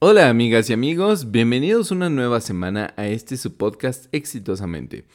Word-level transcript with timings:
Hola 0.00 0.28
amigas 0.28 0.70
y 0.70 0.72
amigos, 0.72 1.32
bienvenidos 1.32 1.90
una 1.90 2.08
nueva 2.08 2.40
semana 2.40 2.94
a 2.96 3.08
este 3.08 3.36
su 3.36 3.56
podcast 3.56 4.06
Exitosamente, 4.12 5.06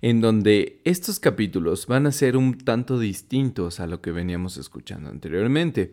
en 0.00 0.20
donde 0.20 0.80
estos 0.82 1.20
capítulos 1.20 1.86
van 1.86 2.08
a 2.08 2.12
ser 2.12 2.36
un 2.36 2.58
tanto 2.58 2.98
distintos 2.98 3.78
a 3.78 3.86
lo 3.86 4.00
que 4.00 4.10
veníamos 4.10 4.56
escuchando 4.56 5.10
anteriormente. 5.10 5.92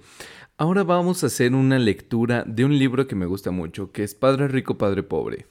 Ahora 0.57 0.83
vamos 0.83 1.23
a 1.23 1.27
hacer 1.27 1.53
una 1.53 1.77
lectura 1.77 2.43
de 2.47 2.65
un 2.65 2.79
libro 2.79 3.05
que 3.05 3.13
me 3.13 3.27
gusta 3.27 3.51
mucho, 3.51 3.91
que 3.91 4.03
es 4.03 4.15
Padre 4.15 4.47
Rico, 4.47 4.79
Padre 4.79 5.03
Pobre. 5.03 5.45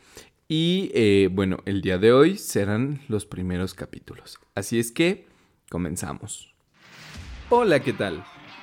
Y 0.48 0.90
eh, 0.92 1.28
bueno, 1.30 1.58
el 1.66 1.82
día 1.82 1.98
de 1.98 2.10
hoy 2.10 2.36
serán 2.36 3.00
los 3.06 3.26
primeros 3.26 3.74
capítulos. 3.74 4.40
Así 4.56 4.80
es 4.80 4.90
que, 4.90 5.28
comenzamos. 5.70 6.52
Hola, 7.48 7.78
¿qué 7.78 7.92
tal? 7.92 8.24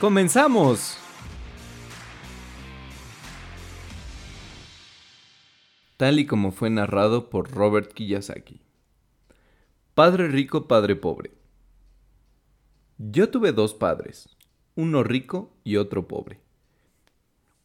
¡Comenzamos! 0.00 0.98
Tal 5.96 6.18
y 6.18 6.26
como 6.26 6.50
fue 6.50 6.68
narrado 6.68 7.30
por 7.30 7.52
Robert 7.52 7.92
Kiyosaki. 7.92 8.60
Padre 9.94 10.26
rico, 10.26 10.66
padre 10.66 10.96
pobre. 10.96 11.30
Yo 12.98 13.30
tuve 13.30 13.52
dos 13.52 13.74
padres, 13.74 14.28
uno 14.74 15.04
rico 15.04 15.52
y 15.62 15.76
otro 15.76 16.08
pobre. 16.08 16.40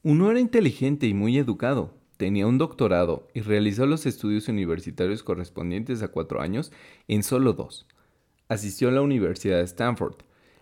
Uno 0.03 0.30
era 0.30 0.39
inteligente 0.39 1.08
y 1.08 1.16
muy 1.16 1.38
educado, 1.39 1.95
tenía 2.17 2.45
un 2.45 2.59
doctorado 2.59 3.27
y 3.33 3.41
realizó 3.41 3.88
los 3.88 4.05
estudios 4.05 4.47
universitarios 4.47 5.23
correspondientes 5.23 6.03
a 6.03 6.09
cuatro 6.09 6.41
años 6.41 6.71
en 7.08 7.23
solo 7.23 7.53
dos. 7.53 7.88
Asistió 8.47 8.89
a 8.89 8.91
la 8.91 9.02
Universidad 9.02 9.58
de 9.58 9.64
Stanford, 9.64 10.17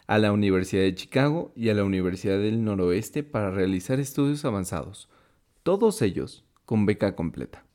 a 0.07 0.17
la 0.17 0.31
Universidad 0.31 0.83
de 0.83 0.95
Chicago 0.95 1.51
y 1.55 1.69
a 1.69 1.73
la 1.73 1.83
Universidad 1.83 2.39
del 2.39 2.63
Noroeste 2.63 3.23
para 3.23 3.51
realizar 3.51 3.99
estudios 3.99 4.45
avanzados, 4.45 5.09
todos 5.63 6.01
ellos 6.01 6.45
con 6.65 6.85
beca 6.85 7.15
completa. 7.15 7.65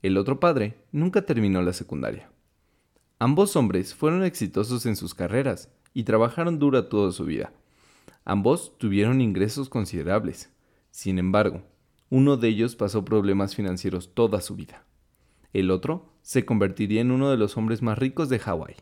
El 0.00 0.16
otro 0.16 0.40
padre 0.40 0.76
nunca 0.92 1.22
terminó 1.22 1.60
la 1.60 1.72
secundaria. 1.72 2.30
Ambos 3.18 3.56
hombres 3.56 3.94
fueron 3.94 4.24
exitosos 4.24 4.86
en 4.86 4.96
sus 4.96 5.14
carreras 5.14 5.70
y 5.92 6.04
trabajaron 6.04 6.58
duro 6.58 6.86
toda 6.86 7.12
su 7.12 7.24
vida. 7.24 7.52
Ambos 8.24 8.78
tuvieron 8.78 9.20
ingresos 9.20 9.68
considerables. 9.68 10.50
Sin 10.90 11.18
embargo, 11.18 11.62
uno 12.10 12.36
de 12.36 12.48
ellos 12.48 12.76
pasó 12.76 13.04
problemas 13.04 13.56
financieros 13.56 14.14
toda 14.14 14.40
su 14.40 14.54
vida. 14.54 14.84
El 15.52 15.70
otro 15.70 16.12
se 16.22 16.44
convertiría 16.44 17.00
en 17.00 17.10
uno 17.10 17.30
de 17.30 17.36
los 17.36 17.56
hombres 17.56 17.82
más 17.82 17.98
ricos 17.98 18.28
de 18.28 18.38
Hawái. 18.38 18.76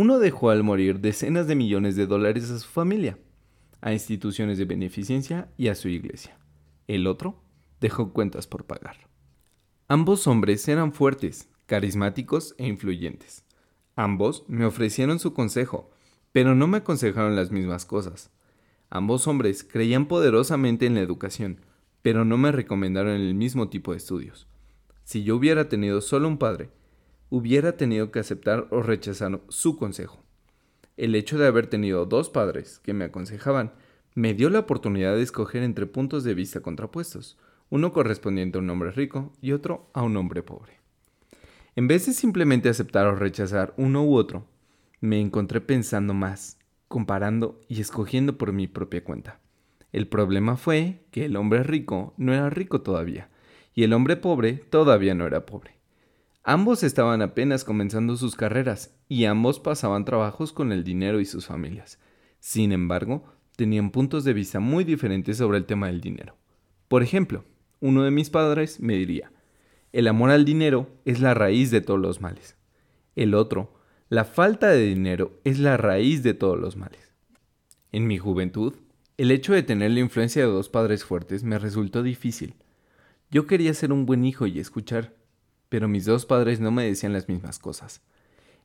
Uno 0.00 0.20
dejó 0.20 0.50
al 0.50 0.62
morir 0.62 1.00
decenas 1.00 1.48
de 1.48 1.56
millones 1.56 1.96
de 1.96 2.06
dólares 2.06 2.52
a 2.52 2.58
su 2.60 2.68
familia, 2.68 3.18
a 3.80 3.92
instituciones 3.92 4.56
de 4.56 4.64
beneficencia 4.64 5.48
y 5.56 5.66
a 5.66 5.74
su 5.74 5.88
iglesia. 5.88 6.38
El 6.86 7.08
otro 7.08 7.42
dejó 7.80 8.12
cuentas 8.12 8.46
por 8.46 8.64
pagar. 8.64 9.08
Ambos 9.88 10.28
hombres 10.28 10.68
eran 10.68 10.92
fuertes, 10.92 11.48
carismáticos 11.66 12.54
e 12.58 12.68
influyentes. 12.68 13.44
Ambos 13.96 14.44
me 14.46 14.66
ofrecieron 14.66 15.18
su 15.18 15.34
consejo, 15.34 15.90
pero 16.30 16.54
no 16.54 16.68
me 16.68 16.76
aconsejaron 16.76 17.34
las 17.34 17.50
mismas 17.50 17.84
cosas. 17.84 18.30
Ambos 18.90 19.26
hombres 19.26 19.64
creían 19.64 20.06
poderosamente 20.06 20.86
en 20.86 20.94
la 20.94 21.00
educación, 21.00 21.60
pero 22.02 22.24
no 22.24 22.38
me 22.38 22.52
recomendaron 22.52 23.14
el 23.14 23.34
mismo 23.34 23.68
tipo 23.68 23.90
de 23.90 23.96
estudios. 23.96 24.46
Si 25.02 25.24
yo 25.24 25.34
hubiera 25.34 25.68
tenido 25.68 26.00
solo 26.02 26.28
un 26.28 26.38
padre, 26.38 26.70
hubiera 27.30 27.76
tenido 27.76 28.10
que 28.10 28.20
aceptar 28.20 28.68
o 28.70 28.82
rechazar 28.82 29.40
su 29.48 29.76
consejo. 29.76 30.22
El 30.96 31.14
hecho 31.14 31.38
de 31.38 31.46
haber 31.46 31.66
tenido 31.66 32.06
dos 32.06 32.30
padres 32.30 32.80
que 32.80 32.92
me 32.92 33.04
aconsejaban 33.04 33.72
me 34.14 34.34
dio 34.34 34.50
la 34.50 34.60
oportunidad 34.60 35.14
de 35.14 35.22
escoger 35.22 35.62
entre 35.62 35.86
puntos 35.86 36.24
de 36.24 36.34
vista 36.34 36.60
contrapuestos, 36.60 37.38
uno 37.70 37.92
correspondiente 37.92 38.58
a 38.58 38.60
un 38.60 38.70
hombre 38.70 38.90
rico 38.90 39.32
y 39.40 39.52
otro 39.52 39.90
a 39.92 40.02
un 40.02 40.16
hombre 40.16 40.42
pobre. 40.42 40.80
En 41.76 41.86
vez 41.86 42.06
de 42.06 42.12
simplemente 42.12 42.68
aceptar 42.68 43.06
o 43.06 43.14
rechazar 43.14 43.74
uno 43.76 44.04
u 44.04 44.16
otro, 44.16 44.46
me 45.00 45.20
encontré 45.20 45.60
pensando 45.60 46.14
más, 46.14 46.58
comparando 46.88 47.60
y 47.68 47.80
escogiendo 47.80 48.36
por 48.36 48.52
mi 48.52 48.66
propia 48.66 49.04
cuenta. 49.04 49.40
El 49.92 50.08
problema 50.08 50.56
fue 50.56 51.04
que 51.12 51.26
el 51.26 51.36
hombre 51.36 51.62
rico 51.62 52.14
no 52.16 52.34
era 52.34 52.50
rico 52.50 52.80
todavía, 52.80 53.30
y 53.74 53.84
el 53.84 53.92
hombre 53.92 54.16
pobre 54.16 54.54
todavía 54.54 55.14
no 55.14 55.26
era 55.26 55.46
pobre. 55.46 55.77
Ambos 56.50 56.82
estaban 56.82 57.20
apenas 57.20 57.62
comenzando 57.62 58.16
sus 58.16 58.34
carreras 58.34 58.96
y 59.06 59.26
ambos 59.26 59.60
pasaban 59.60 60.06
trabajos 60.06 60.50
con 60.54 60.72
el 60.72 60.82
dinero 60.82 61.20
y 61.20 61.26
sus 61.26 61.44
familias. 61.44 61.98
Sin 62.40 62.72
embargo, 62.72 63.22
tenían 63.56 63.90
puntos 63.90 64.24
de 64.24 64.32
vista 64.32 64.58
muy 64.58 64.84
diferentes 64.84 65.36
sobre 65.36 65.58
el 65.58 65.66
tema 65.66 65.88
del 65.88 66.00
dinero. 66.00 66.38
Por 66.88 67.02
ejemplo, 67.02 67.44
uno 67.80 68.02
de 68.02 68.10
mis 68.10 68.30
padres 68.30 68.80
me 68.80 68.94
diría, 68.94 69.30
el 69.92 70.08
amor 70.08 70.30
al 70.30 70.46
dinero 70.46 70.88
es 71.04 71.20
la 71.20 71.34
raíz 71.34 71.70
de 71.70 71.82
todos 71.82 72.00
los 72.00 72.22
males. 72.22 72.56
El 73.14 73.34
otro, 73.34 73.74
la 74.08 74.24
falta 74.24 74.68
de 74.68 74.86
dinero 74.86 75.38
es 75.44 75.58
la 75.58 75.76
raíz 75.76 76.22
de 76.22 76.32
todos 76.32 76.58
los 76.58 76.78
males. 76.78 77.12
En 77.92 78.06
mi 78.06 78.16
juventud, 78.16 78.72
el 79.18 79.32
hecho 79.32 79.52
de 79.52 79.64
tener 79.64 79.90
la 79.90 80.00
influencia 80.00 80.46
de 80.46 80.50
dos 80.50 80.70
padres 80.70 81.04
fuertes 81.04 81.44
me 81.44 81.58
resultó 81.58 82.02
difícil. 82.02 82.54
Yo 83.30 83.46
quería 83.46 83.74
ser 83.74 83.92
un 83.92 84.06
buen 84.06 84.24
hijo 84.24 84.46
y 84.46 84.58
escuchar, 84.60 85.17
pero 85.68 85.88
mis 85.88 86.04
dos 86.04 86.26
padres 86.26 86.60
no 86.60 86.70
me 86.70 86.84
decían 86.84 87.12
las 87.12 87.28
mismas 87.28 87.58
cosas. 87.58 88.02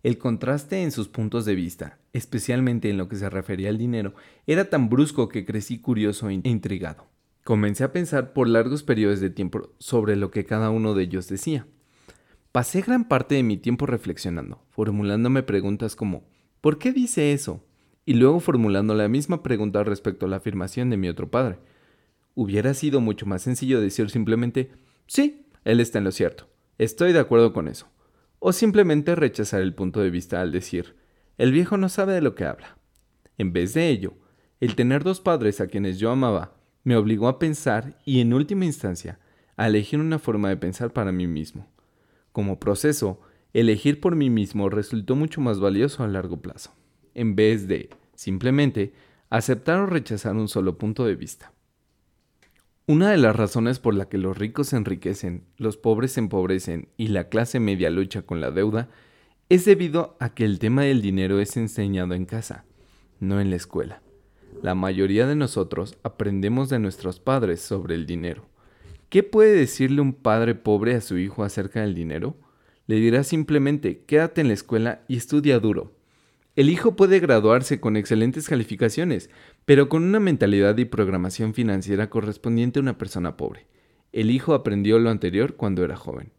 El 0.03 0.18
contraste 0.18 0.84
en 0.84 0.91
sus 0.91 1.08
puntos 1.08 1.46
de 1.46 1.56
vista, 1.56 1.97
especialmente 2.12 2.90
en 2.90 2.97
lo 2.97 3.08
que 3.08 3.16
se 3.16 3.30
refería 3.30 3.69
al 3.69 3.78
dinero, 3.78 4.14
era 4.47 4.69
tan 4.69 4.90
brusco 4.90 5.30
que 5.30 5.46
crecí 5.46 5.80
curioso 5.80 6.30
e 6.30 6.34
intrigado. 6.44 7.08
Comencé 7.44 7.84
a 7.84 7.94
pensar 7.94 8.34
por 8.34 8.47
largos 8.47 8.84
periodos 8.84 9.19
de 9.19 9.30
tiempo 9.30 9.69
sobre 9.80 10.16
lo 10.16 10.31
que 10.31 10.46
cada 10.46 10.69
uno 10.69 10.94
de 10.94 11.03
ellos 11.03 11.28
decía. 11.28 11.66
Pasé 12.52 12.81
gran 12.81 13.08
parte 13.08 13.36
de 13.36 13.44
mi 13.44 13.58
tiempo 13.58 13.86
reflexionando, 13.86 14.62
formulándome 14.69 15.44
preguntas 15.44 15.96
como 15.96 16.24
¿por 16.62 16.78
qué 16.78 16.92
dice 16.92 17.34
eso? 17.34 17.63
y 18.06 18.13
luego 18.13 18.40
formulando 18.40 18.94
la 18.96 19.08
misma 19.08 19.44
pregunta 19.44 19.84
respecto 19.84 20.25
a 20.25 20.30
la 20.30 20.38
afirmación 20.38 20.90
de 20.90 20.97
mi 20.97 21.08
otro 21.08 21.30
padre. 21.31 21.58
Hubiera 22.36 22.74
sido 22.74 23.00
mucho 23.00 23.25
más 23.25 23.44
sencillo 23.44 23.80
decir 23.80 24.09
simplemente 24.09 24.72
sí, 25.08 25.46
él 25.63 25.80
está 25.80 26.00
en 26.00 26.03
lo 26.03 26.12
cierto. 26.12 26.47
Estoy 26.78 27.13
de 27.13 27.19
acuerdo 27.19 27.53
con 27.53 27.67
eso. 27.67 27.88
O 28.39 28.51
simplemente 28.51 29.16
rechazar 29.16 29.61
el 29.61 29.73
punto 29.73 30.01
de 30.01 30.09
vista 30.09 30.41
al 30.41 30.51
decir, 30.51 30.95
el 31.38 31.51
viejo 31.51 31.78
no 31.78 31.88
sabe 31.88 32.13
de 32.13 32.22
lo 32.22 32.35
que 32.35 32.45
habla. 32.45 32.78
En 33.38 33.53
vez 33.53 33.73
de 33.73 33.89
ello, 33.89 34.13
el 34.59 34.75
tener 34.75 35.03
dos 35.03 35.22
padres 35.22 35.62
a 35.62 35.67
quienes 35.67 36.00
yo 36.00 36.12
amaba 36.12 36.56
me 36.83 36.95
obligó 36.95 37.28
a 37.28 37.39
pensar 37.39 37.97
y 38.06 38.19
en 38.19 38.33
última 38.33 38.66
instancia 38.66 39.19
a 39.56 39.67
elegir 39.67 40.00
una 40.00 40.19
forma 40.19 40.50
de 40.50 40.57
pensar 40.57 40.91
para 40.91 41.12
mí 41.12 41.28
mismo. 41.28 41.67
Como 42.31 42.59
proceso, 42.59 43.22
elegir 43.53 44.01
por 44.01 44.16
mí 44.16 44.29
mismo 44.29 44.69
resultó 44.69 45.16
mucho 45.16 45.39
más 45.41 45.59
valioso 45.59 46.03
a 46.03 46.07
largo 46.07 46.41
plazo, 46.41 46.75
en 47.13 47.35
vez 47.35 47.67
de, 47.67 47.89
simplemente, 48.16 48.94
aceptar 49.29 49.79
o 49.79 49.85
rechazar 49.85 50.35
un 50.35 50.47
solo 50.47 50.78
punto 50.78 51.06
de 51.06 51.16
vista. 51.16 51.53
Una 52.85 53.11
de 53.11 53.17
las 53.17 53.33
razones 53.33 53.79
por 53.79 53.94
la 53.94 54.09
que 54.09 54.17
los 54.17 54.38
ricos 54.38 54.67
se 54.67 54.75
enriquecen, 54.75 55.45
los 55.55 55.77
pobres 55.77 56.12
se 56.12 56.19
empobrecen 56.19 56.89
y 56.97 57.07
la 57.07 57.30
clase 57.30 57.62
media 57.62 57.89
lucha 57.89 58.24
con 58.24 58.41
la 58.41 58.51
deuda 58.51 58.89
es 59.47 59.63
debido 59.63 60.18
a 60.19 60.33
que 60.33 60.44
el 60.44 60.59
tema 60.59 60.81
del 60.81 61.01
dinero 61.01 61.39
es 61.39 61.56
enseñado 61.56 62.13
en 62.13 62.25
casa, 62.25 62.65
no 63.21 63.39
en 63.39 63.51
la 63.51 63.56
escuela. 63.56 64.01
La 64.62 64.75
mayoría 64.75 65.25
de 65.27 65.38
nosotros 65.38 65.97
aprendemos 66.03 66.68
de 66.68 66.80
nuestros 66.80 67.21
padres 67.21 67.62
sobre 67.62 67.95
el 67.95 68.06
dinero. 68.06 68.50
¿Qué 69.07 69.24
puede 69.24 69.53
decirle 69.53 70.01
un 70.01 70.12
padre 70.12 70.53
pobre 70.53 70.95
a 70.95 71.01
su 71.01 71.18
hijo 71.18 71.45
acerca 71.45 71.79
del 71.79 71.95
dinero? 71.95 72.36
Le 72.88 72.97
dirá 72.97 73.24
simplemente, 73.24 74.03
quédate 74.06 74.41
en 74.41 74.50
la 74.50 74.56
escuela 74.56 75.03
y 75.07 75.15
estudia 75.15 75.57
duro. 75.59 75.94
El 76.56 76.69
hijo 76.69 76.95
puede 76.95 77.19
graduarse 77.19 77.79
con 77.79 77.97
excelentes 77.97 78.47
calificaciones, 78.47 79.29
pero 79.65 79.89
con 79.89 80.04
una 80.04 80.19
mentalidad 80.19 80.77
y 80.77 80.86
programación 80.86 81.54
financiera 81.54 82.10
correspondiente 82.10 82.80
a 82.80 82.81
una 82.81 82.98
persona 82.98 83.38
pobre. 83.38 83.68
El 84.12 84.31
hijo 84.31 84.54
aprendió 84.54 85.00
lo 85.00 85.10
anterior 85.10 85.56
cuando 85.56 85.83
era 85.83 85.95
joven. 85.95 86.31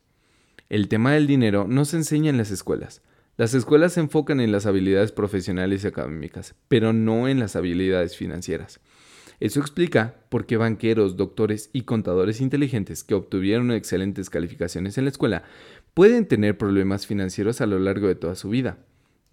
El 0.68 0.88
tema 0.88 1.12
del 1.12 1.26
dinero 1.26 1.66
no 1.68 1.84
se 1.84 1.96
enseña 1.96 2.30
en 2.30 2.36
las 2.36 2.50
escuelas. 2.50 3.02
Las 3.36 3.52
escuelas 3.54 3.94
se 3.94 4.00
enfocan 4.00 4.40
en 4.40 4.52
las 4.52 4.66
habilidades 4.66 5.10
profesionales 5.10 5.82
y 5.82 5.88
académicas, 5.88 6.54
pero 6.68 6.92
no 6.92 7.26
en 7.28 7.40
las 7.40 7.56
habilidades 7.56 8.16
financieras. 8.16 8.80
Eso 9.40 9.60
explica 9.60 10.14
por 10.28 10.46
qué 10.46 10.56
banqueros, 10.56 11.16
doctores 11.16 11.68
y 11.72 11.82
contadores 11.82 12.40
inteligentes 12.40 13.02
que 13.02 13.14
obtuvieron 13.14 13.72
excelentes 13.72 14.30
calificaciones 14.30 14.96
en 14.96 15.04
la 15.04 15.10
escuela 15.10 15.42
pueden 15.92 16.26
tener 16.26 16.56
problemas 16.56 17.06
financieros 17.06 17.60
a 17.60 17.66
lo 17.66 17.78
largo 17.78 18.08
de 18.08 18.14
toda 18.14 18.36
su 18.36 18.48
vida. 18.48 18.78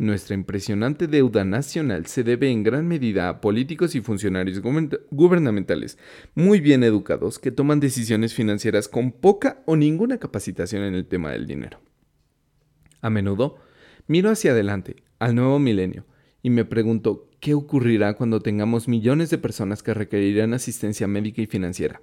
Nuestra 0.01 0.33
impresionante 0.33 1.05
deuda 1.05 1.45
nacional 1.45 2.07
se 2.07 2.23
debe 2.23 2.49
en 2.49 2.63
gran 2.63 2.87
medida 2.87 3.29
a 3.29 3.39
políticos 3.39 3.93
y 3.93 4.01
funcionarios 4.01 4.59
gubernamentales 5.11 5.99
muy 6.33 6.59
bien 6.59 6.83
educados 6.83 7.37
que 7.37 7.51
toman 7.51 7.79
decisiones 7.79 8.33
financieras 8.33 8.87
con 8.87 9.11
poca 9.11 9.61
o 9.67 9.75
ninguna 9.75 10.17
capacitación 10.17 10.81
en 10.81 10.95
el 10.95 11.05
tema 11.05 11.29
del 11.29 11.45
dinero. 11.45 11.81
A 13.01 13.11
menudo 13.11 13.59
miro 14.07 14.31
hacia 14.31 14.53
adelante, 14.53 15.03
al 15.19 15.35
nuevo 15.35 15.59
milenio, 15.59 16.07
y 16.41 16.49
me 16.49 16.65
pregunto 16.65 17.29
qué 17.39 17.53
ocurrirá 17.53 18.15
cuando 18.15 18.39
tengamos 18.39 18.87
millones 18.87 19.29
de 19.29 19.37
personas 19.37 19.83
que 19.83 19.93
requerirán 19.93 20.55
asistencia 20.55 21.05
médica 21.05 21.43
y 21.43 21.45
financiera. 21.45 22.01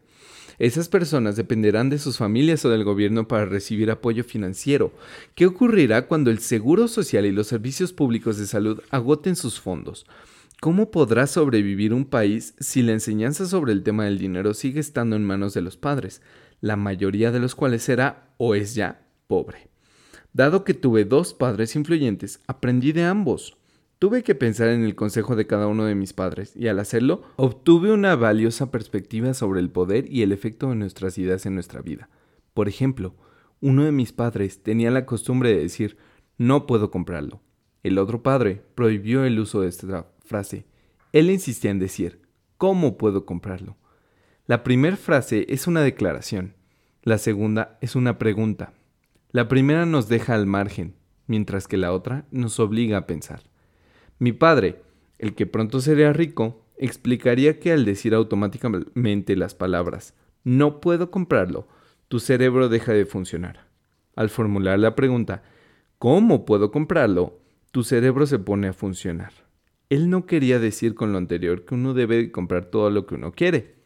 Esas 0.58 0.88
personas 0.88 1.36
dependerán 1.36 1.88
de 1.88 1.98
sus 1.98 2.18
familias 2.18 2.64
o 2.64 2.70
del 2.70 2.82
gobierno 2.82 3.28
para 3.28 3.44
recibir 3.44 3.90
apoyo 3.90 4.24
financiero. 4.24 4.92
¿Qué 5.36 5.46
ocurrirá 5.46 6.06
cuando 6.06 6.30
el 6.30 6.40
Seguro 6.40 6.88
Social 6.88 7.26
y 7.26 7.32
los 7.32 7.46
servicios 7.46 7.92
públicos 7.92 8.38
de 8.38 8.46
salud 8.46 8.80
agoten 8.90 9.36
sus 9.36 9.60
fondos? 9.60 10.04
¿Cómo 10.60 10.90
podrá 10.90 11.28
sobrevivir 11.28 11.94
un 11.94 12.04
país 12.04 12.54
si 12.58 12.82
la 12.82 12.90
enseñanza 12.90 13.46
sobre 13.46 13.72
el 13.72 13.84
tema 13.84 14.06
del 14.06 14.18
dinero 14.18 14.54
sigue 14.54 14.80
estando 14.80 15.14
en 15.14 15.24
manos 15.24 15.54
de 15.54 15.60
los 15.60 15.76
padres, 15.76 16.22
la 16.60 16.74
mayoría 16.74 17.30
de 17.30 17.38
los 17.38 17.54
cuales 17.54 17.84
será 17.84 18.32
o 18.38 18.56
es 18.56 18.74
ya 18.74 19.06
pobre? 19.28 19.68
Dado 20.32 20.64
que 20.64 20.74
tuve 20.74 21.04
dos 21.04 21.34
padres 21.34 21.76
influyentes, 21.76 22.40
aprendí 22.48 22.90
de 22.90 23.04
ambos. 23.04 23.57
Tuve 23.98 24.22
que 24.22 24.36
pensar 24.36 24.68
en 24.68 24.84
el 24.84 24.94
consejo 24.94 25.34
de 25.34 25.48
cada 25.48 25.66
uno 25.66 25.84
de 25.84 25.96
mis 25.96 26.12
padres 26.12 26.54
y 26.54 26.68
al 26.68 26.78
hacerlo 26.78 27.22
obtuve 27.34 27.90
una 27.90 28.14
valiosa 28.14 28.70
perspectiva 28.70 29.34
sobre 29.34 29.58
el 29.58 29.70
poder 29.70 30.06
y 30.08 30.22
el 30.22 30.30
efecto 30.30 30.68
de 30.68 30.76
nuestras 30.76 31.18
ideas 31.18 31.46
en 31.46 31.54
nuestra 31.54 31.82
vida. 31.82 32.08
Por 32.54 32.68
ejemplo, 32.68 33.16
uno 33.60 33.84
de 33.84 33.90
mis 33.90 34.12
padres 34.12 34.62
tenía 34.62 34.92
la 34.92 35.04
costumbre 35.04 35.50
de 35.50 35.62
decir 35.62 35.98
no 36.36 36.64
puedo 36.64 36.92
comprarlo. 36.92 37.40
El 37.82 37.98
otro 37.98 38.22
padre 38.22 38.62
prohibió 38.76 39.24
el 39.24 39.40
uso 39.40 39.62
de 39.62 39.68
esta 39.68 40.06
frase. 40.24 40.64
Él 41.12 41.28
insistía 41.28 41.72
en 41.72 41.80
decir 41.80 42.22
¿cómo 42.56 42.98
puedo 42.98 43.26
comprarlo? 43.26 43.76
La 44.46 44.62
primera 44.62 44.96
frase 44.96 45.44
es 45.48 45.66
una 45.66 45.82
declaración, 45.82 46.54
la 47.02 47.18
segunda 47.18 47.78
es 47.80 47.96
una 47.96 48.16
pregunta. 48.16 48.74
La 49.32 49.48
primera 49.48 49.86
nos 49.86 50.08
deja 50.08 50.34
al 50.34 50.46
margen, 50.46 50.94
mientras 51.26 51.66
que 51.66 51.76
la 51.76 51.92
otra 51.92 52.26
nos 52.30 52.60
obliga 52.60 52.98
a 52.98 53.06
pensar. 53.06 53.42
Mi 54.18 54.32
padre, 54.32 54.82
el 55.18 55.34
que 55.34 55.46
pronto 55.46 55.80
sería 55.80 56.12
rico, 56.12 56.64
explicaría 56.76 57.60
que 57.60 57.72
al 57.72 57.84
decir 57.84 58.14
automáticamente 58.14 59.36
las 59.36 59.54
palabras 59.54 60.14
no 60.44 60.80
puedo 60.80 61.10
comprarlo, 61.10 61.68
tu 62.08 62.20
cerebro 62.20 62.68
deja 62.68 62.92
de 62.92 63.06
funcionar. 63.06 63.66
Al 64.16 64.30
formular 64.30 64.78
la 64.78 64.94
pregunta 64.94 65.42
¿cómo 65.98 66.44
puedo 66.44 66.70
comprarlo? 66.70 67.40
tu 67.70 67.84
cerebro 67.84 68.26
se 68.26 68.38
pone 68.38 68.68
a 68.68 68.72
funcionar. 68.72 69.32
Él 69.90 70.10
no 70.10 70.26
quería 70.26 70.58
decir 70.58 70.94
con 70.94 71.12
lo 71.12 71.18
anterior 71.18 71.64
que 71.64 71.74
uno 71.74 71.94
debe 71.94 72.32
comprar 72.32 72.66
todo 72.66 72.90
lo 72.90 73.06
que 73.06 73.14
uno 73.14 73.32
quiere. 73.32 73.76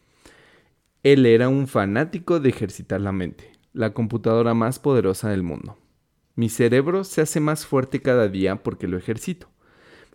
Él 1.02 1.26
era 1.26 1.48
un 1.48 1.66
fanático 1.66 2.40
de 2.40 2.48
ejercitar 2.48 3.00
la 3.00 3.12
mente, 3.12 3.52
la 3.72 3.92
computadora 3.92 4.54
más 4.54 4.78
poderosa 4.78 5.30
del 5.30 5.42
mundo. 5.42 5.78
Mi 6.34 6.48
cerebro 6.48 7.04
se 7.04 7.20
hace 7.20 7.40
más 7.40 7.66
fuerte 7.66 8.00
cada 8.00 8.28
día 8.28 8.62
porque 8.62 8.88
lo 8.88 8.96
ejercito. 8.96 9.51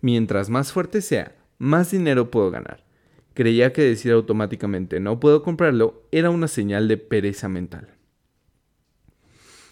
Mientras 0.01 0.49
más 0.49 0.71
fuerte 0.71 1.01
sea, 1.01 1.35
más 1.57 1.91
dinero 1.91 2.29
puedo 2.29 2.51
ganar. 2.51 2.85
Creía 3.33 3.73
que 3.73 3.81
decir 3.81 4.11
automáticamente 4.11 4.99
no 4.99 5.19
puedo 5.19 5.43
comprarlo 5.43 6.03
era 6.11 6.29
una 6.29 6.47
señal 6.47 6.87
de 6.87 6.97
pereza 6.97 7.49
mental. 7.49 7.89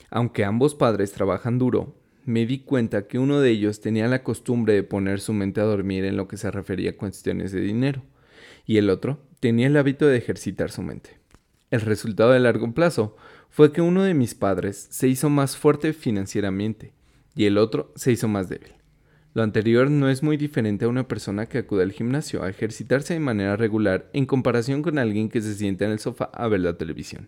Aunque 0.09 0.45
ambos 0.45 0.75
padres 0.75 1.11
trabajan 1.11 1.57
duro, 1.57 1.95
me 2.25 2.45
di 2.45 2.59
cuenta 2.59 3.07
que 3.07 3.19
uno 3.19 3.39
de 3.39 3.51
ellos 3.51 3.81
tenía 3.81 4.07
la 4.07 4.23
costumbre 4.23 4.73
de 4.73 4.83
poner 4.83 5.19
su 5.19 5.33
mente 5.33 5.61
a 5.61 5.65
dormir 5.65 6.05
en 6.05 6.17
lo 6.17 6.27
que 6.27 6.37
se 6.37 6.49
refería 6.51 6.91
a 6.91 6.97
cuestiones 6.97 7.51
de 7.51 7.61
dinero, 7.61 8.03
y 8.65 8.77
el 8.77 8.89
otro 8.89 9.19
tenía 9.39 9.67
el 9.67 9.77
hábito 9.77 10.07
de 10.07 10.17
ejercitar 10.17 10.71
su 10.71 10.81
mente. 10.81 11.19
El 11.69 11.81
resultado 11.81 12.31
de 12.31 12.39
largo 12.39 12.73
plazo 12.73 13.15
fue 13.49 13.71
que 13.71 13.81
uno 13.81 14.03
de 14.03 14.13
mis 14.13 14.33
padres 14.35 14.87
se 14.89 15.07
hizo 15.07 15.29
más 15.29 15.57
fuerte 15.57 15.93
financieramente 15.93 16.93
y 17.35 17.45
el 17.45 17.57
otro 17.57 17.91
se 17.95 18.11
hizo 18.11 18.27
más 18.27 18.49
débil. 18.49 18.73
Lo 19.35 19.43
anterior 19.43 19.91
no 19.91 20.07
es 20.07 20.23
muy 20.23 20.37
diferente 20.37 20.85
a 20.85 20.87
una 20.87 21.09
persona 21.09 21.47
que 21.47 21.57
acude 21.57 21.83
al 21.83 21.91
gimnasio 21.91 22.41
a 22.41 22.49
ejercitarse 22.49 23.15
de 23.15 23.19
manera 23.19 23.57
regular 23.57 24.09
en 24.13 24.25
comparación 24.25 24.81
con 24.81 24.97
alguien 24.97 25.27
que 25.27 25.41
se 25.41 25.55
sienta 25.55 25.83
en 25.83 25.91
el 25.91 25.99
sofá 25.99 26.31
a 26.33 26.47
ver 26.47 26.61
la 26.61 26.77
televisión. 26.77 27.27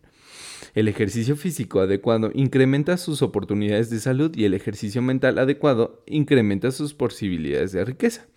El 0.73 0.87
ejercicio 0.87 1.35
físico 1.35 1.81
adecuado 1.81 2.31
incrementa 2.33 2.95
sus 2.95 3.21
oportunidades 3.21 3.89
de 3.89 3.99
salud 3.99 4.33
y 4.37 4.45
el 4.45 4.53
ejercicio 4.53 5.01
mental 5.01 5.37
adecuado 5.37 6.01
incrementa 6.07 6.71
sus 6.71 6.93
posibilidades 6.93 7.73
de 7.73 7.83
riqueza. 7.83 8.27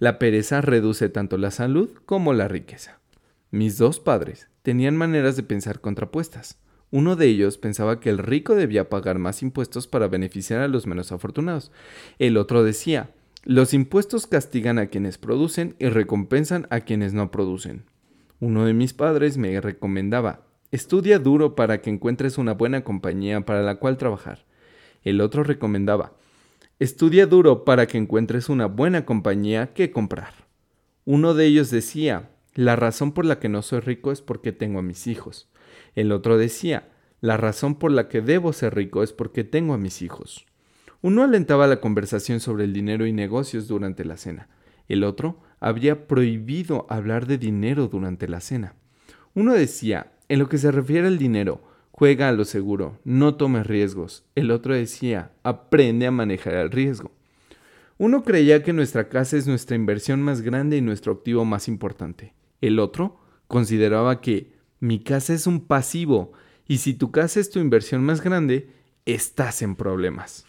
La 0.00 0.18
pereza 0.18 0.60
reduce 0.60 1.08
tanto 1.08 1.38
la 1.38 1.52
salud 1.52 1.90
como 2.04 2.34
la 2.34 2.48
riqueza. 2.48 2.98
Mis 3.52 3.78
dos 3.78 4.00
padres 4.00 4.48
tenían 4.62 4.96
maneras 4.96 5.36
de 5.36 5.44
pensar 5.44 5.80
contrapuestas. 5.80 6.58
Uno 6.92 7.16
de 7.16 7.26
ellos 7.26 7.56
pensaba 7.56 8.00
que 8.00 8.10
el 8.10 8.18
rico 8.18 8.54
debía 8.54 8.90
pagar 8.90 9.18
más 9.18 9.42
impuestos 9.42 9.86
para 9.88 10.08
beneficiar 10.08 10.60
a 10.60 10.68
los 10.68 10.86
menos 10.86 11.10
afortunados. 11.10 11.72
El 12.18 12.36
otro 12.36 12.62
decía, 12.62 13.08
los 13.44 13.72
impuestos 13.72 14.26
castigan 14.26 14.78
a 14.78 14.88
quienes 14.88 15.16
producen 15.16 15.74
y 15.78 15.88
recompensan 15.88 16.66
a 16.68 16.80
quienes 16.80 17.14
no 17.14 17.30
producen. 17.30 17.86
Uno 18.40 18.66
de 18.66 18.74
mis 18.74 18.92
padres 18.92 19.38
me 19.38 19.58
recomendaba, 19.58 20.44
estudia 20.70 21.18
duro 21.18 21.54
para 21.54 21.80
que 21.80 21.88
encuentres 21.88 22.36
una 22.36 22.52
buena 22.52 22.84
compañía 22.84 23.40
para 23.40 23.62
la 23.62 23.76
cual 23.76 23.96
trabajar. 23.96 24.44
El 25.02 25.22
otro 25.22 25.44
recomendaba, 25.44 26.12
estudia 26.78 27.26
duro 27.26 27.64
para 27.64 27.86
que 27.86 27.96
encuentres 27.96 28.50
una 28.50 28.66
buena 28.66 29.06
compañía 29.06 29.72
que 29.72 29.90
comprar. 29.90 30.34
Uno 31.06 31.32
de 31.32 31.46
ellos 31.46 31.70
decía, 31.70 32.28
la 32.54 32.76
razón 32.76 33.12
por 33.12 33.24
la 33.24 33.38
que 33.38 33.48
no 33.48 33.62
soy 33.62 33.80
rico 33.80 34.12
es 34.12 34.20
porque 34.20 34.52
tengo 34.52 34.80
a 34.80 34.82
mis 34.82 35.06
hijos. 35.06 35.48
El 35.94 36.12
otro 36.12 36.38
decía, 36.38 36.88
la 37.20 37.36
razón 37.36 37.76
por 37.76 37.92
la 37.92 38.08
que 38.08 38.20
debo 38.20 38.52
ser 38.52 38.74
rico 38.74 39.02
es 39.02 39.12
porque 39.12 39.44
tengo 39.44 39.74
a 39.74 39.78
mis 39.78 40.02
hijos. 40.02 40.46
Uno 41.02 41.22
alentaba 41.22 41.66
la 41.66 41.80
conversación 41.80 42.40
sobre 42.40 42.64
el 42.64 42.72
dinero 42.72 43.06
y 43.06 43.12
negocios 43.12 43.68
durante 43.68 44.04
la 44.04 44.16
cena. 44.16 44.48
El 44.88 45.04
otro 45.04 45.40
había 45.60 46.06
prohibido 46.06 46.86
hablar 46.88 47.26
de 47.26 47.38
dinero 47.38 47.88
durante 47.88 48.28
la 48.28 48.40
cena. 48.40 48.74
Uno 49.34 49.52
decía, 49.52 50.12
en 50.28 50.38
lo 50.38 50.48
que 50.48 50.58
se 50.58 50.72
refiere 50.72 51.06
al 51.06 51.18
dinero, 51.18 51.62
juega 51.90 52.28
a 52.28 52.32
lo 52.32 52.44
seguro, 52.44 52.98
no 53.04 53.36
tomes 53.36 53.66
riesgos. 53.66 54.24
El 54.34 54.50
otro 54.50 54.74
decía, 54.74 55.32
aprende 55.42 56.06
a 56.06 56.10
manejar 56.10 56.54
el 56.54 56.70
riesgo. 56.70 57.12
Uno 57.98 58.24
creía 58.24 58.62
que 58.62 58.72
nuestra 58.72 59.08
casa 59.08 59.36
es 59.36 59.46
nuestra 59.46 59.76
inversión 59.76 60.22
más 60.22 60.40
grande 60.40 60.76
y 60.76 60.80
nuestro 60.80 61.12
activo 61.12 61.44
más 61.44 61.68
importante. 61.68 62.34
El 62.60 62.78
otro 62.78 63.20
consideraba 63.46 64.20
que 64.20 64.52
mi 64.82 64.98
casa 64.98 65.32
es 65.32 65.46
un 65.46 65.60
pasivo 65.60 66.32
y 66.66 66.78
si 66.78 66.92
tu 66.92 67.12
casa 67.12 67.38
es 67.38 67.50
tu 67.50 67.60
inversión 67.60 68.02
más 68.02 68.20
grande, 68.20 68.68
estás 69.06 69.62
en 69.62 69.76
problemas. 69.76 70.44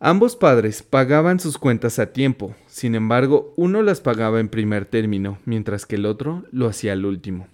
Ambos 0.00 0.34
padres 0.34 0.82
pagaban 0.82 1.38
sus 1.38 1.58
cuentas 1.58 1.98
a 1.98 2.14
tiempo, 2.14 2.56
sin 2.68 2.94
embargo, 2.94 3.52
uno 3.58 3.82
las 3.82 4.00
pagaba 4.00 4.40
en 4.40 4.48
primer 4.48 4.86
término, 4.86 5.38
mientras 5.44 5.84
que 5.84 5.96
el 5.96 6.06
otro 6.06 6.46
lo 6.52 6.66
hacía 6.66 6.94
al 6.94 7.04
último. 7.04 7.48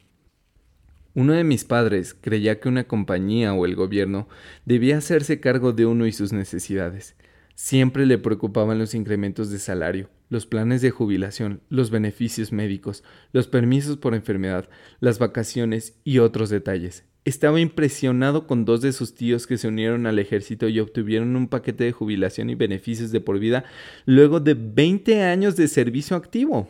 Uno 1.15 1.33
de 1.33 1.43
mis 1.43 1.65
padres 1.65 2.15
creía 2.15 2.61
que 2.61 2.69
una 2.69 2.85
compañía 2.85 3.53
o 3.53 3.67
el 3.67 3.75
gobierno 3.75 4.29
debía 4.65 4.99
hacerse 4.99 5.41
cargo 5.41 5.73
de 5.73 5.87
uno 5.87 6.07
y 6.07 6.13
sus 6.13 6.33
necesidades. 6.33 7.17
Siempre 7.61 8.07
le 8.07 8.19
preocupaban 8.19 8.79
los 8.79 8.95
incrementos 8.95 9.51
de 9.51 9.59
salario, 9.59 10.09
los 10.29 10.47
planes 10.47 10.81
de 10.81 10.93
jubilación, 10.93 11.61
los 11.69 11.91
beneficios 11.91 12.53
médicos, 12.53 13.03
los 13.33 13.49
permisos 13.49 13.97
por 13.97 14.15
enfermedad, 14.15 14.69
las 15.01 15.19
vacaciones 15.19 15.99
y 16.05 16.21
otros 16.21 16.51
detalles. 16.51 17.05
Estaba 17.25 17.61
impresionado 17.61 18.47
con 18.47 18.65
dos 18.65 18.81
de 18.81 18.93
sus 18.93 19.17
tíos 19.17 19.49
que 19.49 19.59
se 19.59 19.67
unieron 19.67 20.07
al 20.07 20.21
ejército 20.21 20.69
y 20.69 20.79
obtuvieron 20.79 21.35
un 21.35 21.49
paquete 21.49 21.83
de 21.83 21.91
jubilación 21.91 22.49
y 22.49 22.55
beneficios 22.55 23.11
de 23.11 23.21
por 23.21 23.41
vida 23.41 23.65
luego 24.07 24.39
de 24.39 24.55
20 24.55 25.25
años 25.25 25.57
de 25.57 25.67
servicio 25.67 26.17
activo. 26.17 26.69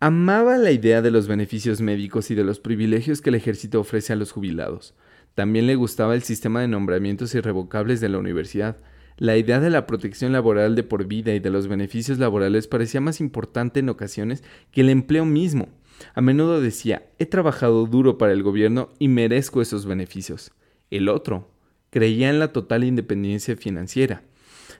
Amaba 0.00 0.58
la 0.58 0.70
idea 0.70 1.00
de 1.00 1.10
los 1.10 1.28
beneficios 1.28 1.80
médicos 1.80 2.30
y 2.30 2.34
de 2.34 2.44
los 2.44 2.60
privilegios 2.60 3.22
que 3.22 3.30
el 3.30 3.36
ejército 3.36 3.80
ofrece 3.80 4.12
a 4.12 4.16
los 4.16 4.32
jubilados. 4.32 4.94
También 5.34 5.66
le 5.66 5.76
gustaba 5.76 6.14
el 6.14 6.22
sistema 6.22 6.60
de 6.60 6.68
nombramientos 6.68 7.34
irrevocables 7.34 8.02
de 8.02 8.10
la 8.10 8.18
universidad. 8.18 8.76
La 9.20 9.36
idea 9.36 9.60
de 9.60 9.68
la 9.68 9.86
protección 9.86 10.32
laboral 10.32 10.74
de 10.74 10.82
por 10.82 11.04
vida 11.04 11.34
y 11.34 11.40
de 11.40 11.50
los 11.50 11.68
beneficios 11.68 12.18
laborales 12.18 12.66
parecía 12.66 13.02
más 13.02 13.20
importante 13.20 13.80
en 13.80 13.90
ocasiones 13.90 14.42
que 14.72 14.80
el 14.80 14.88
empleo 14.88 15.26
mismo. 15.26 15.68
A 16.14 16.22
menudo 16.22 16.62
decía, 16.62 17.02
he 17.18 17.26
trabajado 17.26 17.84
duro 17.84 18.16
para 18.16 18.32
el 18.32 18.42
gobierno 18.42 18.88
y 18.98 19.08
merezco 19.08 19.60
esos 19.60 19.84
beneficios. 19.84 20.52
El 20.90 21.10
otro 21.10 21.50
creía 21.90 22.30
en 22.30 22.38
la 22.38 22.54
total 22.54 22.82
independencia 22.82 23.56
financiera. 23.56 24.22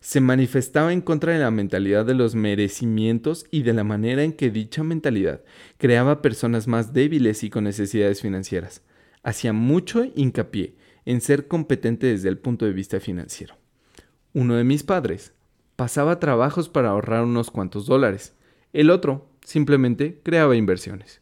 Se 0.01 0.23
manifestaba 0.23 0.95
en 0.95 1.03
contra 1.03 1.35
de 1.35 1.41
la 1.41 1.51
mentalidad 1.51 2.07
de 2.07 2.15
los 2.15 2.35
merecimientos 2.35 3.45
y 3.51 3.61
de 3.61 3.75
la 3.75 3.85
manera 3.85 4.25
en 4.25 4.33
que 4.33 4.51
dicha 4.51 4.83
mentalidad 4.83 5.43
creaba 5.77 6.23
personas 6.23 6.67
más 6.67 6.95
débiles 6.95 7.45
y 7.45 7.51
con 7.51 7.65
necesidades 7.65 8.23
financieras. 8.23 8.81
Hacía 9.23 9.53
mucho 9.53 10.03
hincapié 10.15 10.77
en 11.05 11.21
ser 11.21 11.47
competente 11.47 12.07
desde 12.07 12.31
el 12.31 12.39
punto 12.39 12.65
de 12.65 12.73
vista 12.73 13.01
financiero. 13.01 13.60
Uno 14.33 14.55
de 14.55 14.63
mis 14.63 14.85
padres 14.85 15.33
pasaba 15.75 16.21
trabajos 16.21 16.69
para 16.69 16.91
ahorrar 16.91 17.25
unos 17.25 17.51
cuantos 17.51 17.87
dólares. 17.87 18.37
El 18.73 18.91
otro 18.91 19.29
simplemente 19.45 20.21
creaba 20.23 20.55
inversiones. 20.55 21.21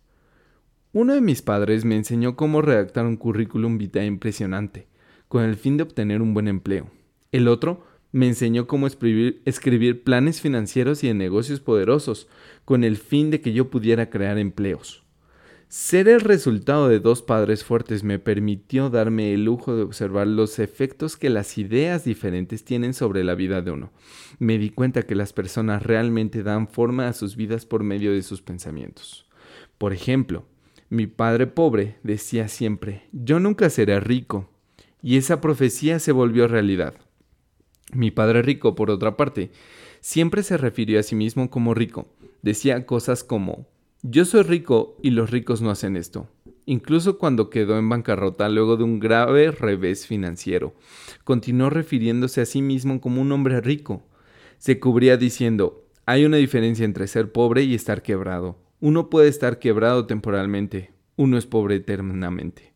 Uno 0.93 1.15
de 1.15 1.23
mis 1.23 1.41
padres 1.41 1.87
me 1.87 1.97
enseñó 1.97 2.37
cómo 2.37 2.61
redactar 2.61 3.07
un 3.07 3.17
currículum 3.17 3.79
vitae 3.79 4.05
impresionante, 4.05 4.89
con 5.29 5.43
el 5.43 5.57
fin 5.57 5.79
de 5.79 5.85
obtener 5.85 6.21
un 6.21 6.35
buen 6.35 6.49
empleo. 6.49 6.91
El 7.33 7.49
otro 7.49 7.83
me 8.13 8.27
enseñó 8.27 8.67
cómo 8.67 8.87
escribir, 8.87 10.05
planes 10.05 10.43
financieros 10.43 11.03
y 11.03 11.09
de 11.09 11.15
negocios 11.15 11.61
poderosos, 11.61 12.29
con 12.67 12.85
el 12.85 12.99
fin 12.99 13.31
de 13.31 13.41
que 13.41 13.55
yo 13.55 13.71
pudiera 13.71 14.11
crear 14.11 14.37
empleos. 14.37 15.03
Ser 15.69 16.09
el 16.09 16.23
resultado 16.23 16.89
de 16.89 16.99
dos 16.99 17.21
padres 17.21 17.63
fuertes 17.63 18.03
me 18.03 18.19
permitió 18.19 18.89
darme 18.89 19.35
el 19.35 19.45
lujo 19.45 19.77
de 19.77 19.83
observar 19.83 20.27
los 20.27 20.59
efectos 20.61 21.19
que 21.19 21.29
las 21.29 21.59
ideas 21.59 22.05
diferentes 22.05 22.65
tienen 22.65 22.95
sobre 22.95 23.23
la 23.23 23.35
vida 23.35 23.61
de 23.61 23.73
uno. 23.73 23.93
Me 24.39 24.57
di 24.57 24.71
cuenta 24.71 25.03
que 25.03 25.15
las 25.15 25.35
personas 25.35 25.83
realmente 25.83 26.43
dan 26.43 26.69
forma 26.69 27.07
a 27.07 27.13
sus 27.13 27.37
vidas 27.37 27.67
por 27.67 27.83
medio 27.83 28.13
de 28.13 28.23
sus 28.23 28.41
pensamientos. 28.41 29.27
Por 29.77 29.93
ejemplo, 29.93 30.47
mi 30.89 31.07
padre 31.07 31.47
pobre 31.47 31.99
decía 32.03 32.49
siempre, 32.49 33.03
yo 33.13 33.39
nunca 33.39 33.69
seré 33.69 34.01
rico, 34.01 34.49
y 35.03 35.19
esa 35.19 35.43
profecía 35.43 35.99
se 35.99 36.13
volvió 36.13 36.49
realidad. 36.49 36.95
Mi 37.93 38.11
padre 38.11 38.41
rico, 38.41 38.75
por 38.75 38.91
otra 38.91 39.19
parte, 39.19 39.51
siempre 40.01 40.43
se 40.43 40.57
refirió 40.57 40.99
a 40.99 41.03
sí 41.03 41.15
mismo 41.15 41.51
como 41.51 41.75
rico. 41.75 42.09
Decía 42.41 42.87
cosas 42.87 43.23
como, 43.23 43.67
yo 44.03 44.25
soy 44.25 44.43
rico 44.43 44.97
y 45.03 45.11
los 45.11 45.31
ricos 45.31 45.61
no 45.61 45.71
hacen 45.71 45.97
esto. 45.97 46.29
Incluso 46.67 47.19
cuando 47.19 47.51
quedó 47.51 47.79
en 47.79 47.89
bancarrota 47.89 48.49
luego 48.49 48.77
de 48.77 48.85
un 48.85 49.01
grave 49.01 49.51
revés 49.51 50.07
financiero, 50.07 50.75
continuó 51.25 51.69
refiriéndose 51.69 52.41
a 52.41 52.47
sí 52.47 52.63
mismo 52.63 53.01
como 53.01 53.21
un 53.21 53.33
hombre 53.33 53.61
rico. 53.61 54.03
Se 54.59 54.79
cubría 54.79 55.17
diciendo, 55.17 55.85
hay 56.07 56.25
una 56.25 56.37
diferencia 56.37 56.85
entre 56.85 57.09
ser 57.09 57.33
pobre 57.33 57.65
y 57.65 57.75
estar 57.75 58.03
quebrado. 58.03 58.59
Uno 58.81 59.11
puede 59.11 59.29
estar 59.29 59.59
quebrado 59.59 60.07
temporalmente, 60.07 60.93
uno 61.17 61.37
es 61.37 61.47
pobre 61.47 61.77
eternamente. 61.77 62.75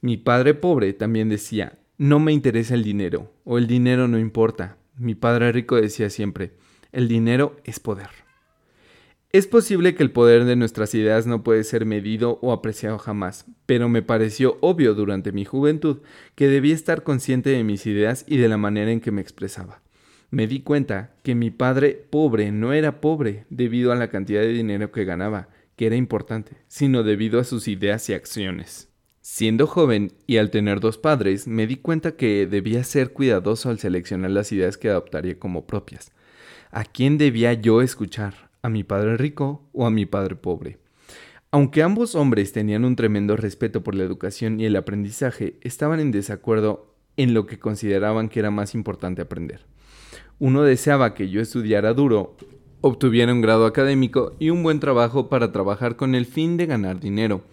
Mi 0.00 0.16
padre 0.16 0.54
pobre 0.54 0.92
también 0.92 1.28
decía, 1.28 1.78
no 1.98 2.18
me 2.18 2.32
interesa 2.32 2.74
el 2.74 2.82
dinero, 2.82 3.32
o 3.44 3.58
el 3.58 3.68
dinero 3.68 4.08
no 4.08 4.18
importa. 4.18 4.76
Mi 4.96 5.14
padre 5.14 5.52
rico 5.52 5.76
decía 5.76 6.10
siempre, 6.10 6.54
el 6.90 7.06
dinero 7.06 7.56
es 7.64 7.78
poder. 7.78 8.21
Es 9.34 9.46
posible 9.46 9.94
que 9.94 10.02
el 10.02 10.10
poder 10.10 10.44
de 10.44 10.56
nuestras 10.56 10.94
ideas 10.94 11.26
no 11.26 11.42
puede 11.42 11.64
ser 11.64 11.86
medido 11.86 12.38
o 12.42 12.52
apreciado 12.52 12.98
jamás, 12.98 13.46
pero 13.64 13.88
me 13.88 14.02
pareció 14.02 14.58
obvio 14.60 14.92
durante 14.92 15.32
mi 15.32 15.46
juventud 15.46 16.02
que 16.34 16.48
debía 16.48 16.74
estar 16.74 17.02
consciente 17.02 17.48
de 17.48 17.64
mis 17.64 17.86
ideas 17.86 18.26
y 18.28 18.36
de 18.36 18.48
la 18.50 18.58
manera 18.58 18.90
en 18.90 19.00
que 19.00 19.10
me 19.10 19.22
expresaba. 19.22 19.80
Me 20.30 20.46
di 20.46 20.60
cuenta 20.60 21.14
que 21.22 21.34
mi 21.34 21.50
padre 21.50 22.04
pobre 22.10 22.52
no 22.52 22.74
era 22.74 23.00
pobre 23.00 23.46
debido 23.48 23.90
a 23.90 23.96
la 23.96 24.10
cantidad 24.10 24.42
de 24.42 24.52
dinero 24.52 24.92
que 24.92 25.06
ganaba, 25.06 25.48
que 25.76 25.86
era 25.86 25.96
importante, 25.96 26.58
sino 26.68 27.02
debido 27.02 27.40
a 27.40 27.44
sus 27.44 27.68
ideas 27.68 28.10
y 28.10 28.12
acciones. 28.12 28.90
Siendo 29.22 29.66
joven 29.66 30.12
y 30.26 30.36
al 30.36 30.50
tener 30.50 30.78
dos 30.78 30.98
padres, 30.98 31.48
me 31.48 31.66
di 31.66 31.76
cuenta 31.76 32.16
que 32.16 32.46
debía 32.46 32.84
ser 32.84 33.14
cuidadoso 33.14 33.70
al 33.70 33.78
seleccionar 33.78 34.32
las 34.32 34.52
ideas 34.52 34.76
que 34.76 34.90
adoptaría 34.90 35.38
como 35.38 35.66
propias. 35.66 36.12
¿A 36.70 36.84
quién 36.84 37.16
debía 37.16 37.54
yo 37.54 37.80
escuchar? 37.80 38.51
A 38.62 38.68
mi 38.68 38.84
padre 38.84 39.16
rico 39.16 39.68
o 39.72 39.86
a 39.86 39.90
mi 39.90 40.06
padre 40.06 40.36
pobre. 40.36 40.78
Aunque 41.50 41.82
ambos 41.82 42.14
hombres 42.14 42.52
tenían 42.52 42.84
un 42.84 42.96
tremendo 42.96 43.36
respeto 43.36 43.82
por 43.82 43.94
la 43.94 44.04
educación 44.04 44.58
y 44.58 44.64
el 44.64 44.76
aprendizaje, 44.76 45.58
estaban 45.60 46.00
en 46.00 46.10
desacuerdo 46.10 46.94
en 47.16 47.34
lo 47.34 47.44
que 47.44 47.58
consideraban 47.58 48.28
que 48.30 48.40
era 48.40 48.50
más 48.50 48.74
importante 48.74 49.20
aprender. 49.20 49.66
Uno 50.38 50.62
deseaba 50.62 51.12
que 51.12 51.28
yo 51.28 51.42
estudiara 51.42 51.92
duro, 51.92 52.36
obtuviera 52.80 53.32
un 53.32 53.42
grado 53.42 53.66
académico 53.66 54.34
y 54.38 54.50
un 54.50 54.62
buen 54.62 54.80
trabajo 54.80 55.28
para 55.28 55.52
trabajar 55.52 55.96
con 55.96 56.14
el 56.14 56.24
fin 56.24 56.56
de 56.56 56.66
ganar 56.66 57.00
dinero. 57.00 57.44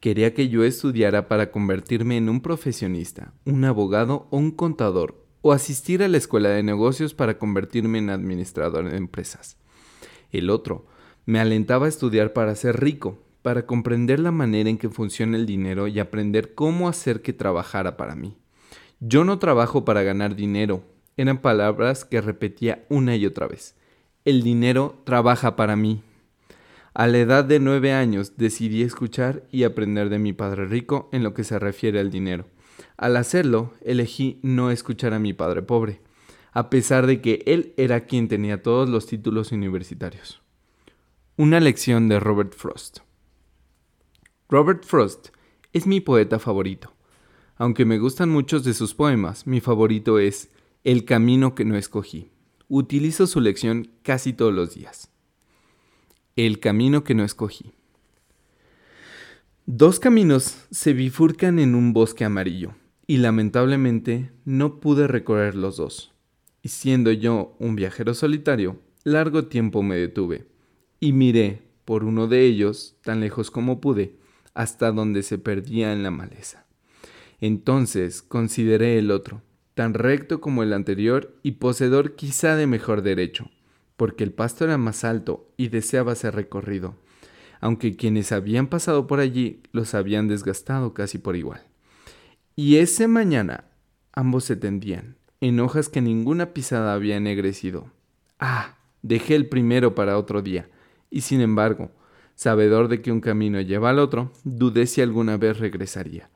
Quería 0.00 0.34
que 0.34 0.48
yo 0.48 0.64
estudiara 0.64 1.28
para 1.28 1.50
convertirme 1.50 2.16
en 2.16 2.28
un 2.28 2.40
profesionista, 2.40 3.34
un 3.44 3.64
abogado 3.64 4.26
o 4.30 4.38
un 4.38 4.50
contador, 4.50 5.22
o 5.42 5.52
asistir 5.52 6.02
a 6.02 6.08
la 6.08 6.16
escuela 6.16 6.48
de 6.48 6.62
negocios 6.62 7.12
para 7.12 7.38
convertirme 7.38 7.98
en 7.98 8.08
administrador 8.08 8.90
de 8.90 8.96
empresas. 8.96 9.58
El 10.34 10.50
otro 10.50 10.84
me 11.26 11.38
alentaba 11.38 11.86
a 11.86 11.88
estudiar 11.88 12.32
para 12.32 12.56
ser 12.56 12.80
rico, 12.80 13.22
para 13.42 13.66
comprender 13.66 14.18
la 14.18 14.32
manera 14.32 14.68
en 14.68 14.78
que 14.78 14.88
funciona 14.88 15.36
el 15.36 15.46
dinero 15.46 15.86
y 15.86 16.00
aprender 16.00 16.54
cómo 16.54 16.88
hacer 16.88 17.22
que 17.22 17.32
trabajara 17.32 17.96
para 17.96 18.16
mí. 18.16 18.36
Yo 18.98 19.24
no 19.24 19.38
trabajo 19.38 19.84
para 19.84 20.02
ganar 20.02 20.34
dinero, 20.34 20.82
eran 21.16 21.38
palabras 21.38 22.04
que 22.04 22.20
repetía 22.20 22.84
una 22.88 23.14
y 23.14 23.26
otra 23.26 23.46
vez. 23.46 23.76
El 24.24 24.42
dinero 24.42 25.00
trabaja 25.04 25.54
para 25.54 25.76
mí. 25.76 26.02
A 26.94 27.06
la 27.06 27.18
edad 27.18 27.44
de 27.44 27.60
nueve 27.60 27.92
años 27.92 28.36
decidí 28.36 28.82
escuchar 28.82 29.44
y 29.52 29.62
aprender 29.62 30.08
de 30.08 30.18
mi 30.18 30.32
padre 30.32 30.66
rico 30.66 31.08
en 31.12 31.22
lo 31.22 31.32
que 31.32 31.44
se 31.44 31.60
refiere 31.60 32.00
al 32.00 32.10
dinero. 32.10 32.46
Al 32.96 33.16
hacerlo, 33.16 33.72
elegí 33.84 34.40
no 34.42 34.72
escuchar 34.72 35.14
a 35.14 35.20
mi 35.20 35.32
padre 35.32 35.62
pobre 35.62 36.00
a 36.54 36.70
pesar 36.70 37.08
de 37.08 37.20
que 37.20 37.42
él 37.46 37.74
era 37.76 38.06
quien 38.06 38.28
tenía 38.28 38.62
todos 38.62 38.88
los 38.88 39.06
títulos 39.06 39.50
universitarios. 39.50 40.40
Una 41.36 41.58
lección 41.58 42.08
de 42.08 42.20
Robert 42.20 42.54
Frost. 42.54 43.00
Robert 44.48 44.84
Frost 44.84 45.30
es 45.72 45.84
mi 45.88 46.00
poeta 46.00 46.38
favorito. 46.38 46.92
Aunque 47.56 47.84
me 47.84 47.98
gustan 47.98 48.30
muchos 48.30 48.62
de 48.62 48.72
sus 48.72 48.94
poemas, 48.94 49.48
mi 49.48 49.60
favorito 49.60 50.20
es 50.20 50.48
El 50.84 51.04
camino 51.04 51.56
que 51.56 51.64
no 51.64 51.76
escogí. 51.76 52.30
Utilizo 52.68 53.26
su 53.26 53.40
lección 53.40 53.90
casi 54.02 54.32
todos 54.32 54.54
los 54.54 54.76
días. 54.76 55.10
El 56.36 56.60
camino 56.60 57.02
que 57.02 57.16
no 57.16 57.24
escogí. 57.24 57.72
Dos 59.66 59.98
caminos 59.98 60.56
se 60.70 60.92
bifurcan 60.92 61.58
en 61.58 61.74
un 61.74 61.92
bosque 61.92 62.24
amarillo, 62.24 62.74
y 63.08 63.16
lamentablemente 63.16 64.30
no 64.44 64.78
pude 64.78 65.08
recorrer 65.08 65.56
los 65.56 65.76
dos 65.76 66.13
y 66.64 66.70
siendo 66.70 67.12
yo 67.12 67.54
un 67.58 67.76
viajero 67.76 68.14
solitario, 68.14 68.80
largo 69.04 69.44
tiempo 69.44 69.82
me 69.82 69.96
detuve 69.96 70.46
y 70.98 71.12
miré 71.12 71.60
por 71.84 72.04
uno 72.04 72.26
de 72.26 72.46
ellos, 72.46 72.96
tan 73.02 73.20
lejos 73.20 73.50
como 73.50 73.82
pude, 73.82 74.16
hasta 74.54 74.90
donde 74.90 75.22
se 75.22 75.36
perdía 75.36 75.92
en 75.92 76.02
la 76.02 76.10
maleza. 76.10 76.64
Entonces 77.38 78.22
consideré 78.22 78.98
el 78.98 79.10
otro, 79.10 79.42
tan 79.74 79.92
recto 79.92 80.40
como 80.40 80.62
el 80.62 80.72
anterior 80.72 81.38
y 81.42 81.52
poseedor 81.52 82.14
quizá 82.16 82.56
de 82.56 82.66
mejor 82.66 83.02
derecho, 83.02 83.50
porque 83.98 84.24
el 84.24 84.32
pasto 84.32 84.64
era 84.64 84.78
más 84.78 85.04
alto 85.04 85.52
y 85.58 85.68
deseaba 85.68 86.14
ser 86.14 86.34
recorrido, 86.34 86.96
aunque 87.60 87.94
quienes 87.94 88.32
habían 88.32 88.68
pasado 88.68 89.06
por 89.06 89.20
allí 89.20 89.60
los 89.72 89.92
habían 89.92 90.28
desgastado 90.28 90.94
casi 90.94 91.18
por 91.18 91.36
igual. 91.36 91.60
Y 92.56 92.76
ese 92.76 93.06
mañana 93.06 93.64
ambos 94.14 94.44
se 94.44 94.56
tendían, 94.56 95.18
en 95.40 95.60
hojas 95.60 95.88
que 95.88 96.00
ninguna 96.00 96.54
pisada 96.54 96.94
había 96.94 97.16
ennegrecido. 97.16 97.90
Ah, 98.38 98.76
dejé 99.02 99.34
el 99.34 99.48
primero 99.48 99.94
para 99.94 100.18
otro 100.18 100.42
día, 100.42 100.68
y 101.10 101.20
sin 101.20 101.40
embargo, 101.40 101.90
sabedor 102.34 102.88
de 102.88 103.02
que 103.02 103.12
un 103.12 103.20
camino 103.20 103.60
lleva 103.60 103.90
al 103.90 103.98
otro, 103.98 104.32
dudé 104.44 104.86
si 104.86 105.00
alguna 105.00 105.36
vez 105.36 105.58
regresaría. 105.58 106.30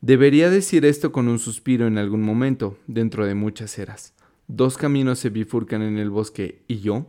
Debería 0.00 0.50
decir 0.50 0.84
esto 0.84 1.12
con 1.12 1.28
un 1.28 1.38
suspiro 1.38 1.86
en 1.86 1.98
algún 1.98 2.22
momento, 2.22 2.78
dentro 2.86 3.26
de 3.26 3.34
muchas 3.34 3.78
eras. 3.78 4.14
Dos 4.48 4.76
caminos 4.76 5.18
se 5.18 5.30
bifurcan 5.30 5.82
en 5.82 5.98
el 5.98 6.10
bosque 6.10 6.62
y 6.68 6.80
yo, 6.80 7.06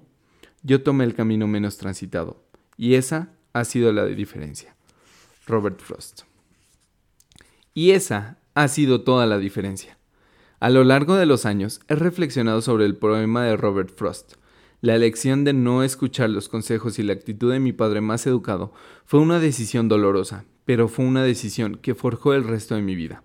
yo 0.63 0.81
tomé 0.81 1.03
el 1.03 1.13
camino 1.13 1.47
menos 1.47 1.77
transitado, 1.77 2.43
y 2.77 2.95
esa 2.95 3.29
ha 3.53 3.63
sido 3.63 3.91
la 3.93 4.05
diferencia. 4.05 4.75
Robert 5.45 5.79
Frost. 5.79 6.23
Y 7.73 7.91
esa 7.91 8.37
ha 8.53 8.67
sido 8.67 9.03
toda 9.03 9.25
la 9.25 9.37
diferencia. 9.37 9.97
A 10.59 10.71
lo 10.71 10.83
largo 10.83 11.15
de 11.15 11.27
los 11.27 11.45
años 11.45 11.81
he 11.87 11.93
reflexionado 11.93 12.63
sobre 12.63 12.85
el 12.85 12.95
poema 12.95 13.43
de 13.43 13.55
Robert 13.55 13.91
Frost. 13.95 14.33
La 14.81 14.95
elección 14.95 15.43
de 15.43 15.53
no 15.53 15.83
escuchar 15.83 16.31
los 16.31 16.49
consejos 16.49 16.97
y 16.97 17.03
la 17.03 17.13
actitud 17.13 17.51
de 17.51 17.59
mi 17.59 17.73
padre 17.73 18.01
más 18.01 18.25
educado 18.25 18.73
fue 19.05 19.19
una 19.19 19.39
decisión 19.39 19.87
dolorosa, 19.87 20.45
pero 20.65 20.87
fue 20.87 21.05
una 21.05 21.21
decisión 21.21 21.77
que 21.79 21.93
forjó 21.93 22.33
el 22.33 22.43
resto 22.43 22.73
de 22.73 22.81
mi 22.81 22.95
vida. 22.95 23.21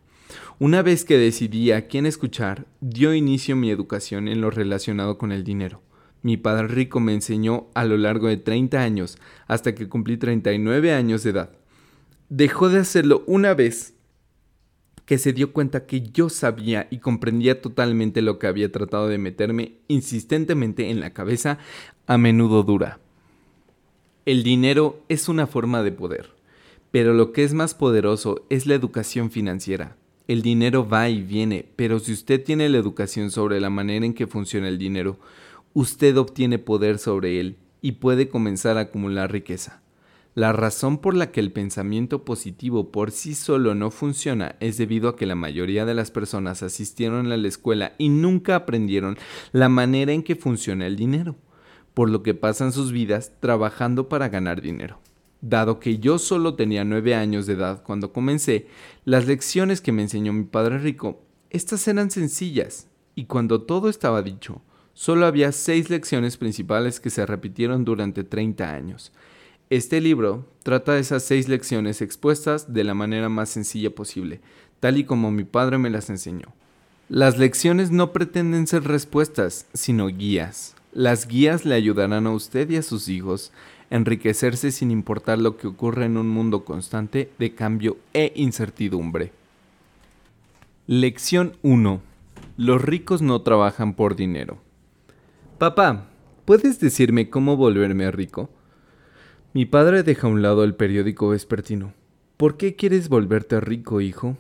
Una 0.59 0.83
vez 0.83 1.07
que 1.07 1.17
decidí 1.17 1.73
a 1.73 1.87
quién 1.89 2.05
escuchar, 2.05 2.67
dio 2.83 3.15
inicio 3.15 3.57
mi 3.57 3.71
educación 3.71 4.29
en 4.29 4.43
lo 4.43 4.51
relacionado 4.51 5.17
con 5.17 5.33
el 5.33 5.43
dinero. 5.43 5.81
Mi 6.21 6.37
padre 6.37 6.69
rico 6.69 7.01
me 7.01 7.15
enseñó 7.15 7.69
a 7.73 7.87
lo 7.87 7.97
largo 7.97 8.29
de 8.29 8.37
30 8.37 8.79
años 8.79 9.17
hasta 9.47 9.75
que 9.75 9.89
cumplí 9.89 10.19
39 10.19 10.93
años 10.93 11.23
de 11.23 11.31
edad. 11.31 11.53
Dejó 12.29 12.69
de 12.69 12.81
hacerlo 12.81 13.25
una 13.27 13.55
vez 13.55 13.92
que 15.07 15.19
se 15.19 15.33
dio 15.33 15.53
cuenta 15.53 15.87
que 15.87 16.03
yo 16.03 16.29
sabía 16.29 16.87
y 16.91 16.99
comprendía 16.99 17.61
totalmente 17.61 18.23
lo 18.23 18.39
que 18.39 18.47
había 18.47 18.71
tratado 18.71 19.09
de 19.09 19.19
meterme 19.19 19.73
insistentemente 19.89 20.91
en 20.91 21.01
la 21.01 21.13
cabeza, 21.13 21.59
a 22.07 22.19
menudo 22.19 22.63
dura. 22.63 23.01
El 24.25 24.43
dinero 24.43 25.03
es 25.09 25.29
una 25.29 25.47
forma 25.47 25.83
de 25.83 25.93
poder, 25.93 26.31
pero 26.93 27.13
lo 27.13 27.33
que 27.33 27.43
es 27.43 27.55
más 27.55 27.75
poderoso 27.75 28.45
es 28.51 28.67
la 28.67 28.75
educación 28.75 29.31
financiera. 29.31 29.97
El 30.29 30.43
dinero 30.43 30.89
va 30.89 31.09
y 31.09 31.21
viene, 31.21 31.67
pero 31.75 31.99
si 31.99 32.13
usted 32.13 32.43
tiene 32.43 32.69
la 32.69 32.79
educación 32.79 33.33
sobre 33.33 33.61
la 33.61 33.71
manera 33.71 34.07
en 34.07 34.15
que 34.15 34.29
funciona 34.29 34.69
el 34.69 34.79
dinero, 34.79 35.19
usted 35.75 36.17
obtiene 36.17 36.59
poder 36.61 36.99
sobre 36.99 37.41
él 37.41 37.57
y 37.81 37.93
puede 37.93 38.29
comenzar 38.29 38.79
a 38.79 38.83
acumular 38.83 39.33
riqueza. 39.33 39.82
La 40.35 40.55
razón 40.55 40.97
por 40.97 41.15
la 41.15 41.31
que 41.31 41.41
el 41.41 41.53
pensamiento 41.53 42.25
positivo 42.25 42.91
por 42.91 43.11
sí 43.11 43.35
solo 43.35 43.75
no 43.75 43.91
funciona 43.91 44.57
es 44.61 44.79
debido 44.79 45.11
a 45.11 45.17
que 45.17 45.27
la 45.27 45.35
mayoría 45.35 45.85
de 45.85 45.93
las 45.93 46.11
personas 46.11 46.63
asistieron 46.63 47.31
a 47.31 47.37
la 47.37 47.49
escuela 47.49 47.93
y 47.99 48.09
nunca 48.09 48.57
aprendieron 48.57 49.19
la 49.53 49.69
manera 49.69 50.13
en 50.13 50.23
que 50.23 50.35
funciona 50.35 50.87
el 50.87 50.97
dinero, 50.97 51.37
por 51.93 52.09
lo 52.09 52.23
que 52.23 52.33
pasan 52.33 52.73
sus 52.73 52.93
vidas 52.93 53.33
trabajando 53.41 54.09
para 54.09 54.31
ganar 54.31 54.63
dinero. 54.63 55.01
Dado 55.43 55.79
que 55.81 55.99
yo 55.99 56.19
solo 56.19 56.55
tenía 56.55 56.83
nueve 56.85 57.15
años 57.15 57.45
de 57.45 57.53
edad 57.53 57.83
cuando 57.83 58.15
comencé, 58.15 58.69
las 59.05 59.27
lecciones 59.27 59.83
que 59.83 59.93
me 59.93 60.01
enseñó 60.01 60.33
mi 60.33 60.45
padre 60.45 60.79
rico, 60.79 61.21
estas 61.51 61.87
eran 61.89 62.11
sencillas, 62.11 62.89
y 63.15 63.27
cuando 63.27 63.63
todo 63.63 63.91
estaba 63.91 64.23
dicho, 64.23 64.63
solo 64.95 65.27
había 65.27 65.53
seis 65.53 65.91
lecciones 65.91 66.39
principales 66.39 67.01
que 67.01 67.11
se 67.11 67.27
repitieron 67.27 67.85
durante 67.85 68.25
30 68.25 68.73
años. 68.73 69.13
Este 69.73 70.03
libro 70.03 70.45
trata 70.65 70.99
esas 70.99 71.23
seis 71.23 71.49
lecciones 71.49 72.03
expuestas 72.03 72.75
de 72.75 72.85
la 72.85 72.93
manera 72.93 73.31
más 73.31 73.49
sencilla 73.49 73.89
posible, 73.89 74.43
tal 74.81 74.99
y 74.99 75.05
como 75.05 75.31
mi 75.31 75.45
padre 75.45 75.79
me 75.79 75.89
las 75.89 76.11
enseñó. 76.11 76.49
Las 77.09 77.39
lecciones 77.39 77.91
no 77.91 78.13
pretenden 78.13 78.67
ser 78.67 78.85
respuestas, 78.85 79.65
sino 79.73 80.09
guías. 80.09 80.75
Las 80.93 81.27
guías 81.27 81.65
le 81.65 81.75
ayudarán 81.75 82.27
a 82.27 82.33
usted 82.33 82.69
y 82.69 82.77
a 82.77 82.83
sus 82.83 83.09
hijos 83.09 83.51
a 83.91 83.95
enriquecerse 83.97 84.73
sin 84.73 84.91
importar 84.91 85.39
lo 85.39 85.57
que 85.57 85.69
ocurra 85.69 86.05
en 86.05 86.19
un 86.19 86.29
mundo 86.29 86.67
constante 86.67 87.31
de 87.39 87.55
cambio 87.55 87.97
e 88.13 88.31
incertidumbre. 88.37 89.33
Lección 90.87 91.57
1. 91.63 92.03
Los 92.59 92.83
ricos 92.83 93.23
no 93.23 93.41
trabajan 93.41 93.95
por 93.95 94.17
dinero. 94.17 94.59
Papá, 95.57 96.11
¿puedes 96.45 96.79
decirme 96.79 97.31
cómo 97.31 97.57
volverme 97.57 98.11
rico? 98.11 98.51
Mi 99.55 99.67
padre 99.67 100.03
deja 100.03 100.27
a 100.27 100.31
un 100.31 100.41
lado 100.41 100.65
el 100.65 100.75
periódico 100.75 101.29
vespertino. 101.29 101.93
¿Por 102.39 102.57
qué 102.57 102.75
quieres 102.75 103.11
volverte 103.11 103.61
rico, 103.61 104.01
hijo? 104.01 104.39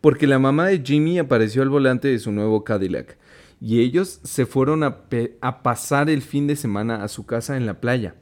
Porque 0.00 0.26
la 0.26 0.38
mamá 0.38 0.68
de 0.68 0.82
Jimmy 0.82 1.18
apareció 1.18 1.60
al 1.60 1.68
volante 1.68 2.08
de 2.08 2.18
su 2.18 2.32
nuevo 2.32 2.64
Cadillac 2.64 3.18
y 3.60 3.80
ellos 3.80 4.20
se 4.22 4.46
fueron 4.46 4.84
a, 4.84 5.02
a, 5.42 5.62
pasar 5.62 6.08
el 6.08 6.22
fin 6.22 6.46
de 6.46 6.56
semana 6.56 7.04
a 7.04 7.08
su 7.08 7.26
casa 7.26 7.58
en 7.58 7.66
la 7.66 7.78
playa. 7.78 8.14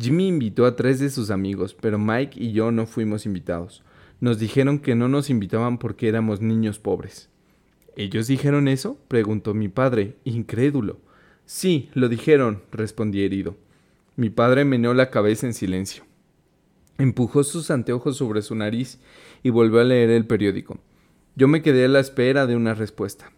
Jimmy 0.00 0.28
invitó 0.28 0.64
a 0.64 0.76
tres 0.76 1.00
de 1.00 1.10
sus 1.10 1.28
amigos, 1.28 1.74
pero 1.74 1.98
Mike 1.98 2.40
y 2.40 2.52
yo 2.52 2.70
no 2.70 2.86
fuimos 2.86 3.26
invitados. 3.26 3.82
Nos 4.20 4.38
dijeron 4.38 4.78
que 4.78 4.94
no 4.94 5.08
nos 5.08 5.28
invitaban 5.28 5.78
porque 5.78 6.08
éramos 6.08 6.40
niños 6.40 6.78
pobres. 6.78 7.30
¿Ellos 7.96 8.28
dijeron 8.28 8.68
eso? 8.68 8.96
preguntó 9.08 9.54
mi 9.54 9.68
padre, 9.68 10.14
incrédulo. 10.22 11.00
Sí, 11.46 11.90
lo 11.94 12.08
dijeron, 12.08 12.62
respondí 12.70 13.24
herido. 13.24 13.56
Mi 14.18 14.30
padre 14.30 14.64
meneó 14.64 14.94
la 14.94 15.10
cabeza 15.10 15.46
en 15.46 15.54
silencio. 15.54 16.02
Empujó 16.98 17.44
sus 17.44 17.70
anteojos 17.70 18.16
sobre 18.16 18.42
su 18.42 18.56
nariz 18.56 18.98
y 19.44 19.50
volvió 19.50 19.78
a 19.78 19.84
leer 19.84 20.10
el 20.10 20.26
periódico. 20.26 20.80
Yo 21.36 21.46
me 21.46 21.62
quedé 21.62 21.84
a 21.84 21.88
la 21.88 22.00
espera 22.00 22.48
de 22.48 22.56
una 22.56 22.74
respuesta. 22.74 23.30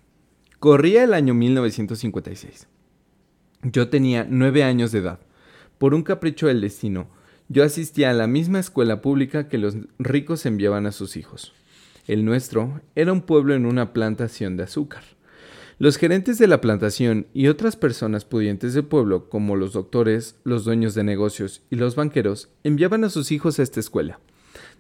Corría 0.59 1.05
el 1.05 1.13
año 1.13 1.35
1956. 1.35 2.67
Yo 3.63 3.91
tenía 3.91 4.27
nueve 4.27 4.65
años 4.65 4.91
de 4.91 5.01
edad. 5.01 5.21
Por 5.77 5.93
un 5.93 6.03
capricho 6.03 6.47
del 6.47 6.63
destino, 6.63 7.09
yo 7.51 7.63
asistía 7.63 8.09
a 8.09 8.15
la 8.15 8.27
misma 8.27 8.59
escuela 8.59 9.03
pública 9.03 9.49
que 9.49 9.59
los 9.59 9.77
ricos 9.99 10.47
enviaban 10.47 10.87
a 10.87 10.93
sus 10.93 11.19
hijos. 11.19 11.53
El 12.07 12.25
nuestro 12.25 12.81
era 12.95 13.13
un 13.13 13.21
pueblo 13.21 13.53
en 13.53 13.67
una 13.67 13.93
plantación 13.93 14.57
de 14.57 14.63
azúcar. 14.63 15.05
Los 15.81 15.97
gerentes 15.97 16.37
de 16.37 16.47
la 16.47 16.61
plantación 16.61 17.27
y 17.33 17.49
otras 17.49 17.75
personas 17.75 18.27
pudientes 18.27 18.75
del 18.75 18.85
pueblo, 18.85 19.31
como 19.31 19.57
los 19.57 19.73
doctores, 19.73 20.37
los 20.45 20.67
dueños 20.67 20.95
de 20.95 21.05
negocios 21.05 21.63
y 21.71 21.77
los 21.77 21.97
banqueros, 21.97 22.51
enviaban 22.65 23.03
a 23.03 23.09
sus 23.09 23.33
hijos 23.33 23.59
a 23.59 23.63
esta 23.63 23.81
escuela. 23.81 24.21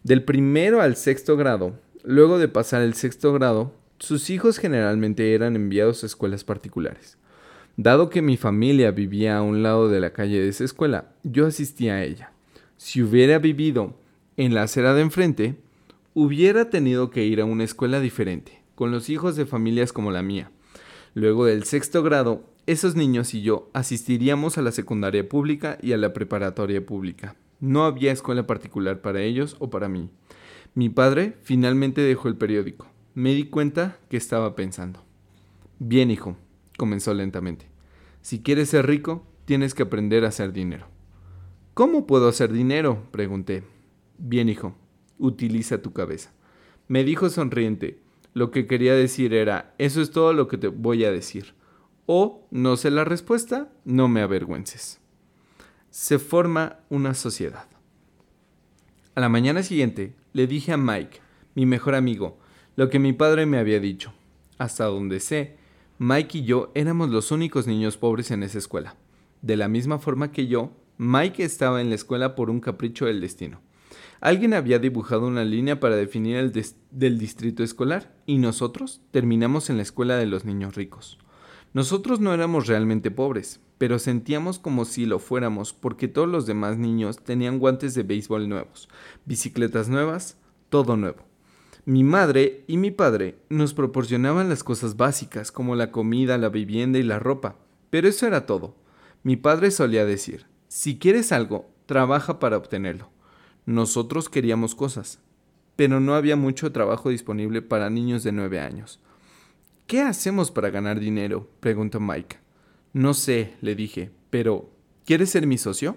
Del 0.05 0.25
primero 0.25 0.83
al 0.83 0.97
sexto 0.97 1.39
grado, 1.39 1.73
luego 2.05 2.39
de 2.39 2.49
pasar 2.49 2.83
el 2.83 2.93
sexto 2.93 3.33
grado, 3.33 3.73
sus 3.99 4.29
hijos 4.29 4.59
generalmente 4.59 5.33
eran 5.33 5.57
enviados 5.57 6.03
a 6.03 6.07
escuelas 6.07 6.45
particulares. 6.45 7.17
Dado 7.79 8.11
que 8.11 8.21
mi 8.21 8.37
familia 8.37 8.91
vivía 8.91 9.39
a 9.39 9.43
un 9.43 9.63
lado 9.63 9.89
de 9.89 10.01
la 10.01 10.13
calle 10.13 10.39
de 10.39 10.51
esa 10.51 10.65
escuela, 10.65 11.15
yo 11.23 11.47
asistía 11.47 11.95
a 11.95 12.05
ella. 12.05 12.33
Si 12.77 13.03
hubiera 13.03 13.39
vivido 13.39 13.97
en 14.37 14.53
la 14.53 14.65
acera 14.65 14.93
de 14.93 15.01
enfrente, 15.01 15.57
hubiera 16.13 16.69
tenido 16.69 17.09
que 17.09 17.25
ir 17.25 17.41
a 17.41 17.47
una 17.47 17.65
escuela 17.65 18.01
diferente, 18.01 18.61
con 18.75 18.91
los 18.91 19.09
hijos 19.09 19.35
de 19.37 19.47
familias 19.47 19.95
como 19.95 20.11
la 20.11 20.21
mía. 20.21 20.51
Luego 21.15 21.47
del 21.47 21.65
sexto 21.65 22.03
grado, 22.03 22.45
esos 22.67 22.95
niños 22.95 23.35
y 23.35 23.43
yo 23.43 23.69
asistiríamos 23.73 24.59
a 24.59 24.63
la 24.63 24.71
secundaria 24.71 25.29
pública 25.29 25.79
y 25.83 25.93
a 25.93 25.97
la 25.97 26.13
preparatoria 26.13 26.85
pública. 26.85 27.35
No 27.59 27.85
había 27.85 28.13
escuela 28.13 28.47
particular 28.47 29.01
para 29.01 29.21
ellos 29.21 29.57
o 29.59 29.71
para 29.71 29.89
mí. 29.89 30.09
Mi 30.75 30.89
padre 30.89 31.37
finalmente 31.43 32.01
dejó 32.01 32.29
el 32.29 32.37
periódico. 32.37 32.87
Me 33.15 33.35
di 33.35 33.45
cuenta 33.45 33.99
que 34.09 34.17
estaba 34.17 34.55
pensando. 34.55 35.03
Bien, 35.81 36.11
hijo, 36.11 36.37
comenzó 36.79 37.13
lentamente. 37.13 37.67
Si 38.23 38.41
quieres 38.41 38.69
ser 38.69 38.87
rico, 38.87 39.27
tienes 39.47 39.75
que 39.75 39.83
aprender 39.83 40.25
a 40.25 40.29
hacer 40.29 40.53
dinero. 40.53 40.87
¿Cómo 41.75 42.07
puedo 42.07 42.29
hacer 42.29 42.53
dinero? 42.53 43.03
pregunté. 43.11 43.65
Bien, 44.17 44.49
hijo, 44.49 44.77
utiliza 45.19 45.83
tu 45.83 45.93
cabeza. 45.93 46.31
Me 46.87 47.03
dijo 47.03 47.31
sonriente, 47.31 47.99
lo 48.35 48.51
que 48.51 48.67
quería 48.67 48.95
decir 48.95 49.35
era, 49.35 49.75
eso 49.79 50.01
es 50.01 50.11
todo 50.11 50.33
lo 50.33 50.49
que 50.49 50.59
te 50.59 50.69
voy 50.69 51.05
a 51.05 51.13
decir. 51.13 51.55
O, 52.07 52.47
no 52.51 52.77
sé 52.77 52.91
la 52.91 53.05
respuesta, 53.05 53.73
no 53.85 54.09
me 54.09 54.21
avergüences. 54.21 55.01
Se 55.91 56.19
forma 56.19 56.79
una 56.89 57.15
sociedad. 57.15 57.67
A 59.15 59.21
la 59.21 59.29
mañana 59.29 59.63
siguiente 59.63 60.15
le 60.33 60.47
dije 60.47 60.73
a 60.73 60.77
Mike, 60.77 61.21
mi 61.55 61.67
mejor 61.67 61.95
amigo, 61.95 62.39
lo 62.77 62.89
que 62.89 62.99
mi 62.99 63.13
padre 63.13 63.47
me 63.47 63.59
había 63.59 63.81
dicho. 63.81 64.13
Hasta 64.59 64.85
donde 64.85 65.21
sé, 65.21 65.57
Mike 65.99 66.39
y 66.39 66.45
yo 66.45 66.71
éramos 66.75 67.11
los 67.11 67.31
únicos 67.31 67.67
niños 67.67 67.97
pobres 67.97 68.31
en 68.31 68.43
esa 68.43 68.59
escuela. 68.59 68.97
De 69.43 69.57
la 69.57 69.69
misma 69.69 69.99
forma 69.99 70.33
que 70.33 70.47
yo, 70.47 70.73
Mike 70.97 71.45
estaba 71.45 71.81
en 71.81 71.89
la 71.89 71.95
escuela 71.97 72.35
por 72.35 72.51
un 72.51 72.61
capricho 72.61 73.07
del 73.07 73.21
destino. 73.21 73.61
Alguien 74.21 74.53
había 74.53 74.79
dibujado 74.79 75.27
una 75.27 75.45
línea 75.45 75.81
para 75.81 75.97
definir 75.97 76.37
el 76.37 76.53
del 76.91 77.19
distrito 77.19 77.63
escolar 77.63 78.15
y 78.27 78.37
nosotros 78.37 79.01
terminamos 79.13 79.71
en 79.71 79.79
la 79.79 79.83
escuela 79.83 80.17
de 80.17 80.27
los 80.27 80.45
niños 80.45 80.75
ricos. 80.75 81.19
Nosotros 81.73 82.21
no 82.21 82.35
éramos 82.35 82.67
realmente 82.67 83.11
pobres, 83.11 83.61
pero 83.79 83.99
sentíamos 83.99 84.59
como 84.59 84.85
si 84.85 85.07
lo 85.07 85.21
fuéramos 85.21 85.73
porque 85.73 86.07
todos 86.07 86.29
los 86.29 86.45
demás 86.45 86.77
niños 86.77 87.17
tenían 87.19 87.59
guantes 87.59 87.95
de 87.95 88.03
béisbol 88.03 88.47
nuevos, 88.47 88.91
bicicletas 89.25 89.89
nuevas, 89.89 90.37
todo 90.69 90.99
nuevo. 90.99 91.23
Mi 91.87 92.05
madre 92.05 92.65
y 92.67 92.77
mi 92.77 92.91
padre 92.91 93.39
nos 93.49 93.73
proporcionaban 93.73 94.51
las 94.51 94.63
cosas 94.63 94.99
básicas 94.99 95.51
como 95.51 95.77
la 95.77 95.91
comida, 95.91 96.37
la 96.37 96.51
vivienda 96.51 96.99
y 96.99 97.05
la 97.05 97.19
ropa, 97.19 97.57
pero 97.89 98.07
eso 98.07 98.27
era 98.27 98.45
todo. 98.45 98.77
Mi 99.23 99.37
padre 99.37 99.71
solía 99.71 100.05
decir, 100.05 100.45
si 100.69 100.99
quieres 100.99 101.33
algo, 101.33 101.71
trabaja 101.87 102.39
para 102.39 102.59
obtenerlo. 102.59 103.09
Nosotros 103.71 104.29
queríamos 104.29 104.75
cosas, 104.75 105.21
pero 105.77 106.01
no 106.01 106.17
había 106.17 106.35
mucho 106.35 106.73
trabajo 106.73 107.09
disponible 107.09 107.63
para 107.63 107.89
niños 107.89 108.25
de 108.25 108.33
nueve 108.33 108.59
años. 108.59 108.99
¿Qué 109.87 110.01
hacemos 110.01 110.51
para 110.51 110.71
ganar 110.71 110.99
dinero? 110.99 111.49
preguntó 111.61 112.01
Mike. 112.01 112.39
No 112.93 113.15
sé, 113.15 113.55
le 113.61 113.77
dije, 113.77 114.11
pero 114.29 114.73
¿quieres 115.07 115.31
ser 115.31 115.47
mi 115.47 115.57
socio? 115.57 115.97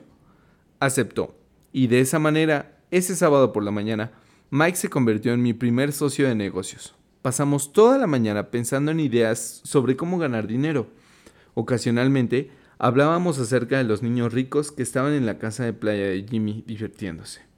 Aceptó, 0.80 1.36
y 1.72 1.88
de 1.88 2.02
esa 2.02 2.20
manera, 2.20 2.78
ese 2.92 3.16
sábado 3.16 3.52
por 3.52 3.64
la 3.64 3.72
mañana, 3.72 4.12
Mike 4.52 4.78
se 4.78 4.90
convirtió 4.90 5.34
en 5.34 5.42
mi 5.42 5.56
primer 5.56 5.94
socio 5.94 6.28
de 6.28 6.36
negocios. 6.36 6.94
Pasamos 7.24 7.74
toda 7.74 7.98
la 7.98 8.06
mañana 8.06 8.52
pensando 8.52 8.92
en 8.92 9.00
ideas 9.00 9.62
sobre 9.64 9.96
cómo 9.96 10.20
ganar 10.20 10.46
dinero. 10.46 10.90
Ocasionalmente, 11.56 12.52
hablábamos 12.78 13.40
acerca 13.40 13.80
de 13.80 13.84
los 13.84 14.04
niños 14.04 14.32
ricos 14.32 14.72
que 14.72 14.84
estaban 14.84 15.14
en 15.14 15.26
la 15.26 15.40
casa 15.40 15.66
de 15.66 15.74
playa 15.74 16.06
de 16.06 16.24
Jimmy 16.30 16.64
divirtiéndose. 16.68 17.52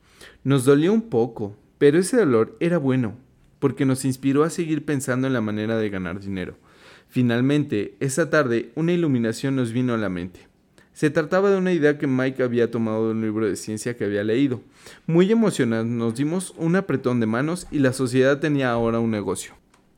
Nos 0.46 0.64
dolió 0.64 0.94
un 0.94 1.02
poco, 1.02 1.56
pero 1.80 1.98
ese 1.98 2.18
dolor 2.18 2.56
era 2.60 2.78
bueno, 2.78 3.16
porque 3.58 3.84
nos 3.84 4.06
inspiró 4.06 4.44
a 4.44 4.52
seguir 4.52 4.86
pensando 4.86 5.26
en 5.26 5.34
la 5.34 5.42
manera 5.42 5.76
de 5.76 5.90
ganar 5.90 6.20
dinero. 6.20 6.56
Finalmente, 7.10 7.96
esa 8.00 8.30
tarde, 8.30 8.72
una 8.76 8.94
iluminación 8.94 9.56
nos 9.56 9.72
vino 9.72 9.96
a 9.96 9.98
la 9.98 10.08
mente. 10.08 10.42
Se 10.94 11.10
trataba 11.10 11.50
de 11.50 11.58
una 11.58 11.74
idea 11.74 11.98
que 11.98 12.06
Mike 12.06 12.44
había 12.44 12.70
tomado 12.70 13.08
de 13.08 13.14
un 13.14 13.22
libro 13.22 13.48
de 13.48 13.56
ciencia 13.56 13.98
que 13.98 14.06
había 14.06 14.24
leído. 14.24 14.62
Muy 15.08 15.32
emocionados 15.32 15.88
nos 15.88 16.14
dimos 16.14 16.54
un 16.58 16.76
apretón 16.76 17.20
de 17.20 17.26
manos 17.26 17.66
y 17.72 17.80
la 17.80 17.92
sociedad 17.92 18.40
tenía 18.40 18.70
ahora 18.70 19.00
un 19.00 19.10
negocio. 19.10 19.56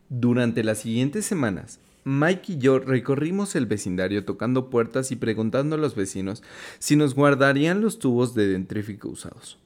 Durante 0.07 0.63
las 0.63 0.77
siguientes 0.77 1.25
semanas, 1.25 1.81
Mike 2.05 2.53
y 2.53 2.57
yo 2.57 2.79
recorrimos 2.79 3.57
el 3.57 3.65
vecindario 3.65 4.23
tocando 4.23 4.69
puertas 4.69 5.11
y 5.11 5.17
preguntando 5.17 5.75
a 5.75 5.79
los 5.79 5.93
vecinos 5.93 6.41
si 6.79 6.95
nos 6.95 7.15
guardarían 7.15 7.81
los 7.81 7.99
tubos 7.99 8.33
de 8.33 8.47
dentrífico 8.47 9.09
usados. 9.09 9.57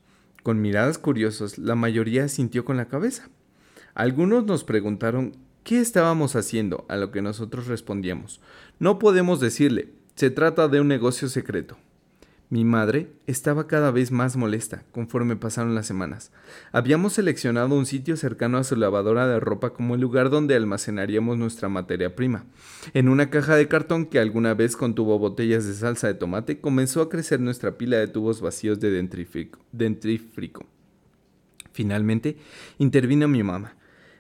Con 0.44 0.62
miradas 0.62 0.98
curiosas, 0.98 1.58
la 1.58 1.76
mayoría 1.76 2.28
sintió 2.28 2.66
con 2.66 2.78
la 2.78 2.88
cabeza. 2.88 3.30
Algunos 3.94 4.46
nos 4.46 4.64
preguntaron 4.64 5.36
qué 5.64 5.80
estábamos 5.80 6.36
haciendo, 6.36 6.86
a 6.90 6.98
lo 6.98 7.12
que 7.12 7.22
nosotros 7.22 7.68
respondíamos. 7.68 8.42
No 8.80 8.98
podemos 8.98 9.40
decirle, 9.40 9.90
se 10.16 10.32
trata 10.32 10.68
de 10.68 10.82
un 10.82 10.88
negocio 10.88 11.30
secreto. 11.30 11.78
Mi 12.52 12.66
madre 12.66 13.08
estaba 13.28 13.66
cada 13.66 13.92
vez 13.92 14.12
más 14.12 14.36
molesta 14.36 14.84
conforme 14.92 15.38
pasaron 15.38 15.74
las 15.74 15.88
semanas. 15.88 16.34
Habíamos 16.74 17.14
seleccionado 17.14 17.74
un 17.74 17.86
sitio 17.86 18.18
cercano 18.18 18.58
a 18.58 18.66
su 18.66 18.76
lavadora 18.76 19.26
de 19.26 19.40
ropa 19.40 19.72
como 19.72 19.96
el 19.96 20.02
lugar 20.02 20.30
donde 20.30 20.56
almacenaríamos 20.56 21.38
nuestra 21.38 21.70
materia 21.70 22.14
prima. 22.14 22.44
En 22.94 23.08
una 23.08 23.30
caja 23.30 23.56
de 23.56 23.70
cartón 23.70 24.06
que 24.06 24.20
alguna 24.20 24.54
vez 24.54 24.76
contuvo 24.76 25.18
botellas 25.18 25.66
de 25.66 25.74
salsa 25.74 26.08
de 26.08 26.16
tomate, 26.16 26.60
comenzó 26.60 27.02
a 27.02 27.08
crecer 27.08 27.40
nuestra 27.40 27.78
pila 27.78 27.96
de 27.96 28.10
tubos 28.10 28.42
vacíos 28.42 28.82
de 28.82 28.92
dentrífrico. 29.72 30.66
Finalmente, 31.72 32.36
intervino 32.80 33.30
mi 33.30 33.44
mamá. 33.44 33.78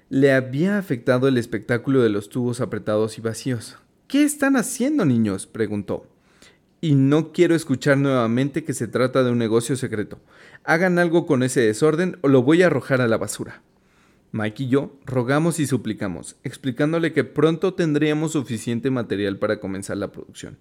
Le 0.07 0.31
había 0.31 0.77
afectado 0.77 1.27
el 1.27 1.37
espectáculo 1.37 2.01
de 2.01 2.07
los 2.07 2.29
tubos 2.29 2.61
apretados 2.61 3.17
y 3.17 3.21
vacíos. 3.21 3.77
¿Qué 4.07 4.23
están 4.23 4.55
haciendo, 4.55 5.03
niños? 5.03 5.47
preguntó. 5.47 6.07
Y 6.81 6.95
no 6.95 7.31
quiero 7.31 7.53
escuchar 7.53 7.99
nuevamente 7.99 8.63
que 8.63 8.73
se 8.73 8.87
trata 8.87 9.23
de 9.23 9.31
un 9.31 9.37
negocio 9.37 9.75
secreto. 9.75 10.19
Hagan 10.63 10.97
algo 10.97 11.27
con 11.27 11.43
ese 11.43 11.61
desorden 11.61 12.17
o 12.21 12.27
lo 12.27 12.41
voy 12.41 12.63
a 12.63 12.67
arrojar 12.67 13.01
a 13.01 13.07
la 13.07 13.17
basura. 13.17 13.61
Mike 14.33 14.63
y 14.63 14.67
yo 14.69 14.97
rogamos 15.05 15.59
y 15.59 15.67
suplicamos, 15.67 16.37
explicándole 16.43 17.11
que 17.11 17.25
pronto 17.25 17.73
tendríamos 17.73 18.31
suficiente 18.31 18.89
material 18.89 19.37
para 19.37 19.59
comenzar 19.59 19.97
la 19.97 20.11
producción. 20.11 20.57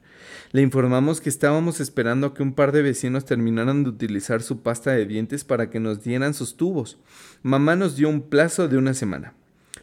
Le 0.51 0.61
informamos 0.61 1.21
que 1.21 1.29
estábamos 1.29 1.81
esperando 1.81 2.27
a 2.27 2.35
que 2.35 2.43
un 2.43 2.53
par 2.53 2.73
de 2.73 2.83
vecinos 2.83 3.25
terminaran 3.25 3.85
de 3.85 3.91
utilizar 3.91 4.43
su 4.43 4.61
pasta 4.61 4.91
de 4.91 5.07
dientes 5.07 5.45
para 5.45 5.71
que 5.71 5.79
nos 5.79 6.03
dieran 6.03 6.35
sus 6.35 6.57
tubos. 6.57 6.99
Mamá 7.43 7.77
nos 7.77 7.97
dio 7.97 8.09
un 8.09 8.23
plazo 8.23 8.67
de 8.67 8.77
una 8.77 8.93
semana. 8.93 9.35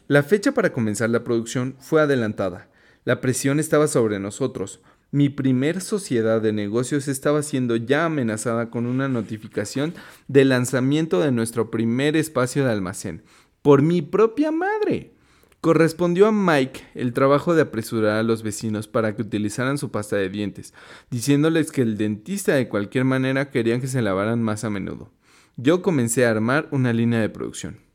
La 0.06 0.22
fecha 0.22 0.52
para 0.52 0.72
comenzar 0.72 1.10
la 1.10 1.24
producción 1.24 1.74
fue 1.80 2.02
adelantada. 2.02 2.68
La 3.04 3.22
presión 3.22 3.58
estaba 3.58 3.88
sobre 3.88 4.18
nosotros. 4.18 4.82
Mi 5.10 5.30
primer 5.30 5.80
sociedad 5.80 6.42
de 6.42 6.52
negocios 6.52 7.08
estaba 7.08 7.42
siendo 7.42 7.76
ya 7.76 8.04
amenazada 8.04 8.68
con 8.68 8.84
una 8.84 9.08
notificación 9.08 9.94
de 10.26 10.44
lanzamiento 10.44 11.20
de 11.20 11.32
nuestro 11.32 11.70
primer 11.70 12.14
espacio 12.14 12.64
de 12.64 12.72
almacén. 12.72 13.22
Por 13.62 13.80
mi 13.80 14.02
propia 14.02 14.50
madre. 14.50 15.14
Correspondió 15.62 16.26
a 16.26 16.32
Mike 16.32 16.82
el 16.94 17.14
trabajo 17.14 17.54
de 17.54 17.62
apresurar 17.62 18.18
a 18.18 18.22
los 18.22 18.42
vecinos 18.42 18.86
para 18.86 19.16
que 19.16 19.22
utilizaran 19.22 19.78
su 19.78 19.90
pasta 19.90 20.16
de 20.16 20.28
dientes, 20.28 20.74
diciéndoles 21.10 21.72
que 21.72 21.82
el 21.82 21.96
dentista 21.96 22.54
de 22.54 22.68
cualquier 22.68 23.04
manera 23.04 23.50
quería 23.50 23.80
que 23.80 23.88
se 23.88 24.02
lavaran 24.02 24.42
más 24.42 24.62
a 24.64 24.70
menudo. 24.70 25.10
Yo 25.56 25.80
comencé 25.80 26.26
a 26.26 26.30
armar 26.30 26.68
una 26.70 26.92
línea 26.92 27.20
de 27.20 27.30
producción. 27.30 27.87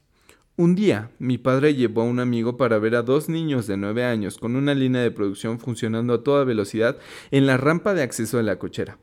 Un 0.56 0.76
día, 0.76 1.10
mi 1.18 1.39
padre 1.39 1.74
llevó 1.74 2.02
a 2.02 2.06
un 2.06 2.20
amigo 2.20 2.58
para 2.58 2.78
ver 2.78 2.94
a 2.96 3.02
dos 3.02 3.28
niños 3.28 3.66
de 3.66 3.76
nueve 3.76 4.04
años 4.04 4.38
con 4.38 4.56
una 4.56 4.76
línea 4.76 5.02
de 5.02 5.10
producción 5.10 5.58
funcionando 5.60 6.13
a 6.13 6.24
toda 6.24 6.44
velocidad 6.44 7.00
en 7.32 7.48
la 7.48 7.58
rampa 7.58 7.96
de 7.96 8.04
acceso 8.04 8.38
de 8.38 8.44
la 8.44 8.60
cochera. 8.60 9.00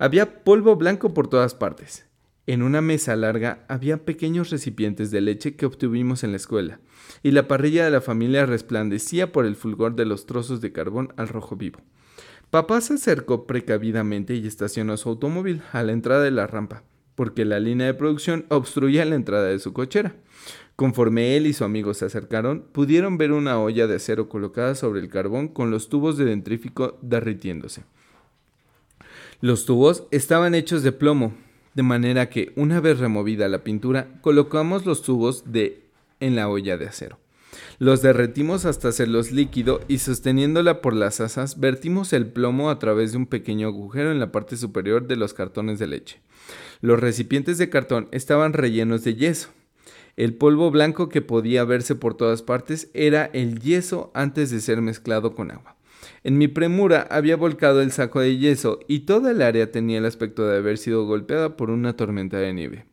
Había 0.00 0.42
polvo 0.42 0.74
blanco 0.74 1.14
por 1.14 1.28
todas 1.28 1.54
partes. 1.54 2.06
En 2.48 2.62
una 2.62 2.80
mesa 2.80 3.14
larga 3.14 3.64
había 3.68 4.04
pequeños 4.04 4.50
recipientes 4.50 5.12
de 5.12 5.20
leche 5.20 5.54
que 5.54 5.66
obtuvimos 5.66 6.24
en 6.24 6.32
la 6.32 6.38
escuela, 6.38 6.80
y 7.22 7.30
la 7.30 7.46
parrilla 7.46 7.84
de 7.84 7.92
la 7.92 8.00
familia 8.00 8.44
resplandecía 8.44 9.30
por 9.30 9.46
el 9.46 9.54
fulgor 9.54 9.94
de 9.94 10.04
los 10.04 10.26
trozos 10.26 10.60
de 10.60 10.72
carbón 10.72 11.12
al 11.16 11.28
rojo 11.28 11.54
vivo. 11.54 11.78
Papá 12.50 12.80
se 12.80 12.94
acercó 12.94 13.46
precavidamente 13.46 14.34
y 14.34 14.48
estacionó 14.48 14.96
su 14.96 15.10
automóvil 15.10 15.62
a 15.70 15.84
la 15.84 15.92
entrada 15.92 16.24
de 16.24 16.32
la 16.32 16.48
rampa, 16.48 16.82
porque 17.14 17.44
la 17.44 17.60
línea 17.60 17.86
de 17.86 17.94
producción 17.94 18.46
obstruía 18.48 19.04
la 19.04 19.14
entrada 19.14 19.46
de 19.46 19.60
su 19.60 19.72
cochera. 19.72 20.16
Conforme 20.78 21.36
él 21.36 21.48
y 21.48 21.54
su 21.54 21.64
amigo 21.64 21.92
se 21.92 22.04
acercaron, 22.04 22.62
pudieron 22.70 23.18
ver 23.18 23.32
una 23.32 23.60
olla 23.60 23.88
de 23.88 23.96
acero 23.96 24.28
colocada 24.28 24.76
sobre 24.76 25.00
el 25.00 25.08
carbón 25.08 25.48
con 25.48 25.72
los 25.72 25.88
tubos 25.88 26.16
de 26.16 26.24
dentrífico 26.24 26.96
derritiéndose. 27.02 27.82
Los 29.40 29.66
tubos 29.66 30.04
estaban 30.12 30.54
hechos 30.54 30.84
de 30.84 30.92
plomo, 30.92 31.34
de 31.74 31.82
manera 31.82 32.30
que 32.30 32.52
una 32.54 32.78
vez 32.78 33.00
removida 33.00 33.48
la 33.48 33.64
pintura, 33.64 34.20
colocamos 34.20 34.86
los 34.86 35.02
tubos 35.02 35.50
de 35.50 35.82
en 36.20 36.36
la 36.36 36.48
olla 36.48 36.78
de 36.78 36.86
acero. 36.86 37.18
Los 37.80 38.00
derretimos 38.00 38.64
hasta 38.64 38.86
hacerlos 38.86 39.32
líquido 39.32 39.80
y 39.88 39.98
sosteniéndola 39.98 40.80
por 40.80 40.94
las 40.94 41.20
asas, 41.20 41.58
vertimos 41.58 42.12
el 42.12 42.28
plomo 42.28 42.70
a 42.70 42.78
través 42.78 43.10
de 43.10 43.18
un 43.18 43.26
pequeño 43.26 43.66
agujero 43.66 44.12
en 44.12 44.20
la 44.20 44.30
parte 44.30 44.56
superior 44.56 45.08
de 45.08 45.16
los 45.16 45.34
cartones 45.34 45.80
de 45.80 45.88
leche. 45.88 46.20
Los 46.80 47.00
recipientes 47.00 47.58
de 47.58 47.68
cartón 47.68 48.06
estaban 48.12 48.52
rellenos 48.52 49.02
de 49.02 49.16
yeso. 49.16 49.48
El 50.18 50.34
polvo 50.34 50.72
blanco 50.72 51.08
que 51.08 51.22
podía 51.22 51.62
verse 51.62 51.94
por 51.94 52.16
todas 52.16 52.42
partes 52.42 52.90
era 52.92 53.26
el 53.26 53.60
yeso 53.60 54.10
antes 54.14 54.50
de 54.50 54.58
ser 54.58 54.82
mezclado 54.82 55.36
con 55.36 55.52
agua. 55.52 55.76
En 56.24 56.38
mi 56.38 56.48
premura 56.48 57.06
había 57.08 57.36
volcado 57.36 57.80
el 57.82 57.92
saco 57.92 58.18
de 58.18 58.36
yeso 58.36 58.80
y 58.88 59.06
toda 59.06 59.30
el 59.30 59.42
área 59.42 59.70
tenía 59.70 59.98
el 59.98 60.04
aspecto 60.04 60.44
de 60.44 60.56
haber 60.56 60.76
sido 60.76 61.06
golpeada 61.06 61.56
por 61.56 61.70
una 61.70 61.92
tormenta 61.92 62.38
de 62.38 62.52
nieve. 62.52 62.86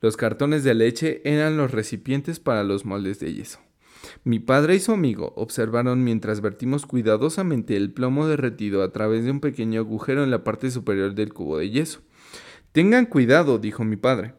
Los 0.00 0.16
cartones 0.16 0.64
de 0.64 0.74
leche 0.74 1.20
eran 1.22 1.56
los 1.56 1.70
recipientes 1.70 2.40
para 2.40 2.64
los 2.64 2.84
moldes 2.84 3.20
de 3.20 3.32
yeso. 3.32 3.60
Mi 4.24 4.40
padre 4.40 4.74
y 4.74 4.80
su 4.80 4.90
amigo 4.90 5.32
observaron 5.36 6.02
mientras 6.02 6.40
vertimos 6.40 6.86
cuidadosamente 6.86 7.76
el 7.76 7.92
plomo 7.92 8.26
derretido 8.26 8.82
a 8.82 8.90
través 8.90 9.24
de 9.24 9.30
un 9.30 9.38
pequeño 9.38 9.78
agujero 9.78 10.24
en 10.24 10.32
la 10.32 10.42
parte 10.42 10.72
superior 10.72 11.14
del 11.14 11.32
cubo 11.32 11.56
de 11.58 11.70
yeso. 11.70 12.00
Tengan 12.72 13.06
cuidado, 13.06 13.60
dijo 13.60 13.84
mi 13.84 13.94
padre. 13.94 14.34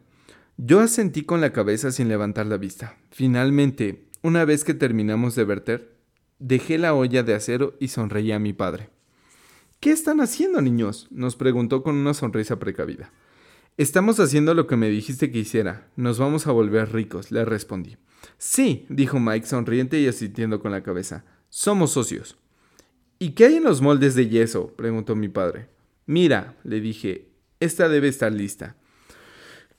Yo 0.58 0.80
asentí 0.80 1.22
con 1.22 1.42
la 1.42 1.52
cabeza 1.52 1.92
sin 1.92 2.08
levantar 2.08 2.46
la 2.46 2.56
vista. 2.56 2.96
Finalmente, 3.10 4.08
una 4.22 4.46
vez 4.46 4.64
que 4.64 4.72
terminamos 4.72 5.34
de 5.34 5.44
verter, 5.44 5.96
dejé 6.38 6.78
la 6.78 6.94
olla 6.94 7.22
de 7.22 7.34
acero 7.34 7.76
y 7.78 7.88
sonreí 7.88 8.32
a 8.32 8.38
mi 8.38 8.54
padre. 8.54 8.88
¿Qué 9.80 9.90
están 9.90 10.22
haciendo, 10.22 10.62
niños? 10.62 11.08
nos 11.10 11.36
preguntó 11.36 11.82
con 11.82 11.94
una 11.96 12.14
sonrisa 12.14 12.58
precavida. 12.58 13.12
Estamos 13.76 14.18
haciendo 14.18 14.54
lo 14.54 14.66
que 14.66 14.76
me 14.76 14.88
dijiste 14.88 15.30
que 15.30 15.40
hiciera. 15.40 15.90
Nos 15.96 16.18
vamos 16.18 16.46
a 16.46 16.52
volver 16.52 16.90
ricos, 16.90 17.30
le 17.30 17.44
respondí. 17.44 17.98
Sí, 18.38 18.86
dijo 18.88 19.20
Mike 19.20 19.46
sonriente 19.46 20.00
y 20.00 20.08
asintiendo 20.08 20.60
con 20.60 20.72
la 20.72 20.82
cabeza. 20.82 21.26
Somos 21.50 21.92
socios. 21.92 22.38
¿Y 23.18 23.32
qué 23.32 23.44
hay 23.44 23.56
en 23.56 23.64
los 23.64 23.82
moldes 23.82 24.14
de 24.14 24.30
yeso? 24.30 24.74
preguntó 24.74 25.14
mi 25.14 25.28
padre. 25.28 25.68
Mira, 26.06 26.56
le 26.64 26.80
dije, 26.80 27.28
esta 27.60 27.90
debe 27.90 28.08
estar 28.08 28.32
lista. 28.32 28.76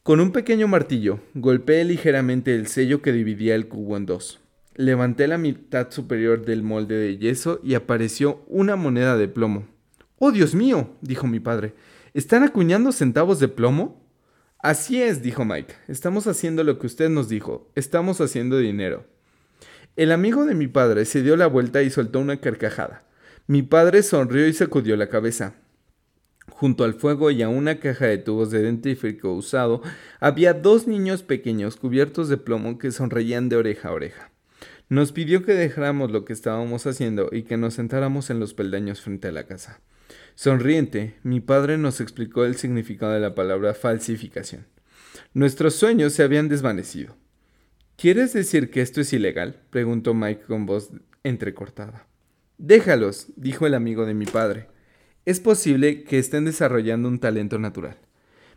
Con 0.07 0.21
un 0.21 0.31
pequeño 0.31 0.69
martillo, 0.69 1.19
golpeé 1.33 1.83
ligeramente 1.83 2.55
el 2.55 2.67
sello 2.67 3.01
que 3.01 3.11
dividía 3.11 3.55
el 3.55 3.67
cubo 3.67 3.97
en 3.97 4.05
dos. 4.05 4.39
Levanté 4.73 5.27
la 5.27 5.37
mitad 5.37 5.91
superior 5.91 6.45
del 6.45 6.63
molde 6.63 6.95
de 6.95 7.17
yeso 7.17 7.59
y 7.61 7.73
apareció 7.73 8.41
una 8.47 8.77
moneda 8.77 9.17
de 9.17 9.27
plomo. 9.27 9.67
¡Oh, 10.17 10.31
Dios 10.31 10.55
mío! 10.55 10.95
dijo 11.01 11.27
mi 11.27 11.41
padre. 11.41 11.73
¿Están 12.13 12.43
acuñando 12.43 12.93
centavos 12.93 13.41
de 13.41 13.49
plomo? 13.49 14.01
Así 14.59 15.01
es, 15.01 15.21
dijo 15.21 15.43
Mike. 15.43 15.73
Estamos 15.89 16.25
haciendo 16.27 16.63
lo 16.63 16.79
que 16.79 16.87
usted 16.87 17.09
nos 17.09 17.27
dijo. 17.27 17.69
Estamos 17.75 18.21
haciendo 18.21 18.59
dinero. 18.59 19.05
El 19.97 20.13
amigo 20.13 20.45
de 20.45 20.55
mi 20.55 20.67
padre 20.67 21.03
se 21.03 21.21
dio 21.21 21.35
la 21.35 21.47
vuelta 21.47 21.83
y 21.83 21.89
soltó 21.89 22.21
una 22.21 22.39
carcajada. 22.39 23.03
Mi 23.45 23.61
padre 23.61 24.01
sonrió 24.03 24.47
y 24.47 24.53
sacudió 24.53 24.95
la 24.95 25.09
cabeza. 25.09 25.55
Junto 26.51 26.85
al 26.85 26.95
fuego 26.95 27.29
y 27.29 27.41
a 27.41 27.49
una 27.49 27.79
caja 27.79 28.07
de 28.07 28.17
tubos 28.17 28.49
de 28.49 28.61
dentífrico 28.61 29.33
usado, 29.33 29.81
había 30.19 30.53
dos 30.53 30.87
niños 30.87 31.21
pequeños 31.21 31.75
cubiertos 31.75 32.29
de 32.29 32.37
plomo 32.37 32.77
que 32.77 32.91
sonreían 32.91 33.49
de 33.49 33.57
oreja 33.57 33.89
a 33.89 33.93
oreja. 33.93 34.31
Nos 34.89 35.11
pidió 35.11 35.43
que 35.43 35.53
dejáramos 35.53 36.11
lo 36.11 36.25
que 36.25 36.33
estábamos 36.33 36.87
haciendo 36.87 37.29
y 37.31 37.43
que 37.43 37.57
nos 37.57 37.75
sentáramos 37.75 38.29
en 38.29 38.39
los 38.39 38.53
peldaños 38.53 39.01
frente 39.01 39.27
a 39.27 39.31
la 39.31 39.45
casa. 39.45 39.81
Sonriente, 40.35 41.15
mi 41.23 41.41
padre 41.41 41.77
nos 41.77 41.99
explicó 41.99 42.45
el 42.45 42.55
significado 42.55 43.11
de 43.11 43.19
la 43.19 43.35
palabra 43.35 43.73
falsificación. 43.73 44.65
Nuestros 45.33 45.75
sueños 45.75 46.13
se 46.13 46.23
habían 46.23 46.47
desvanecido. 46.47 47.17
¿Quieres 47.97 48.33
decir 48.33 48.71
que 48.71 48.81
esto 48.81 49.01
es 49.01 49.11
ilegal? 49.11 49.61
preguntó 49.69 50.13
Mike 50.13 50.43
con 50.47 50.65
voz 50.65 50.91
entrecortada. 51.23 52.07
Déjalos, 52.57 53.27
dijo 53.35 53.67
el 53.67 53.73
amigo 53.73 54.05
de 54.05 54.13
mi 54.13 54.25
padre 54.25 54.69
es 55.27 55.41
posible 55.41 56.05
que 56.05 56.19
estén 56.19 56.45
desarrollando 56.45 57.09
un 57.09 57.19
talento 57.19 57.59
natural. 57.59 57.97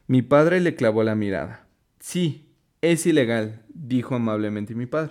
Mi 0.07 0.23
padre 0.23 0.61
le 0.61 0.77
clavó 0.77 1.03
la 1.03 1.17
mirada. 1.17 1.67
Sí, 1.99 2.47
es 2.81 3.07
ilegal, 3.07 3.65
dijo 3.75 4.15
amablemente 4.15 4.77
mi 4.77 4.87
padre. 4.87 5.11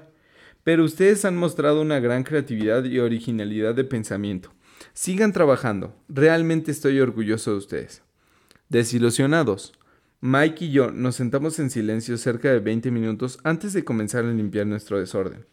Pero 0.64 0.86
ustedes 0.86 1.26
han 1.26 1.36
mostrado 1.36 1.82
una 1.82 2.00
gran 2.00 2.24
creatividad 2.24 2.86
y 2.86 3.00
originalidad 3.00 3.76
de 3.76 3.84
pensamiento. 3.84 4.54
Sigan 4.94 5.34
trabajando. 5.34 5.94
Realmente 6.08 6.72
estoy 6.72 7.02
orgulloso 7.02 7.52
de 7.52 7.58
ustedes. 7.58 8.04
Desilusionados. 8.70 9.74
Mike 10.22 10.64
y 10.64 10.72
yo 10.72 10.92
nos 10.92 11.18
sentamos 11.18 11.60
en 11.60 11.70
silencio 11.70 12.18
cerca 12.18 12.54
de 12.54 12.62
20 12.62 12.90
minutos 12.90 13.38
antes 13.44 13.74
de 13.74 13.84
comenzar 13.84 14.24
a 14.24 14.32
limpiar 14.32 14.66
nuestro 14.66 14.98
desorden. 14.98 15.46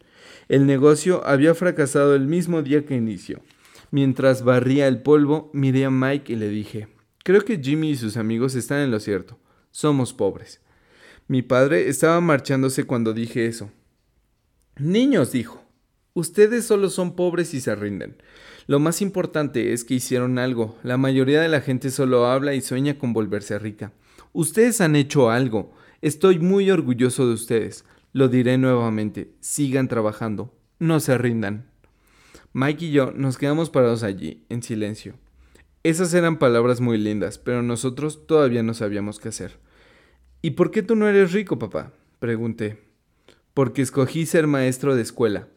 El 0.47 0.67
negocio 0.67 1.27
había 1.27 1.53
fracasado 1.53 2.15
el 2.15 2.27
mismo 2.27 2.61
día 2.61 2.85
que 2.85 2.95
inició. 2.95 3.41
Mientras 3.91 4.43
barría 4.43 4.87
el 4.87 5.01
polvo, 5.01 5.49
miré 5.53 5.85
a 5.85 5.89
Mike 5.89 6.33
y 6.33 6.35
le 6.35 6.49
dije, 6.49 6.87
creo 7.23 7.45
que 7.45 7.59
Jimmy 7.59 7.91
y 7.91 7.95
sus 7.95 8.17
amigos 8.17 8.55
están 8.55 8.79
en 8.79 8.91
lo 8.91 8.99
cierto. 8.99 9.39
Somos 9.71 10.13
pobres. 10.13 10.61
Mi 11.27 11.41
padre 11.41 11.89
estaba 11.89 12.19
marchándose 12.21 12.85
cuando 12.85 13.13
dije 13.13 13.45
eso. 13.45 13.71
Niños, 14.77 15.31
dijo, 15.31 15.63
ustedes 16.13 16.65
solo 16.65 16.89
son 16.89 17.15
pobres 17.15 17.53
y 17.53 17.61
se 17.61 17.75
rinden. 17.75 18.21
Lo 18.67 18.79
más 18.79 19.01
importante 19.01 19.73
es 19.73 19.83
que 19.83 19.95
hicieron 19.95 20.39
algo. 20.39 20.77
La 20.83 20.97
mayoría 20.97 21.41
de 21.41 21.47
la 21.47 21.61
gente 21.61 21.89
solo 21.89 22.25
habla 22.25 22.53
y 22.53 22.61
sueña 22.61 22.97
con 22.97 23.13
volverse 23.13 23.57
rica. 23.59 23.93
Ustedes 24.33 24.81
han 24.81 24.95
hecho 24.95 25.29
algo. 25.29 25.73
Estoy 26.01 26.39
muy 26.39 26.69
orgulloso 26.69 27.27
de 27.27 27.33
ustedes. 27.33 27.85
Lo 28.13 28.27
diré 28.27 28.57
nuevamente. 28.57 29.31
Sigan 29.39 29.87
trabajando. 29.87 30.53
No 30.79 30.99
se 30.99 31.17
rindan. 31.17 31.66
Mike 32.59 32.85
y 32.85 32.91
yo 32.91 33.11
nos 33.11 33.37
quedamos 33.37 33.69
parados 33.69 34.01
allí, 34.01 34.43
en 34.49 34.63
silencio. 34.63 35.13
Esas 35.83 36.11
eran 36.15 36.39
palabras 36.39 36.81
muy 36.81 36.97
lindas, 36.97 37.37
pero 37.37 37.61
nosotros 37.61 38.25
todavía 38.25 38.63
no 38.63 38.73
sabíamos 38.73 39.19
qué 39.19 39.29
hacer. 39.29 39.59
¿Y 40.41 40.51
por 40.51 40.71
qué 40.71 40.81
tú 40.81 40.95
no 40.95 41.07
eres 41.07 41.33
rico, 41.33 41.59
papá? 41.59 41.93
pregunté. 42.17 42.81
Porque 43.53 43.83
escogí 43.83 44.25
ser 44.25 44.47
maestro 44.47 44.95
de 44.95 45.03
escuela. 45.03 45.49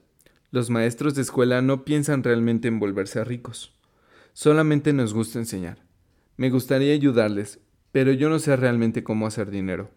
Los 0.51 0.69
maestros 0.69 1.15
de 1.15 1.23
escuela 1.23 1.63
no 1.63 1.87
piensan 1.87 2.23
realmente 2.23 2.69
en 2.69 2.79
volverse 2.79 3.25
ricos. 3.25 3.75
Solamente 4.35 4.93
nos 4.93 5.15
gusta 5.15 5.39
enseñar. 5.39 5.79
Me 6.37 6.51
gustaría 6.51 6.93
ayudarles, 6.93 7.61
pero 7.93 8.13
yo 8.13 8.29
no 8.29 8.39
sé 8.41 8.55
realmente 8.57 9.03
cómo 9.03 9.27
hacer 9.27 9.51
dinero. 9.51 9.91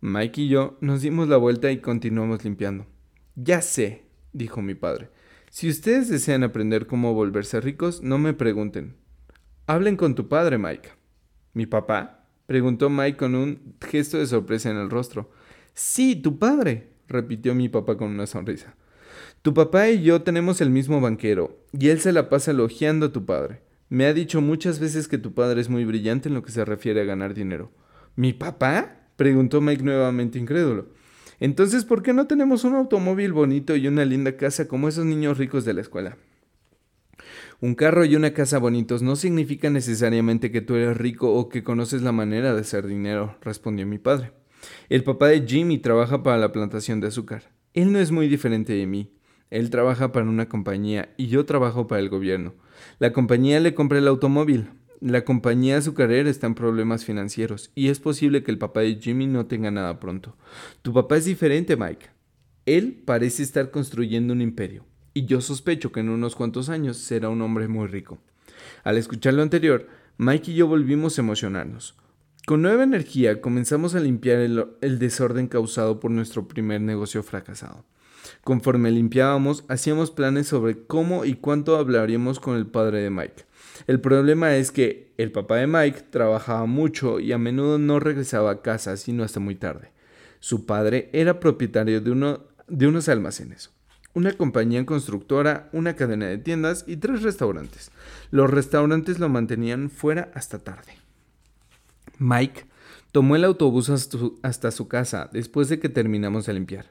Mike 0.00 0.40
y 0.40 0.48
yo 0.48 0.76
nos 0.80 1.02
dimos 1.02 1.28
la 1.28 1.36
vuelta 1.36 1.70
y 1.70 1.80
continuamos 1.80 2.42
limpiando. 2.42 2.84
Ya 3.36 3.62
sé, 3.62 4.02
dijo 4.32 4.60
mi 4.60 4.74
padre. 4.74 5.10
Si 5.56 5.70
ustedes 5.70 6.10
desean 6.10 6.44
aprender 6.44 6.86
cómo 6.86 7.14
volverse 7.14 7.62
ricos, 7.62 8.02
no 8.02 8.18
me 8.18 8.34
pregunten. 8.34 8.94
Hablen 9.66 9.96
con 9.96 10.14
tu 10.14 10.28
padre, 10.28 10.58
Mike. 10.58 10.90
¿Mi 11.54 11.64
papá? 11.64 12.28
preguntó 12.44 12.90
Mike 12.90 13.16
con 13.16 13.34
un 13.34 13.74
gesto 13.80 14.18
de 14.18 14.26
sorpresa 14.26 14.70
en 14.70 14.76
el 14.76 14.90
rostro. 14.90 15.30
Sí, 15.72 16.14
tu 16.14 16.38
padre, 16.38 16.90
repitió 17.08 17.54
mi 17.54 17.70
papá 17.70 17.96
con 17.96 18.10
una 18.10 18.26
sonrisa. 18.26 18.74
Tu 19.40 19.54
papá 19.54 19.88
y 19.88 20.02
yo 20.02 20.20
tenemos 20.20 20.60
el 20.60 20.68
mismo 20.68 21.00
banquero, 21.00 21.58
y 21.72 21.88
él 21.88 22.00
se 22.00 22.12
la 22.12 22.28
pasa 22.28 22.50
elogiando 22.50 23.06
a 23.06 23.12
tu 23.12 23.24
padre. 23.24 23.62
Me 23.88 24.04
ha 24.04 24.12
dicho 24.12 24.42
muchas 24.42 24.78
veces 24.78 25.08
que 25.08 25.16
tu 25.16 25.32
padre 25.32 25.62
es 25.62 25.70
muy 25.70 25.86
brillante 25.86 26.28
en 26.28 26.34
lo 26.34 26.42
que 26.42 26.52
se 26.52 26.66
refiere 26.66 27.00
a 27.00 27.04
ganar 27.04 27.32
dinero. 27.32 27.72
¿Mi 28.14 28.34
papá? 28.34 29.08
preguntó 29.16 29.62
Mike 29.62 29.82
nuevamente 29.82 30.38
incrédulo. 30.38 30.88
Entonces, 31.38 31.84
¿por 31.84 32.02
qué 32.02 32.12
no 32.12 32.26
tenemos 32.26 32.64
un 32.64 32.74
automóvil 32.74 33.32
bonito 33.32 33.76
y 33.76 33.88
una 33.88 34.04
linda 34.04 34.36
casa 34.36 34.68
como 34.68 34.88
esos 34.88 35.04
niños 35.04 35.38
ricos 35.38 35.64
de 35.64 35.74
la 35.74 35.82
escuela? 35.82 36.16
Un 37.60 37.74
carro 37.74 38.04
y 38.04 38.16
una 38.16 38.32
casa 38.32 38.58
bonitos 38.58 39.02
no 39.02 39.16
significa 39.16 39.70
necesariamente 39.70 40.50
que 40.50 40.60
tú 40.60 40.74
eres 40.74 40.96
rico 40.96 41.32
o 41.32 41.48
que 41.48 41.62
conoces 41.62 42.02
la 42.02 42.12
manera 42.12 42.54
de 42.54 42.60
hacer 42.60 42.86
dinero, 42.86 43.36
respondió 43.40 43.86
mi 43.86 43.98
padre. 43.98 44.32
El 44.88 45.04
papá 45.04 45.28
de 45.28 45.46
Jimmy 45.46 45.78
trabaja 45.78 46.22
para 46.22 46.38
la 46.38 46.52
plantación 46.52 47.00
de 47.00 47.08
azúcar. 47.08 47.50
Él 47.72 47.92
no 47.92 47.98
es 47.98 48.10
muy 48.10 48.28
diferente 48.28 48.72
de 48.72 48.86
mí. 48.86 49.12
Él 49.50 49.70
trabaja 49.70 50.12
para 50.12 50.26
una 50.26 50.48
compañía 50.48 51.14
y 51.16 51.28
yo 51.28 51.46
trabajo 51.46 51.86
para 51.86 52.00
el 52.00 52.08
gobierno. 52.08 52.54
La 52.98 53.12
compañía 53.12 53.60
le 53.60 53.74
compra 53.74 53.98
el 53.98 54.08
automóvil, 54.08 54.70
la 55.00 55.24
compañía 55.24 55.78
azucarera 55.78 56.30
está 56.30 56.46
en 56.46 56.54
problemas 56.54 57.04
financieros 57.04 57.70
y 57.74 57.88
es 57.88 58.00
posible 58.00 58.42
que 58.42 58.50
el 58.50 58.58
papá 58.58 58.80
de 58.80 58.96
Jimmy 58.96 59.26
no 59.26 59.46
tenga 59.46 59.70
nada 59.70 60.00
pronto. 60.00 60.36
Tu 60.82 60.92
papá 60.92 61.16
es 61.16 61.24
diferente, 61.24 61.76
Mike. 61.76 62.06
Él 62.66 63.02
parece 63.04 63.42
estar 63.42 63.70
construyendo 63.70 64.32
un 64.32 64.40
imperio 64.40 64.84
y 65.14 65.24
yo 65.24 65.40
sospecho 65.40 65.92
que 65.92 66.00
en 66.00 66.10
unos 66.10 66.36
cuantos 66.36 66.68
años 66.68 66.98
será 66.98 67.28
un 67.28 67.40
hombre 67.42 67.68
muy 67.68 67.86
rico. 67.86 68.18
Al 68.84 68.98
escuchar 68.98 69.34
lo 69.34 69.42
anterior, 69.42 69.88
Mike 70.18 70.50
y 70.50 70.54
yo 70.54 70.66
volvimos 70.66 71.16
a 71.16 71.22
emocionarnos. 71.22 71.94
Con 72.46 72.62
nueva 72.62 72.84
energía 72.84 73.40
comenzamos 73.40 73.94
a 73.94 74.00
limpiar 74.00 74.40
el, 74.40 74.66
el 74.80 74.98
desorden 74.98 75.48
causado 75.48 76.00
por 76.00 76.10
nuestro 76.10 76.46
primer 76.46 76.80
negocio 76.80 77.22
fracasado. 77.22 77.84
Conforme 78.44 78.90
limpiábamos, 78.90 79.64
hacíamos 79.68 80.10
planes 80.10 80.48
sobre 80.48 80.86
cómo 80.86 81.24
y 81.24 81.34
cuánto 81.34 81.76
hablaríamos 81.76 82.38
con 82.38 82.56
el 82.56 82.66
padre 82.66 83.00
de 83.00 83.10
Mike. 83.10 83.45
El 83.86 84.00
problema 84.00 84.56
es 84.56 84.70
que 84.70 85.12
el 85.16 85.32
papá 85.32 85.56
de 85.56 85.66
Mike 85.66 86.06
trabajaba 86.10 86.66
mucho 86.66 87.20
y 87.20 87.32
a 87.32 87.38
menudo 87.38 87.78
no 87.78 88.00
regresaba 88.00 88.50
a 88.50 88.62
casa 88.62 88.96
sino 88.96 89.24
hasta 89.24 89.40
muy 89.40 89.54
tarde. 89.54 89.90
Su 90.40 90.66
padre 90.66 91.10
era 91.12 91.40
propietario 91.40 92.00
de, 92.00 92.10
uno, 92.10 92.44
de 92.68 92.86
unos 92.86 93.08
almacenes, 93.08 93.70
una 94.14 94.32
compañía 94.32 94.84
constructora, 94.86 95.68
una 95.72 95.96
cadena 95.96 96.26
de 96.26 96.38
tiendas 96.38 96.84
y 96.86 96.96
tres 96.96 97.22
restaurantes. 97.22 97.90
Los 98.30 98.50
restaurantes 98.50 99.18
lo 99.18 99.28
mantenían 99.28 99.90
fuera 99.90 100.30
hasta 100.34 100.58
tarde. 100.58 100.92
Mike 102.18 102.66
tomó 103.12 103.36
el 103.36 103.44
autobús 103.44 103.90
hasta 104.42 104.70
su 104.70 104.88
casa 104.88 105.28
después 105.32 105.68
de 105.68 105.78
que 105.78 105.88
terminamos 105.88 106.46
de 106.46 106.54
limpiar. 106.54 106.86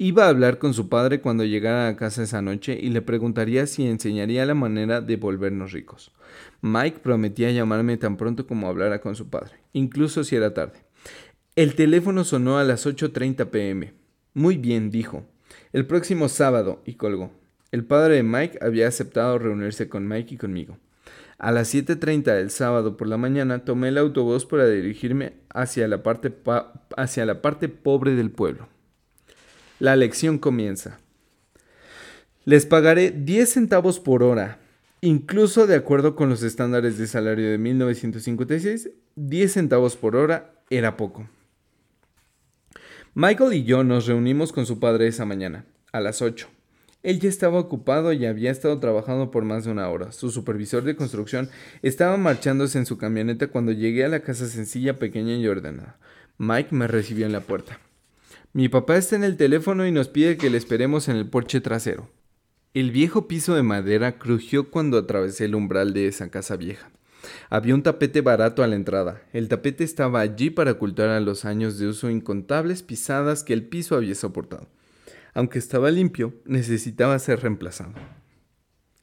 Iba 0.00 0.26
a 0.26 0.28
hablar 0.28 0.58
con 0.58 0.74
su 0.74 0.88
padre 0.88 1.20
cuando 1.20 1.44
llegara 1.44 1.88
a 1.88 1.96
casa 1.96 2.22
esa 2.22 2.40
noche 2.40 2.78
y 2.80 2.90
le 2.90 3.02
preguntaría 3.02 3.66
si 3.66 3.84
enseñaría 3.84 4.46
la 4.46 4.54
manera 4.54 5.00
de 5.00 5.16
volvernos 5.16 5.72
ricos. 5.72 6.12
Mike 6.60 7.00
prometía 7.00 7.50
llamarme 7.50 7.96
tan 7.96 8.16
pronto 8.16 8.46
como 8.46 8.68
hablara 8.68 9.00
con 9.00 9.16
su 9.16 9.28
padre, 9.28 9.54
incluso 9.72 10.22
si 10.22 10.36
era 10.36 10.54
tarde. 10.54 10.84
El 11.56 11.74
teléfono 11.74 12.22
sonó 12.22 12.58
a 12.58 12.64
las 12.64 12.86
8.30 12.86 13.46
pm. 13.46 13.92
Muy 14.34 14.56
bien, 14.56 14.92
dijo. 14.92 15.26
El 15.72 15.84
próximo 15.84 16.28
sábado, 16.28 16.80
y 16.86 16.94
colgó. 16.94 17.32
El 17.72 17.84
padre 17.84 18.14
de 18.14 18.22
Mike 18.22 18.60
había 18.62 18.86
aceptado 18.86 19.36
reunirse 19.40 19.88
con 19.88 20.06
Mike 20.06 20.36
y 20.36 20.38
conmigo. 20.38 20.78
A 21.38 21.50
las 21.50 21.74
7.30 21.74 22.22
del 22.36 22.50
sábado 22.50 22.96
por 22.96 23.08
la 23.08 23.16
mañana 23.16 23.64
tomé 23.64 23.88
el 23.88 23.98
autobús 23.98 24.46
para 24.46 24.68
dirigirme 24.68 25.32
hacia 25.48 25.88
la 25.88 26.04
parte, 26.04 26.32
hacia 26.96 27.26
la 27.26 27.42
parte 27.42 27.68
pobre 27.68 28.14
del 28.14 28.30
pueblo. 28.30 28.68
La 29.80 29.94
lección 29.94 30.38
comienza. 30.38 30.98
Les 32.44 32.66
pagaré 32.66 33.12
10 33.12 33.48
centavos 33.48 34.00
por 34.00 34.24
hora. 34.24 34.58
Incluso 35.00 35.68
de 35.68 35.76
acuerdo 35.76 36.16
con 36.16 36.28
los 36.28 36.42
estándares 36.42 36.98
de 36.98 37.06
salario 37.06 37.48
de 37.48 37.58
1956, 37.58 38.90
10 39.14 39.52
centavos 39.52 39.96
por 39.96 40.16
hora 40.16 40.50
era 40.68 40.96
poco. 40.96 41.28
Michael 43.14 43.52
y 43.52 43.62
yo 43.62 43.84
nos 43.84 44.06
reunimos 44.06 44.52
con 44.52 44.66
su 44.66 44.80
padre 44.80 45.06
esa 45.06 45.24
mañana, 45.24 45.64
a 45.92 46.00
las 46.00 46.22
8. 46.22 46.48
Él 47.04 47.20
ya 47.20 47.28
estaba 47.28 47.60
ocupado 47.60 48.12
y 48.12 48.26
había 48.26 48.50
estado 48.50 48.80
trabajando 48.80 49.30
por 49.30 49.44
más 49.44 49.64
de 49.64 49.70
una 49.70 49.88
hora. 49.88 50.10
Su 50.10 50.32
supervisor 50.32 50.82
de 50.82 50.96
construcción 50.96 51.48
estaba 51.82 52.16
marchándose 52.16 52.78
en 52.78 52.86
su 52.86 52.98
camioneta 52.98 53.46
cuando 53.46 53.70
llegué 53.70 54.04
a 54.04 54.08
la 54.08 54.20
casa 54.20 54.48
sencilla, 54.48 54.98
pequeña 54.98 55.36
y 55.36 55.46
ordenada. 55.46 55.96
Mike 56.38 56.74
me 56.74 56.88
recibió 56.88 57.26
en 57.26 57.32
la 57.32 57.42
puerta. 57.42 57.78
Mi 58.54 58.70
papá 58.70 58.96
está 58.96 59.14
en 59.14 59.24
el 59.24 59.36
teléfono 59.36 59.86
y 59.86 59.92
nos 59.92 60.08
pide 60.08 60.38
que 60.38 60.48
le 60.48 60.56
esperemos 60.56 61.08
en 61.08 61.16
el 61.16 61.28
porche 61.28 61.60
trasero. 61.60 62.08
El 62.72 62.90
viejo 62.90 63.28
piso 63.28 63.54
de 63.54 63.62
madera 63.62 64.18
crujió 64.18 64.70
cuando 64.70 64.96
atravesé 64.96 65.44
el 65.44 65.54
umbral 65.54 65.92
de 65.92 66.06
esa 66.06 66.30
casa 66.30 66.56
vieja. 66.56 66.90
Había 67.50 67.74
un 67.74 67.82
tapete 67.82 68.22
barato 68.22 68.62
a 68.62 68.66
la 68.66 68.76
entrada. 68.76 69.22
El 69.34 69.48
tapete 69.48 69.84
estaba 69.84 70.20
allí 70.20 70.48
para 70.48 70.72
ocultar 70.72 71.10
a 71.10 71.20
los 71.20 71.44
años 71.44 71.78
de 71.78 71.88
uso 71.88 72.08
incontables 72.08 72.82
pisadas 72.82 73.44
que 73.44 73.52
el 73.52 73.64
piso 73.64 73.96
había 73.96 74.14
soportado. 74.14 74.66
Aunque 75.34 75.58
estaba 75.58 75.90
limpio, 75.90 76.34
necesitaba 76.46 77.18
ser 77.18 77.40
reemplazado. 77.40 77.92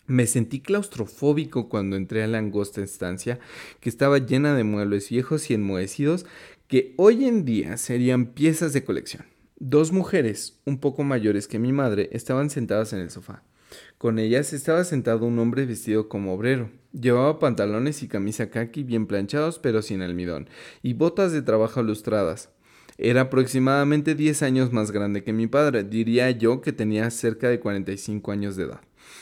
Me 0.08 0.26
sentí 0.26 0.60
claustrofóbico 0.60 1.70
cuando 1.70 1.98
entré 1.98 2.24
a 2.24 2.28
la 2.28 2.40
angosta 2.40 2.82
estancia 2.82 3.40
que 3.80 3.90
estaba 3.90 4.18
llena 4.18 4.56
de 4.56 4.64
muebles 4.64 5.10
viejos 5.10 5.52
y 5.52 5.54
enmohecidos 5.54 6.26
que 6.68 6.96
hoy 6.98 7.26
en 7.26 7.46
día 7.46 7.78
serían 7.78 8.28
piezas 8.28 8.74
de 8.74 8.84
colección. 8.84 9.35
Dos 9.58 9.94
mujeres, 9.94 10.60
un 10.66 10.80
poco 10.80 11.06
mayores 11.06 11.48
que 11.48 11.60
mi 11.60 11.72
madre, 11.72 12.10
estaban 12.12 12.50
sentadas 12.50 12.92
en 12.92 13.00
el 13.00 13.10
sofá. 13.10 13.42
Con 13.98 14.20
ellas 14.20 14.52
estaba 14.52 14.84
sentado 14.84 15.26
un 15.26 15.40
hombre 15.40 15.66
vestido 15.66 16.10
como 16.10 16.34
obrero. 16.34 16.72
Llevaba 16.92 17.40
pantalones 17.40 18.04
y 18.04 18.10
camisa 18.10 18.50
khaki 18.50 18.84
bien 18.84 19.08
planchados 19.08 19.60
pero 19.60 19.82
sin 19.82 20.02
almidón, 20.02 20.50
y 20.84 20.92
botas 20.92 21.32
de 21.32 21.42
trabajo 21.42 21.82
lustradas. 21.84 22.50
Era 22.98 23.22
aproximadamente 23.22 24.14
10 24.14 24.44
años 24.44 24.74
más 24.74 24.92
grande 24.92 25.24
que 25.24 25.32
mi 25.32 25.48
padre, 25.48 25.86
diría 25.86 26.32
yo 26.32 26.60
que 26.60 26.74
tenía 26.74 27.10
cerca 27.10 27.48
de 27.48 27.62
45 27.62 28.34
años 28.34 28.58
de 28.58 28.66
edad. 28.66 28.82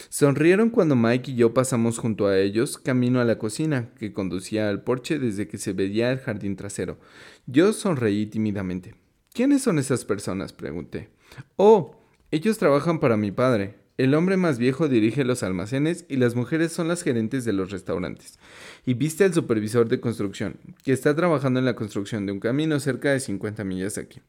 Sonrieron 0.09 0.71
cuando 0.71 0.95
Mike 0.95 1.29
y 1.29 1.35
yo 1.35 1.53
pasamos 1.53 1.99
junto 1.99 2.25
a 2.25 2.39
ellos 2.39 2.79
camino 2.79 3.21
a 3.21 3.25
la 3.25 3.37
cocina 3.37 3.89
que 3.99 4.13
conducía 4.13 4.69
al 4.69 4.83
porche 4.83 5.19
desde 5.19 5.47
que 5.47 5.59
se 5.59 5.73
veía 5.73 6.11
el 6.11 6.17
jardín 6.17 6.55
trasero. 6.55 6.99
Yo 7.45 7.71
sonreí 7.71 8.25
tímidamente. 8.25 9.02
¿Quiénes 9.33 9.63
son 9.63 9.79
esas 9.79 10.05
personas? 10.05 10.53
pregunté. 10.53 11.09
Oh, 11.55 11.95
ellos 12.29 12.59
trabajan 12.59 12.99
para 12.99 13.17
mi 13.17 13.31
padre. 13.31 13.79
El 13.97 14.13
hombre 14.13 14.37
más 14.37 14.59
viejo 14.59 14.87
dirige 14.87 15.23
los 15.23 15.41
almacenes 15.41 16.05
y 16.07 16.17
las 16.17 16.35
mujeres 16.35 16.71
son 16.71 16.87
las 16.87 17.01
gerentes 17.01 17.43
de 17.43 17.51
los 17.51 17.71
restaurantes. 17.71 18.37
Y 18.85 18.93
viste 18.93 19.23
al 19.23 19.33
supervisor 19.33 19.89
de 19.89 19.99
construcción, 19.99 20.57
que 20.83 20.93
está 20.93 21.15
trabajando 21.15 21.59
en 21.59 21.65
la 21.65 21.75
construcción 21.75 22.27
de 22.27 22.31
un 22.31 22.39
camino 22.39 22.79
cerca 22.79 23.11
de 23.11 23.19
50 23.19 23.63
millas 23.63 23.97
aquí. 23.97 24.21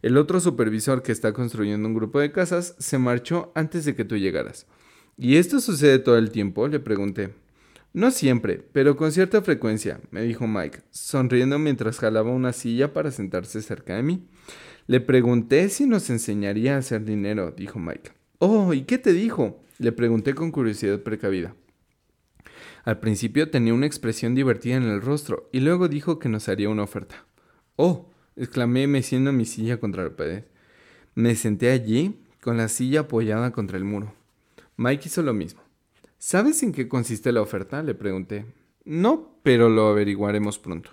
El 0.00 0.16
otro 0.16 0.38
supervisor 0.38 1.02
que 1.02 1.10
está 1.10 1.32
construyendo 1.32 1.88
un 1.88 1.94
grupo 1.94 2.20
de 2.20 2.30
casas 2.30 2.76
se 2.78 2.98
marchó 2.98 3.50
antes 3.56 3.84
de 3.84 3.96
que 3.96 4.04
tú 4.04 4.16
llegaras. 4.16 4.66
¿Y 5.18 5.38
esto 5.38 5.60
sucede 5.60 5.98
todo 5.98 6.18
el 6.18 6.30
tiempo? 6.30 6.68
Le 6.68 6.78
pregunté. 6.78 7.34
No 7.94 8.10
siempre, 8.10 8.66
pero 8.72 8.96
con 8.96 9.12
cierta 9.12 9.42
frecuencia, 9.42 10.00
me 10.10 10.22
dijo 10.22 10.46
Mike, 10.46 10.80
sonriendo 10.90 11.58
mientras 11.58 11.98
jalaba 11.98 12.30
una 12.30 12.54
silla 12.54 12.94
para 12.94 13.10
sentarse 13.10 13.60
cerca 13.60 13.96
de 13.96 14.02
mí. 14.02 14.26
Le 14.86 15.00
pregunté 15.00 15.68
si 15.68 15.86
nos 15.86 16.08
enseñaría 16.08 16.74
a 16.74 16.78
hacer 16.78 17.04
dinero, 17.04 17.52
dijo 17.52 17.78
Mike. 17.78 18.12
Oh, 18.38 18.72
¿y 18.72 18.82
qué 18.82 18.96
te 18.98 19.12
dijo? 19.12 19.62
Le 19.78 19.92
pregunté 19.92 20.34
con 20.34 20.50
curiosidad 20.50 21.00
precavida. 21.00 21.54
Al 22.84 22.98
principio 22.98 23.50
tenía 23.50 23.74
una 23.74 23.86
expresión 23.86 24.34
divertida 24.34 24.76
en 24.76 24.84
el 24.84 25.02
rostro 25.02 25.48
y 25.52 25.60
luego 25.60 25.88
dijo 25.88 26.18
que 26.18 26.28
nos 26.28 26.48
haría 26.48 26.68
una 26.68 26.82
oferta. 26.82 27.26
Oh, 27.76 28.10
exclamé 28.36 28.86
meciendo 28.86 29.32
mi 29.32 29.44
silla 29.44 29.78
contra 29.78 30.04
la 30.04 30.16
pared. 30.16 30.44
Me 31.14 31.36
senté 31.36 31.70
allí, 31.70 32.24
con 32.40 32.56
la 32.56 32.68
silla 32.68 33.00
apoyada 33.00 33.52
contra 33.52 33.76
el 33.76 33.84
muro. 33.84 34.14
Mike 34.76 35.04
hizo 35.06 35.22
lo 35.22 35.34
mismo. 35.34 35.61
¿Sabes 36.24 36.62
en 36.62 36.70
qué 36.70 36.86
consiste 36.86 37.32
la 37.32 37.42
oferta? 37.42 37.82
le 37.82 37.96
pregunté. 37.96 38.46
No, 38.84 39.40
pero 39.42 39.68
lo 39.68 39.88
averiguaremos 39.88 40.60
pronto. 40.60 40.90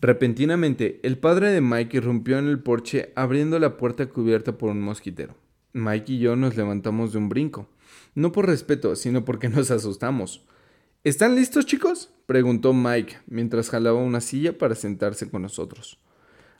Repentinamente, 0.00 0.98
el 1.04 1.16
padre 1.16 1.52
de 1.52 1.60
Mike 1.60 1.98
irrumpió 1.98 2.40
en 2.40 2.48
el 2.48 2.58
porche 2.58 3.12
abriendo 3.14 3.60
la 3.60 3.76
puerta 3.76 4.08
cubierta 4.08 4.58
por 4.58 4.70
un 4.70 4.80
mosquitero. 4.80 5.36
Mike 5.74 6.14
y 6.14 6.18
yo 6.18 6.34
nos 6.34 6.56
levantamos 6.56 7.12
de 7.12 7.18
un 7.18 7.28
brinco, 7.28 7.68
no 8.16 8.32
por 8.32 8.48
respeto, 8.48 8.96
sino 8.96 9.24
porque 9.24 9.48
nos 9.48 9.70
asustamos. 9.70 10.44
¿Están 11.04 11.36
listos, 11.36 11.64
chicos? 11.64 12.12
preguntó 12.26 12.72
Mike 12.72 13.18
mientras 13.28 13.70
jalaba 13.70 14.00
una 14.00 14.20
silla 14.20 14.58
para 14.58 14.74
sentarse 14.74 15.30
con 15.30 15.42
nosotros. 15.42 16.00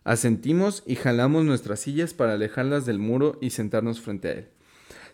Asentimos 0.04 0.84
y 0.86 0.94
jalamos 0.94 1.44
nuestras 1.44 1.80
sillas 1.80 2.14
para 2.14 2.34
alejarlas 2.34 2.86
del 2.86 3.00
muro 3.00 3.38
y 3.40 3.50
sentarnos 3.50 4.00
frente 4.00 4.28
a 4.28 4.32
él. 4.34 4.51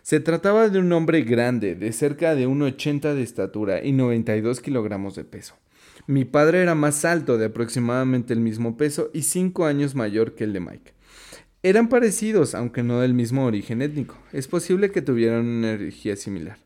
Se 0.09 0.19
trataba 0.19 0.69
de 0.69 0.79
un 0.79 0.91
hombre 0.91 1.21
grande, 1.21 1.75
de 1.75 1.93
cerca 1.93 2.33
de 2.33 2.47
1,80 2.47 3.13
de 3.13 3.21
estatura 3.21 3.85
y 3.85 3.91
92 3.91 4.59
kilogramos 4.59 5.13
de 5.13 5.23
peso. 5.23 5.55
Mi 6.07 6.25
padre 6.25 6.63
era 6.63 6.73
más 6.73 7.05
alto, 7.05 7.37
de 7.37 7.45
aproximadamente 7.45 8.33
el 8.33 8.39
mismo 8.39 8.75
peso 8.75 9.11
y 9.13 9.21
5 9.21 9.67
años 9.67 9.93
mayor 9.93 10.33
que 10.33 10.45
el 10.45 10.53
de 10.53 10.61
Mike. 10.61 10.93
Eran 11.61 11.89
parecidos, 11.89 12.55
aunque 12.55 12.81
no 12.81 13.01
del 13.01 13.13
mismo 13.13 13.45
origen 13.45 13.83
étnico. 13.83 14.17
Es 14.33 14.47
posible 14.47 14.89
que 14.89 15.03
tuvieran 15.03 15.45
una 15.45 15.73
energía 15.73 16.15
similar. 16.15 16.57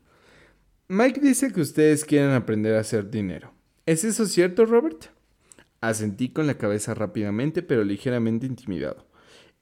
Mike 0.88 1.20
dice 1.20 1.52
que 1.52 1.60
ustedes 1.60 2.06
quieren 2.06 2.30
aprender 2.30 2.76
a 2.76 2.80
hacer 2.80 3.10
dinero. 3.10 3.52
¿Es 3.84 4.04
eso 4.04 4.24
cierto, 4.24 4.64
Robert? 4.64 5.08
Asentí 5.82 6.30
con 6.30 6.46
la 6.46 6.56
cabeza 6.56 6.94
rápidamente, 6.94 7.62
pero 7.62 7.84
ligeramente 7.84 8.46
intimidado. 8.46 9.06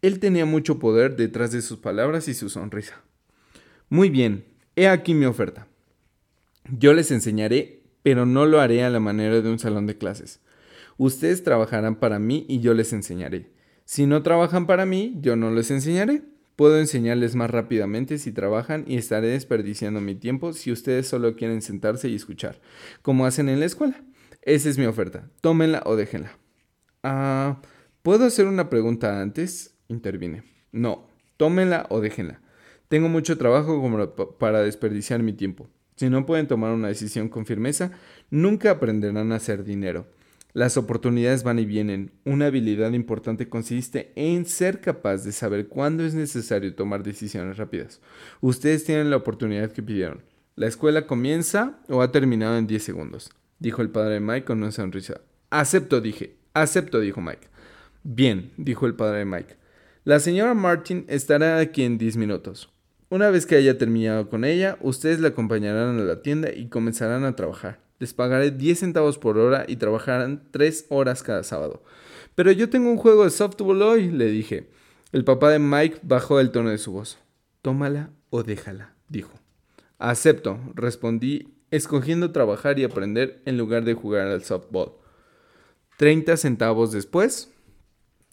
Él 0.03 0.21
tenía 0.21 0.47
mucho 0.47 0.79
poder 0.79 1.17
detrás 1.17 1.51
de 1.51 1.63
sus 1.63 1.79
palabras 1.79 2.29
y 2.29 2.35
su 2.35 2.49
sonrisa. 2.49 3.03
Muy 3.93 4.09
bien, 4.09 4.47
he 4.75 4.89
aquí 4.89 5.13
mi 5.13 5.27
oferta. 5.27 5.69
Yo 6.79 6.95
les 6.95 7.11
enseñaré, 7.11 7.83
pero 8.03 8.25
no 8.25 8.47
lo 8.47 8.59
haré 8.59 8.85
a 8.85 8.89
la 8.89 9.01
manera 9.01 9.43
de 9.43 9.51
un 9.51 9.59
salón 9.59 9.87
de 9.87 9.99
clases. 9.99 10.41
Ustedes 10.97 11.45
trabajarán 11.45 11.97
para 11.97 12.19
mí 12.19 12.47
y 12.49 12.61
yo 12.61 12.73
les 12.73 12.95
enseñaré. 12.95 13.51
Si 13.85 14.07
no 14.07 14.23
trabajan 14.23 14.67
para 14.67 14.87
mí, 14.87 15.19
yo 15.21 15.37
no 15.37 15.51
les 15.51 15.71
enseñaré. 15.71 16.23
Puedo 16.57 16.79
enseñarles 16.79 17.35
más 17.35 17.51
rápidamente 17.51 18.17
si 18.17 18.33
trabajan 18.33 18.85
y 18.89 18.97
estaré 18.97 19.27
desperdiciando 19.27 20.01
mi 20.01 20.15
tiempo 20.15 20.55
si 20.55 20.73
ustedes 20.73 21.07
solo 21.07 21.37
quieren 21.37 21.61
sentarse 21.61 22.09
y 22.09 22.15
escuchar, 22.15 22.63
como 23.03 23.27
hacen 23.27 23.51
en 23.51 23.61
la 23.61 23.67
escuela. 23.67 24.03
Esa 24.41 24.71
es 24.71 24.79
mi 24.79 24.87
oferta. 24.87 25.29
Tómenla 25.43 25.83
o 25.85 25.97
déjenla. 25.97 26.39
Ah, 27.03 27.61
¿puedo 28.01 28.25
hacer 28.25 28.47
una 28.47 28.71
pregunta 28.71 29.21
antes? 29.21 29.75
Intervine. 29.89 30.45
No, 30.73 31.11
tómenla 31.37 31.85
o 31.91 32.01
déjenla. 32.01 32.42
Tengo 32.93 33.09
mucho 33.09 33.39
trabajo 33.39 34.37
para 34.39 34.61
desperdiciar 34.61 35.23
mi 35.23 35.33
tiempo. 35.33 35.67
Si 35.97 36.11
no 36.11 36.27
pueden 36.27 36.47
tomar 36.47 36.73
una 36.73 36.89
decisión 36.89 37.31
con 37.31 37.47
firmeza, 37.47 37.91
nunca 38.29 38.71
aprenderán 38.71 39.33
a 39.33 39.37
hacer 39.37 39.65
dinero. 39.65 40.07
Las 40.53 40.77
oportunidades 40.77 41.43
van 41.43 41.59
y 41.59 41.65
vienen. 41.65 42.13
Una 42.27 42.49
habilidad 42.49 42.93
importante 42.93 43.49
consiste 43.49 44.13
en 44.15 44.45
ser 44.45 44.83
capaz 44.83 45.25
de 45.25 45.33
saber 45.33 45.69
cuándo 45.69 46.05
es 46.05 46.13
necesario 46.13 46.75
tomar 46.75 47.03
decisiones 47.03 47.57
rápidas. 47.57 48.03
Ustedes 48.43 48.85
tienen 48.85 49.09
la 49.09 49.17
oportunidad 49.17 49.73
que 49.73 49.83
pidieron. 49.83 50.21
La 50.55 50.67
escuela 50.67 51.07
comienza 51.07 51.79
o 51.89 52.03
ha 52.03 52.13
terminado 52.13 52.59
en 52.59 52.67
10 52.67 52.83
segundos, 52.83 53.31
dijo 53.59 53.81
el 53.81 53.89
padre 53.89 54.13
de 54.13 54.21
Mike 54.21 54.45
con 54.45 54.59
una 54.59 54.71
sonrisa. 54.71 55.23
Acepto, 55.49 56.03
dije. 56.03 56.37
Acepto, 56.53 57.01
dijo 57.01 57.23
Mike. 57.23 57.49
Bien, 58.03 58.51
dijo 58.59 58.85
el 58.85 58.97
padre 58.97 59.21
de 59.21 59.25
Mike. 59.25 59.57
La 60.05 60.21
señora 60.21 60.53
Martin 60.53 61.07
estará 61.09 61.57
aquí 61.57 61.85
en 61.85 61.97
10 61.97 62.19
minutos. 62.19 62.69
Una 63.13 63.29
vez 63.29 63.45
que 63.45 63.57
haya 63.57 63.77
terminado 63.77 64.31
con 64.31 64.43
ella, 64.43 64.79
ustedes 64.81 65.21
la 65.21 65.29
acompañarán 65.29 66.01
a 66.01 66.03
la 66.03 66.23
tienda 66.23 66.51
y 66.51 66.69
comenzarán 66.69 67.27
a 67.27 67.37
trabajar. 67.37 67.79
Les 67.99 68.15
pagaré 68.15 68.51
10 68.53 68.79
centavos 68.79 69.19
por 69.19 69.37
hora 69.37 69.67
y 69.69 69.77
trabajarán 69.77 70.49
3 70.51 70.87
horas 70.89 71.23
cada 71.23 71.43
sábado. 71.43 71.83
Pero 72.35 72.53
yo 72.53 72.71
tengo 72.71 72.91
un 72.91 72.97
juego 72.97 73.25
de 73.25 73.31
softball 73.31 73.83
hoy, 73.83 74.11
le 74.11 74.29
dije. 74.29 74.71
El 75.13 75.25
papá 75.25 75.51
de 75.51 75.59
Mike 75.59 75.99
bajó 76.01 76.41
el 76.41 76.53
tono 76.53 76.71
de 76.71 76.79
su 76.79 76.93
voz. 76.93 77.19
Tómala 77.61 78.09
o 78.31 78.45
déjala, 78.45 78.95
dijo. 79.11 79.39
Acepto, 79.99 80.59
respondí, 80.75 81.53
escogiendo 81.71 82.33
trabajar 82.33 82.79
y 82.79 82.85
aprender 82.85 83.43
en 83.45 83.59
lugar 83.59 83.85
de 83.85 83.93
jugar 83.93 84.29
al 84.29 84.43
softball. 84.43 84.93
30 85.99 86.39
centavos 86.39 86.93
después, 86.93 87.53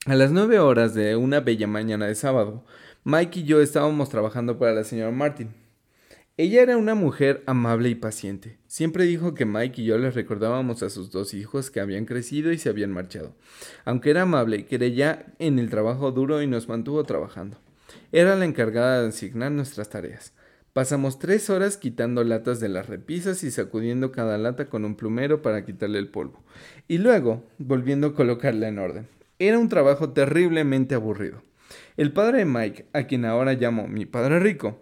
a 0.06 0.15
las 0.15 0.32
9 0.32 0.60
horas 0.60 0.94
de 0.94 1.18
una 1.18 1.42
bella 1.42 1.68
mañana 1.68 2.08
de 2.08 2.15
sábado, 2.15 2.63
Mike 3.06 3.40
y 3.40 3.44
yo 3.46 3.62
estábamos 3.62 4.10
trabajando 4.10 4.60
para 4.60 4.74
la 4.74 4.84
señora 4.84 5.12
Martin. 5.12 5.54
Ella 6.36 6.62
era 6.62 6.76
una 6.76 6.96
mujer 6.96 7.44
amable 7.46 7.88
y 7.88 7.96
paciente. 7.96 8.58
Siempre 8.68 9.06
dijo 9.06 9.34
que 9.34 9.46
Mike 9.46 9.82
y 9.82 9.86
yo 9.86 9.98
les 9.98 10.16
recordábamos 10.16 10.84
a 10.84 10.90
sus 10.90 11.10
dos 11.10 11.34
hijos 11.34 11.72
que 11.72 11.80
habían 11.80 12.06
crecido 12.06 12.52
y 12.52 12.58
se 12.58 12.68
habían 12.68 12.92
marchado. 12.92 13.36
Aunque 13.86 14.10
era 14.10 14.24
amable, 14.24 14.66
creía 14.66 15.34
en 15.40 15.60
el 15.60 15.70
trabajo 15.70 16.12
duro 16.12 16.42
y 16.42 16.48
nos 16.48 16.68
mantuvo 16.68 17.06
trabajando. 17.06 17.58
Era 18.12 18.36
la 18.36 18.44
encargada 18.44 19.02
de 19.02 19.10
asignar 19.10 19.54
nuestras 19.54 19.90
tareas. 19.90 20.34
Pasamos 20.74 21.20
tres 21.20 21.50
horas 21.50 21.78
quitando 21.78 22.26
latas 22.26 22.60
de 22.60 22.68
las 22.68 22.88
repisas 22.88 23.44
y 23.46 23.52
sacudiendo 23.52 24.12
cada 24.12 24.38
lata 24.38 24.70
con 24.70 24.84
un 24.84 24.96
plumero 24.96 25.42
para 25.42 25.66
quitarle 25.66 26.00
el 26.00 26.10
polvo. 26.10 26.44
Y 26.90 26.98
luego 26.98 27.44
volviendo 27.60 28.08
a 28.08 28.14
colocarla 28.14 28.68
en 28.68 28.80
orden. 28.80 29.08
Era 29.40 29.58
un 29.58 29.70
trabajo 29.70 30.10
terriblemente 30.10 30.96
aburrido. 30.96 31.44
El 32.00 32.14
padre 32.14 32.38
de 32.38 32.46
Mike, 32.46 32.86
a 32.94 33.08
quien 33.08 33.26
ahora 33.26 33.56
llamo 33.56 33.90
mi 33.90 34.06
padre 34.06 34.40
rico, 34.40 34.80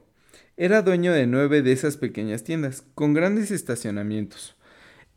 era 0.55 0.83
dueño 0.83 1.11
de 1.13 1.25
nueve 1.25 1.63
de 1.63 1.71
esas 1.71 1.97
pequeñas 1.97 2.43
tiendas, 2.43 2.83
con 2.93 3.15
grandes 3.15 3.49
estacionamientos. 3.49 4.55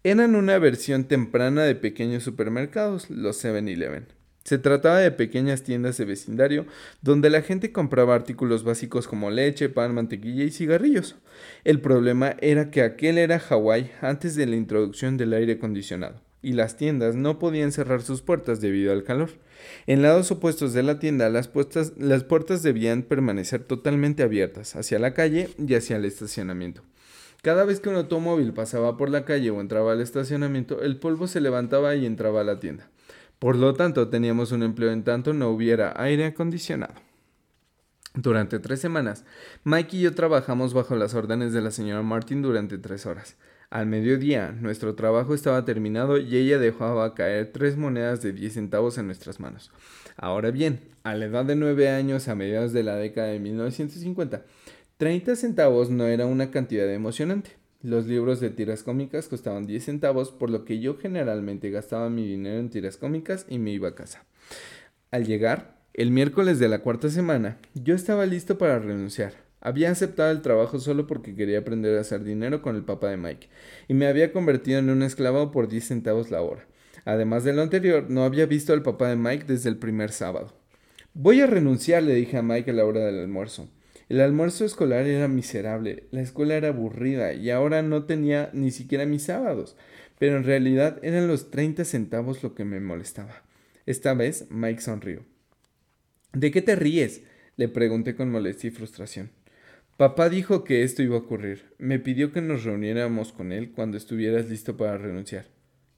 Eran 0.03 0.35
una 0.35 0.59
versión 0.59 1.05
temprana 1.05 1.65
de 1.65 1.75
pequeños 1.75 2.23
supermercados, 2.23 3.11
los 3.11 3.45
7-Eleven. 3.45 4.07
Se 4.45 4.57
trataba 4.57 5.01
de 5.01 5.11
pequeñas 5.11 5.63
tiendas 5.63 5.99
de 5.99 6.07
vecindario 6.07 6.65
donde 7.03 7.29
la 7.29 7.43
gente 7.43 7.71
compraba 7.71 8.15
artículos 8.15 8.65
básicos 8.65 9.07
como 9.07 9.31
leche, 9.31 9.69
pan, 9.69 9.95
mantequilla 9.95 10.45
y 10.45 10.51
cigarrillos. 10.53 11.17
El 11.65 11.83
problema 11.83 12.35
era 12.41 12.71
que 12.71 12.81
aquel 12.81 13.19
era 13.19 13.39
Hawái 13.39 13.91
antes 14.01 14.37
de 14.37 14.47
la 14.47 14.57
introducción 14.57 15.19
del 15.19 15.35
aire 15.35 15.53
acondicionado 15.53 16.23
y 16.41 16.55
las 16.55 16.77
tiendas 16.79 17.15
no 17.15 17.39
podían 17.39 17.73
cerrar 17.73 18.01
sus 18.01 18.23
puertas 18.23 18.63
debido 18.63 18.93
al 18.93 19.05
calor. 19.05 19.31
En 19.87 20.03
lados 20.03 20.31
opuestos 20.31 20.73
de 20.73 20.83
la 20.83 20.99
tienda, 20.99 21.29
las, 21.29 21.49
puertas 21.49 22.63
debían 22.63 23.03
permanecer 23.03 23.65
totalmente 23.65 24.23
abiertas, 24.23 24.77
hacia 24.77 24.99
la 24.99 25.15
calle 25.15 25.51
y 25.59 25.75
hacia 25.75 25.97
el 25.97 26.05
estacionamiento. 26.05 26.83
Cada 27.43 27.65
vez 27.65 27.81
que 27.81 27.89
un 27.89 27.97
automóvil 27.97 28.53
pasaba 28.53 28.97
por 28.97 29.09
la 29.09 29.25
calle 29.25 29.51
o 29.51 29.61
entraba 29.61 29.93
al 29.93 30.01
estacionamiento, 30.01 30.83
el 30.83 30.99
polvo 30.99 31.27
se 31.27 31.41
levantaba 31.41 31.95
y 31.95 32.05
entraba 32.05 32.43
a 32.43 32.45
la 32.45 32.61
tienda. 32.61 32.91
Por 33.39 33.57
lo 33.57 33.75
tanto, 33.75 34.09
teníamos 34.09 34.53
un 34.53 34.63
empleo 34.63 34.93
en 34.93 35.05
tanto 35.05 35.33
no 35.33 35.49
hubiera 35.49 35.95
aire 35.97 36.27
acondicionado. 36.27 36.95
Durante 38.15 38.59
tres 38.59 38.81
semanas, 38.81 39.25
Mike 39.65 39.97
y 39.97 40.01
yo 40.01 40.15
trabajamos 40.15 40.75
bajo 40.75 40.97
las 40.97 41.15
órdenes 41.15 41.53
de 41.53 41.63
la 41.63 41.71
señora 41.71 42.03
Martin 42.03 42.43
durante 42.43 42.77
tres 42.77 43.07
horas. 43.07 43.37
Al 43.71 43.87
mediodía, 43.87 44.51
nuestro 44.51 44.97
trabajo 44.97 45.33
estaba 45.33 45.65
terminado 45.65 46.19
y 46.19 46.37
ella 46.37 46.59
dejaba 46.59 47.15
caer 47.15 47.53
tres 47.53 47.77
monedas 47.77 48.21
de 48.21 48.33
10 48.33 48.55
centavos 48.55 48.99
en 48.99 49.07
nuestras 49.07 49.39
manos. 49.39 49.71
Ahora 50.17 50.51
bien, 50.51 50.81
a 51.05 51.15
la 51.15 51.27
edad 51.27 51.45
de 51.45 51.55
nueve 51.55 51.89
años, 51.89 52.27
a 52.27 52.35
mediados 52.35 52.73
de 52.73 52.83
la 52.83 52.97
década 52.97 53.29
de 53.29 53.39
1950, 53.39 54.43
30 54.97 55.37
centavos 55.37 55.89
no 55.89 56.07
era 56.07 56.27
una 56.27 56.51
cantidad 56.51 56.93
emocionante. 56.93 57.53
Los 57.81 58.07
libros 58.07 58.41
de 58.41 58.51
tiras 58.51 58.83
cómicas 58.83 59.29
costaban 59.29 59.67
10 59.67 59.85
centavos, 59.85 60.33
por 60.33 60.51
lo 60.51 60.65
que 60.65 60.81
yo 60.81 60.99
generalmente 60.99 61.71
gastaba 61.71 62.11
mi 62.11 62.27
dinero 62.27 62.59
en 62.59 62.71
tiras 62.71 62.97
cómicas 62.97 63.47
y 63.49 63.61
me 63.61 63.71
iba 63.71 63.91
a 63.91 63.95
casa. 63.95 64.25
Al 65.13 65.27
llegar, 65.27 65.77
el 65.95 66.11
miércoles 66.11 66.59
de 66.59 66.69
la 66.69 66.81
cuarta 66.81 67.09
semana, 67.09 67.59
yo 67.75 67.95
estaba 67.95 68.27
listo 68.27 68.59
para 68.59 68.81
renunciar. 68.81 69.50
Había 69.61 69.91
aceptado 69.91 70.31
el 70.31 70.43
trabajo 70.43 70.79
solo 70.79 71.07
porque 71.07 71.35
quería 71.35 71.59
aprender 71.59 71.99
a 71.99 72.01
hacer 72.01 72.25
dinero 72.25 72.63
con 72.63 72.77
el 72.77 72.85
papá 72.85 73.11
de 73.11 73.17
Mike, 73.17 73.49
y 73.89 73.95
me 73.95 74.07
había 74.07 74.33
convertido 74.33 74.79
en 74.79 74.91
un 74.91 75.03
esclavo 75.03 75.51
por 75.51 75.69
10 75.69 75.85
centavos 75.85 76.31
la 76.31 76.41
hora. 76.41 76.67
Además 77.05 77.45
de 77.45 77.53
lo 77.53 77.63
anterior, 77.63 78.07
no 78.09 78.25
había 78.25 78.47
visto 78.47 78.73
al 78.73 78.83
papá 78.83 79.09
de 79.09 79.17
Mike 79.17 79.45
desde 79.47 79.69
el 79.69 79.77
primer 79.77 80.13
sábado. 80.13 80.53
Voy 81.13 81.41
a 81.41 81.47
renunciar, 81.47 82.03
le 82.03 82.15
dije 82.15 82.37
a 82.37 82.43
Mike 82.43 82.71
a 82.71 82.75
la 82.75 82.85
hora 82.85 83.01
del 83.01 83.19
almuerzo. 83.19 83.69
El 84.09 84.21
almuerzo 84.21 84.65
escolar 84.65 85.07
era 85.07 85.29
miserable, 85.29 86.05
la 86.11 86.21
escuela 86.21 86.57
era 86.57 86.69
aburrida 86.69 87.33
y 87.33 87.51
ahora 87.51 87.83
no 87.83 88.05
tenía 88.05 88.51
ni 88.53 88.73
siquiera 88.73 89.07
mis 89.07 89.25
sábados, 89.25 89.77
pero 90.19 90.37
en 90.37 90.45
realidad 90.45 90.99
eran 91.03 91.29
los 91.29 91.51
30 91.51 91.85
centavos 91.85 92.43
lo 92.43 92.55
que 92.55 92.65
me 92.65 92.81
molestaba. 92.81 93.45
Esta 93.87 94.15
vez 94.15 94.47
Mike 94.51 94.81
sonrió. 94.81 95.25
¿De 96.33 96.51
qué 96.51 96.63
te 96.63 96.77
ríes? 96.77 97.23
le 97.57 97.69
pregunté 97.69 98.15
con 98.15 98.31
molestia 98.31 98.69
y 98.69 98.71
frustración. 98.71 99.31
Papá 100.01 100.31
dijo 100.31 100.65
que 100.65 100.83
esto 100.83 101.03
iba 101.03 101.17
a 101.17 101.19
ocurrir. 101.19 101.75
Me 101.77 101.99
pidió 101.99 102.33
que 102.33 102.41
nos 102.41 102.65
reuniéramos 102.65 103.35
con 103.35 103.53
él 103.53 103.73
cuando 103.73 103.99
estuvieras 103.99 104.49
listo 104.49 104.75
para 104.75 104.97
renunciar. 104.97 105.49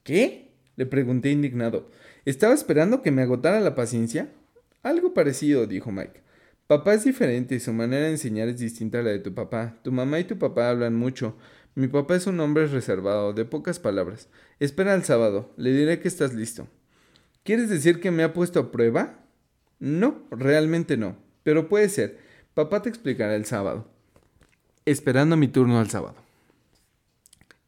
¿Qué? 0.03 0.57
le 0.75 0.87
pregunté 0.87 1.31
indignado. 1.31 1.89
¿Estaba 2.25 2.53
esperando 2.53 3.01
que 3.01 3.13
me 3.13 3.23
agotara 3.23 3.61
la 3.61 3.77
paciencia? 3.77 4.33
Algo 4.83 5.15
parecido, 5.15 5.69
dijo 5.69 5.93
Mike. 5.93 6.21
Papá 6.67 6.95
es 6.95 7.05
diferente 7.05 7.55
y 7.55 7.61
su 7.61 7.73
manera 7.73 8.07
de 8.07 8.11
enseñar 8.11 8.49
es 8.49 8.59
distinta 8.59 8.99
a 8.99 9.03
la 9.03 9.11
de 9.11 9.21
tu 9.21 9.35
papá. 9.35 9.79
Tu 9.85 9.93
mamá 9.93 10.19
y 10.19 10.25
tu 10.25 10.37
papá 10.37 10.69
hablan 10.69 10.97
mucho. 10.97 11.37
Mi 11.77 11.87
papá 11.87 12.17
es 12.17 12.27
un 12.27 12.41
hombre 12.41 12.67
reservado, 12.67 13.33
de 13.33 13.45
pocas 13.45 13.79
palabras. 13.79 14.29
Espera 14.59 14.95
al 14.95 15.05
sábado, 15.05 15.55
le 15.57 15.73
diré 15.73 16.01
que 16.01 16.09
estás 16.09 16.35
listo. 16.35 16.67
¿Quieres 17.45 17.71
decir 17.71 18.01
que 18.01 18.11
me 18.11 18.25
ha 18.25 18.33
puesto 18.33 18.59
a 18.59 18.73
prueba? 18.73 19.25
No, 19.79 20.27
realmente 20.33 20.97
no, 20.97 21.19
pero 21.45 21.69
puede 21.69 21.89
ser. 21.89 22.19
Papá 22.55 22.83
te 22.83 22.89
explicará 22.89 23.37
el 23.37 23.45
sábado 23.45 23.92
esperando 24.85 25.37
mi 25.37 25.49
turno 25.49 25.79
al 25.79 25.91
sábado. 25.91 26.17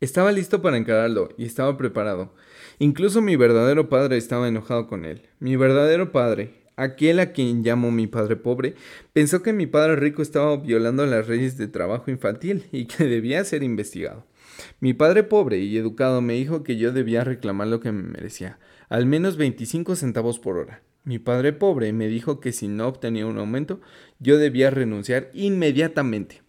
Estaba 0.00 0.32
listo 0.32 0.60
para 0.60 0.76
encararlo 0.76 1.30
y 1.38 1.44
estaba 1.44 1.76
preparado. 1.76 2.34
Incluso 2.78 3.22
mi 3.22 3.36
verdadero 3.36 3.88
padre 3.88 4.16
estaba 4.16 4.48
enojado 4.48 4.86
con 4.86 5.04
él. 5.04 5.22
Mi 5.38 5.56
verdadero 5.56 6.12
padre, 6.12 6.54
aquel 6.76 7.20
a 7.20 7.32
quien 7.32 7.62
llamo 7.62 7.90
mi 7.90 8.06
padre 8.06 8.36
pobre, 8.36 8.74
pensó 9.12 9.42
que 9.42 9.52
mi 9.52 9.66
padre 9.66 9.96
rico 9.96 10.22
estaba 10.22 10.56
violando 10.56 11.06
las 11.06 11.28
leyes 11.28 11.56
de 11.56 11.68
trabajo 11.68 12.10
infantil 12.10 12.66
y 12.72 12.86
que 12.86 13.04
debía 13.08 13.44
ser 13.44 13.62
investigado. 13.62 14.26
Mi 14.80 14.92
padre 14.92 15.22
pobre 15.22 15.58
y 15.58 15.76
educado 15.76 16.20
me 16.20 16.34
dijo 16.34 16.62
que 16.62 16.76
yo 16.76 16.92
debía 16.92 17.24
reclamar 17.24 17.68
lo 17.68 17.80
que 17.80 17.92
me 17.92 18.02
merecía, 18.02 18.58
al 18.88 19.06
menos 19.06 19.36
25 19.36 19.96
centavos 19.96 20.38
por 20.38 20.58
hora. 20.58 20.82
Mi 21.04 21.18
padre 21.18 21.52
pobre 21.52 21.92
me 21.92 22.08
dijo 22.08 22.40
que 22.40 22.52
si 22.52 22.66
no 22.66 22.88
obtenía 22.88 23.26
un 23.26 23.38
aumento, 23.38 23.80
yo 24.20 24.38
debía 24.38 24.70
renunciar 24.70 25.30
inmediatamente. 25.34 26.43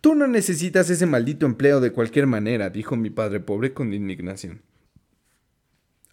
Tú 0.00 0.14
no 0.14 0.26
necesitas 0.26 0.90
ese 0.90 1.06
maldito 1.06 1.44
empleo 1.44 1.80
de 1.80 1.92
cualquier 1.92 2.26
manera, 2.26 2.70
dijo 2.70 2.96
mi 2.96 3.10
padre 3.10 3.40
pobre 3.40 3.72
con 3.72 3.92
indignación. 3.92 4.62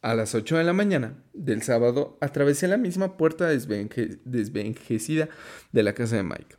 A 0.02 0.14
las 0.16 0.36
ocho 0.36 0.58
de 0.58 0.64
la 0.64 0.74
mañana 0.74 1.16
del 1.34 1.62
sábado 1.64 2.18
atravesé 2.22 2.68
la 2.68 2.78
misma 2.78 3.18
puerta 3.18 3.48
desvenjecida 3.48 5.30
de 5.72 5.84
la 5.84 5.94
casa 5.94 6.16
de 6.16 6.24
Mike. 6.24 6.58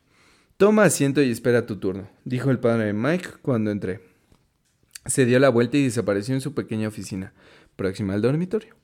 Toma 0.57 0.85
asiento 0.85 1.23
y 1.23 1.31
espera 1.31 1.67
tu 1.67 1.77
turno, 1.77 2.09
dijo 2.25 2.51
el 2.51 2.59
padre 2.59 2.87
de 2.87 2.93
Mike 2.93 3.29
cuando 3.43 3.71
entré. 3.71 4.01
Se 5.05 5.27
dio 5.27 5.39
la 5.39 5.49
vuelta 5.49 5.77
y 5.77 5.85
desapareció 5.85 6.35
en 6.35 6.41
su 6.41 6.55
pequeña 6.55 6.89
oficina, 6.89 7.33
próxima 7.77 8.15
al 8.15 8.23
dormitorio. 8.23 8.75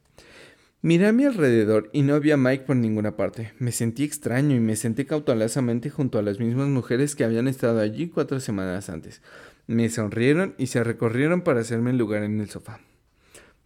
Miré 0.85 1.07
a 1.07 1.13
mi 1.13 1.25
alrededor 1.25 1.91
y 1.93 2.03
no 2.03 2.19
vi 2.19 2.33
a 2.33 2.37
Mike 2.37 2.65
por 2.65 2.75
ninguna 2.75 3.17
parte. 3.17 3.53
Me 3.61 3.71
sentí 3.71 4.03
extraño 4.03 4.57
y 4.57 4.59
me 4.59 4.75
senté 4.75 5.07
cautelosamente 5.07 5.91
junto 5.91 6.19
a 6.19 6.23
las 6.23 6.41
mismas 6.41 6.67
mujeres 6.67 7.15
que 7.15 7.23
habían 7.23 7.47
estado 7.47 7.79
allí 7.79 8.09
cuatro 8.09 8.41
semanas 8.41 8.91
antes. 8.91 9.23
Me 9.69 9.89
sonrieron 9.91 10.57
y 10.59 10.67
se 10.67 10.83
recorrieron 10.83 11.43
para 11.43 11.61
hacerme 11.61 11.93
lugar 11.93 12.25
en 12.25 12.41
el 12.41 12.51
sofá. 12.51 12.81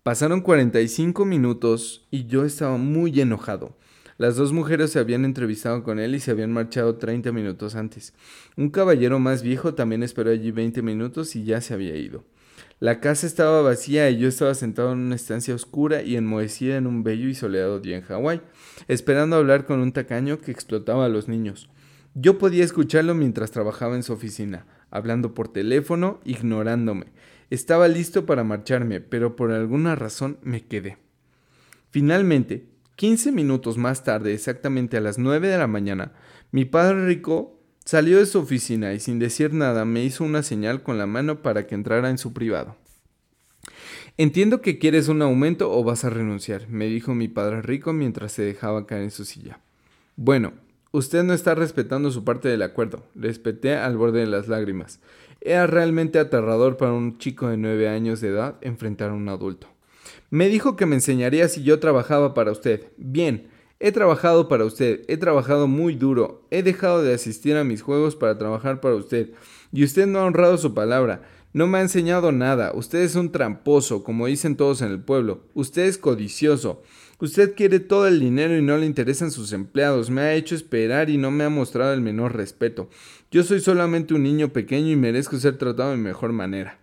Pasaron 0.03 0.43
45 0.43 1.25
minutos 1.25 2.07
y 2.11 2.27
yo 2.27 2.45
estaba 2.45 2.77
muy 2.77 3.19
enojado. 3.19 3.79
Las 4.19 4.37
dos 4.37 4.53
mujeres 4.53 4.91
se 4.91 4.99
habían 4.99 5.25
entrevistado 5.25 5.83
con 5.85 5.99
él 5.99 6.15
y 6.15 6.21
se 6.21 6.33
habían 6.33 6.53
marchado 6.53 6.97
30 6.97 7.33
minutos 7.33 7.77
antes. 7.77 8.13
Un 8.59 8.69
caballero 8.69 9.19
más 9.21 9.43
viejo 9.43 9.73
también 9.73 10.03
esperó 10.03 10.31
allí 10.31 10.51
20 10.51 10.83
minutos 10.83 11.35
y 11.35 11.45
ya 11.45 11.63
se 11.63 11.73
había 11.73 11.97
ido. 11.97 12.25
La 12.79 13.01
casa 13.01 13.27
estaba 13.27 13.63
vacía 13.63 14.11
y 14.11 14.19
yo 14.19 14.29
estaba 14.29 14.53
sentado 14.53 14.93
en 14.93 14.99
una 14.99 15.15
estancia 15.15 15.55
oscura 15.55 16.03
y 16.03 16.17
enmohecida 16.17 16.77
en 16.77 16.87
un 16.87 17.03
bello 17.03 17.27
y 17.27 17.35
soleado 17.35 17.81
día 17.81 17.97
en 17.97 18.03
Hawái, 18.03 18.43
esperando 18.87 19.37
hablar 19.37 19.65
con 19.65 19.81
un 19.81 19.93
tacaño 19.93 20.41
que 20.41 20.51
explotaba 20.51 21.07
a 21.07 21.09
los 21.09 21.27
niños. 21.27 21.71
Yo 22.15 22.37
podía 22.37 22.65
escucharlo 22.65 23.15
mientras 23.15 23.51
trabajaba 23.51 23.97
en 23.97 24.03
su 24.03 24.13
oficina, 24.13 24.67
hablando 24.91 25.33
por 25.33 25.49
teléfono, 25.49 26.21
ignorándome. 26.25 27.07
Estaba 27.49 27.89
listo 27.89 28.27
para 28.27 28.45
marcharme, 28.45 29.01
pero 29.01 29.37
por 29.37 29.53
alguna 29.53 29.95
razón 29.95 30.39
me 30.43 30.67
quedé. 30.67 30.99
Finalmente, 31.89 32.69
quince 32.95 33.33
minutos 33.33 33.79
más 33.79 34.05
tarde, 34.05 34.35
exactamente 34.35 34.99
a 34.99 35.01
las 35.01 35.17
nueve 35.17 35.49
de 35.49 35.57
la 35.57 35.67
mañana, 35.67 36.13
mi 36.51 36.67
padre 36.67 37.07
rico 37.07 37.56
Salió 37.87 38.19
de 38.19 38.27
su 38.27 38.41
oficina 38.41 38.95
y 38.95 38.99
sin 38.99 39.21
decir 39.21 39.55
nada 39.55 39.85
me 39.85 40.03
hizo 40.03 40.25
una 40.25 40.43
señal 40.43 40.83
con 40.83 40.99
la 40.99 41.07
mano 41.07 41.41
para 41.41 41.69
que 41.69 41.77
entrara 41.77 42.11
en 42.11 42.19
su 42.19 42.33
privado. 42.33 42.75
Entiendo 44.19 44.61
que 44.61 44.81
quieres 44.81 45.07
un 45.07 45.23
aumento 45.23 45.71
o 45.71 45.85
vas 45.85 46.05
a 46.05 46.11
renunciar, 46.11 46.69
me 46.69 46.87
dijo 46.87 47.15
mi 47.15 47.29
padre 47.29 47.63
rico 47.63 47.93
mientras 47.93 48.33
se 48.33 48.43
dejaba 48.43 48.89
caer 48.89 49.05
en 49.05 49.13
su 49.13 49.25
silla. 49.25 49.61
Bueno, 50.17 50.55
usted 50.91 51.23
no 51.23 51.33
está 51.33 51.55
respetando 51.55 52.11
su 52.11 52.25
parte 52.25 52.49
del 52.49 52.63
acuerdo, 52.63 53.05
respeté 53.15 53.77
al 53.77 53.97
borde 53.97 54.19
de 54.19 54.27
las 54.27 54.49
lágrimas. 54.49 54.99
Era 55.41 55.69
realmente 55.69 56.19
aterrador 56.19 56.79
para 56.79 56.93
un 56.93 57.19
chico 57.19 57.49
de 57.49 57.57
nueve 57.57 57.89
años 57.89 58.21
de 58.21 58.31
edad 58.31 58.57
enfrentar 58.63 59.11
a 59.11 59.15
un 59.15 59.29
adulto. 59.29 59.69
Me 60.29 60.49
dijo 60.49 60.75
que 60.75 60.87
me 60.87 60.97
enseñaría 60.97 61.47
si 61.47 61.63
yo 61.63 61.79
trabajaba 61.79 62.35
para 62.35 62.51
usted. 62.51 62.89
Bien, 62.97 63.47
He 63.79 63.93
trabajado 63.93 64.49
para 64.49 64.65
usted, 64.65 65.03
he 65.07 65.19
trabajado 65.19 65.69
muy 65.69 65.97
duro, 65.97 66.47
he 66.51 66.63
dejado 66.63 67.03
de 67.03 67.13
asistir 67.13 67.57
a 67.57 67.65
mis 67.65 67.83
juegos 67.83 68.17
para 68.17 68.39
trabajar 68.39 68.81
para 68.81 68.95
usted, 68.95 69.33
y 69.71 69.85
usted 69.85 70.07
no 70.07 70.21
ha 70.21 70.25
honrado 70.25 70.57
su 70.57 70.73
palabra, 70.73 71.29
no 71.53 71.67
me 71.67 71.77
ha 71.77 71.83
enseñado 71.83 72.33
nada, 72.33 72.73
usted 72.75 73.01
es 73.01 73.17
un 73.17 73.33
tramposo, 73.33 74.03
como 74.03 74.29
dicen 74.29 74.57
todos 74.57 74.81
en 74.81 74.91
el 74.91 75.01
pueblo, 75.01 75.43
usted 75.53 75.83
es 75.83 75.99
codicioso, 75.99 76.83
usted 77.21 77.55
quiere 77.55 77.79
todo 77.79 78.07
el 78.07 78.19
dinero 78.19 78.57
y 78.57 78.63
no 78.63 78.79
le 78.79 78.87
interesan 78.87 79.31
sus 79.31 79.53
empleados, 79.53 80.09
me 80.09 80.23
ha 80.23 80.35
hecho 80.35 80.55
esperar 80.55 81.11
y 81.11 81.19
no 81.19 81.31
me 81.31 81.45
ha 81.45 81.51
mostrado 81.51 81.93
el 81.93 82.01
menor 82.01 82.35
respeto. 82.35 82.89
Yo 83.31 83.43
soy 83.43 83.61
solamente 83.61 84.15
un 84.15 84.23
niño 84.23 84.55
pequeño 84.55 84.91
y 84.91 84.97
merezco 84.97 85.37
ser 85.37 85.59
tratado 85.59 85.91
de 85.91 85.99
mejor 85.99 86.33
manera. 86.33 86.79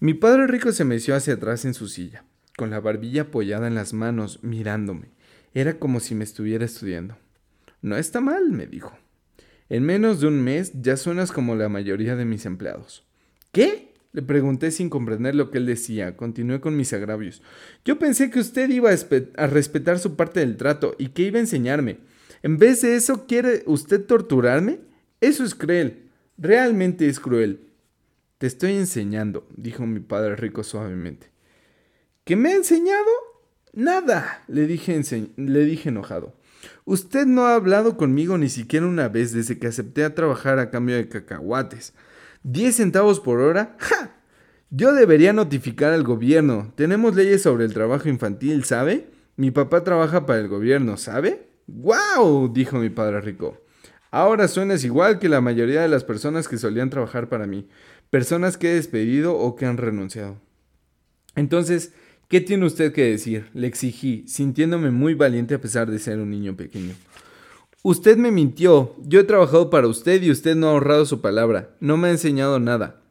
Mi 0.00 0.14
padre 0.14 0.48
rico 0.48 0.72
se 0.72 0.84
meció 0.84 1.14
hacia 1.14 1.34
atrás 1.34 1.64
en 1.64 1.74
su 1.74 1.86
silla, 1.86 2.24
con 2.56 2.70
la 2.70 2.80
barbilla 2.80 3.22
apoyada 3.22 3.68
en 3.68 3.76
las 3.76 3.92
manos, 3.92 4.40
mirándome. 4.42 5.10
Era 5.54 5.78
como 5.78 6.00
si 6.00 6.14
me 6.14 6.24
estuviera 6.24 6.64
estudiando. 6.64 7.16
No 7.82 7.96
está 7.96 8.20
mal, 8.20 8.50
me 8.50 8.66
dijo. 8.66 8.96
En 9.68 9.84
menos 9.84 10.20
de 10.20 10.26
un 10.28 10.42
mes 10.42 10.72
ya 10.74 10.96
suenas 10.96 11.32
como 11.32 11.56
la 11.56 11.68
mayoría 11.68 12.16
de 12.16 12.24
mis 12.24 12.46
empleados. 12.46 13.04
¿Qué? 13.52 13.92
Le 14.12 14.22
pregunté 14.22 14.70
sin 14.70 14.90
comprender 14.90 15.34
lo 15.34 15.50
que 15.50 15.58
él 15.58 15.66
decía. 15.66 16.16
Continué 16.16 16.60
con 16.60 16.76
mis 16.76 16.92
agravios. 16.92 17.42
Yo 17.84 17.98
pensé 17.98 18.30
que 18.30 18.40
usted 18.40 18.68
iba 18.68 18.90
a, 18.90 19.46
respetar 19.46 19.98
su 19.98 20.16
parte 20.16 20.40
del 20.40 20.56
trato 20.56 20.94
y 20.98 21.08
que 21.08 21.22
iba 21.22 21.38
a 21.38 21.40
enseñarme. 21.40 21.98
En 22.42 22.58
vez 22.58 22.82
de 22.82 22.96
eso, 22.96 23.26
¿quiere 23.26 23.62
usted 23.66 24.04
torturarme? 24.04 24.80
Eso 25.20 25.44
es 25.44 25.54
cruel. 25.54 26.10
Realmente 26.36 27.08
es 27.08 27.20
cruel. 27.20 27.68
Te 28.38 28.46
estoy 28.46 28.72
enseñando, 28.72 29.46
dijo 29.56 29.86
mi 29.86 30.00
padre 30.00 30.36
rico 30.36 30.64
suavemente. 30.64 31.30
¿Qué 32.24 32.36
me 32.36 32.50
ha 32.50 32.56
enseñado? 32.56 33.08
Nada, 33.72 34.44
le 34.48 34.66
dije, 34.66 35.00
enojado. 35.88 36.34
Usted 36.84 37.26
no 37.26 37.46
ha 37.46 37.54
hablado 37.54 37.96
conmigo 37.96 38.36
ni 38.36 38.50
siquiera 38.50 38.86
una 38.86 39.08
vez 39.08 39.32
desde 39.32 39.58
que 39.58 39.66
acepté 39.66 40.04
a 40.04 40.14
trabajar 40.14 40.58
a 40.58 40.70
cambio 40.70 40.96
de 40.96 41.08
cacahuates. 41.08 41.94
¿Diez 42.42 42.76
centavos 42.76 43.18
por 43.18 43.40
hora? 43.40 43.76
¡Ja! 43.78 44.16
Yo 44.70 44.92
debería 44.92 45.32
notificar 45.32 45.92
al 45.92 46.02
gobierno. 46.02 46.72
Tenemos 46.76 47.14
leyes 47.14 47.42
sobre 47.42 47.64
el 47.64 47.72
trabajo 47.72 48.08
infantil, 48.08 48.64
¿sabe? 48.64 49.10
Mi 49.36 49.50
papá 49.50 49.84
trabaja 49.84 50.26
para 50.26 50.40
el 50.40 50.48
gobierno, 50.48 50.96
¿sabe? 50.96 51.48
¡Guau! 51.66 52.52
dijo 52.52 52.78
mi 52.78 52.90
padre 52.90 53.20
rico. 53.20 53.58
Ahora 54.10 54.48
suenas 54.48 54.84
igual 54.84 55.18
que 55.18 55.30
la 55.30 55.40
mayoría 55.40 55.80
de 55.80 55.88
las 55.88 56.04
personas 56.04 56.46
que 56.46 56.58
solían 56.58 56.90
trabajar 56.90 57.30
para 57.30 57.46
mí, 57.46 57.68
personas 58.10 58.58
que 58.58 58.70
he 58.70 58.74
despedido 58.74 59.34
o 59.34 59.56
que 59.56 59.64
han 59.64 59.78
renunciado. 59.78 60.36
Entonces, 61.34 61.94
¿Qué 62.32 62.40
tiene 62.40 62.64
usted 62.64 62.94
que 62.94 63.10
decir? 63.10 63.50
Le 63.52 63.66
exigí, 63.66 64.24
sintiéndome 64.26 64.90
muy 64.90 65.12
valiente 65.12 65.54
a 65.54 65.60
pesar 65.60 65.90
de 65.90 65.98
ser 65.98 66.18
un 66.18 66.30
niño 66.30 66.56
pequeño. 66.56 66.94
Usted 67.82 68.16
me 68.16 68.30
mintió. 68.30 68.96
Yo 69.02 69.20
he 69.20 69.24
trabajado 69.24 69.68
para 69.68 69.86
usted 69.86 70.22
y 70.22 70.30
usted 70.30 70.56
no 70.56 70.68
ha 70.68 70.70
ahorrado 70.70 71.04
su 71.04 71.20
palabra. 71.20 71.76
No 71.78 71.98
me 71.98 72.08
ha 72.08 72.12
enseñado 72.12 72.58
nada. 72.58 73.02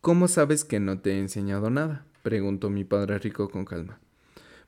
¿Cómo 0.00 0.26
sabes 0.26 0.64
que 0.64 0.80
no 0.80 0.98
te 0.98 1.12
he 1.12 1.20
enseñado 1.20 1.70
nada? 1.70 2.04
preguntó 2.24 2.68
mi 2.68 2.82
padre 2.82 3.20
rico 3.20 3.48
con 3.48 3.64
calma. 3.64 4.00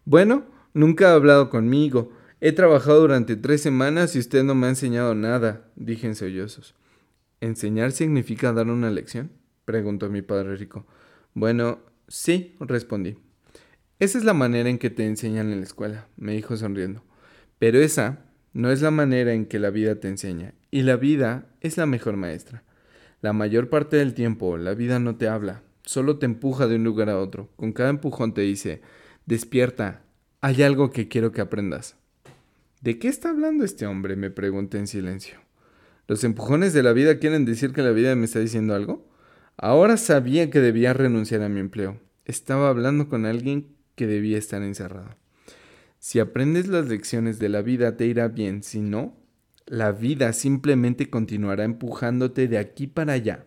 Bueno, 0.04 0.44
nunca 0.72 1.10
ha 1.10 1.14
hablado 1.14 1.50
conmigo. 1.50 2.12
He 2.40 2.52
trabajado 2.52 3.00
durante 3.00 3.34
tres 3.34 3.60
semanas 3.60 4.14
y 4.14 4.20
usted 4.20 4.44
no 4.44 4.54
me 4.54 4.68
ha 4.68 4.70
enseñado 4.70 5.16
nada, 5.16 5.64
dije 5.74 6.06
en 6.06 6.14
sollozos. 6.14 6.76
¿Enseñar 7.40 7.90
significa 7.90 8.52
dar 8.52 8.68
una 8.68 8.88
lección? 8.88 9.32
preguntó 9.64 10.08
mi 10.10 10.22
padre 10.22 10.54
rico. 10.54 10.86
Bueno, 11.34 11.80
sí, 12.06 12.54
respondí. 12.60 13.16
Esa 14.00 14.16
es 14.16 14.24
la 14.24 14.32
manera 14.32 14.70
en 14.70 14.78
que 14.78 14.88
te 14.88 15.04
enseñan 15.04 15.52
en 15.52 15.58
la 15.58 15.66
escuela, 15.66 16.08
me 16.16 16.32
dijo 16.32 16.56
sonriendo. 16.56 17.04
Pero 17.58 17.80
esa 17.80 18.24
no 18.54 18.70
es 18.70 18.80
la 18.80 18.90
manera 18.90 19.34
en 19.34 19.44
que 19.44 19.58
la 19.58 19.68
vida 19.68 19.96
te 19.96 20.08
enseña, 20.08 20.54
y 20.70 20.82
la 20.82 20.96
vida 20.96 21.46
es 21.60 21.76
la 21.76 21.84
mejor 21.84 22.16
maestra. 22.16 22.64
La 23.20 23.34
mayor 23.34 23.68
parte 23.68 23.96
del 23.96 24.14
tiempo 24.14 24.56
la 24.56 24.72
vida 24.72 24.98
no 25.00 25.16
te 25.16 25.28
habla, 25.28 25.62
solo 25.82 26.18
te 26.18 26.24
empuja 26.24 26.66
de 26.66 26.76
un 26.76 26.84
lugar 26.84 27.10
a 27.10 27.18
otro. 27.18 27.50
Con 27.56 27.74
cada 27.74 27.90
empujón 27.90 28.32
te 28.32 28.40
dice, 28.40 28.80
despierta, 29.26 30.02
hay 30.40 30.62
algo 30.62 30.90
que 30.92 31.08
quiero 31.08 31.30
que 31.32 31.42
aprendas. 31.42 31.96
¿De 32.80 32.98
qué 32.98 33.08
está 33.08 33.28
hablando 33.28 33.64
este 33.64 33.86
hombre? 33.86 34.16
me 34.16 34.30
pregunté 34.30 34.78
en 34.78 34.86
silencio. 34.86 35.36
¿Los 36.08 36.24
empujones 36.24 36.72
de 36.72 36.82
la 36.82 36.94
vida 36.94 37.18
quieren 37.18 37.44
decir 37.44 37.74
que 37.74 37.82
la 37.82 37.90
vida 37.90 38.16
me 38.16 38.24
está 38.24 38.38
diciendo 38.38 38.74
algo? 38.74 39.06
Ahora 39.58 39.98
sabía 39.98 40.48
que 40.48 40.60
debía 40.60 40.94
renunciar 40.94 41.42
a 41.42 41.50
mi 41.50 41.60
empleo. 41.60 42.00
Estaba 42.24 42.70
hablando 42.70 43.10
con 43.10 43.26
alguien 43.26 43.78
que 44.00 44.06
debía 44.06 44.38
estar 44.38 44.62
encerrado. 44.62 45.14
Si 45.98 46.20
aprendes 46.20 46.68
las 46.68 46.88
lecciones 46.88 47.38
de 47.38 47.50
la 47.50 47.60
vida 47.60 47.98
te 47.98 48.06
irá 48.06 48.28
bien, 48.28 48.62
si 48.62 48.80
no, 48.80 49.14
la 49.66 49.92
vida 49.92 50.32
simplemente 50.32 51.10
continuará 51.10 51.64
empujándote 51.64 52.48
de 52.48 52.56
aquí 52.56 52.86
para 52.86 53.12
allá. 53.12 53.44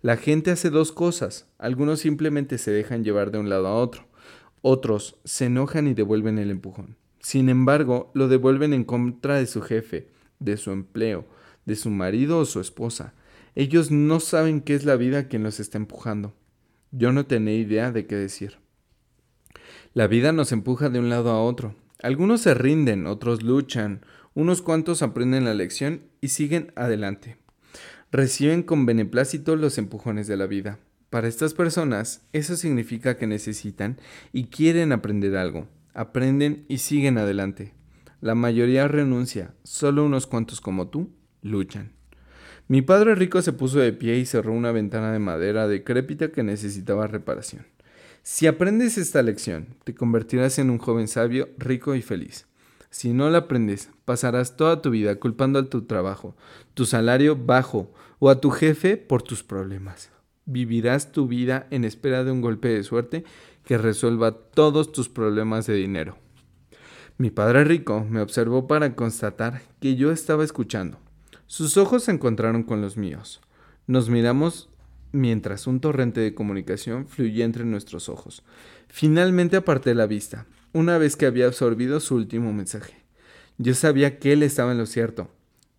La 0.00 0.16
gente 0.16 0.52
hace 0.52 0.70
dos 0.70 0.92
cosas. 0.92 1.48
Algunos 1.58 1.98
simplemente 1.98 2.58
se 2.58 2.70
dejan 2.70 3.02
llevar 3.02 3.32
de 3.32 3.38
un 3.38 3.48
lado 3.48 3.66
a 3.66 3.74
otro. 3.74 4.06
Otros 4.62 5.18
se 5.24 5.46
enojan 5.46 5.88
y 5.88 5.94
devuelven 5.94 6.38
el 6.38 6.52
empujón. 6.52 6.94
Sin 7.18 7.48
embargo, 7.48 8.12
lo 8.14 8.28
devuelven 8.28 8.74
en 8.74 8.84
contra 8.84 9.34
de 9.34 9.46
su 9.46 9.62
jefe, 9.62 10.10
de 10.38 10.58
su 10.58 10.70
empleo, 10.70 11.26
de 11.66 11.74
su 11.74 11.90
marido 11.90 12.38
o 12.38 12.44
su 12.44 12.60
esposa. 12.60 13.14
Ellos 13.56 13.90
no 13.90 14.20
saben 14.20 14.60
qué 14.60 14.76
es 14.76 14.84
la 14.84 14.94
vida 14.94 15.26
quien 15.26 15.42
los 15.42 15.58
está 15.58 15.76
empujando. 15.76 16.34
Yo 16.92 17.10
no 17.10 17.26
tenía 17.26 17.56
idea 17.56 17.90
de 17.90 18.06
qué 18.06 18.14
decir. 18.14 18.58
La 19.94 20.06
vida 20.06 20.32
nos 20.32 20.52
empuja 20.52 20.90
de 20.90 20.98
un 20.98 21.08
lado 21.08 21.30
a 21.30 21.42
otro. 21.42 21.74
Algunos 22.02 22.42
se 22.42 22.54
rinden, 22.54 23.06
otros 23.06 23.42
luchan, 23.42 24.02
unos 24.34 24.62
cuantos 24.62 25.02
aprenden 25.02 25.44
la 25.44 25.54
lección 25.54 26.02
y 26.20 26.28
siguen 26.28 26.72
adelante. 26.76 27.36
Reciben 28.12 28.62
con 28.62 28.86
beneplácito 28.86 29.56
los 29.56 29.78
empujones 29.78 30.26
de 30.26 30.36
la 30.36 30.46
vida. 30.46 30.78
Para 31.10 31.26
estas 31.26 31.54
personas, 31.54 32.22
eso 32.32 32.54
significa 32.56 33.16
que 33.16 33.26
necesitan 33.26 33.98
y 34.32 34.44
quieren 34.44 34.92
aprender 34.92 35.36
algo. 35.36 35.66
Aprenden 35.94 36.64
y 36.68 36.78
siguen 36.78 37.18
adelante. 37.18 37.72
La 38.20 38.34
mayoría 38.34 38.88
renuncia, 38.88 39.54
solo 39.62 40.04
unos 40.04 40.26
cuantos 40.26 40.60
como 40.60 40.88
tú 40.88 41.10
luchan. 41.42 41.92
Mi 42.68 42.82
padre 42.82 43.14
rico 43.14 43.40
se 43.40 43.54
puso 43.54 43.78
de 43.78 43.94
pie 43.94 44.18
y 44.18 44.26
cerró 44.26 44.52
una 44.52 44.72
ventana 44.72 45.12
de 45.12 45.18
madera 45.18 45.66
decrépita 45.66 46.28
que 46.28 46.42
necesitaba 46.42 47.06
reparación. 47.06 47.66
Si 48.30 48.46
aprendes 48.46 48.98
esta 48.98 49.22
lección, 49.22 49.68
te 49.84 49.94
convertirás 49.94 50.58
en 50.58 50.68
un 50.68 50.76
joven 50.76 51.08
sabio, 51.08 51.48
rico 51.56 51.94
y 51.94 52.02
feliz. 52.02 52.46
Si 52.90 53.14
no 53.14 53.30
la 53.30 53.38
aprendes, 53.38 53.88
pasarás 54.04 54.54
toda 54.54 54.82
tu 54.82 54.90
vida 54.90 55.18
culpando 55.18 55.58
a 55.58 55.70
tu 55.70 55.86
trabajo, 55.86 56.36
tu 56.74 56.84
salario 56.84 57.36
bajo 57.36 57.90
o 58.18 58.28
a 58.28 58.38
tu 58.38 58.50
jefe 58.50 58.98
por 58.98 59.22
tus 59.22 59.42
problemas. 59.42 60.10
Vivirás 60.44 61.10
tu 61.10 61.26
vida 61.26 61.68
en 61.70 61.84
espera 61.84 62.22
de 62.22 62.30
un 62.30 62.42
golpe 62.42 62.68
de 62.68 62.84
suerte 62.84 63.24
que 63.64 63.78
resuelva 63.78 64.32
todos 64.32 64.92
tus 64.92 65.08
problemas 65.08 65.66
de 65.66 65.76
dinero. 65.76 66.18
Mi 67.16 67.30
padre 67.30 67.64
rico 67.64 68.04
me 68.10 68.20
observó 68.20 68.66
para 68.66 68.94
constatar 68.94 69.62
que 69.80 69.96
yo 69.96 70.12
estaba 70.12 70.44
escuchando. 70.44 70.98
Sus 71.46 71.78
ojos 71.78 72.04
se 72.04 72.12
encontraron 72.12 72.62
con 72.62 72.82
los 72.82 72.98
míos. 72.98 73.40
Nos 73.86 74.10
miramos 74.10 74.68
mientras 75.12 75.66
un 75.66 75.80
torrente 75.80 76.20
de 76.20 76.34
comunicación 76.34 77.06
fluía 77.06 77.44
entre 77.44 77.64
nuestros 77.64 78.08
ojos. 78.08 78.42
Finalmente 78.88 79.56
aparté 79.56 79.94
la 79.94 80.06
vista, 80.06 80.46
una 80.72 80.98
vez 80.98 81.16
que 81.16 81.26
había 81.26 81.46
absorbido 81.46 82.00
su 82.00 82.14
último 82.14 82.52
mensaje. 82.52 82.94
Yo 83.58 83.74
sabía 83.74 84.18
que 84.18 84.32
él 84.32 84.42
estaba 84.42 84.72
en 84.72 84.78
lo 84.78 84.86
cierto. 84.86 85.30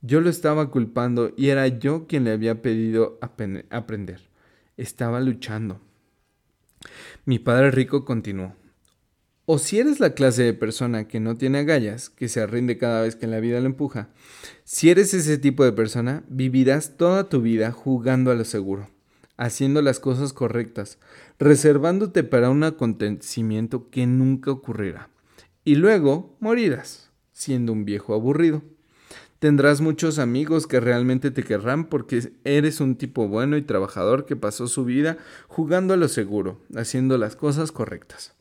Yo 0.01 0.21
lo 0.21 0.29
estaba 0.29 0.69
culpando 0.71 1.33
y 1.37 1.49
era 1.49 1.67
yo 1.67 2.07
quien 2.07 2.23
le 2.23 2.31
había 2.31 2.61
pedido 2.61 3.17
aprender. 3.21 4.21
Estaba 4.77 5.19
luchando. 5.19 5.81
Mi 7.25 7.39
padre 7.39 7.71
rico 7.71 8.05
continuó. 8.05 8.55
O 9.45 9.57
si 9.57 9.79
eres 9.79 9.99
la 9.99 10.13
clase 10.13 10.43
de 10.43 10.53
persona 10.53 11.07
que 11.07 11.19
no 11.19 11.35
tiene 11.35 11.59
agallas, 11.59 12.09
que 12.09 12.29
se 12.29 12.45
rinde 12.45 12.77
cada 12.77 13.01
vez 13.01 13.15
que 13.15 13.27
la 13.27 13.39
vida 13.39 13.59
lo 13.59 13.65
empuja, 13.65 14.09
si 14.63 14.89
eres 14.89 15.13
ese 15.13 15.37
tipo 15.37 15.65
de 15.65 15.71
persona, 15.71 16.23
vivirás 16.29 16.97
toda 16.97 17.29
tu 17.29 17.41
vida 17.41 17.71
jugando 17.71 18.31
a 18.31 18.35
lo 18.35 18.45
seguro 18.45 18.89
haciendo 19.39 19.81
las 19.81 20.01
cosas 20.01 20.33
correctas, 20.33 20.99
reservándote 21.39 22.23
para 22.23 22.49
un 22.49 22.63
acontecimiento 22.63 23.89
que 23.89 24.05
nunca 24.05 24.51
ocurrirá. 24.51 25.09
Y 25.63 25.75
luego 25.75 26.35
morirás, 26.41 27.09
siendo 27.31 27.71
un 27.71 27.85
viejo 27.85 28.13
aburrido. 28.13 28.61
Tendrás 29.39 29.79
muchos 29.79 30.19
amigos 30.19 30.67
que 30.67 30.81
realmente 30.81 31.31
te 31.31 31.43
querrán 31.43 31.85
porque 31.85 32.33
eres 32.43 32.81
un 32.81 32.97
tipo 32.97 33.29
bueno 33.29 33.55
y 33.55 33.61
trabajador 33.61 34.25
que 34.25 34.35
pasó 34.35 34.67
su 34.67 34.83
vida 34.83 35.17
jugando 35.47 35.93
a 35.93 35.97
lo 35.97 36.09
seguro, 36.09 36.59
haciendo 36.75 37.17
las 37.17 37.37
cosas 37.37 37.71
correctas. 37.71 38.33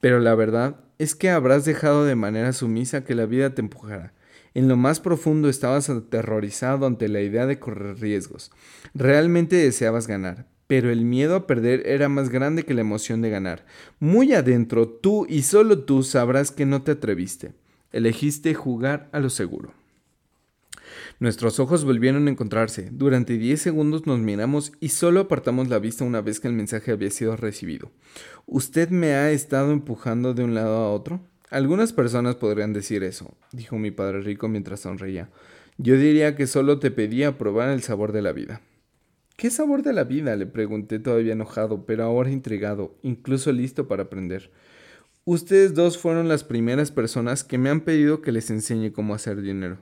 Pero 0.00 0.20
la 0.20 0.36
verdad 0.36 0.76
es 0.98 1.16
que 1.16 1.30
habrás 1.30 1.64
dejado 1.64 2.04
de 2.04 2.14
manera 2.14 2.52
sumisa 2.52 3.02
que 3.02 3.16
la 3.16 3.26
vida 3.26 3.50
te 3.52 3.62
empujará 3.62 4.12
en 4.56 4.68
lo 4.68 4.78
más 4.78 5.00
profundo 5.00 5.50
estabas 5.50 5.90
aterrorizado 5.90 6.86
ante 6.86 7.08
la 7.08 7.20
idea 7.20 7.44
de 7.44 7.58
correr 7.58 8.00
riesgos. 8.00 8.50
Realmente 8.94 9.54
deseabas 9.54 10.06
ganar, 10.06 10.46
pero 10.66 10.90
el 10.90 11.04
miedo 11.04 11.36
a 11.36 11.46
perder 11.46 11.82
era 11.84 12.08
más 12.08 12.30
grande 12.30 12.62
que 12.62 12.72
la 12.72 12.80
emoción 12.80 13.20
de 13.20 13.28
ganar. 13.28 13.66
Muy 14.00 14.32
adentro, 14.32 14.88
tú 14.88 15.26
y 15.28 15.42
solo 15.42 15.80
tú 15.80 16.02
sabrás 16.02 16.52
que 16.52 16.64
no 16.64 16.80
te 16.80 16.92
atreviste. 16.92 17.52
Elegiste 17.92 18.54
jugar 18.54 19.10
a 19.12 19.20
lo 19.20 19.28
seguro. 19.28 19.74
Nuestros 21.20 21.60
ojos 21.60 21.84
volvieron 21.84 22.26
a 22.26 22.30
encontrarse. 22.30 22.88
Durante 22.90 23.36
diez 23.36 23.60
segundos 23.60 24.06
nos 24.06 24.20
miramos 24.20 24.72
y 24.80 24.88
solo 24.88 25.20
apartamos 25.20 25.68
la 25.68 25.80
vista 25.80 26.04
una 26.04 26.22
vez 26.22 26.40
que 26.40 26.48
el 26.48 26.54
mensaje 26.54 26.92
había 26.92 27.10
sido 27.10 27.36
recibido. 27.36 27.90
¿Usted 28.46 28.88
me 28.88 29.12
ha 29.12 29.30
estado 29.32 29.70
empujando 29.72 30.32
de 30.32 30.44
un 30.44 30.54
lado 30.54 30.76
a 30.76 30.90
otro? 30.92 31.20
Algunas 31.50 31.92
personas 31.92 32.34
podrían 32.34 32.72
decir 32.72 33.04
eso, 33.04 33.34
dijo 33.52 33.78
mi 33.78 33.92
padre 33.92 34.20
rico 34.20 34.48
mientras 34.48 34.80
sonreía. 34.80 35.30
Yo 35.78 35.96
diría 35.96 36.34
que 36.34 36.46
solo 36.46 36.78
te 36.78 36.90
pedía 36.90 37.38
probar 37.38 37.68
el 37.68 37.82
sabor 37.82 38.12
de 38.12 38.22
la 38.22 38.32
vida. 38.32 38.62
¿Qué 39.36 39.50
sabor 39.50 39.82
de 39.82 39.92
la 39.92 40.04
vida? 40.04 40.34
le 40.34 40.46
pregunté 40.46 40.98
todavía 40.98 41.34
enojado, 41.34 41.84
pero 41.84 42.04
ahora 42.04 42.30
intrigado, 42.30 42.96
incluso 43.02 43.52
listo 43.52 43.86
para 43.86 44.04
aprender. 44.04 44.50
Ustedes 45.24 45.74
dos 45.74 45.98
fueron 45.98 46.28
las 46.28 46.42
primeras 46.42 46.90
personas 46.90 47.44
que 47.44 47.58
me 47.58 47.68
han 47.68 47.82
pedido 47.82 48.22
que 48.22 48.32
les 48.32 48.50
enseñe 48.50 48.92
cómo 48.92 49.14
hacer 49.14 49.42
dinero. 49.42 49.78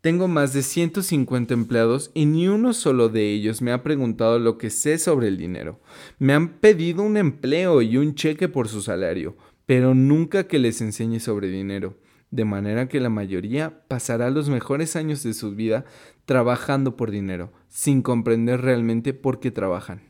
Tengo 0.00 0.28
más 0.28 0.52
de 0.52 0.62
150 0.62 1.54
empleados 1.54 2.10
y 2.14 2.26
ni 2.26 2.48
uno 2.48 2.72
solo 2.72 3.08
de 3.08 3.32
ellos 3.32 3.62
me 3.62 3.72
ha 3.72 3.82
preguntado 3.82 4.38
lo 4.38 4.58
que 4.58 4.70
sé 4.70 4.98
sobre 4.98 5.28
el 5.28 5.36
dinero. 5.36 5.80
Me 6.18 6.32
han 6.32 6.60
pedido 6.60 7.02
un 7.02 7.16
empleo 7.16 7.82
y 7.82 7.96
un 7.96 8.14
cheque 8.14 8.48
por 8.48 8.68
su 8.68 8.82
salario, 8.82 9.36
pero 9.66 9.94
nunca 9.94 10.46
que 10.46 10.58
les 10.58 10.80
enseñe 10.80 11.20
sobre 11.20 11.48
dinero, 11.48 11.96
de 12.30 12.44
manera 12.44 12.88
que 12.88 13.00
la 13.00 13.10
mayoría 13.10 13.86
pasará 13.86 14.30
los 14.30 14.48
mejores 14.48 14.96
años 14.96 15.22
de 15.22 15.34
su 15.34 15.54
vida 15.54 15.84
trabajando 16.24 16.96
por 16.96 17.10
dinero, 17.10 17.52
sin 17.68 18.02
comprender 18.02 18.60
realmente 18.60 19.14
por 19.14 19.40
qué 19.40 19.50
trabajan. 19.50 20.02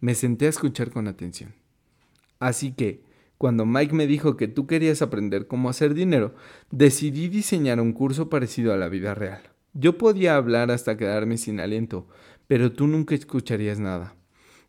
Me 0.00 0.14
senté 0.14 0.46
a 0.46 0.50
escuchar 0.50 0.90
con 0.90 1.06
atención. 1.06 1.54
Así 2.38 2.72
que, 2.72 3.04
cuando 3.36 3.66
Mike 3.66 3.94
me 3.94 4.06
dijo 4.06 4.36
que 4.36 4.48
tú 4.48 4.66
querías 4.66 5.02
aprender 5.02 5.46
cómo 5.46 5.68
hacer 5.70 5.94
dinero, 5.94 6.34
decidí 6.70 7.28
diseñar 7.28 7.80
un 7.80 7.92
curso 7.92 8.28
parecido 8.28 8.72
a 8.72 8.76
la 8.76 8.88
vida 8.88 9.14
real. 9.14 9.42
Yo 9.72 9.98
podía 9.98 10.36
hablar 10.36 10.70
hasta 10.70 10.96
quedarme 10.96 11.38
sin 11.38 11.60
aliento, 11.60 12.08
pero 12.46 12.72
tú 12.72 12.86
nunca 12.86 13.14
escucharías 13.14 13.78
nada. 13.78 14.14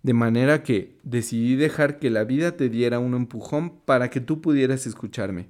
De 0.04 0.14
manera 0.14 0.64
que 0.64 0.98
decidí 1.04 1.56
dejar 1.56 2.00
que 2.00 2.10
la 2.10 2.24
vida 2.24 2.58
te 2.58 2.70
diera 2.70 3.00
un 3.00 3.14
empujón 3.14 3.82
para 3.86 4.10
que 4.10 4.20
tú 4.20 4.42
pudieras 4.42 4.88
escucharme. 4.88 5.48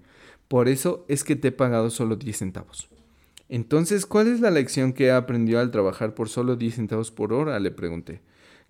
Por 0.47 0.67
eso 0.67 1.05
es 1.07 1.23
que 1.23 1.35
te 1.35 1.49
he 1.49 1.51
pagado 1.51 1.89
solo 1.89 2.17
10 2.17 2.37
centavos. 2.37 2.89
Entonces, 3.47 4.05
¿cuál 4.05 4.27
es 4.27 4.39
la 4.41 4.51
lección 4.51 4.93
que 4.93 5.11
aprendió 5.11 5.59
al 5.59 5.71
trabajar 5.71 6.13
por 6.13 6.29
solo 6.29 6.55
10 6.55 6.75
centavos 6.75 7.11
por 7.11 7.33
hora? 7.33 7.59
Le 7.59 7.71
pregunté. 7.71 8.21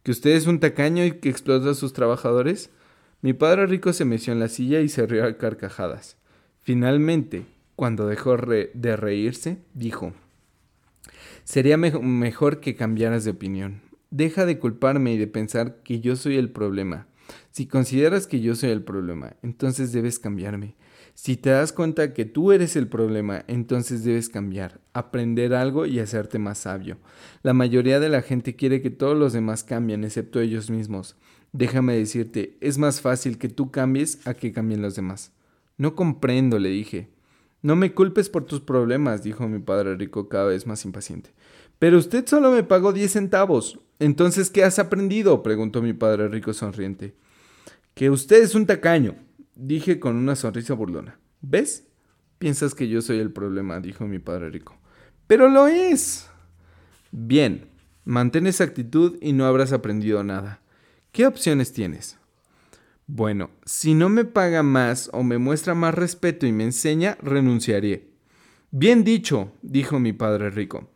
¿Que 0.03 0.11
usted 0.11 0.31
es 0.31 0.47
un 0.47 0.59
tacaño 0.59 1.05
y 1.05 1.13
que 1.13 1.29
explota 1.29 1.71
a 1.71 1.75
sus 1.75 1.93
trabajadores? 1.93 2.71
Mi 3.21 3.33
padre 3.33 3.67
rico 3.67 3.93
se 3.93 4.05
meció 4.05 4.33
en 4.33 4.39
la 4.39 4.47
silla 4.47 4.81
y 4.81 4.89
se 4.89 5.05
rió 5.05 5.25
a 5.25 5.37
carcajadas. 5.37 6.17
Finalmente, 6.61 7.45
cuando 7.75 8.07
dejó 8.07 8.37
de 8.37 8.95
reírse, 8.95 9.59
dijo, 9.73 10.13
Sería 11.43 11.77
mejor 11.77 12.59
que 12.59 12.75
cambiaras 12.75 13.23
de 13.23 13.31
opinión. 13.31 13.81
Deja 14.11 14.45
de 14.45 14.59
culparme 14.59 15.13
y 15.13 15.17
de 15.17 15.27
pensar 15.27 15.81
que 15.83 16.01
yo 16.01 16.17
soy 16.17 16.35
el 16.35 16.51
problema. 16.51 17.07
Si 17.51 17.65
consideras 17.65 18.27
que 18.27 18.41
yo 18.41 18.55
soy 18.55 18.71
el 18.71 18.83
problema, 18.83 19.37
entonces 19.41 19.93
debes 19.93 20.19
cambiarme. 20.19 20.75
Si 21.13 21.37
te 21.37 21.49
das 21.49 21.71
cuenta 21.71 22.13
que 22.13 22.25
tú 22.25 22.51
eres 22.51 22.75
el 22.75 22.87
problema, 22.87 23.43
entonces 23.47 24.03
debes 24.03 24.27
cambiar, 24.27 24.81
aprender 24.93 25.53
algo 25.53 25.85
y 25.85 25.99
hacerte 25.99 26.39
más 26.39 26.59
sabio. 26.59 26.97
La 27.41 27.53
mayoría 27.53 27.99
de 27.99 28.09
la 28.09 28.21
gente 28.21 28.55
quiere 28.55 28.81
que 28.81 28.89
todos 28.89 29.17
los 29.17 29.31
demás 29.31 29.63
cambien, 29.63 30.03
excepto 30.03 30.41
ellos 30.41 30.69
mismos. 30.69 31.15
Déjame 31.53 31.95
decirte, 31.95 32.57
es 32.59 32.77
más 32.77 33.01
fácil 33.01 33.37
que 33.37 33.49
tú 33.49 33.71
cambies 33.71 34.25
a 34.27 34.33
que 34.33 34.51
cambien 34.51 34.81
los 34.81 34.95
demás. 34.95 35.31
No 35.77 35.95
comprendo, 35.95 36.59
le 36.59 36.69
dije. 36.69 37.09
No 37.61 37.75
me 37.75 37.93
culpes 37.93 38.29
por 38.29 38.45
tus 38.45 38.61
problemas, 38.61 39.23
dijo 39.23 39.47
mi 39.47 39.59
padre 39.59 39.95
rico 39.95 40.27
cada 40.27 40.45
vez 40.45 40.65
más 40.65 40.83
impaciente. 40.85 41.31
Pero 41.77 41.97
usted 41.97 42.25
solo 42.27 42.51
me 42.51 42.63
pagó 42.63 42.93
diez 42.93 43.11
centavos. 43.11 43.79
Entonces, 44.01 44.49
¿qué 44.49 44.63
has 44.63 44.79
aprendido? 44.79 45.43
preguntó 45.43 45.83
mi 45.83 45.93
padre 45.93 46.27
rico 46.27 46.53
sonriente. 46.53 47.13
Que 47.93 48.09
usted 48.09 48.41
es 48.41 48.55
un 48.55 48.65
tacaño, 48.65 49.15
dije 49.53 49.99
con 49.99 50.15
una 50.15 50.35
sonrisa 50.35 50.73
burlona. 50.73 51.19
¿Ves? 51.41 51.85
Piensas 52.39 52.73
que 52.73 52.89
yo 52.89 53.03
soy 53.03 53.19
el 53.19 53.31
problema, 53.31 53.79
dijo 53.79 54.07
mi 54.07 54.17
padre 54.17 54.49
rico. 54.49 54.75
Pero 55.27 55.49
lo 55.49 55.67
es. 55.67 56.27
Bien, 57.11 57.69
mantén 58.03 58.47
esa 58.47 58.63
actitud 58.63 59.19
y 59.21 59.33
no 59.33 59.45
habrás 59.45 59.71
aprendido 59.71 60.23
nada. 60.23 60.61
¿Qué 61.11 61.27
opciones 61.27 61.71
tienes? 61.71 62.17
Bueno, 63.05 63.51
si 63.65 63.93
no 63.93 64.09
me 64.09 64.25
paga 64.25 64.63
más 64.63 65.11
o 65.13 65.21
me 65.21 65.37
muestra 65.37 65.75
más 65.75 65.93
respeto 65.93 66.47
y 66.47 66.51
me 66.51 66.63
enseña, 66.63 67.19
renunciaré. 67.21 68.09
Bien 68.71 69.03
dicho, 69.03 69.51
dijo 69.61 69.99
mi 69.99 70.11
padre 70.11 70.49
rico. 70.49 70.90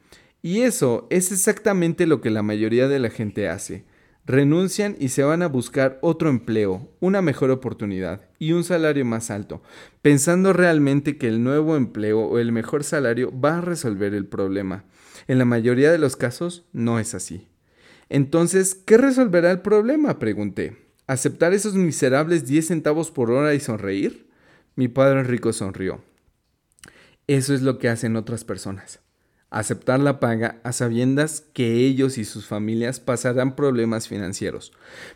Y 0.46 0.62
eso 0.62 1.08
es 1.10 1.32
exactamente 1.32 2.06
lo 2.06 2.22
que 2.22 2.30
la 2.30 2.44
mayoría 2.44 2.88
de 2.88 3.00
la 3.00 3.10
gente 3.10 3.50
hace. 3.50 3.84
Renuncian 4.28 4.96
y 5.00 5.10
se 5.10 5.24
van 5.24 5.42
a 5.42 5.48
buscar 5.48 5.98
otro 6.04 6.30
empleo, 6.30 6.88
una 7.00 7.24
mejor 7.24 7.50
oportunidad 7.50 8.30
y 8.38 8.52
un 8.52 8.64
salario 8.64 9.06
más 9.06 9.32
alto, 9.32 9.64
pensando 10.04 10.54
realmente 10.54 11.18
que 11.18 11.30
el 11.30 11.44
nuevo 11.44 11.76
empleo 11.76 12.20
o 12.20 12.38
el 12.38 12.52
mejor 12.52 12.84
salario 12.84 13.34
va 13.36 13.58
a 13.58 13.62
resolver 13.62 14.14
el 14.14 14.28
problema. 14.28 14.86
En 15.28 15.40
la 15.40 15.46
mayoría 15.46 15.92
de 15.92 15.98
los 15.98 16.16
casos 16.16 16.68
no 16.74 17.00
es 17.00 17.16
así. 17.16 17.48
Entonces, 18.10 18.76
¿qué 18.76 19.00
resolverá 19.00 19.50
el 19.50 19.62
problema? 19.62 20.20
pregunté. 20.20 20.78
¿Aceptar 21.08 21.56
esos 21.56 21.74
miserables 21.74 22.46
10 22.46 22.68
centavos 22.68 23.10
por 23.10 23.32
hora 23.32 23.56
y 23.56 23.60
sonreír? 23.60 24.30
Mi 24.76 24.90
padre 24.90 25.24
rico 25.24 25.52
sonrió. 25.54 26.04
Eso 27.26 27.56
es 27.56 27.64
lo 27.64 27.80
que 27.80 27.90
hacen 27.90 28.16
otras 28.16 28.44
personas. 28.44 29.00
Aceptar 29.56 30.02
la 30.02 30.20
paga 30.20 30.60
a 30.64 30.74
sabiendas 30.74 31.46
que 31.54 31.76
ellos 31.76 32.18
y 32.18 32.26
sus 32.26 32.46
familias 32.46 33.00
pasarán 33.00 33.56
problemas 33.56 34.10
financieros. 34.10 34.74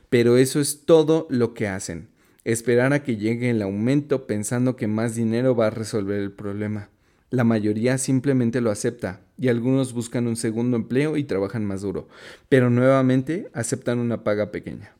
Pero 0.09 0.37
eso 0.37 0.61
es 0.61 0.85
todo 0.85 1.27
lo 1.29 1.53
que 1.53 1.67
hacen. 1.67 2.07
Esperar 2.45 2.93
a 2.93 3.03
que 3.03 3.17
llegue 3.17 3.49
el 3.49 3.61
aumento 3.61 4.27
pensando 4.27 4.77
que 4.77 4.87
más 4.87 5.13
dinero 5.13 5.57
va 5.57 5.67
a 5.67 5.71
resolver 5.71 6.21
el 6.21 6.31
problema. 6.31 6.87
La 7.31 7.43
mayoría 7.43 7.97
simplemente 7.97 8.61
lo 8.61 8.71
acepta 8.71 9.19
y 9.37 9.49
algunos 9.49 9.91
buscan 9.91 10.25
un 10.25 10.37
segundo 10.37 10.77
empleo 10.77 11.17
y 11.17 11.25
trabajan 11.25 11.65
más 11.65 11.81
duro, 11.81 12.07
pero 12.47 12.69
nuevamente 12.69 13.49
aceptan 13.53 13.99
una 13.99 14.23
paga 14.23 14.51
pequeña. 14.51 14.93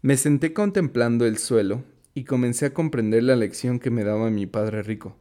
Me 0.00 0.16
senté 0.16 0.54
contemplando 0.54 1.26
el 1.26 1.36
suelo 1.36 1.84
y 2.14 2.24
comencé 2.24 2.64
a 2.64 2.72
comprender 2.72 3.24
la 3.24 3.36
lección 3.36 3.78
que 3.78 3.90
me 3.90 4.04
daba 4.04 4.30
mi 4.30 4.46
padre 4.46 4.82
rico. 4.82 5.18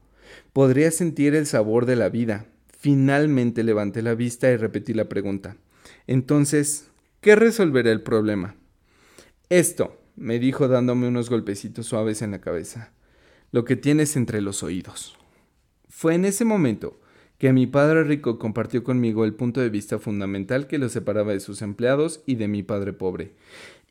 Podría 0.54 0.92
sentir 0.92 1.36
el 1.36 1.46
sabor 1.46 1.86
de 1.86 1.98
la 1.98 2.08
vida. 2.08 2.46
Finalmente 2.82 3.62
levanté 3.66 4.02
la 4.02 4.16
vista 4.16 4.50
y 4.50 4.56
repetí 4.56 4.94
la 4.94 5.10
pregunta. 5.10 5.58
Entonces, 6.08 6.90
¿qué 7.20 7.36
resolverá 7.36 7.92
el 7.92 8.04
problema? 8.04 8.56
Esto, 9.50 10.00
me 10.16 10.40
dijo 10.40 10.70
dándome 10.70 11.10
unos 11.10 11.30
golpecitos 11.30 11.88
suaves 11.88 12.22
en 12.22 12.32
la 12.32 12.40
cabeza. 12.40 12.94
Lo 13.52 13.66
que 13.66 13.76
tienes 13.76 14.16
entre 14.16 14.40
los 14.40 14.64
oídos. 14.64 15.18
Fue 15.90 16.16
en 16.16 16.24
ese 16.24 16.46
momento 16.46 17.02
que 17.38 17.52
mi 17.52 17.68
padre 17.68 18.06
rico 18.06 18.40
compartió 18.40 18.82
conmigo 18.86 19.26
el 19.26 19.34
punto 19.34 19.60
de 19.60 19.70
vista 19.70 20.00
fundamental 20.00 20.68
que 20.68 20.78
lo 20.78 20.88
separaba 20.88 21.34
de 21.34 21.42
sus 21.42 21.62
empleados 21.62 22.22
y 22.26 22.36
de 22.36 22.48
mi 22.48 22.64
padre 22.64 22.94
pobre, 22.94 23.34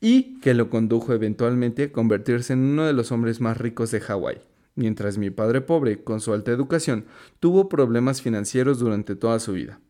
y 0.00 0.40
que 0.40 0.54
lo 0.54 0.70
condujo 0.70 1.12
eventualmente 1.12 1.84
a 1.84 1.92
convertirse 1.92 2.54
en 2.54 2.60
uno 2.60 2.86
de 2.86 2.94
los 2.94 3.12
hombres 3.12 3.42
más 3.42 3.58
ricos 3.58 3.90
de 3.90 4.00
Hawái, 4.00 4.38
mientras 4.78 5.18
mi 5.18 5.30
padre 5.30 5.60
pobre, 5.60 6.04
con 6.04 6.20
su 6.20 6.32
alta 6.32 6.52
educación, 6.52 7.04
tuvo 7.40 7.68
problemas 7.68 8.22
financieros 8.22 8.78
durante 8.78 9.16
toda 9.16 9.40
su 9.40 9.52
vida. 9.52 9.80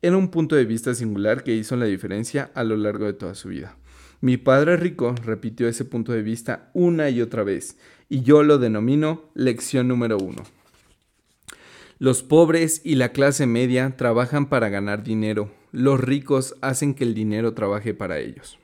Era 0.00 0.16
un 0.16 0.28
punto 0.28 0.56
de 0.56 0.64
vista 0.64 0.94
singular 0.94 1.44
que 1.44 1.54
hizo 1.54 1.76
la 1.76 1.84
diferencia 1.84 2.50
a 2.54 2.64
lo 2.64 2.76
largo 2.76 3.04
de 3.04 3.12
toda 3.12 3.34
su 3.34 3.50
vida. 3.50 3.76
Mi 4.20 4.38
padre 4.38 4.76
rico 4.76 5.14
repitió 5.22 5.68
ese 5.68 5.84
punto 5.84 6.12
de 6.12 6.22
vista 6.22 6.70
una 6.72 7.10
y 7.10 7.20
otra 7.20 7.44
vez, 7.44 7.76
y 8.08 8.22
yo 8.22 8.42
lo 8.42 8.58
denomino 8.58 9.30
lección 9.34 9.86
número 9.86 10.16
uno. 10.16 10.42
Los 11.98 12.22
pobres 12.22 12.80
y 12.84 12.94
la 12.94 13.10
clase 13.10 13.46
media 13.46 13.96
trabajan 13.96 14.48
para 14.48 14.70
ganar 14.70 15.02
dinero, 15.02 15.52
los 15.72 16.00
ricos 16.00 16.56
hacen 16.62 16.94
que 16.94 17.04
el 17.04 17.12
dinero 17.14 17.52
trabaje 17.52 17.92
para 17.92 18.18
ellos. 18.18 18.58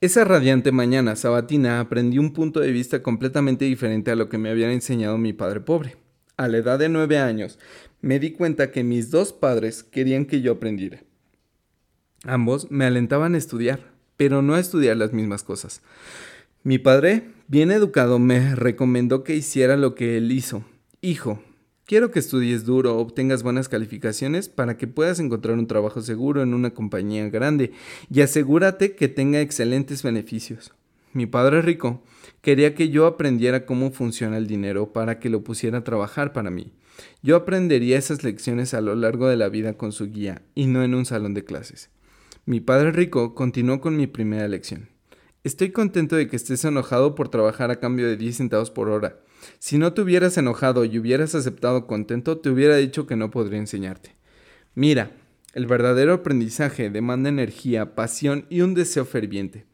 Esa 0.00 0.22
radiante 0.22 0.70
mañana 0.70 1.16
sabatina 1.16 1.80
aprendí 1.80 2.18
un 2.18 2.32
punto 2.32 2.60
de 2.60 2.70
vista 2.70 3.02
completamente 3.02 3.64
diferente 3.64 4.12
a 4.12 4.14
lo 4.14 4.28
que 4.28 4.38
me 4.38 4.48
había 4.48 4.70
enseñado 4.70 5.18
mi 5.18 5.32
padre 5.32 5.58
pobre. 5.58 5.96
A 6.36 6.46
la 6.46 6.58
edad 6.58 6.78
de 6.78 6.88
nueve 6.88 7.18
años, 7.18 7.58
me 8.00 8.20
di 8.20 8.30
cuenta 8.30 8.70
que 8.70 8.84
mis 8.84 9.10
dos 9.10 9.32
padres 9.32 9.82
querían 9.82 10.24
que 10.24 10.40
yo 10.40 10.52
aprendiera. 10.52 11.02
Ambos 12.22 12.70
me 12.70 12.84
alentaban 12.84 13.34
a 13.34 13.38
estudiar, 13.38 13.80
pero 14.16 14.40
no 14.40 14.54
a 14.54 14.60
estudiar 14.60 14.96
las 14.96 15.12
mismas 15.12 15.42
cosas. 15.42 15.82
Mi 16.62 16.78
padre, 16.78 17.30
bien 17.48 17.72
educado, 17.72 18.20
me 18.20 18.54
recomendó 18.54 19.24
que 19.24 19.34
hiciera 19.34 19.76
lo 19.76 19.96
que 19.96 20.16
él 20.16 20.30
hizo. 20.30 20.64
Hijo, 21.00 21.42
Quiero 21.88 22.10
que 22.10 22.18
estudies 22.18 22.66
duro, 22.66 22.98
obtengas 22.98 23.42
buenas 23.42 23.70
calificaciones 23.70 24.50
para 24.50 24.76
que 24.76 24.86
puedas 24.86 25.20
encontrar 25.20 25.56
un 25.56 25.66
trabajo 25.66 26.02
seguro 26.02 26.42
en 26.42 26.52
una 26.52 26.74
compañía 26.74 27.30
grande 27.30 27.72
y 28.10 28.20
asegúrate 28.20 28.94
que 28.94 29.08
tenga 29.08 29.40
excelentes 29.40 30.02
beneficios. 30.02 30.74
Mi 31.14 31.24
padre 31.24 31.62
rico 31.62 32.02
quería 32.42 32.74
que 32.74 32.90
yo 32.90 33.06
aprendiera 33.06 33.64
cómo 33.64 33.90
funciona 33.90 34.36
el 34.36 34.46
dinero 34.46 34.92
para 34.92 35.18
que 35.18 35.30
lo 35.30 35.42
pusiera 35.42 35.78
a 35.78 35.84
trabajar 35.84 36.34
para 36.34 36.50
mí. 36.50 36.74
Yo 37.22 37.36
aprendería 37.36 37.96
esas 37.96 38.22
lecciones 38.22 38.74
a 38.74 38.82
lo 38.82 38.94
largo 38.94 39.26
de 39.26 39.38
la 39.38 39.48
vida 39.48 39.78
con 39.78 39.92
su 39.92 40.10
guía 40.10 40.42
y 40.54 40.66
no 40.66 40.82
en 40.82 40.94
un 40.94 41.06
salón 41.06 41.32
de 41.32 41.44
clases. 41.44 41.88
Mi 42.44 42.60
padre 42.60 42.92
rico 42.92 43.34
continuó 43.34 43.80
con 43.80 43.96
mi 43.96 44.06
primera 44.06 44.46
lección. 44.46 44.90
Estoy 45.42 45.70
contento 45.70 46.16
de 46.16 46.28
que 46.28 46.36
estés 46.36 46.66
enojado 46.66 47.14
por 47.14 47.30
trabajar 47.30 47.70
a 47.70 47.80
cambio 47.80 48.06
de 48.06 48.18
10 48.18 48.36
centavos 48.36 48.70
por 48.70 48.90
hora. 48.90 49.20
Si 49.58 49.78
no 49.78 49.92
te 49.92 50.02
hubieras 50.02 50.36
enojado 50.38 50.84
y 50.84 50.98
hubieras 50.98 51.34
aceptado 51.34 51.86
contento, 51.86 52.38
te 52.38 52.50
hubiera 52.50 52.76
dicho 52.76 53.06
que 53.06 53.16
no 53.16 53.30
podría 53.30 53.58
enseñarte. 53.58 54.14
Mira, 54.74 55.10
el 55.54 55.66
verdadero 55.66 56.12
aprendizaje 56.12 56.90
demanda 56.90 57.28
energía, 57.28 57.94
pasión 57.94 58.46
y 58.48 58.60
un 58.60 58.74
deseo 58.74 59.04
ferviente. 59.04 59.66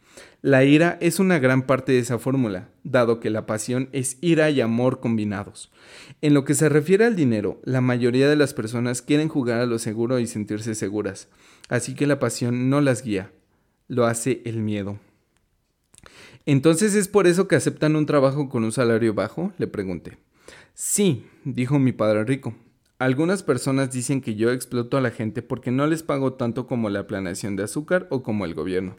La 0.42 0.64
ira 0.64 0.98
es 1.00 1.18
una 1.18 1.38
gran 1.38 1.62
parte 1.62 1.92
de 1.92 1.98
esa 1.98 2.18
fórmula, 2.18 2.68
dado 2.84 3.18
que 3.18 3.30
la 3.30 3.46
pasión 3.46 3.88
es 3.92 4.18
ira 4.20 4.50
y 4.50 4.60
amor 4.60 5.00
combinados. 5.00 5.72
En 6.20 6.34
lo 6.34 6.44
que 6.44 6.54
se 6.54 6.68
refiere 6.68 7.04
al 7.04 7.16
dinero, 7.16 7.60
la 7.64 7.80
mayoría 7.80 8.28
de 8.28 8.36
las 8.36 8.54
personas 8.54 9.02
quieren 9.02 9.28
jugar 9.28 9.60
a 9.60 9.66
lo 9.66 9.78
seguro 9.78 10.18
y 10.18 10.26
sentirse 10.26 10.74
seguras, 10.74 11.28
así 11.68 11.94
que 11.94 12.06
la 12.06 12.18
pasión 12.18 12.68
no 12.68 12.80
las 12.80 13.02
guía, 13.02 13.30
lo 13.88 14.06
hace 14.06 14.42
el 14.44 14.58
miedo. 14.58 14.98
Entonces 16.46 16.94
es 16.94 17.08
por 17.08 17.26
eso 17.26 17.48
que 17.48 17.56
aceptan 17.56 17.96
un 17.96 18.06
trabajo 18.06 18.48
con 18.48 18.64
un 18.64 18.72
salario 18.72 19.14
bajo, 19.14 19.52
le 19.58 19.66
pregunté. 19.66 20.18
Sí, 20.74 21.26
dijo 21.44 21.78
mi 21.78 21.92
padre 21.92 22.24
rico. 22.24 22.54
Algunas 22.98 23.42
personas 23.42 23.90
dicen 23.90 24.20
que 24.20 24.34
yo 24.34 24.52
exploto 24.52 24.96
a 24.96 25.00
la 25.00 25.10
gente 25.10 25.42
porque 25.42 25.70
no 25.70 25.86
les 25.86 26.02
pago 26.02 26.34
tanto 26.34 26.66
como 26.66 26.90
la 26.90 27.06
planeación 27.06 27.56
de 27.56 27.64
azúcar 27.64 28.06
o 28.10 28.22
como 28.22 28.44
el 28.44 28.54
gobierno. 28.54 28.96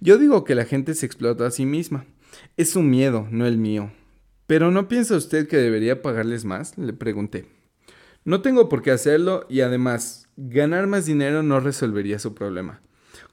Yo 0.00 0.18
digo 0.18 0.44
que 0.44 0.54
la 0.54 0.64
gente 0.64 0.94
se 0.94 1.06
explota 1.06 1.46
a 1.46 1.50
sí 1.50 1.64
misma. 1.64 2.06
Es 2.56 2.70
su 2.70 2.82
miedo, 2.82 3.26
no 3.30 3.46
el 3.46 3.56
mío. 3.56 3.92
¿Pero 4.46 4.70
no 4.70 4.88
piensa 4.88 5.16
usted 5.16 5.48
que 5.48 5.56
debería 5.56 6.02
pagarles 6.02 6.44
más? 6.44 6.76
le 6.76 6.92
pregunté. 6.92 7.46
No 8.24 8.42
tengo 8.42 8.68
por 8.68 8.82
qué 8.82 8.90
hacerlo 8.90 9.46
y 9.48 9.62
además, 9.62 10.28
ganar 10.36 10.86
más 10.86 11.06
dinero 11.06 11.42
no 11.42 11.60
resolvería 11.60 12.18
su 12.18 12.34
problema. 12.34 12.82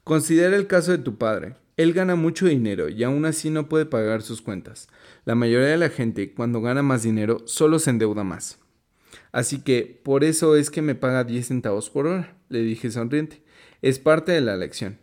Considera 0.03 0.55
el 0.55 0.67
caso 0.67 0.91
de 0.91 0.99
tu 0.99 1.17
padre. 1.17 1.55
Él 1.77 1.93
gana 1.93 2.15
mucho 2.15 2.47
dinero 2.47 2.89
y 2.89 3.03
aún 3.03 3.25
así 3.25 3.51
no 3.51 3.69
puede 3.69 3.85
pagar 3.85 4.23
sus 4.23 4.41
cuentas. 4.41 4.89
La 5.25 5.35
mayoría 5.35 5.67
de 5.67 5.77
la 5.77 5.89
gente 5.89 6.33
cuando 6.33 6.59
gana 6.59 6.81
más 6.81 7.03
dinero 7.03 7.43
solo 7.45 7.77
se 7.77 7.91
endeuda 7.91 8.23
más. 8.23 8.59
Así 9.31 9.61
que 9.61 10.01
por 10.03 10.23
eso 10.23 10.55
es 10.55 10.71
que 10.71 10.81
me 10.81 10.95
paga 10.95 11.23
10 11.23 11.47
centavos 11.47 11.91
por 11.91 12.07
hora, 12.07 12.35
le 12.49 12.61
dije 12.61 12.89
sonriente. 12.89 13.43
Es 13.83 13.99
parte 13.99 14.31
de 14.31 14.41
la 14.41 14.57
lección. 14.57 14.97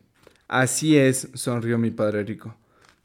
Así 0.49 0.97
es, 0.97 1.29
sonrió 1.35 1.79
mi 1.79 1.93
padre 1.93 2.25
rico. 2.25 2.57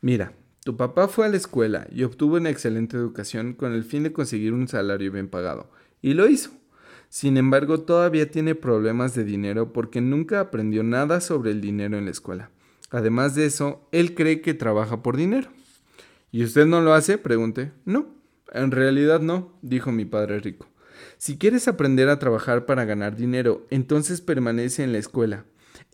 Mira, 0.01 0.33
tu 0.63 0.75
papá 0.75 1.07
fue 1.07 1.27
a 1.27 1.29
la 1.29 1.37
escuela 1.37 1.87
y 1.91 2.03
obtuvo 2.03 2.37
una 2.37 2.49
excelente 2.49 2.97
educación 2.97 3.53
con 3.53 3.73
el 3.73 3.83
fin 3.83 4.01
de 4.01 4.11
conseguir 4.11 4.53
un 4.53 4.67
salario 4.67 5.11
bien 5.11 5.27
pagado. 5.27 5.69
Y 6.01 6.15
lo 6.15 6.27
hizo. 6.27 6.49
Sin 7.09 7.37
embargo, 7.37 7.81
todavía 7.81 8.29
tiene 8.31 8.55
problemas 8.55 9.13
de 9.13 9.23
dinero 9.23 9.73
porque 9.73 10.01
nunca 10.01 10.39
aprendió 10.39 10.81
nada 10.81 11.21
sobre 11.21 11.51
el 11.51 11.61
dinero 11.61 11.97
en 11.97 12.05
la 12.05 12.11
escuela. 12.11 12.49
Además 12.89 13.35
de 13.35 13.45
eso, 13.45 13.87
él 13.91 14.15
cree 14.15 14.41
que 14.41 14.53
trabaja 14.53 15.03
por 15.03 15.17
dinero. 15.17 15.49
¿Y 16.31 16.43
usted 16.43 16.65
no 16.65 16.81
lo 16.81 16.93
hace? 16.93 17.17
Pregunté. 17.17 17.71
No, 17.85 18.07
En 18.51 18.71
realidad 18.71 19.19
no, 19.19 19.53
dijo 19.61 19.91
mi 19.91 20.05
padre 20.05 20.39
rico. 20.39 20.67
Si 21.17 21.37
quieres 21.37 21.67
aprender 21.67 22.09
a 22.09 22.19
trabajar 22.19 22.65
para 22.65 22.85
ganar 22.85 23.15
dinero, 23.15 23.67
entonces 23.69 24.21
permanece 24.21 24.83
en 24.83 24.91
la 24.91 24.97
escuela. 24.97 25.45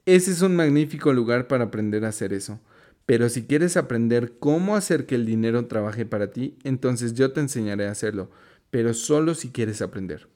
Ese 0.06 0.32
es 0.32 0.42
un 0.42 0.56
magnífico 0.56 1.12
lugar 1.14 1.48
para 1.48 1.66
aprender 1.66 2.06
a 2.06 2.10
hacer 2.10 2.32
eso. 2.32 2.60
Pero 3.06 3.30
si 3.30 3.46
quieres 3.46 3.78
aprender 3.78 4.34
cómo 4.40 4.76
hacer 4.76 5.06
que 5.06 5.16
el 5.16 5.26
dinero 5.26 5.68
trabaje 5.68 6.06
para 6.06 6.32
ti, 6.32 6.58
entonces 6.64 7.14
yo 7.14 7.34
te 7.34 7.40
enseñaré 7.40 7.88
a 7.88 7.92
hacerlo, 7.92 8.32
pero 8.72 8.94
solo 8.94 9.36
si 9.36 9.50
quieres 9.50 9.82
aprender. 9.82 10.28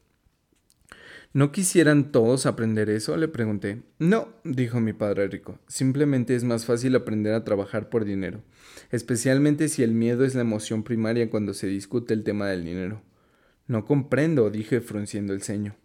¿No 1.31 1.51
quisieran 1.51 2.11
todos 2.11 2.47
aprender 2.47 2.89
eso? 2.89 3.15
le 3.15 3.27
pregunté. 3.27 3.83
No, 3.99 4.29
dijo 4.43 4.79
mi 4.79 4.93
padre 4.93 5.27
rico. 5.27 5.59
Simplemente 5.67 6.33
es 6.33 6.43
más 6.43 6.65
fácil 6.65 6.95
aprender 6.95 7.35
a 7.35 7.43
trabajar 7.43 7.89
por 7.89 8.03
dinero, 8.03 8.41
especialmente 8.89 9.69
si 9.69 9.83
el 9.83 9.91
miedo 9.91 10.25
es 10.25 10.33
la 10.33 10.41
emoción 10.41 10.83
primaria 10.83 11.29
cuando 11.29 11.53
se 11.53 11.67
discute 11.67 12.15
el 12.15 12.23
tema 12.23 12.47
del 12.47 12.65
dinero. 12.65 13.03
No 13.67 13.85
comprendo, 13.85 14.49
dije 14.49 14.81
frunciendo 14.81 15.33
el 15.33 15.43
ceño. 15.43 15.75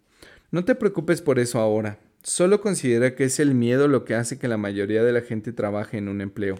No 0.49 0.65
te 0.65 0.73
preocupes 0.73 1.21
por 1.21 1.37
eso 1.37 1.59
ahora. 1.59 1.99
Solo 2.23 2.59
considera 2.59 3.13
que 3.13 3.25
es 3.25 3.39
el 3.39 3.53
miedo 3.53 3.87
lo 3.87 4.03
que 4.03 4.15
hace 4.15 4.39
que 4.39 4.47
la 4.47 4.57
mayoría 4.57 5.03
de 5.03 5.13
la 5.13 5.21
gente 5.21 5.53
trabaje 5.53 5.99
en 5.99 6.07
un 6.07 6.21
empleo. 6.21 6.55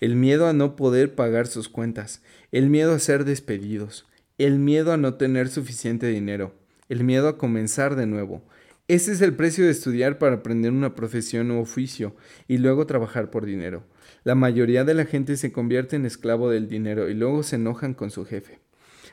El 0.00 0.16
miedo 0.16 0.48
a 0.48 0.52
no 0.52 0.74
poder 0.74 1.14
pagar 1.14 1.46
sus 1.46 1.68
cuentas, 1.68 2.22
el 2.50 2.70
miedo 2.70 2.92
a 2.92 2.98
ser 2.98 3.24
despedidos, 3.24 4.04
el 4.36 4.58
miedo 4.58 4.92
a 4.92 4.96
no 4.96 5.14
tener 5.14 5.48
suficiente 5.48 6.08
dinero, 6.08 6.54
el 6.88 7.04
miedo 7.04 7.28
a 7.28 7.38
comenzar 7.38 7.96
de 7.96 8.06
nuevo. 8.06 8.42
Ese 8.88 9.12
es 9.12 9.20
el 9.20 9.34
precio 9.34 9.64
de 9.64 9.72
estudiar 9.72 10.18
para 10.18 10.36
aprender 10.36 10.70
una 10.70 10.94
profesión 10.94 11.50
o 11.50 11.60
oficio 11.60 12.14
y 12.46 12.58
luego 12.58 12.86
trabajar 12.86 13.30
por 13.30 13.44
dinero. 13.44 13.82
La 14.22 14.36
mayoría 14.36 14.84
de 14.84 14.94
la 14.94 15.06
gente 15.06 15.36
se 15.36 15.50
convierte 15.50 15.96
en 15.96 16.06
esclavo 16.06 16.50
del 16.50 16.68
dinero 16.68 17.08
y 17.08 17.14
luego 17.14 17.42
se 17.42 17.56
enojan 17.56 17.94
con 17.94 18.10
su 18.10 18.24
jefe. 18.24 18.60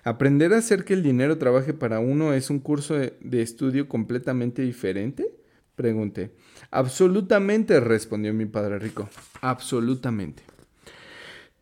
¿Aprender 0.03 0.53
a 0.53 0.57
hacer 0.57 0.83
que 0.83 0.93
el 0.93 1.01
dinero 1.01 1.37
trabaje 1.37 1.73
para 1.73 1.99
uno 1.99 2.33
es 2.33 2.49
un 2.49 2.59
curso 2.59 2.95
de, 2.95 3.41
estudio 3.41 3.87
completamente 3.87 4.61
diferente? 4.61 5.33
Pregunté. 5.75 6.31
Absolutamente, 6.69 7.79
respondió 7.79 8.33
mi 8.33 8.45
padre 8.45 8.79
rico. 8.79 9.09
Absolutamente. 9.41 10.43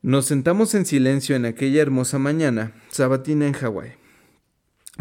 Nos 0.02 0.26
sentamos 0.26 0.74
en 0.74 0.86
silencio 0.86 1.36
en 1.36 1.46
aquella 1.46 1.82
hermosa 1.82 2.18
mañana, 2.18 2.74
sabatina 2.90 3.46
en 3.46 3.54
Hawái. 3.54 4.01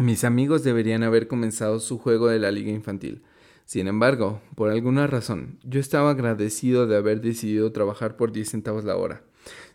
Mis 0.01 0.23
amigos 0.23 0.63
deberían 0.63 1.03
haber 1.03 1.27
comenzado 1.27 1.79
su 1.79 1.99
juego 1.99 2.27
de 2.27 2.39
la 2.39 2.49
liga 2.49 2.71
infantil. 2.71 3.21
Sin 3.65 3.85
embargo, 3.85 4.41
por 4.55 4.71
alguna 4.71 5.05
razón, 5.05 5.59
yo 5.63 5.79
estaba 5.79 6.09
agradecido 6.09 6.87
de 6.87 6.97
haber 6.97 7.21
decidido 7.21 7.71
trabajar 7.71 8.17
por 8.17 8.31
10 8.31 8.49
centavos 8.49 8.83
la 8.83 8.95
hora. 8.97 9.21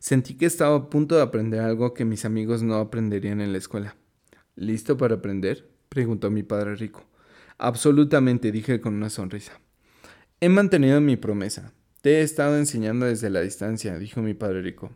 Sentí 0.01 0.35
que 0.35 0.47
estaba 0.47 0.75
a 0.75 0.91
punto 0.91 1.15
de 1.15 1.23
aprender 1.23 1.61
algo 1.61 1.95
que 1.95 2.05
mis 2.05 2.25
amigos 2.25 2.65
no 2.65 2.75
aprenderían 2.75 3.41
en 3.41 3.53
la 3.53 3.59
escuela. 3.59 3.95
¿Listo 4.57 4.97
para 4.97 5.15
aprender? 5.15 5.71
preguntó 5.89 6.29
mi 6.29 6.43
padre 6.43 6.75
rico. 6.75 7.07
Absolutamente, 7.57 8.51
dije 8.51 8.81
con 8.81 8.95
una 8.95 9.11
sonrisa. 9.11 9.61
He 10.41 10.49
mantenido 10.49 11.01
mi 11.01 11.17
promesa. 11.17 11.73
Te 12.01 12.19
he 12.19 12.23
estado 12.23 12.59
enseñando 12.59 13.07
desde 13.07 13.31
la 13.31 13.43
distancia, 13.43 13.97
dijo 13.97 14.23
mi 14.23 14.35
padre 14.35 14.61
rico. 14.61 14.91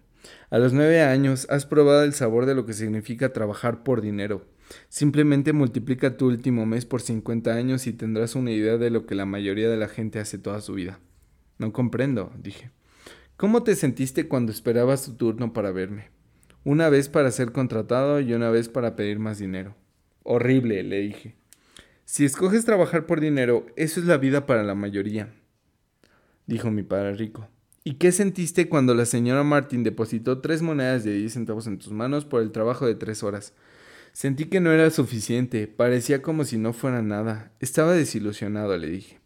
A 0.50 0.58
los 0.58 0.72
nueve 0.72 1.02
años 1.02 1.46
has 1.50 1.66
probado 1.66 2.02
el 2.02 2.14
sabor 2.14 2.46
de 2.46 2.56
lo 2.56 2.66
que 2.66 2.72
significa 2.72 3.32
trabajar 3.32 3.84
por 3.84 4.00
dinero. 4.00 4.44
Simplemente 4.88 5.52
multiplica 5.52 6.16
tu 6.16 6.26
último 6.26 6.66
mes 6.66 6.86
por 6.86 7.00
50 7.00 7.52
años 7.52 7.86
y 7.86 7.92
tendrás 7.92 8.34
una 8.34 8.52
idea 8.52 8.76
de 8.76 8.90
lo 8.90 9.06
que 9.06 9.14
la 9.14 9.26
mayoría 9.26 9.68
de 9.68 9.76
la 9.76 9.88
gente 9.88 10.18
hace 10.18 10.38
toda 10.38 10.60
su 10.60 10.74
vida. 10.74 11.00
No 11.58 11.72
comprendo, 11.72 12.32
dije. 12.38 12.70
¿Cómo 13.36 13.62
te 13.62 13.74
sentiste 13.74 14.28
cuando 14.28 14.52
esperabas 14.52 15.04
tu 15.04 15.14
turno 15.14 15.52
para 15.52 15.72
verme? 15.72 16.10
Una 16.64 16.88
vez 16.88 17.08
para 17.08 17.30
ser 17.30 17.52
contratado 17.52 18.20
y 18.20 18.34
una 18.34 18.50
vez 18.50 18.68
para 18.68 18.96
pedir 18.96 19.18
más 19.18 19.38
dinero. 19.38 19.74
Horrible, 20.22 20.82
le 20.82 21.00
dije. 21.00 21.36
Si 22.04 22.24
escoges 22.24 22.64
trabajar 22.64 23.06
por 23.06 23.20
dinero, 23.20 23.66
eso 23.76 24.00
es 24.00 24.06
la 24.06 24.18
vida 24.18 24.44
para 24.44 24.64
la 24.64 24.74
mayoría, 24.74 25.32
dijo 26.46 26.70
mi 26.70 26.82
padre 26.82 27.14
rico. 27.14 27.48
¿Y 27.84 27.94
qué 27.94 28.12
sentiste 28.12 28.68
cuando 28.68 28.94
la 28.94 29.06
señora 29.06 29.42
Martin 29.42 29.84
depositó 29.84 30.40
tres 30.40 30.60
monedas 30.60 31.04
de 31.04 31.14
10 31.14 31.32
centavos 31.32 31.66
en 31.66 31.78
tus 31.78 31.92
manos 31.92 32.24
por 32.24 32.42
el 32.42 32.52
trabajo 32.52 32.84
de 32.84 32.94
tres 32.94 33.22
horas? 33.22 33.54
Sentí 34.12 34.46
que 34.46 34.60
no 34.60 34.72
era 34.72 34.90
suficiente, 34.90 35.66
parecía 35.66 36.22
como 36.22 36.44
si 36.44 36.58
no 36.58 36.72
fuera 36.72 37.02
nada. 37.02 37.52
Estaba 37.60 37.92
desilusionado, 37.92 38.76
le 38.76 38.88
dije. 38.88 39.20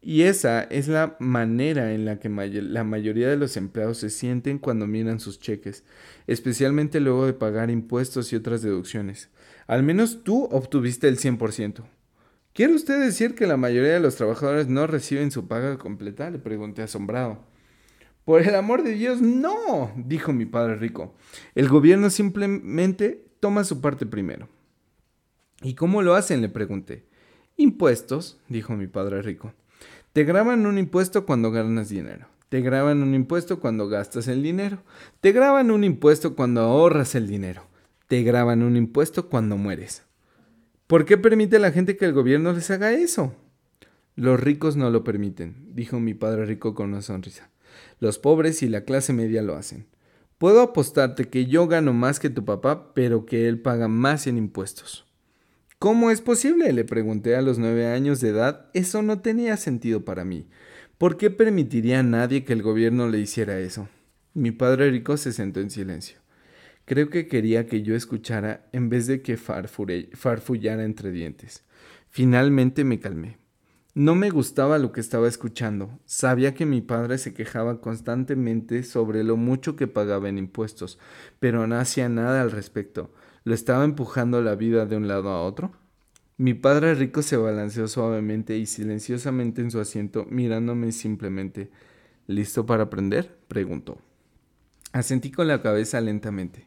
Y 0.00 0.22
esa 0.22 0.62
es 0.64 0.86
la 0.86 1.16
manera 1.18 1.94
en 1.94 2.04
la 2.04 2.18
que 2.20 2.28
la 2.28 2.84
mayoría 2.84 3.28
de 3.28 3.38
los 3.38 3.56
empleados 3.56 3.98
se 3.98 4.10
sienten 4.10 4.58
cuando 4.58 4.86
miran 4.86 5.18
sus 5.18 5.40
cheques, 5.40 5.82
especialmente 6.26 7.00
luego 7.00 7.24
de 7.24 7.32
pagar 7.32 7.70
impuestos 7.70 8.30
y 8.30 8.36
otras 8.36 8.60
deducciones. 8.60 9.30
Al 9.66 9.82
menos 9.82 10.22
tú 10.22 10.44
obtuviste 10.52 11.08
el 11.08 11.18
100%. 11.18 11.84
¿Quiere 12.52 12.74
usted 12.74 13.00
decir 13.00 13.34
que 13.34 13.46
la 13.46 13.56
mayoría 13.56 13.94
de 13.94 14.00
los 14.00 14.16
trabajadores 14.16 14.68
no 14.68 14.86
reciben 14.86 15.30
su 15.30 15.48
paga 15.48 15.78
completa? 15.78 16.28
Le 16.28 16.38
pregunté 16.38 16.82
asombrado. 16.82 17.42
Por 18.26 18.42
el 18.42 18.54
amor 18.54 18.84
de 18.84 18.92
Dios, 18.92 19.22
no, 19.22 19.90
dijo 19.96 20.32
mi 20.34 20.44
padre 20.44 20.76
rico. 20.76 21.14
El 21.54 21.68
gobierno 21.68 22.10
simplemente 22.10 23.24
toma 23.44 23.62
su 23.64 23.82
parte 23.82 24.06
primero. 24.06 24.48
¿Y 25.60 25.74
cómo 25.74 26.00
lo 26.00 26.14
hacen? 26.14 26.40
le 26.40 26.48
pregunté. 26.48 27.04
Impuestos, 27.58 28.40
dijo 28.48 28.74
mi 28.74 28.86
padre 28.86 29.20
rico. 29.20 29.52
Te 30.14 30.24
graban 30.24 30.64
un 30.64 30.78
impuesto 30.78 31.26
cuando 31.26 31.50
ganas 31.50 31.90
dinero. 31.90 32.26
Te 32.48 32.62
graban 32.62 33.02
un 33.02 33.14
impuesto 33.14 33.60
cuando 33.60 33.86
gastas 33.86 34.28
el 34.28 34.42
dinero. 34.42 34.78
Te 35.20 35.32
graban 35.32 35.70
un 35.70 35.84
impuesto 35.84 36.34
cuando 36.34 36.62
ahorras 36.62 37.14
el 37.16 37.26
dinero. 37.26 37.66
Te 38.08 38.22
graban 38.22 38.62
un 38.62 38.78
impuesto 38.78 39.28
cuando 39.28 39.58
mueres. 39.58 40.04
¿Por 40.86 41.04
qué 41.04 41.18
permite 41.18 41.58
la 41.58 41.70
gente 41.70 41.98
que 41.98 42.06
el 42.06 42.14
gobierno 42.14 42.50
les 42.54 42.70
haga 42.70 42.92
eso? 42.92 43.34
Los 44.16 44.40
ricos 44.40 44.74
no 44.76 44.88
lo 44.88 45.04
permiten, 45.04 45.68
dijo 45.74 46.00
mi 46.00 46.14
padre 46.14 46.46
rico 46.46 46.74
con 46.74 46.88
una 46.88 47.02
sonrisa. 47.02 47.50
Los 48.00 48.18
pobres 48.18 48.62
y 48.62 48.70
la 48.70 48.84
clase 48.84 49.12
media 49.12 49.42
lo 49.42 49.54
hacen. 49.54 49.86
Puedo 50.44 50.60
apostarte 50.60 51.30
que 51.30 51.46
yo 51.46 51.68
gano 51.68 51.94
más 51.94 52.20
que 52.20 52.28
tu 52.28 52.44
papá, 52.44 52.92
pero 52.92 53.24
que 53.24 53.48
él 53.48 53.60
paga 53.62 53.88
más 53.88 54.26
en 54.26 54.36
impuestos. 54.36 55.06
¿Cómo 55.78 56.10
es 56.10 56.20
posible? 56.20 56.70
le 56.74 56.84
pregunté 56.84 57.34
a 57.34 57.40
los 57.40 57.58
nueve 57.58 57.86
años 57.86 58.20
de 58.20 58.28
edad. 58.28 58.66
Eso 58.74 59.00
no 59.00 59.22
tenía 59.22 59.56
sentido 59.56 60.04
para 60.04 60.26
mí. 60.26 60.46
¿Por 60.98 61.16
qué 61.16 61.30
permitiría 61.30 62.00
a 62.00 62.02
nadie 62.02 62.44
que 62.44 62.52
el 62.52 62.60
gobierno 62.60 63.08
le 63.08 63.20
hiciera 63.20 63.58
eso? 63.58 63.88
Mi 64.34 64.50
padre 64.50 64.90
rico 64.90 65.16
se 65.16 65.32
sentó 65.32 65.60
en 65.60 65.70
silencio. 65.70 66.18
Creo 66.84 67.08
que 67.08 67.26
quería 67.26 67.66
que 67.66 67.80
yo 67.80 67.94
escuchara 67.94 68.68
en 68.72 68.90
vez 68.90 69.06
de 69.06 69.22
que 69.22 69.38
farfullara 69.38 70.84
entre 70.84 71.10
dientes. 71.10 71.64
Finalmente 72.10 72.84
me 72.84 73.00
calmé. 73.00 73.38
No 73.96 74.16
me 74.16 74.30
gustaba 74.30 74.78
lo 74.78 74.90
que 74.90 75.00
estaba 75.00 75.28
escuchando. 75.28 76.00
Sabía 76.04 76.52
que 76.52 76.66
mi 76.66 76.80
padre 76.80 77.16
se 77.16 77.32
quejaba 77.32 77.80
constantemente 77.80 78.82
sobre 78.82 79.22
lo 79.22 79.36
mucho 79.36 79.76
que 79.76 79.86
pagaba 79.86 80.28
en 80.28 80.36
impuestos, 80.36 80.98
pero 81.38 81.68
no 81.68 81.76
hacía 81.76 82.08
nada 82.08 82.42
al 82.42 82.50
respecto. 82.50 83.12
¿Lo 83.44 83.54
estaba 83.54 83.84
empujando 83.84 84.42
la 84.42 84.56
vida 84.56 84.84
de 84.84 84.96
un 84.96 85.06
lado 85.06 85.28
a 85.30 85.42
otro? 85.42 85.70
Mi 86.36 86.54
padre 86.54 86.96
rico 86.96 87.22
se 87.22 87.36
balanceó 87.36 87.86
suavemente 87.86 88.58
y 88.58 88.66
silenciosamente 88.66 89.62
en 89.62 89.70
su 89.70 89.78
asiento, 89.78 90.26
mirándome 90.28 90.90
simplemente. 90.90 91.70
¿Listo 92.26 92.66
para 92.66 92.84
aprender? 92.84 93.38
preguntó. 93.46 93.98
Asentí 94.90 95.30
con 95.30 95.46
la 95.46 95.62
cabeza 95.62 96.00
lentamente. 96.00 96.66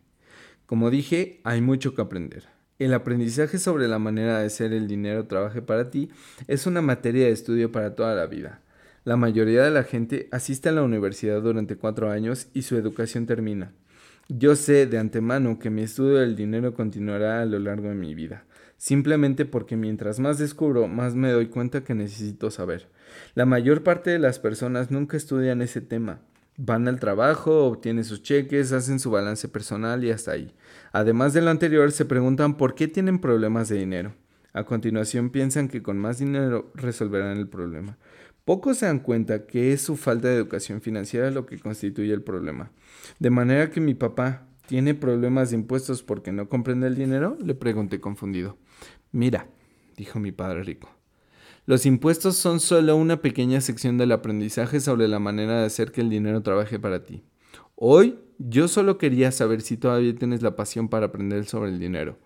Como 0.66 0.90
dije, 0.90 1.42
hay 1.44 1.60
mucho 1.60 1.94
que 1.94 2.02
aprender. 2.02 2.57
El 2.80 2.94
aprendizaje 2.94 3.58
sobre 3.58 3.88
la 3.88 3.98
manera 3.98 4.40
de 4.40 4.46
hacer 4.46 4.72
el 4.72 4.88
dinero 4.88 5.26
trabaje 5.26 5.64
para 5.64 5.90
ti 5.90 6.12
es 6.48 6.68
una 6.68 6.84
materia 6.84 7.26
de 7.26 7.32
estudio 7.32 7.72
para 7.72 7.96
toda 7.96 8.14
la 8.14 8.28
vida. 8.28 8.62
La 9.04 9.18
mayoría 9.18 9.64
de 9.64 9.72
la 9.72 9.84
gente 9.84 10.28
asiste 10.32 10.70
a 10.70 10.74
la 10.74 10.84
universidad 10.84 11.42
durante 11.42 11.78
cuatro 11.78 12.12
años 12.12 12.50
y 12.54 12.62
su 12.62 12.76
educación 12.78 13.26
termina. 13.26 13.72
Yo 14.30 14.56
sé 14.56 14.86
de 14.86 15.00
antemano 15.00 15.58
que 15.58 15.72
mi 15.72 15.82
estudio 15.82 16.18
del 16.18 16.36
dinero 16.36 16.76
continuará 16.76 17.42
a 17.42 17.46
lo 17.46 17.58
largo 17.58 17.88
de 17.88 17.96
mi 17.96 18.14
vida, 18.14 18.46
simplemente 18.78 19.46
porque 19.46 19.76
mientras 19.76 20.20
más 20.20 20.38
descubro, 20.38 20.88
más 20.88 21.16
me 21.16 21.32
doy 21.32 21.48
cuenta 21.48 21.84
que 21.84 21.96
necesito 21.96 22.52
saber. 22.52 22.90
La 23.34 23.48
mayor 23.48 23.82
parte 23.82 24.12
de 24.12 24.20
las 24.20 24.38
personas 24.38 24.92
nunca 24.92 25.18
estudian 25.18 25.64
ese 25.64 25.82
tema. 25.82 26.20
Van 26.60 26.88
al 26.88 27.00
trabajo, 27.00 27.66
obtienen 27.66 28.04
sus 28.04 28.24
cheques, 28.24 28.72
hacen 28.72 29.00
su 29.00 29.12
balance 29.12 29.48
personal 29.48 30.04
y 30.04 30.10
hasta 30.10 30.32
ahí. 30.32 30.56
Además 30.92 31.34
de 31.34 31.42
lo 31.42 31.52
anterior, 31.52 31.92
se 31.92 32.04
preguntan 32.04 32.58
por 32.58 32.74
qué 32.74 32.88
tienen 32.88 33.20
problemas 33.20 33.70
de 33.70 33.78
dinero. 33.78 34.16
A 34.54 34.64
continuación 34.64 35.30
piensan 35.30 35.68
que 35.68 35.84
con 35.84 36.00
más 36.00 36.18
dinero 36.18 36.72
resolverán 36.74 37.38
el 37.38 37.48
problema. 37.48 37.98
Pocos 38.44 38.78
se 38.78 38.88
dan 38.88 39.00
cuenta 39.00 39.46
que 39.46 39.72
es 39.72 39.82
su 39.82 39.98
falta 39.98 40.30
de 40.30 40.36
educación 40.36 40.82
financiera 40.82 41.30
lo 41.30 41.46
que 41.46 41.60
constituye 41.60 42.12
el 42.12 42.24
problema. 42.24 42.72
De 43.20 43.30
manera 43.30 43.70
que 43.70 43.80
mi 43.80 43.94
papá 43.94 44.48
tiene 44.66 44.96
problemas 44.96 45.52
de 45.52 45.58
impuestos 45.58 46.02
porque 46.02 46.32
no 46.32 46.50
comprende 46.50 46.88
el 46.88 46.96
dinero, 46.96 47.38
le 47.40 47.54
pregunté 47.54 48.00
confundido. 48.00 48.58
Mira, 49.12 49.48
dijo 49.96 50.20
mi 50.20 50.32
padre 50.32 50.64
rico. 50.64 50.97
Los 51.68 51.86
impuestos 51.86 52.38
son 52.38 52.62
solo 52.62 52.96
una 52.96 53.22
pequeña 53.22 53.60
sección 53.60 53.98
del 53.98 54.14
aprendizaje 54.14 54.80
sobre 54.80 55.10
la 55.10 55.20
manera 55.20 55.60
de 55.60 55.66
hacer 55.66 55.92
que 55.92 56.00
el 56.00 56.10
dinero 56.10 56.42
trabaje 56.42 56.80
para 56.80 57.04
ti. 57.04 57.26
Hoy 57.76 58.18
yo 58.40 58.70
solo 58.70 58.98
quería 58.98 59.34
saber 59.34 59.60
si 59.60 59.76
todavía 59.76 60.16
tienes 60.16 60.42
la 60.42 60.56
pasión 60.56 60.88
para 60.88 61.08
aprender 61.08 61.44
sobre 61.44 61.72
el 61.72 61.78
dinero. 61.78 62.20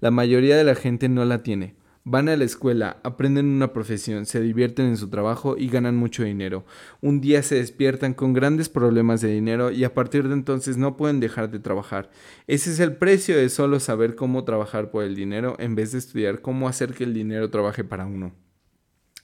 La 0.00 0.10
mayoría 0.10 0.56
de 0.56 0.64
la 0.64 0.74
gente 0.74 1.10
no 1.10 1.26
la 1.26 1.42
tiene. 1.42 1.76
Van 2.04 2.30
a 2.30 2.38
la 2.38 2.44
escuela, 2.44 2.96
aprenden 3.04 3.44
una 3.48 3.74
profesión, 3.74 4.24
se 4.24 4.40
divierten 4.40 4.86
en 4.86 4.96
su 4.96 5.10
trabajo 5.10 5.58
y 5.58 5.68
ganan 5.68 5.96
mucho 5.96 6.24
dinero. 6.24 6.64
Un 7.02 7.20
día 7.20 7.42
se 7.42 7.56
despiertan 7.56 8.14
con 8.14 8.32
grandes 8.32 8.70
problemas 8.70 9.20
de 9.20 9.28
dinero 9.28 9.72
y 9.72 9.84
a 9.84 9.92
partir 9.92 10.26
de 10.26 10.32
entonces 10.32 10.78
no 10.78 10.96
pueden 10.96 11.20
dejar 11.20 11.50
de 11.50 11.58
trabajar. 11.58 12.08
Ese 12.46 12.70
es 12.70 12.80
el 12.80 12.96
precio 12.96 13.36
de 13.36 13.50
solo 13.50 13.78
saber 13.78 14.14
cómo 14.14 14.44
trabajar 14.44 14.90
por 14.90 15.04
el 15.04 15.14
dinero 15.14 15.54
en 15.58 15.74
vez 15.74 15.92
de 15.92 15.98
estudiar 15.98 16.40
cómo 16.40 16.66
hacer 16.66 16.94
que 16.94 17.04
el 17.04 17.12
dinero 17.12 17.50
trabaje 17.50 17.84
para 17.84 18.06
uno. 18.06 18.45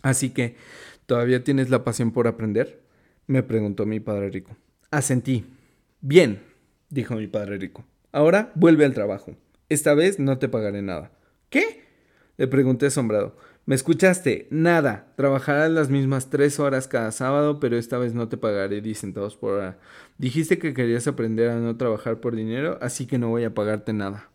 Así 0.03 0.31
que, 0.31 0.57
¿todavía 1.07 1.45
tienes 1.45 1.71
la 1.71 1.85
pasión 1.85 2.13
por 2.13 2.27
aprender? 2.27 2.83
me 3.27 3.43
preguntó 3.43 3.87
mi 3.87 4.01
padre 4.01 4.31
rico. 4.31 4.57
Asentí. 4.91 5.47
Bien, 6.01 6.43
dijo 6.91 7.15
mi 7.15 7.29
padre 7.29 7.57
rico. 7.57 7.85
Ahora 8.11 8.53
vuelve 8.55 8.85
al 8.85 8.95
trabajo. 8.95 9.37
Esta 9.69 9.95
vez 9.95 10.19
no 10.19 10.39
te 10.39 10.49
pagaré 10.49 10.83
nada. 10.83 11.13
¿Qué? 11.49 11.85
Le 12.37 12.47
pregunté 12.47 12.87
asombrado. 12.87 13.37
¿Me 13.65 13.75
escuchaste? 13.75 14.49
Nada. 14.51 15.13
Trabajarás 15.17 15.71
las 15.71 15.89
mismas 15.89 16.29
tres 16.29 16.59
horas 16.59 16.89
cada 16.89 17.13
sábado, 17.13 17.61
pero 17.61 17.79
esta 17.79 17.97
vez 17.97 18.13
no 18.13 18.29
te 18.29 18.37
pagaré 18.37 18.81
10 18.81 18.99
centavos 18.99 19.37
por 19.37 19.53
hora. 19.53 19.79
Dijiste 20.19 20.59
que 20.59 20.75
querías 20.75 21.07
aprender 21.07 21.49
a 21.51 21.57
no 21.57 21.77
trabajar 21.77 22.21
por 22.21 22.35
dinero, 22.35 22.77
así 22.83 23.07
que 23.07 23.19
no 23.19 23.29
voy 23.29 23.45
a 23.45 23.55
pagarte 23.55 23.93
nada. 23.93 24.29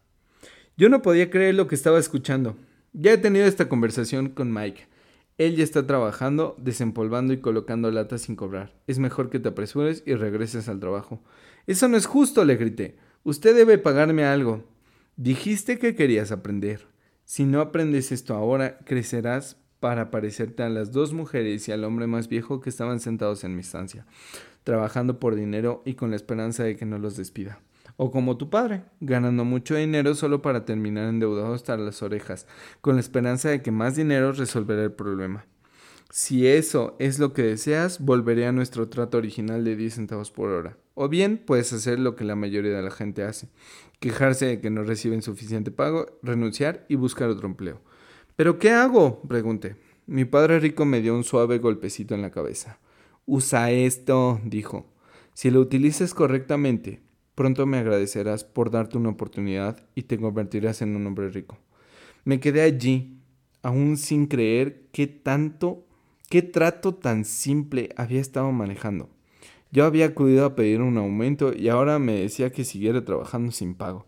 Yo 0.78 0.90
no 0.90 1.02
podía 1.02 1.30
creer 1.30 1.56
lo 1.56 1.68
que 1.68 1.76
estaba 1.76 2.00
escuchando. 2.00 2.56
Ya 2.94 3.12
he 3.12 3.18
tenido 3.18 3.46
esta 3.46 3.68
conversación 3.68 4.30
con 4.30 4.54
Mike. 4.54 4.88
Él 5.38 5.56
ya 5.56 5.64
está 5.64 5.86
trabajando, 5.86 6.56
desempolvando 6.58 7.32
y 7.32 7.40
colocando 7.40 7.92
latas 7.92 8.24
sin 8.24 8.36
cobrar. 8.36 8.74
Es 8.88 8.98
mejor 8.98 9.30
que 9.30 9.40
te 9.40 9.50
apresures 9.50 10.02
y 10.06 10.16
regreses 10.16 10.68
al 10.68 10.80
trabajo. 10.80 11.22
Eso 11.68 11.88
no 11.88 11.98
es 11.98 12.08
justo, 12.08 12.44
le 12.44 12.56
grité. 12.56 12.98
Usted 13.24 13.56
debe 13.56 13.78
pagarme 13.78 14.26
algo. 14.26 14.64
Dijiste 15.16 15.78
que 15.78 15.96
querías 15.96 16.32
aprender. 16.32 16.88
Si 17.24 17.44
no 17.44 17.62
aprendes 17.62 18.12
esto 18.12 18.34
ahora, 18.34 18.80
crecerás 18.80 19.58
para 19.80 20.10
parecerte 20.10 20.64
a 20.64 20.70
las 20.70 20.92
dos 20.92 21.14
mujeres 21.14 21.68
y 21.68 21.72
al 21.72 21.84
hombre 21.84 22.08
más 22.08 22.30
viejo 22.30 22.62
que 22.62 22.70
estaban 22.70 23.00
sentados 23.00 23.44
en 23.44 23.54
mi 23.54 23.62
estancia, 23.62 24.06
trabajando 24.64 25.20
por 25.20 25.36
dinero 25.36 25.84
y 25.86 25.94
con 25.94 26.10
la 26.10 26.16
esperanza 26.16 26.64
de 26.64 26.76
que 26.76 26.86
no 26.86 26.98
los 26.98 27.16
despida. 27.16 27.60
O 27.98 28.12
como 28.12 28.38
tu 28.38 28.50
padre, 28.50 28.84
ganando 29.00 29.44
mucho 29.44 29.76
dinero 29.76 30.16
solo 30.16 30.42
para 30.42 30.66
terminar 30.66 31.10
endeudado 31.10 31.54
hasta 31.54 31.76
las 31.78 32.02
orejas, 32.02 32.48
con 32.80 32.96
la 32.96 33.02
esperanza 33.02 33.50
de 33.50 33.62
que 33.62 33.72
más 33.72 33.96
dinero 33.96 34.32
resolverá 34.32 34.84
el 34.84 34.92
problema. 34.92 35.46
Si 36.10 36.48
eso 36.48 36.96
es 37.00 37.20
lo 37.20 37.34
que 37.34 37.42
deseas, 37.42 38.00
volveré 38.00 38.48
a 38.48 38.52
nuestro 38.52 38.88
trato 38.88 39.18
original 39.18 39.64
de 39.64 39.76
10 39.76 39.94
centavos 39.96 40.32
por 40.32 40.50
hora. 40.50 40.78
O 40.94 41.10
bien 41.10 41.38
puedes 41.38 41.74
hacer 41.74 42.00
lo 42.00 42.16
que 42.16 42.24
la 42.24 42.36
mayoría 42.36 42.76
de 42.76 42.82
la 42.82 42.92
gente 42.92 43.24
hace, 43.24 43.50
quejarse 44.00 44.46
de 44.46 44.62
que 44.62 44.70
no 44.70 44.84
reciben 44.84 45.22
suficiente 45.22 45.70
pago, 45.70 46.06
renunciar 46.24 46.86
y 46.88 46.96
buscar 46.96 47.30
otro 47.30 47.48
empleo. 47.48 47.82
¿Pero 48.36 48.58
qué 48.58 48.72
hago? 48.72 49.22
pregunté. 49.28 49.76
Mi 50.06 50.24
padre 50.24 50.60
rico 50.60 50.86
me 50.86 51.02
dio 51.02 51.14
un 51.14 51.24
suave 51.24 51.58
golpecito 51.58 52.16
en 52.16 52.22
la 52.22 52.32
cabeza. 52.32 52.80
Usa 53.26 53.72
esto, 53.72 54.40
dijo. 54.46 54.86
Si 55.34 55.52
lo 55.52 55.60
utilizas 55.60 56.14
correctamente, 56.14 57.02
pronto 57.38 57.68
me 57.68 57.78
agradecerás 57.78 58.44
por 58.44 58.72
darte 58.72 58.98
una 58.98 59.10
oportunidad 59.10 59.86
y 59.94 60.02
te 60.02 60.18
convertirás 60.18 60.82
en 60.82 60.96
un 60.96 61.06
hombre 61.06 61.30
rico. 61.30 61.60
Me 62.26 62.40
quedé 62.40 62.64
allí, 62.64 63.22
aún 63.62 63.98
sin 63.98 64.26
creer 64.26 64.88
qué 64.92 65.06
tanto, 65.06 65.86
qué 66.30 66.42
trato 66.42 66.96
tan 66.96 67.26
simple 67.26 67.90
había 67.96 68.22
estado 68.22 68.52
manejando. 68.52 69.12
Yo 69.72 69.86
había 69.86 70.08
acudido 70.08 70.46
a 70.46 70.56
pedir 70.56 70.82
un 70.82 70.98
aumento 70.98 71.54
y 71.56 71.70
ahora 71.70 72.00
me 72.00 72.14
decía 72.14 72.52
que 72.52 72.66
siguiera 72.66 73.06
trabajando 73.06 73.52
sin 73.52 73.76
pago. 73.76 74.08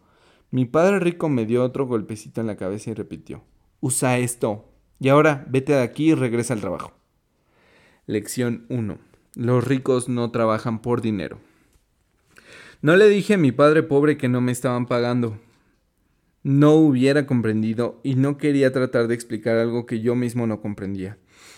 Mi 0.50 0.66
padre 0.66 1.00
rico 1.00 1.30
me 1.30 1.46
dio 1.46 1.64
otro 1.64 1.86
golpecito 1.86 2.42
en 2.42 2.48
la 2.48 2.58
cabeza 2.58 2.90
y 2.90 2.96
repitió, 2.96 3.44
usa 3.80 4.18
esto. 4.18 4.66
Y 5.00 5.10
ahora 5.10 5.46
vete 5.48 5.74
de 5.74 5.84
aquí 5.84 6.10
y 6.10 6.16
regresa 6.16 6.56
al 6.56 6.62
trabajo. 6.62 6.94
Lección 8.08 8.66
1. 8.70 8.98
Los 9.36 9.68
ricos 9.68 10.10
no 10.10 10.32
trabajan 10.32 10.82
por 10.82 11.02
dinero. 11.02 11.38
No 12.82 12.96
le 12.96 13.10
dije 13.10 13.34
a 13.34 13.38
mi 13.38 13.52
padre 13.52 13.84
pobre 13.84 14.18
que 14.18 14.30
no 14.30 14.40
me 14.40 14.54
estaban 14.54 14.86
pagando. 14.86 15.38
No 16.44 16.76
hubiera 16.76 17.26
comprendido 17.26 18.00
y 18.04 18.16
no 18.16 18.38
quería 18.38 18.72
tratar 18.72 19.10
de 19.10 19.16
explicar 19.16 19.58
algo 19.58 19.86
que 19.86 20.00
yo 20.00 20.16
mismo 20.16 20.48
no 20.48 20.62
comprendía. 20.62 21.18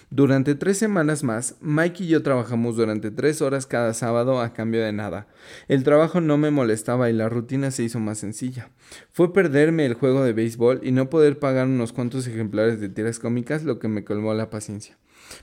Durante 0.10 0.56
tres 0.56 0.80
semanas 0.80 1.24
más, 1.24 1.58
Mike 1.62 2.06
y 2.06 2.08
yo 2.08 2.24
trabajamos 2.24 2.76
durante 2.76 3.12
tres 3.12 3.44
horas 3.44 3.68
cada 3.68 3.94
sábado 3.94 4.42
a 4.42 4.54
cambio 4.54 4.84
de 4.84 4.94
nada. 4.94 5.28
El 5.68 5.84
trabajo 5.84 6.22
no 6.22 6.40
me 6.40 6.50
molestaba 6.50 7.12
y 7.12 7.14
la 7.14 7.30
rutina 7.30 7.70
se 7.70 7.84
hizo 7.84 8.00
más 8.00 8.18
sencilla. 8.18 8.72
Fue 9.12 9.32
perderme 9.32 9.86
el 9.86 9.94
juego 9.94 10.24
de 10.24 10.34
béisbol 10.34 10.82
y 10.82 10.92
no 10.92 11.12
poder 11.12 11.38
pagar 11.38 11.68
unos 11.68 11.94
cuantos 11.94 12.26
ejemplares 12.26 12.80
de 12.80 12.90
tiras 12.90 13.20
cómicas 13.20 13.64
lo 13.64 13.78
que 13.78 13.88
me 13.88 14.04
colmó 14.04 14.34
la 14.34 14.50
paciencia. 14.50 14.98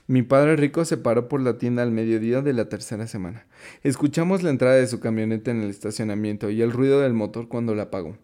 Mi 0.07 0.23
padre 0.23 0.55
rico 0.55 0.85
se 0.85 0.97
paró 0.97 1.27
por 1.27 1.41
la 1.41 1.57
tienda 1.57 1.83
al 1.83 1.91
mediodía 1.91 2.41
de 2.41 2.53
la 2.53 2.69
tercera 2.69 3.07
semana. 3.07 3.45
Escuchamos 3.83 4.43
la 4.43 4.49
entrada 4.49 4.75
de 4.75 4.87
su 4.87 4.99
camioneta 4.99 5.51
en 5.51 5.61
el 5.61 5.69
estacionamiento 5.69 6.49
y 6.49 6.61
el 6.61 6.71
ruido 6.71 7.01
del 7.01 7.13
motor 7.13 7.47
cuando 7.47 7.75
la 7.75 7.83
apagó. 7.83 8.17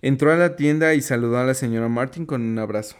Entró 0.00 0.32
a 0.32 0.36
la 0.36 0.56
tienda 0.56 0.94
y 0.94 1.02
saludó 1.02 1.38
a 1.38 1.44
la 1.44 1.54
señora 1.54 1.88
Martin 1.88 2.26
con 2.26 2.42
un 2.42 2.58
abrazo. 2.58 2.96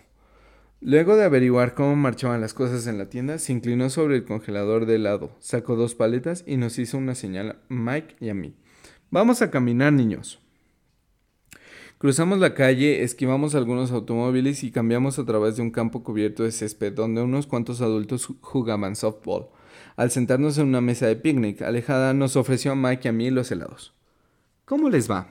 Luego 0.81 1.17
de 1.17 1.25
averiguar 1.25 1.75
cómo 1.75 1.95
marchaban 1.95 2.41
las 2.41 2.55
cosas 2.55 2.89
en 2.89 2.99
la 2.99 3.09
tienda, 3.09 3.39
se 3.39 3.53
inclinó 3.53 3.89
sobre 3.89 4.17
el 4.17 4.25
congelador 4.25 4.85
de 4.85 4.97
helado, 4.97 5.37
sacó 5.39 5.77
dos 5.77 5.95
paletas 5.95 6.43
y 6.45 6.57
nos 6.57 6.79
hizo 6.79 6.99
una 6.99 7.15
señal 7.15 7.51
a 7.51 7.57
Mike 7.69 8.17
y 8.19 8.31
a 8.31 8.35
mí. 8.35 8.57
Vamos 9.11 9.43
a 9.43 9.51
caminar, 9.51 9.93
niños. 9.93 10.43
Cruzamos 12.03 12.41
la 12.41 12.53
calle, 12.53 13.05
esquivamos 13.05 13.55
algunos 13.55 13.93
automóviles 13.93 14.65
y 14.65 14.73
cambiamos 14.73 15.21
a 15.21 15.25
través 15.25 15.55
de 15.55 15.63
un 15.63 15.71
campo 15.71 16.03
cubierto 16.03 16.43
de 16.43 16.51
césped 16.51 16.93
donde 16.93 17.23
unos 17.23 17.47
cuantos 17.47 17.81
adultos 17.81 18.27
jugaban 18.41 18.97
softball. 18.97 19.47
Al 19.95 20.11
sentarnos 20.11 20.59
en 20.59 20.67
una 20.67 20.81
mesa 20.81 21.07
de 21.07 21.15
picnic 21.15 21.63
alejada, 21.63 22.13
nos 22.13 22.35
ofreció 22.35 22.73
a 22.73 22.75
Mike 22.75 23.03
y 23.05 23.09
a 23.09 23.13
mí 23.13 23.31
los 23.31 23.53
helados. 23.53 23.95
¿Cómo 24.65 24.91
les 24.91 25.09
va? 25.09 25.29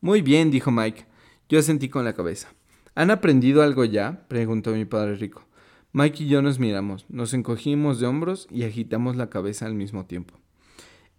Muy 0.00 0.20
bien, 0.20 0.50
dijo 0.50 0.72
Mike. 0.72 1.06
Yo 1.48 1.60
asentí 1.60 1.88
con 1.88 2.04
la 2.04 2.14
cabeza. 2.14 2.52
¿Han 2.96 3.12
aprendido 3.12 3.62
algo 3.62 3.84
ya? 3.84 4.26
preguntó 4.26 4.72
mi 4.72 4.84
padre 4.84 5.14
rico. 5.14 5.46
Mike 5.92 6.24
y 6.24 6.26
yo 6.26 6.42
nos 6.42 6.58
miramos, 6.58 7.06
nos 7.08 7.34
encogimos 7.34 8.00
de 8.00 8.08
hombros 8.08 8.48
y 8.50 8.64
agitamos 8.64 9.14
la 9.14 9.30
cabeza 9.30 9.66
al 9.66 9.74
mismo 9.74 10.06
tiempo. 10.06 10.40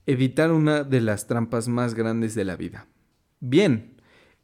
Evitar 0.05 0.51
una 0.51 0.83
de 0.83 0.99
las 0.99 1.27
trampas 1.27 1.69
más 1.69 1.93
grandes 1.93 2.35
de 2.35 2.43
la 2.43 2.57
vida. 2.57 2.87
Bien, 3.39 3.93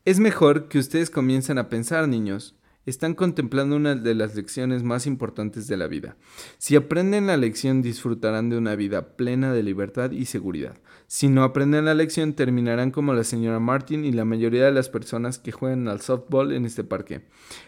es 0.05 0.19
mejor 0.19 0.67
que 0.67 0.79
ustedes 0.79 1.09
comiencen 1.09 1.57
a 1.57 1.69
pensar, 1.69 2.07
niños, 2.07 2.55
están 2.89 3.13
contemplando 3.13 3.75
una 3.75 3.95
de 3.95 4.15
las 4.15 4.35
lecciones 4.35 4.83
más 4.83 5.07
importantes 5.07 5.67
de 5.67 5.77
la 5.77 5.87
vida. 5.87 6.17
Si 6.57 6.75
aprenden 6.75 7.27
la 7.27 7.37
lección 7.37 7.81
disfrutarán 7.81 8.49
de 8.49 8.57
una 8.57 8.75
vida 8.75 9.15
plena 9.15 9.53
de 9.53 9.63
libertad 9.63 10.11
y 10.11 10.25
seguridad. 10.25 10.77
Si 11.07 11.27
no 11.27 11.43
aprenden 11.43 11.85
la 11.85 11.95
lección 11.95 12.33
terminarán 12.33 12.91
como 12.91 13.13
la 13.13 13.23
señora 13.23 13.59
Martin 13.59 14.05
y 14.05 14.11
la 14.11 14.25
mayoría 14.25 14.65
de 14.65 14.71
las 14.71 14.89
personas 14.89 15.39
que 15.39 15.51
juegan 15.51 15.87
al 15.87 16.01
softball 16.01 16.51
en 16.51 16.65
este 16.65 16.83
parque. 16.83 17.21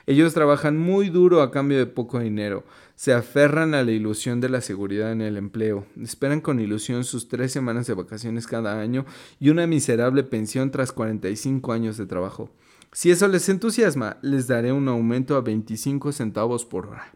Ellos 0.06 0.34
trabajan 0.34 0.78
muy 0.78 1.10
duro 1.10 1.42
a 1.42 1.50
cambio 1.50 1.80
de 1.80 1.88
poco 1.88 2.20
dinero, 2.20 2.64
se 2.96 3.14
aferran 3.14 3.74
a 3.74 3.84
la 3.84 3.92
ilusión 3.92 4.42
de 4.42 4.50
la 4.50 4.62
seguridad 4.62 5.12
en 5.12 5.22
el 5.22 5.38
empleo, 5.38 5.88
esperan 6.00 6.42
con 6.42 6.60
ilusión 6.60 7.04
sus 7.04 7.30
tres 7.30 7.52
semanas 7.52 7.88
de 7.88 7.96
vacaciones 7.96 8.46
cada 8.46 8.80
año 8.80 9.06
y 9.40 9.50
una 9.50 9.66
miserable 9.66 10.24
pensión 10.24 10.70
tras 10.70 10.92
45 10.92 11.74
años 11.74 11.98
de 11.98 12.06
trabajo. 12.06 12.52
Si 12.94 13.10
eso 13.10 13.28
les 13.28 13.48
entusiasma, 13.48 14.18
les 14.22 14.48
daré 14.48 14.72
un 14.74 14.88
aumento 14.88 15.36
a 15.36 15.42
25 15.42 16.12
centavos 16.12 16.66
por 16.66 16.88
hora. 16.88 17.14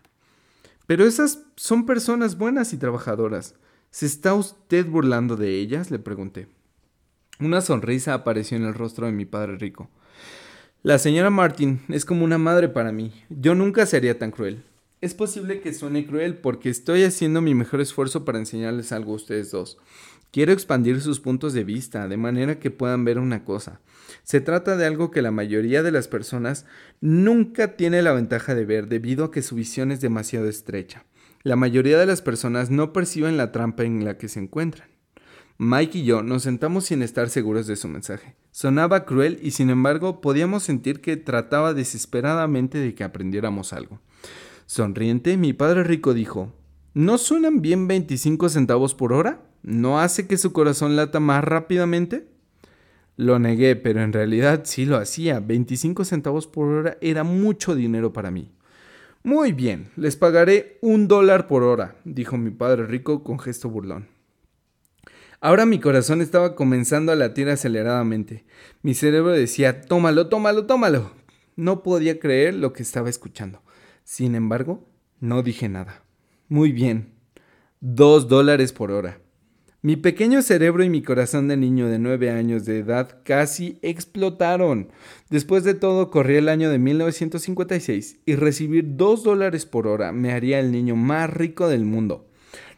Pero 0.87 1.05
esas 1.05 1.43
son 1.55 1.85
personas 1.85 2.37
buenas 2.37 2.71
y 2.73 2.77
trabajadoras. 2.77 3.55
¿Se 3.91 4.05
está 4.05 4.33
usted 4.33 4.85
burlando 4.85 5.35
de 5.35 5.59
ellas? 5.59 5.91
le 5.91 5.99
pregunté. 5.99 6.47
Una 7.39 7.59
sonrisa 7.59 8.13
apareció 8.13 8.55
en 8.55 8.63
el 8.63 8.73
rostro 8.73 9.05
de 9.05 9.11
mi 9.11 9.25
padre 9.25 9.57
rico. 9.57 9.89
La 10.83 10.99
señora 10.99 11.29
Martin 11.29 11.81
es 11.89 12.05
como 12.05 12.23
una 12.23 12.37
madre 12.37 12.69
para 12.69 12.91
mí. 12.91 13.11
Yo 13.29 13.55
nunca 13.55 13.85
sería 13.85 14.17
tan 14.17 14.31
cruel. 14.31 14.63
Es 15.01 15.13
posible 15.13 15.59
que 15.59 15.73
suene 15.73 16.05
cruel 16.05 16.37
porque 16.37 16.69
estoy 16.69 17.03
haciendo 17.03 17.41
mi 17.41 17.53
mejor 17.53 17.81
esfuerzo 17.81 18.23
para 18.23 18.39
enseñarles 18.39 18.91
algo 18.91 19.11
a 19.11 19.15
ustedes 19.15 19.51
dos. 19.51 19.77
Quiero 20.31 20.53
expandir 20.53 21.01
sus 21.01 21.19
puntos 21.19 21.53
de 21.53 21.63
vista 21.63 22.07
de 22.07 22.17
manera 22.17 22.59
que 22.59 22.71
puedan 22.71 23.03
ver 23.03 23.19
una 23.19 23.43
cosa. 23.43 23.81
Se 24.23 24.41
trata 24.41 24.75
de 24.77 24.85
algo 24.85 25.11
que 25.11 25.21
la 25.21 25.31
mayoría 25.31 25.83
de 25.83 25.91
las 25.91 26.07
personas 26.07 26.65
nunca 27.01 27.75
tiene 27.75 28.01
la 28.01 28.13
ventaja 28.13 28.55
de 28.55 28.65
ver 28.65 28.87
debido 28.87 29.25
a 29.25 29.31
que 29.31 29.41
su 29.41 29.55
visión 29.55 29.91
es 29.91 30.01
demasiado 30.01 30.47
estrecha. 30.47 31.05
La 31.43 31.55
mayoría 31.55 31.97
de 31.97 32.05
las 32.05 32.21
personas 32.21 32.71
no 32.71 32.91
perciben 32.91 33.37
la 33.37 33.51
trampa 33.51 33.83
en 33.83 34.03
la 34.03 34.17
que 34.17 34.29
se 34.29 34.39
encuentran. 34.39 34.89
Mike 35.57 35.99
y 35.99 36.03
yo 36.03 36.21
nos 36.21 36.43
sentamos 36.43 36.85
sin 36.85 37.01
estar 37.01 37.29
seguros 37.29 37.65
de 37.67 37.75
su 37.75 37.87
mensaje. 37.87 38.35
Sonaba 38.51 39.05
cruel 39.05 39.39
y 39.41 39.51
sin 39.51 39.69
embargo 39.69 40.19
podíamos 40.19 40.63
sentir 40.63 41.01
que 41.01 41.17
trataba 41.17 41.73
desesperadamente 41.73 42.77
de 42.77 42.93
que 42.93 43.03
aprendiéramos 43.03 43.71
algo. 43.71 44.01
Sonriente, 44.65 45.37
mi 45.37 45.53
padre 45.53 45.83
rico 45.83 46.13
dijo, 46.13 46.53
¿No 46.93 47.17
suenan 47.17 47.61
bien 47.61 47.87
25 47.87 48.49
centavos 48.49 48.95
por 48.95 49.13
hora? 49.13 49.41
¿No 49.63 49.99
hace 49.99 50.27
que 50.27 50.37
su 50.37 50.51
corazón 50.51 50.95
lata 50.95 51.19
más 51.19 51.43
rápidamente? 51.43 52.27
Lo 53.17 53.39
negué, 53.39 53.75
pero 53.75 54.01
en 54.01 54.13
realidad 54.13 54.61
sí 54.65 54.85
lo 54.85 54.97
hacía. 54.97 55.39
25 55.39 56.03
centavos 56.03 56.47
por 56.47 56.67
hora 56.67 56.97
era 57.01 57.23
mucho 57.23 57.75
dinero 57.75 58.11
para 58.11 58.31
mí. 58.31 58.51
Muy 59.23 59.53
bien, 59.53 59.89
les 59.95 60.15
pagaré 60.15 60.77
un 60.81 61.07
dólar 61.07 61.47
por 61.47 61.63
hora, 61.63 61.95
dijo 62.03 62.37
mi 62.37 62.51
padre 62.51 62.85
rico 62.85 63.23
con 63.23 63.39
gesto 63.39 63.69
burlón. 63.69 64.07
Ahora 65.41 65.65
mi 65.65 65.79
corazón 65.79 66.21
estaba 66.21 66.55
comenzando 66.55 67.11
a 67.11 67.15
latir 67.15 67.49
aceleradamente. 67.49 68.45
Mi 68.81 68.93
cerebro 68.93 69.31
decía, 69.31 69.81
tómalo, 69.81 70.27
tómalo, 70.27 70.65
tómalo. 70.65 71.11
No 71.55 71.83
podía 71.83 72.19
creer 72.19 72.53
lo 72.53 72.73
que 72.73 72.83
estaba 72.83 73.09
escuchando. 73.09 73.61
Sin 74.03 74.35
embargo, 74.35 74.87
no 75.19 75.41
dije 75.41 75.69
nada. 75.69 76.03
Muy 76.47 76.71
bien. 76.71 77.13
Dos 77.79 78.27
dólares 78.27 78.73
por 78.73 78.91
hora. 78.91 79.19
Mi 79.85 79.97
pequeño 79.97 80.41
cerebro 80.41 80.83
y 80.83 80.89
mi 80.89 81.03
corazón 81.03 81.47
de 81.47 81.57
niño 81.57 81.87
de 81.87 81.99
nueve 81.99 82.31
años 82.31 82.65
de 82.65 82.79
edad 82.79 83.19
casi 83.23 83.77
explotaron. 83.83 84.87
Después 85.29 85.63
de 85.63 85.75
todo, 85.75 86.09
corría 86.09 86.39
el 86.39 86.49
año 86.49 86.71
de 86.71 86.79
1956 86.79 88.17
y 88.25 88.33
recibir 88.33 88.95
dos 88.97 89.23
dólares 89.23 89.67
por 89.67 89.85
hora 89.85 90.11
me 90.11 90.31
haría 90.31 90.59
el 90.59 90.71
niño 90.71 90.95
más 90.95 91.31
rico 91.31 91.67
del 91.67 91.85
mundo. 91.85 92.25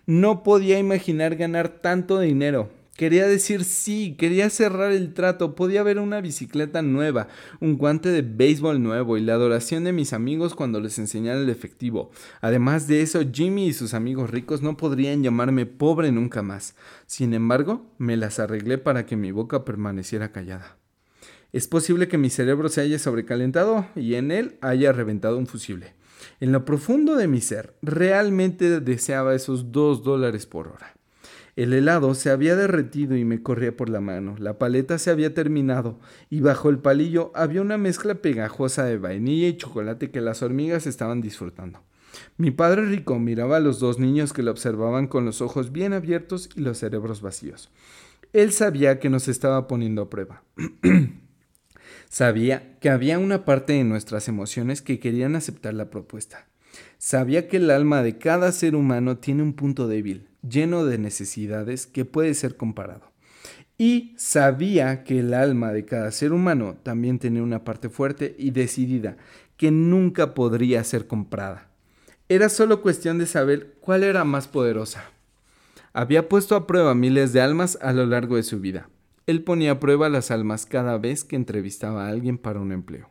No 0.05 0.43
podía 0.43 0.79
imaginar 0.79 1.37
ganar 1.37 1.69
tanto 1.69 2.19
dinero. 2.19 2.71
Quería 2.97 3.27
decir 3.27 3.63
sí, 3.63 4.15
quería 4.17 4.49
cerrar 4.49 4.91
el 4.91 5.13
trato, 5.13 5.53
podía 5.53 5.81
haber 5.81 5.99
una 5.99 6.19
bicicleta 6.19 6.81
nueva, 6.81 7.27
un 7.59 7.77
guante 7.77 8.09
de 8.09 8.23
béisbol 8.23 8.81
nuevo 8.81 9.17
y 9.17 9.21
la 9.21 9.35
adoración 9.35 9.83
de 9.83 9.93
mis 9.93 10.13
amigos 10.13 10.55
cuando 10.55 10.79
les 10.79 10.97
enseñara 10.97 11.39
el 11.39 11.49
efectivo. 11.49 12.09
Además 12.41 12.87
de 12.87 13.03
eso, 13.03 13.21
Jimmy 13.31 13.67
y 13.67 13.73
sus 13.73 13.93
amigos 13.93 14.31
ricos 14.31 14.63
no 14.63 14.77
podrían 14.77 15.21
llamarme 15.21 15.67
pobre 15.67 16.11
nunca 16.11 16.41
más. 16.41 16.75
Sin 17.05 17.35
embargo, 17.35 17.85
me 17.99 18.17
las 18.17 18.39
arreglé 18.39 18.79
para 18.79 19.05
que 19.05 19.15
mi 19.15 19.31
boca 19.31 19.63
permaneciera 19.63 20.31
callada. 20.31 20.77
Es 21.53 21.67
posible 21.67 22.07
que 22.07 22.17
mi 22.17 22.31
cerebro 22.31 22.67
se 22.67 22.81
haya 22.81 22.97
sobrecalentado 22.97 23.85
y 23.95 24.15
en 24.15 24.31
él 24.31 24.57
haya 24.61 24.91
reventado 24.91 25.37
un 25.37 25.45
fusible. 25.45 25.93
En 26.39 26.51
lo 26.51 26.65
profundo 26.65 27.15
de 27.15 27.27
mi 27.27 27.41
ser, 27.41 27.75
realmente 27.83 28.79
deseaba 28.79 29.35
esos 29.35 29.71
dos 29.71 30.03
dólares 30.03 30.47
por 30.47 30.67
hora. 30.67 30.96
El 31.57 31.73
helado 31.73 32.13
se 32.13 32.29
había 32.29 32.55
derretido 32.55 33.17
y 33.17 33.25
me 33.25 33.41
corría 33.41 33.75
por 33.75 33.89
la 33.89 33.99
mano. 33.99 34.35
La 34.37 34.59
paleta 34.59 34.99
se 34.99 35.09
había 35.09 35.33
terminado 35.33 35.99
y 36.29 36.41
bajo 36.41 36.69
el 36.69 36.77
palillo 36.77 37.31
había 37.33 37.63
una 37.63 37.79
mezcla 37.79 38.13
pegajosa 38.13 38.85
de 38.85 38.99
vainilla 38.99 39.47
y 39.47 39.57
chocolate 39.57 40.11
que 40.11 40.21
las 40.21 40.43
hormigas 40.43 40.85
estaban 40.85 41.19
disfrutando. 41.19 41.81
Mi 42.37 42.51
padre 42.51 42.85
rico 42.85 43.17
miraba 43.17 43.57
a 43.57 43.59
los 43.59 43.79
dos 43.79 43.97
niños 43.97 44.33
que 44.33 44.43
lo 44.43 44.51
observaban 44.51 45.07
con 45.07 45.25
los 45.25 45.41
ojos 45.41 45.71
bien 45.71 45.93
abiertos 45.93 46.47
y 46.55 46.61
los 46.61 46.77
cerebros 46.77 47.21
vacíos. 47.21 47.71
Él 48.33 48.51
sabía 48.51 48.99
que 48.99 49.09
nos 49.09 49.27
estaba 49.27 49.67
poniendo 49.67 50.03
a 50.03 50.09
prueba. 50.11 50.43
Sabía 52.09 52.77
que 52.79 52.89
había 52.89 53.19
una 53.19 53.45
parte 53.45 53.73
de 53.73 53.83
nuestras 53.83 54.27
emociones 54.27 54.81
que 54.81 54.99
querían 54.99 55.35
aceptar 55.35 55.73
la 55.73 55.89
propuesta. 55.89 56.47
Sabía 56.97 57.47
que 57.47 57.57
el 57.57 57.69
alma 57.69 58.01
de 58.01 58.17
cada 58.17 58.51
ser 58.51 58.75
humano 58.75 59.17
tiene 59.17 59.43
un 59.43 59.53
punto 59.53 59.87
débil, 59.87 60.27
lleno 60.47 60.85
de 60.85 60.97
necesidades 60.97 61.87
que 61.87 62.05
puede 62.05 62.33
ser 62.33 62.57
comparado. 62.57 63.11
Y 63.77 64.15
sabía 64.17 65.03
que 65.03 65.19
el 65.19 65.33
alma 65.33 65.71
de 65.71 65.85
cada 65.85 66.11
ser 66.11 66.33
humano 66.33 66.77
también 66.81 67.19
tenía 67.19 67.43
una 67.43 67.63
parte 67.63 67.89
fuerte 67.89 68.35
y 68.37 68.51
decidida 68.51 69.17
que 69.55 69.71
nunca 69.71 70.33
podría 70.33 70.83
ser 70.83 71.07
comprada. 71.07 71.69
Era 72.29 72.49
solo 72.49 72.81
cuestión 72.81 73.19
de 73.19 73.27
saber 73.27 73.75
cuál 73.79 74.03
era 74.03 74.23
más 74.23 74.47
poderosa. 74.47 75.03
Había 75.93 76.27
puesto 76.27 76.55
a 76.55 76.67
prueba 76.67 76.95
miles 76.95 77.33
de 77.33 77.41
almas 77.41 77.77
a 77.81 77.93
lo 77.93 78.05
largo 78.05 78.35
de 78.35 78.43
su 78.43 78.59
vida 78.59 78.89
él 79.27 79.43
ponía 79.43 79.71
a 79.71 79.79
prueba 79.79 80.07
las 80.09 80.31
almas 80.31 80.65
cada 80.65 80.97
vez 80.97 81.25
que 81.25 81.35
entrevistaba 81.35 82.05
a 82.05 82.09
alguien 82.09 82.37
para 82.37 82.61
un 82.61 82.71
empleo. 82.71 83.09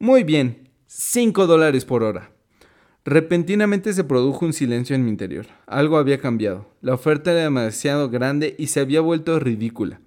Muy 0.00 0.24
bien, 0.24 0.68
cinco 0.86 1.46
dólares 1.46 1.84
por 1.84 2.02
hora. 2.02 2.32
Repentinamente 3.10 3.94
se 3.94 4.04
produjo 4.04 4.44
un 4.44 4.52
silencio 4.52 4.94
en 4.94 5.02
mi 5.02 5.10
interior. 5.10 5.46
Algo 5.66 5.96
había 5.96 6.20
cambiado. 6.20 6.66
La 6.82 6.92
oferta 6.92 7.32
era 7.32 7.40
demasiado 7.40 8.10
grande 8.10 8.54
y 8.58 8.66
se 8.66 8.80
había 8.80 9.00
vuelto 9.00 9.40
ridícula. 9.40 10.02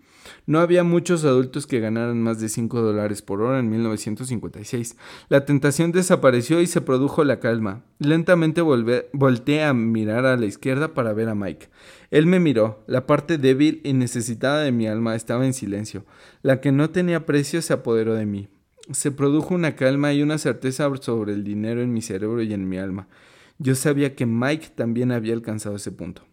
No 0.46 0.60
había 0.60 0.84
muchos 0.84 1.26
adultos 1.26 1.66
que 1.66 1.80
ganaran 1.80 2.22
más 2.22 2.40
de 2.40 2.48
5 2.48 2.80
dólares 2.80 3.24
por 3.24 3.42
hora 3.42 3.58
en 3.58 3.72
1956. 3.72 4.98
La 5.30 5.46
tentación 5.46 5.92
desapareció 5.92 6.62
y 6.62 6.68
se 6.68 6.82
produjo 6.82 7.24
la 7.24 7.40
calma. 7.40 7.84
Lentamente 7.98 8.62
volteé 8.62 9.64
a 9.64 9.74
mirar 9.74 10.28
a 10.28 10.38
la 10.38 10.46
izquierda 10.46 10.94
para 10.94 11.12
ver 11.14 11.30
a 11.30 11.34
Mike. 11.34 11.70
Él 12.12 12.28
me 12.28 12.40
miró. 12.40 12.84
La 12.86 13.08
parte 13.08 13.40
débil 13.40 13.82
y 13.84 13.94
necesitada 13.94 14.62
de 14.62 14.72
mi 14.72 14.86
alma 14.86 15.16
estaba 15.16 15.48
en 15.48 15.56
silencio. 15.56 16.06
La 16.44 16.62
que 16.62 16.72
no 16.72 16.92
tenía 16.92 17.26
precio 17.26 17.64
se 17.64 17.74
apoderó 17.74 18.14
de 18.14 18.28
mí. 18.28 18.48
Se 18.94 19.12
produjo 19.12 19.54
una 19.54 19.76
calma 19.76 20.14
y 20.14 20.22
una 20.22 20.38
certeza 20.38 20.90
sobre 21.02 21.34
el 21.34 21.44
dinero 21.44 21.82
en 21.82 21.94
mi 21.94 22.02
cerebro 22.02 22.42
y 22.42 22.54
en 22.54 22.68
mi 22.68 22.78
alma. 22.78 23.08
Yo 23.58 23.76
sabía 23.76 24.16
que 24.16 24.26
Mike 24.26 24.70
también 24.76 25.12
había 25.12 25.34
alcanzado 25.34 25.76
ese 25.76 25.92
punto. 25.92 26.24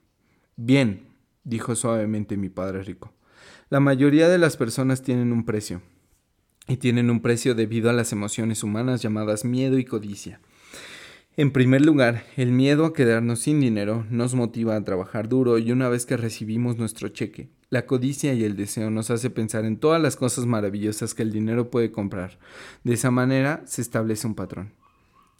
Bien, 0.56 1.02
dijo 1.44 1.74
suavemente 1.76 2.36
mi 2.36 2.48
padre 2.48 2.82
rico. 2.82 3.12
La 3.70 3.80
mayoría 3.80 4.28
de 4.28 4.38
las 4.38 4.56
personas 4.56 5.02
tienen 5.02 5.32
un 5.32 5.44
precio, 5.44 5.82
y 6.68 6.76
tienen 6.76 7.10
un 7.10 7.20
precio 7.20 7.54
debido 7.54 7.88
a 7.90 7.94
las 7.94 8.12
emociones 8.12 8.62
humanas 8.62 9.02
llamadas 9.02 9.44
miedo 9.44 9.78
y 9.78 9.84
codicia. 9.84 10.40
En 11.36 11.50
primer 11.50 11.84
lugar, 11.84 12.24
el 12.36 12.52
miedo 12.52 12.84
a 12.84 12.92
quedarnos 12.92 13.40
sin 13.40 13.60
dinero 13.60 14.04
nos 14.10 14.34
motiva 14.34 14.76
a 14.76 14.84
trabajar 14.84 15.28
duro 15.28 15.58
y 15.58 15.72
una 15.72 15.88
vez 15.88 16.04
que 16.04 16.16
recibimos 16.16 16.76
nuestro 16.76 17.08
cheque, 17.08 17.48
la 17.70 17.86
codicia 17.86 18.32
y 18.32 18.44
el 18.44 18.56
deseo 18.56 18.90
nos 18.90 19.10
hace 19.10 19.30
pensar 19.30 19.64
en 19.64 19.78
todas 19.78 20.00
las 20.00 20.16
cosas 20.16 20.46
maravillosas 20.46 21.14
que 21.14 21.22
el 21.22 21.32
dinero 21.32 21.70
puede 21.70 21.92
comprar. 21.92 22.38
De 22.82 22.94
esa 22.94 23.10
manera 23.10 23.62
se 23.66 23.82
establece 23.82 24.26
un 24.26 24.34
patrón. 24.34 24.72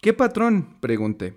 ¿Qué 0.01 0.13
patrón? 0.13 0.77
pregunté. 0.81 1.35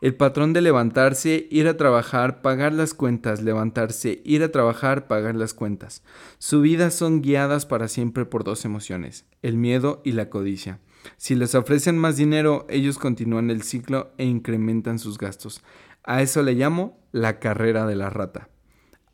El 0.00 0.14
patrón 0.14 0.52
de 0.52 0.60
levantarse, 0.60 1.48
ir 1.50 1.66
a 1.66 1.76
trabajar, 1.76 2.40
pagar 2.40 2.72
las 2.72 2.94
cuentas, 2.94 3.42
levantarse, 3.42 4.22
ir 4.24 4.44
a 4.44 4.52
trabajar, 4.52 5.08
pagar 5.08 5.34
las 5.34 5.54
cuentas. 5.54 6.04
Su 6.38 6.60
vida 6.60 6.92
son 6.92 7.20
guiadas 7.20 7.66
para 7.66 7.88
siempre 7.88 8.24
por 8.24 8.44
dos 8.44 8.64
emociones, 8.64 9.24
el 9.42 9.56
miedo 9.56 10.00
y 10.04 10.12
la 10.12 10.30
codicia. 10.30 10.78
Si 11.16 11.34
les 11.34 11.56
ofrecen 11.56 11.98
más 11.98 12.16
dinero, 12.16 12.64
ellos 12.68 12.98
continúan 12.98 13.50
el 13.50 13.62
ciclo 13.62 14.12
e 14.18 14.24
incrementan 14.24 15.00
sus 15.00 15.18
gastos. 15.18 15.62
A 16.04 16.22
eso 16.22 16.42
le 16.42 16.52
llamo 16.52 17.00
la 17.10 17.40
carrera 17.40 17.84
de 17.86 17.96
la 17.96 18.10
rata. 18.10 18.48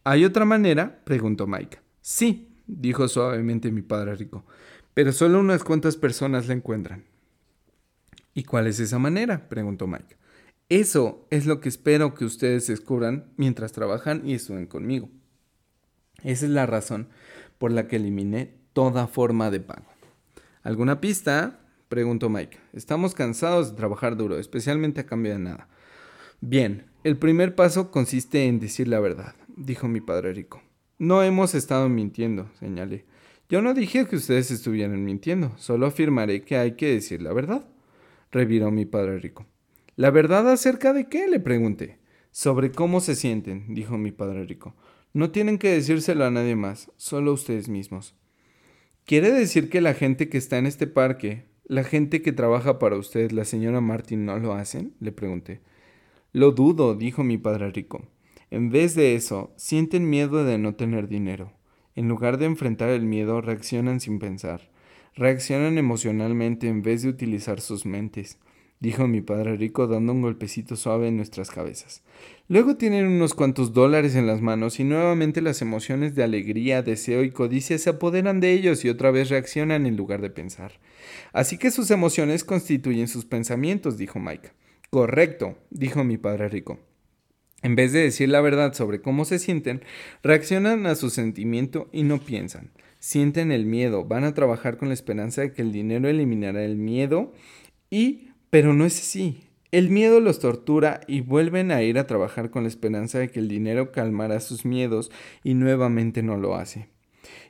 ¿Hay 0.04 0.26
otra 0.26 0.44
manera? 0.44 1.00
preguntó 1.04 1.46
Mike. 1.46 1.78
Sí, 2.02 2.54
dijo 2.66 3.08
suavemente 3.08 3.72
mi 3.72 3.80
padre 3.80 4.14
rico, 4.14 4.44
pero 4.92 5.12
solo 5.12 5.40
unas 5.40 5.64
cuantas 5.64 5.96
personas 5.96 6.46
la 6.46 6.52
encuentran. 6.54 7.04
¿Y 8.34 8.44
cuál 8.44 8.66
es 8.66 8.80
esa 8.80 8.98
manera? 8.98 9.48
preguntó 9.48 9.86
Mike. 9.86 10.16
Eso 10.68 11.26
es 11.30 11.46
lo 11.46 11.60
que 11.60 11.70
espero 11.70 12.14
que 12.14 12.26
ustedes 12.26 12.66
descubran 12.66 13.32
mientras 13.38 13.72
trabajan 13.72 14.28
y 14.28 14.34
estudien 14.34 14.66
conmigo. 14.66 15.08
Esa 16.22 16.44
es 16.44 16.52
la 16.52 16.66
razón 16.66 17.08
por 17.56 17.72
la 17.72 17.88
que 17.88 17.96
eliminé 17.96 18.54
toda 18.74 19.06
forma 19.06 19.50
de 19.50 19.60
pago. 19.60 19.86
¿Alguna 20.62 21.00
pista? 21.00 21.60
preguntó 21.88 22.28
Mike. 22.28 22.58
Estamos 22.74 23.14
cansados 23.14 23.70
de 23.70 23.76
trabajar 23.76 24.16
duro, 24.16 24.38
especialmente 24.38 25.00
a 25.00 25.06
cambio 25.06 25.32
de 25.32 25.38
nada. 25.38 25.68
Bien, 26.40 26.86
el 27.04 27.16
primer 27.16 27.54
paso 27.54 27.90
consiste 27.90 28.46
en 28.46 28.60
decir 28.60 28.88
la 28.88 29.00
verdad, 29.00 29.34
dijo 29.56 29.88
mi 29.88 30.00
padre 30.00 30.32
rico. 30.32 30.62
No 30.98 31.22
hemos 31.22 31.54
estado 31.54 31.88
mintiendo, 31.88 32.50
señalé. 32.58 33.04
Yo 33.48 33.62
no 33.62 33.74
dije 33.74 34.06
que 34.06 34.16
ustedes 34.16 34.50
estuvieran 34.50 35.04
mintiendo, 35.04 35.52
solo 35.56 35.86
afirmaré 35.86 36.42
que 36.42 36.56
hay 36.56 36.72
que 36.72 36.92
decir 36.92 37.20
la 37.20 37.32
verdad, 37.32 37.68
reviró 38.30 38.70
mi 38.70 38.86
padre 38.86 39.18
rico. 39.18 39.46
¿La 39.96 40.10
verdad 40.10 40.50
acerca 40.50 40.92
de 40.92 41.08
qué? 41.08 41.28
le 41.28 41.40
pregunté. 41.40 41.98
Sobre 42.30 42.72
cómo 42.72 43.00
se 43.00 43.14
sienten, 43.14 43.74
dijo 43.74 43.96
mi 43.96 44.10
padre 44.10 44.44
rico. 44.44 44.74
No 45.12 45.30
tienen 45.30 45.58
que 45.58 45.70
decírselo 45.70 46.24
a 46.24 46.30
nadie 46.30 46.56
más, 46.56 46.90
solo 46.96 47.32
ustedes 47.32 47.68
mismos. 47.68 48.16
¿Quiere 49.04 49.30
decir 49.30 49.70
que 49.70 49.80
la 49.80 49.94
gente 49.94 50.28
que 50.28 50.38
está 50.38 50.58
en 50.58 50.66
este 50.66 50.88
parque, 50.88 51.44
la 51.64 51.84
gente 51.84 52.22
que 52.22 52.32
trabaja 52.32 52.80
para 52.80 52.96
usted, 52.96 53.30
la 53.30 53.44
señora 53.44 53.80
Martin, 53.80 54.24
no 54.24 54.38
lo 54.38 54.54
hacen? 54.54 54.94
le 54.98 55.12
pregunté. 55.12 55.60
Lo 56.32 56.50
dudo, 56.50 56.96
dijo 56.96 57.22
mi 57.22 57.38
padre 57.38 57.70
rico. 57.70 58.08
En 58.54 58.70
vez 58.70 58.94
de 58.94 59.14
eso, 59.14 59.52
sienten 59.56 60.08
miedo 60.08 60.44
de 60.44 60.58
no 60.58 60.76
tener 60.76 61.08
dinero. 61.08 61.52
En 61.96 62.08
lugar 62.08 62.38
de 62.38 62.46
enfrentar 62.46 62.90
el 62.90 63.04
miedo, 63.04 63.40
reaccionan 63.40 64.00
sin 64.00 64.18
pensar. 64.18 64.70
Reaccionan 65.14 65.76
emocionalmente 65.76 66.68
en 66.68 66.82
vez 66.82 67.02
de 67.02 67.08
utilizar 67.08 67.60
sus 67.60 67.84
mentes 67.84 68.38
dijo 68.84 69.08
mi 69.08 69.22
padre 69.22 69.56
rico 69.56 69.86
dando 69.86 70.12
un 70.12 70.20
golpecito 70.20 70.76
suave 70.76 71.08
en 71.08 71.16
nuestras 71.16 71.50
cabezas. 71.50 72.02
Luego 72.48 72.76
tienen 72.76 73.06
unos 73.06 73.32
cuantos 73.32 73.72
dólares 73.72 74.14
en 74.14 74.26
las 74.26 74.42
manos 74.42 74.78
y 74.78 74.84
nuevamente 74.84 75.40
las 75.40 75.62
emociones 75.62 76.14
de 76.14 76.22
alegría, 76.22 76.82
deseo 76.82 77.24
y 77.24 77.30
codicia 77.30 77.78
se 77.78 77.90
apoderan 77.90 78.40
de 78.40 78.52
ellos 78.52 78.84
y 78.84 78.90
otra 78.90 79.10
vez 79.10 79.30
reaccionan 79.30 79.86
en 79.86 79.96
lugar 79.96 80.20
de 80.20 80.28
pensar. 80.28 80.72
Así 81.32 81.56
que 81.56 81.70
sus 81.70 81.90
emociones 81.90 82.44
constituyen 82.44 83.08
sus 83.08 83.24
pensamientos, 83.24 83.96
dijo 83.96 84.18
Mike. 84.18 84.50
Correcto, 84.90 85.56
dijo 85.70 86.04
mi 86.04 86.18
padre 86.18 86.50
rico. 86.50 86.78
En 87.64 87.76
vez 87.76 87.92
de 87.94 88.00
decir 88.00 88.28
la 88.28 88.42
verdad 88.42 88.74
sobre 88.74 89.00
cómo 89.00 89.24
se 89.24 89.38
sienten, 89.38 89.82
reaccionan 90.22 90.86
a 90.86 90.94
su 90.94 91.08
sentimiento 91.08 91.88
y 91.92 92.02
no 92.02 92.18
piensan. 92.18 92.72
sienten 92.98 93.52
el 93.52 93.64
miedo, 93.64 94.04
van 94.04 94.24
a 94.24 94.34
trabajar 94.34 94.76
con 94.76 94.88
la 94.88 94.94
esperanza 94.94 95.40
de 95.40 95.52
que 95.52 95.62
el 95.62 95.72
dinero 95.72 96.08
eliminará 96.08 96.62
el 96.62 96.76
miedo 96.76 97.32
y, 97.88 98.28
pero 98.50 98.74
no 98.74 98.84
es 98.84 99.00
así. 99.00 99.44
El 99.72 99.88
miedo 99.88 100.20
los 100.20 100.40
tortura 100.40 101.00
y 101.08 101.22
vuelven 101.22 101.70
a 101.70 101.82
ir 101.82 101.98
a 101.98 102.06
trabajar 102.06 102.50
con 102.50 102.64
la 102.64 102.68
esperanza 102.68 103.18
de 103.18 103.30
que 103.30 103.40
el 103.40 103.48
dinero 103.48 103.92
calmará 103.92 104.40
sus 104.40 104.66
miedos 104.66 105.10
y 105.42 105.54
nuevamente 105.54 106.22
no 106.22 106.36
lo 106.36 106.56
hace. 106.56 106.93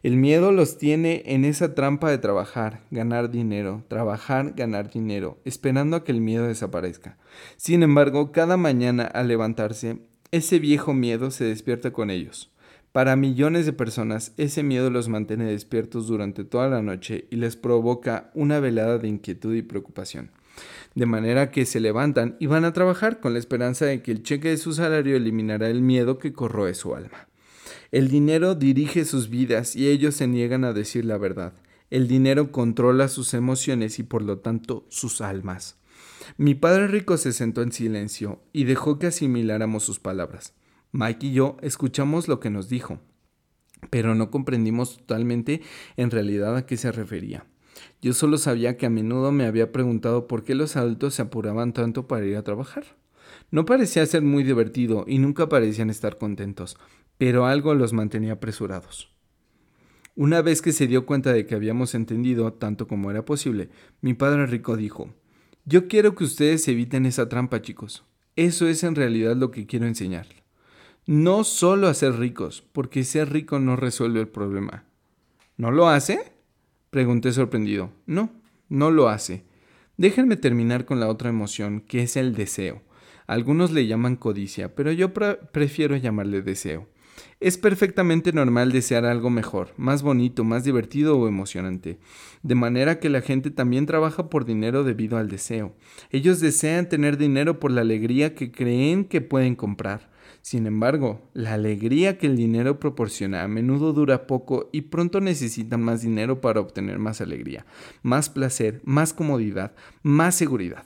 El 0.05 0.19
miedo 0.19 0.53
los 0.53 0.77
tiene 0.77 1.23
en 1.25 1.47
esa 1.47 1.75
trampa 1.75 2.11
de 2.11 2.19
trabajar, 2.19 2.83
ganar 2.91 3.31
dinero, 3.31 3.85
trabajar, 3.89 4.53
ganar 4.55 4.91
dinero, 4.91 5.39
esperando 5.47 5.97
a 5.97 6.05
que 6.05 6.13
el 6.13 6.21
miedo 6.21 6.47
desaparezca. 6.47 7.17
Sin 7.57 7.83
embargo, 7.83 8.31
cada 8.31 8.59
mañana 8.59 9.05
al 9.05 9.29
levantarse, 9.29 10.01
ese 10.31 10.59
viejo 10.59 10.93
miedo 10.93 11.31
se 11.31 11.45
despierta 11.45 11.91
con 11.91 12.11
ellos. 12.11 12.53
Para 12.93 13.17
millones 13.17 13.65
de 13.65 13.73
personas, 13.73 14.35
ese 14.37 14.63
miedo 14.63 14.91
los 14.91 15.09
mantiene 15.09 15.47
despiertos 15.47 16.07
durante 16.07 16.45
toda 16.45 16.69
la 16.69 16.83
noche 16.83 17.27
y 17.31 17.37
les 17.37 17.57
provoca 17.57 18.31
una 18.35 18.61
velada 18.61 18.99
de 18.99 19.09
inquietud 19.09 19.55
y 19.55 19.63
preocupación. 19.63 20.33
De 20.95 21.07
manera 21.07 21.51
que 21.51 21.65
se 21.65 21.81
levantan 21.81 22.37
y 22.39 22.45
van 22.45 22.67
a 22.67 22.75
trabajar 22.75 23.21
con 23.21 23.33
la 23.33 23.39
esperanza 23.39 23.87
de 23.87 24.03
que 24.03 24.13
el 24.13 24.23
cheque 24.23 24.51
de 24.51 24.59
su 24.59 24.75
salario 24.75 25.17
eliminará 25.17 25.71
el 25.71 25.81
miedo 25.81 26.19
que 26.19 26.35
corroe 26.35 26.75
su 26.75 26.95
alma. 26.95 27.27
El 27.95 28.09
dinero 28.09 28.57
dirige 28.57 29.05
sus 29.05 29.29
vidas 29.31 29.77
y 29.77 29.87
ellos 29.87 30.17
se 30.17 30.27
niegan 30.27 30.65
a 30.65 30.73
decir 30.73 31.05
la 31.05 31.17
verdad. 31.17 31.53
El 31.91 32.09
dinero 32.09 32.51
controla 32.51 33.07
sus 33.07 33.35
emociones 33.35 34.01
y 34.01 34.03
por 34.03 34.23
lo 34.23 34.39
tanto 34.39 34.85
sus 34.89 35.21
almas. 35.21 35.79
Mi 36.37 36.57
padre 36.57 36.89
rico 36.89 37.17
se 37.19 37.33
sentó 37.33 37.63
en 37.63 37.71
silencio 37.71 38.43
y 38.53 38.65
dejó 38.65 38.99
que 38.99 39.07
asimiláramos 39.07 39.85
sus 39.85 40.01
palabras. 40.01 40.55
Mike 40.91 41.29
y 41.29 41.33
yo 41.35 41.57
escuchamos 41.63 42.27
lo 42.27 42.41
que 42.41 42.51
nos 42.51 42.69
dijo, 42.69 42.99
pero 43.91 44.17
no 44.17 44.29
comprendimos 44.29 44.97
totalmente 44.97 45.63
en 45.97 46.11
realidad 46.11 46.57
a 46.57 46.67
qué 46.67 46.77
se 46.77 46.91
refería. 46.91 47.47
Yo 48.03 48.13
solo 48.13 48.39
sabía 48.39 48.77
que 48.77 48.87
a 48.87 48.91
menudo 48.91 49.31
me 49.31 49.47
había 49.47 49.71
preguntado 49.71 50.27
por 50.27 50.43
qué 50.43 50.57
los 50.57 50.75
adultos 50.75 51.15
se 51.15 51.23
apuraban 51.23 51.73
tanto 51.73 52.09
para 52.09 52.27
ir 52.27 52.37
a 52.39 52.43
trabajar. 52.43 52.87
No 53.53 53.65
parecía 53.67 54.05
ser 54.07 54.23
muy 54.23 54.43
divertido 54.43 55.05
y 55.07 55.19
nunca 55.19 55.49
parecían 55.49 55.91
estar 55.91 56.19
contentos, 56.19 56.77
pero 57.19 57.47
algo 57.47 57.75
los 57.75 57.93
mantenía 57.93 58.35
apresurados. 58.35 59.11
Una 60.17 60.43
vez 60.43 60.63
que 60.63 60.73
se 60.73 60.87
dio 60.87 61.07
cuenta 61.07 61.33
de 61.33 61.45
que 61.47 61.55
habíamos 61.55 61.95
entendido 61.95 62.53
tanto 62.53 62.87
como 62.87 63.11
era 63.11 63.25
posible, 63.25 63.69
mi 64.01 64.15
padre 64.15 64.47
rico 64.47 64.77
dijo, 64.77 65.13
Yo 65.65 65.89
quiero 65.89 66.15
que 66.15 66.25
ustedes 66.25 66.69
eviten 66.69 67.05
esa 67.07 67.29
trampa, 67.29 67.63
chicos. 67.63 68.05
Eso 68.37 68.69
es 68.69 68.85
en 68.85 68.95
realidad 68.95 69.37
lo 69.37 69.51
que 69.51 69.67
quiero 69.67 69.87
enseñar. 69.87 70.27
No 71.07 71.45
solo 71.45 71.89
a 71.89 71.95
ser 71.95 72.17
ricos, 72.17 72.65
porque 72.73 73.05
ser 73.05 73.33
rico 73.33 73.59
no 73.59 73.77
resuelve 73.77 74.21
el 74.21 74.29
problema. 74.29 74.85
¿No 75.57 75.71
lo 75.71 75.89
hace? 75.89 76.33
Pregunté 76.91 77.33
sorprendido. 77.33 77.91
No, 78.07 78.31
no 78.69 78.91
lo 78.91 79.09
hace. 79.09 79.45
Déjenme 79.97 80.37
terminar 80.37 80.85
con 80.85 81.01
la 81.01 81.09
otra 81.09 81.29
emoción, 81.29 81.81
que 81.81 82.03
es 82.03 82.17
el 82.17 82.35
deseo. 82.35 82.83
Algunos 83.27 83.71
le 83.71 83.87
llaman 83.87 84.17
codicia, 84.17 84.75
pero 84.75 84.93
yo 84.93 85.13
prefiero 85.13 85.97
llamarle 85.97 86.43
deseo. 86.43 86.89
Es 87.41 87.59
perfectamente 87.59 88.33
normal 88.33 88.73
desear 88.73 89.05
algo 89.05 89.31
mejor, 89.31 89.73
más 89.77 90.03
bonito, 90.03 90.45
más 90.45 90.65
divertido 90.65 91.19
o 91.19 91.29
emocionante. 91.29 91.99
De 92.43 92.55
manera 92.55 93.01
que 93.01 93.11
la 93.11 93.21
gente 93.21 93.51
también 93.51 93.87
trabaja 93.87 94.31
por 94.31 94.45
dinero 94.45 94.85
debido 94.85 95.19
al 95.19 95.29
deseo. 95.29 95.75
Ellos 96.11 96.41
desean 96.41 96.89
tener 96.89 97.17
dinero 97.19 97.61
por 97.61 97.71
la 97.71 97.83
alegría 97.83 98.35
que 98.35 98.51
creen 98.51 99.05
que 99.05 99.21
pueden 99.21 99.57
comprar. 99.57 100.13
Sin 100.43 100.67
embargo, 100.67 101.31
la 101.33 101.55
alegría 101.55 102.19
que 102.19 102.27
el 102.27 102.37
dinero 102.37 102.79
proporciona 102.79 103.43
a 103.43 103.49
menudo 103.49 103.93
dura 103.93 104.27
poco 104.27 104.69
y 104.73 104.83
pronto 104.83 105.21
necesitan 105.21 105.83
más 105.83 106.03
dinero 106.03 106.41
para 106.41 106.61
obtener 106.61 106.99
más 106.99 107.21
alegría, 107.21 107.65
más 108.03 108.29
placer, 108.29 108.81
más 108.85 109.13
comodidad, 109.15 109.73
más 110.03 110.35
seguridad. 110.35 110.85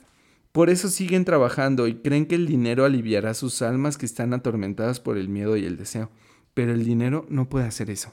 Por 0.59 0.69
eso 0.69 0.89
siguen 0.89 1.23
trabajando 1.23 1.87
y 1.87 2.01
creen 2.01 2.25
que 2.25 2.35
el 2.35 2.45
dinero 2.45 2.83
aliviará 2.83 3.33
sus 3.33 3.61
almas 3.61 3.97
que 3.97 4.05
están 4.05 4.33
atormentadas 4.33 4.99
por 4.99 5.17
el 5.17 5.29
miedo 5.29 5.55
y 5.55 5.63
el 5.63 5.77
deseo. 5.77 6.11
Pero 6.53 6.73
el 6.73 6.83
dinero 6.83 7.25
no 7.29 7.47
puede 7.47 7.65
hacer 7.65 7.89
eso. 7.89 8.11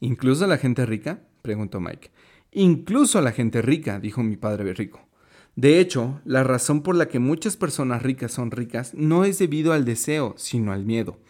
¿Incluso 0.00 0.46
la 0.46 0.56
gente 0.56 0.86
rica? 0.86 1.20
preguntó 1.42 1.80
Mike. 1.80 2.10
Incluso 2.52 3.20
la 3.20 3.32
gente 3.32 3.60
rica, 3.60 4.00
dijo 4.00 4.22
mi 4.22 4.38
padre 4.38 4.72
rico. 4.72 5.06
De 5.54 5.80
hecho, 5.80 6.22
la 6.24 6.44
razón 6.44 6.82
por 6.82 6.96
la 6.96 7.08
que 7.08 7.18
muchas 7.18 7.58
personas 7.58 8.02
ricas 8.02 8.32
son 8.32 8.50
ricas 8.50 8.94
no 8.94 9.26
es 9.26 9.38
debido 9.38 9.74
al 9.74 9.84
deseo, 9.84 10.32
sino 10.38 10.72
al 10.72 10.86
miedo. 10.86 11.20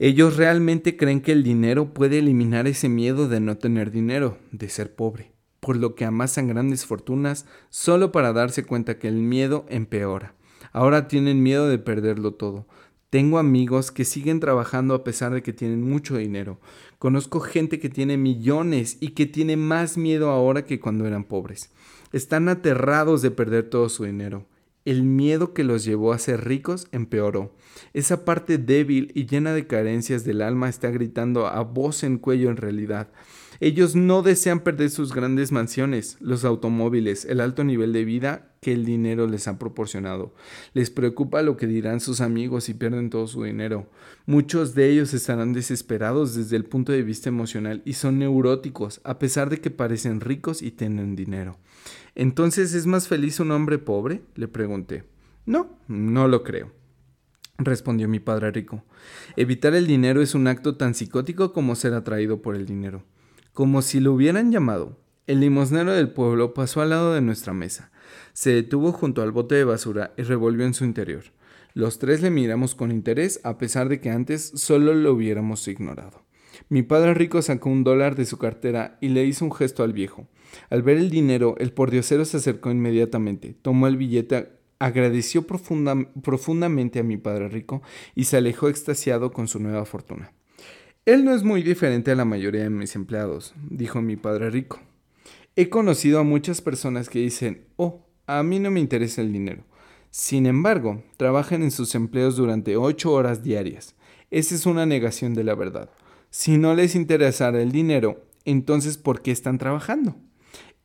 Ellos 0.00 0.36
realmente 0.36 0.96
creen 0.96 1.20
que 1.20 1.30
el 1.30 1.44
dinero 1.44 1.94
puede 1.94 2.18
eliminar 2.18 2.66
ese 2.66 2.88
miedo 2.88 3.28
de 3.28 3.38
no 3.38 3.56
tener 3.56 3.92
dinero, 3.92 4.36
de 4.50 4.68
ser 4.68 4.96
pobre 4.96 5.35
por 5.66 5.78
lo 5.78 5.96
que 5.96 6.04
amasan 6.04 6.46
grandes 6.46 6.86
fortunas 6.86 7.44
solo 7.70 8.12
para 8.12 8.32
darse 8.32 8.62
cuenta 8.62 9.00
que 9.00 9.08
el 9.08 9.16
miedo 9.16 9.66
empeora. 9.68 10.32
Ahora 10.70 11.08
tienen 11.08 11.42
miedo 11.42 11.66
de 11.68 11.80
perderlo 11.80 12.34
todo. 12.34 12.68
Tengo 13.10 13.40
amigos 13.40 13.90
que 13.90 14.04
siguen 14.04 14.38
trabajando 14.38 14.94
a 14.94 15.02
pesar 15.02 15.34
de 15.34 15.42
que 15.42 15.52
tienen 15.52 15.82
mucho 15.82 16.18
dinero. 16.18 16.60
Conozco 17.00 17.40
gente 17.40 17.80
que 17.80 17.88
tiene 17.88 18.16
millones 18.16 18.96
y 19.00 19.08
que 19.08 19.26
tiene 19.26 19.56
más 19.56 19.98
miedo 19.98 20.30
ahora 20.30 20.64
que 20.64 20.78
cuando 20.78 21.04
eran 21.04 21.24
pobres. 21.24 21.72
Están 22.12 22.48
aterrados 22.48 23.20
de 23.20 23.32
perder 23.32 23.68
todo 23.68 23.88
su 23.88 24.04
dinero. 24.04 24.46
El 24.84 25.02
miedo 25.02 25.52
que 25.52 25.64
los 25.64 25.84
llevó 25.84 26.12
a 26.12 26.18
ser 26.20 26.44
ricos 26.44 26.86
empeoró. 26.92 27.52
Esa 27.92 28.24
parte 28.24 28.56
débil 28.56 29.10
y 29.16 29.26
llena 29.26 29.52
de 29.52 29.66
carencias 29.66 30.22
del 30.22 30.42
alma 30.42 30.68
está 30.68 30.90
gritando 30.90 31.48
a 31.48 31.60
voz 31.62 32.04
en 32.04 32.18
cuello 32.18 32.50
en 32.50 32.56
realidad. 32.56 33.08
Ellos 33.60 33.94
no 33.94 34.22
desean 34.22 34.60
perder 34.60 34.90
sus 34.90 35.14
grandes 35.14 35.52
mansiones, 35.52 36.16
los 36.20 36.44
automóviles, 36.44 37.24
el 37.24 37.40
alto 37.40 37.64
nivel 37.64 37.92
de 37.92 38.04
vida 38.04 38.52
que 38.60 38.72
el 38.72 38.84
dinero 38.84 39.26
les 39.26 39.48
ha 39.48 39.58
proporcionado. 39.58 40.34
Les 40.74 40.90
preocupa 40.90 41.42
lo 41.42 41.56
que 41.56 41.66
dirán 41.66 42.00
sus 42.00 42.20
amigos 42.20 42.64
si 42.64 42.74
pierden 42.74 43.10
todo 43.10 43.26
su 43.26 43.44
dinero. 43.44 43.88
Muchos 44.26 44.74
de 44.74 44.90
ellos 44.90 45.14
estarán 45.14 45.52
desesperados 45.52 46.34
desde 46.34 46.56
el 46.56 46.64
punto 46.64 46.92
de 46.92 47.02
vista 47.02 47.28
emocional 47.28 47.82
y 47.84 47.94
son 47.94 48.18
neuróticos, 48.18 49.00
a 49.04 49.18
pesar 49.18 49.50
de 49.50 49.60
que 49.60 49.70
parecen 49.70 50.20
ricos 50.20 50.62
y 50.62 50.70
tienen 50.70 51.16
dinero. 51.16 51.58
Entonces, 52.14 52.74
¿es 52.74 52.86
más 52.86 53.08
feliz 53.08 53.40
un 53.40 53.50
hombre 53.50 53.78
pobre? 53.78 54.22
le 54.34 54.48
pregunté. 54.48 55.04
No, 55.44 55.78
no 55.86 56.28
lo 56.28 56.42
creo 56.42 56.72
respondió 57.58 58.08
mi 58.08 58.20
padre 58.20 58.50
rico. 58.50 58.84
Evitar 59.36 59.74
el 59.74 59.86
dinero 59.86 60.22
es 60.22 60.34
un 60.34 60.46
acto 60.46 60.76
tan 60.76 60.94
psicótico 60.94 61.52
como 61.52 61.74
ser 61.74 61.94
atraído 61.94 62.42
por 62.42 62.54
el 62.54 62.66
dinero. 62.66 63.02
Como 63.56 63.80
si 63.80 64.00
lo 64.00 64.12
hubieran 64.12 64.52
llamado, 64.52 64.98
el 65.26 65.40
limosnero 65.40 65.90
del 65.92 66.10
pueblo 66.10 66.52
pasó 66.52 66.82
al 66.82 66.90
lado 66.90 67.14
de 67.14 67.22
nuestra 67.22 67.54
mesa, 67.54 67.90
se 68.34 68.50
detuvo 68.50 68.92
junto 68.92 69.22
al 69.22 69.32
bote 69.32 69.54
de 69.54 69.64
basura 69.64 70.12
y 70.18 70.24
revolvió 70.24 70.66
en 70.66 70.74
su 70.74 70.84
interior. 70.84 71.22
Los 71.72 71.98
tres 71.98 72.20
le 72.20 72.28
miramos 72.28 72.74
con 72.74 72.92
interés 72.92 73.40
a 73.44 73.56
pesar 73.56 73.88
de 73.88 73.98
que 73.98 74.10
antes 74.10 74.52
solo 74.56 74.92
lo 74.92 75.10
hubiéramos 75.10 75.66
ignorado. 75.68 76.26
Mi 76.68 76.82
padre 76.82 77.14
rico 77.14 77.40
sacó 77.40 77.70
un 77.70 77.82
dólar 77.82 78.14
de 78.14 78.26
su 78.26 78.36
cartera 78.36 78.98
y 79.00 79.08
le 79.08 79.24
hizo 79.24 79.46
un 79.46 79.54
gesto 79.54 79.82
al 79.82 79.94
viejo. 79.94 80.28
Al 80.68 80.82
ver 80.82 80.98
el 80.98 81.08
dinero, 81.08 81.54
el 81.58 81.72
pordiosero 81.72 82.26
se 82.26 82.36
acercó 82.36 82.70
inmediatamente, 82.70 83.56
tomó 83.62 83.86
el 83.86 83.96
billete, 83.96 84.50
agradeció 84.78 85.46
profundamente 85.46 86.98
a 86.98 87.04
mi 87.04 87.16
padre 87.16 87.48
rico 87.48 87.80
y 88.14 88.24
se 88.24 88.36
alejó 88.36 88.68
extasiado 88.68 89.32
con 89.32 89.48
su 89.48 89.60
nueva 89.60 89.86
fortuna. 89.86 90.34
Él 91.06 91.24
no 91.24 91.32
es 91.32 91.44
muy 91.44 91.62
diferente 91.62 92.10
a 92.10 92.16
la 92.16 92.24
mayoría 92.24 92.64
de 92.64 92.70
mis 92.70 92.96
empleados, 92.96 93.54
dijo 93.70 94.02
mi 94.02 94.16
padre 94.16 94.50
rico. 94.50 94.80
He 95.54 95.68
conocido 95.68 96.18
a 96.18 96.24
muchas 96.24 96.60
personas 96.60 97.08
que 97.08 97.20
dicen, 97.20 97.68
oh, 97.76 98.04
a 98.26 98.42
mí 98.42 98.58
no 98.58 98.72
me 98.72 98.80
interesa 98.80 99.22
el 99.22 99.32
dinero. 99.32 99.62
Sin 100.10 100.46
embargo, 100.46 101.04
trabajan 101.16 101.62
en 101.62 101.70
sus 101.70 101.94
empleos 101.94 102.34
durante 102.34 102.76
ocho 102.76 103.12
horas 103.12 103.44
diarias. 103.44 103.94
Esa 104.32 104.56
es 104.56 104.66
una 104.66 104.84
negación 104.84 105.32
de 105.34 105.44
la 105.44 105.54
verdad. 105.54 105.90
Si 106.30 106.58
no 106.58 106.74
les 106.74 106.96
interesara 106.96 107.62
el 107.62 107.70
dinero, 107.70 108.24
entonces 108.44 108.98
¿por 108.98 109.22
qué 109.22 109.30
están 109.30 109.58
trabajando? 109.58 110.16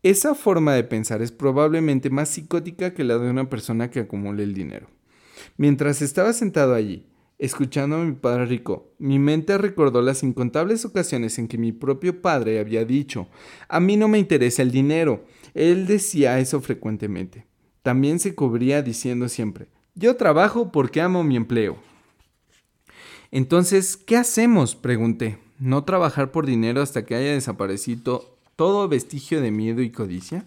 Esa 0.03 0.35
forma 0.35 0.75
de 0.75 0.83
pensar 0.83 1.23
es 1.23 1.31
probablemente 1.31 2.11
más 2.11 2.29
psicótica 2.29 2.93
que 2.93 3.03
la 3.03 3.17
de 3.17 3.27
una 3.27 3.49
persona 3.49 3.89
que 3.89 4.01
acumule 4.01 4.43
el 4.43 4.53
dinero. 4.53 4.85
Mientras 5.57 6.03
estaba 6.03 6.31
sentado 6.33 6.75
allí, 6.75 7.07
Escuchando 7.41 7.95
a 7.95 8.05
mi 8.05 8.11
padre 8.11 8.45
rico, 8.45 8.93
mi 8.99 9.17
mente 9.17 9.57
recordó 9.57 10.03
las 10.03 10.21
incontables 10.21 10.85
ocasiones 10.85 11.39
en 11.39 11.47
que 11.47 11.57
mi 11.57 11.71
propio 11.71 12.21
padre 12.21 12.59
había 12.59 12.85
dicho, 12.85 13.29
a 13.67 13.79
mí 13.79 13.97
no 13.97 14.07
me 14.07 14.19
interesa 14.19 14.61
el 14.61 14.69
dinero. 14.69 15.25
Él 15.55 15.87
decía 15.87 16.37
eso 16.37 16.61
frecuentemente. 16.61 17.47
También 17.81 18.19
se 18.19 18.35
cubría 18.35 18.83
diciendo 18.83 19.27
siempre, 19.27 19.69
yo 19.95 20.17
trabajo 20.17 20.71
porque 20.71 21.01
amo 21.01 21.23
mi 21.23 21.35
empleo. 21.35 21.79
Entonces, 23.31 23.97
¿qué 23.97 24.17
hacemos? 24.17 24.75
pregunté. 24.75 25.39
¿No 25.57 25.83
trabajar 25.83 26.31
por 26.31 26.45
dinero 26.45 26.83
hasta 26.83 27.05
que 27.07 27.15
haya 27.15 27.31
desaparecido 27.31 28.37
todo 28.55 28.87
vestigio 28.87 29.41
de 29.41 29.49
miedo 29.49 29.81
y 29.81 29.89
codicia? 29.89 30.45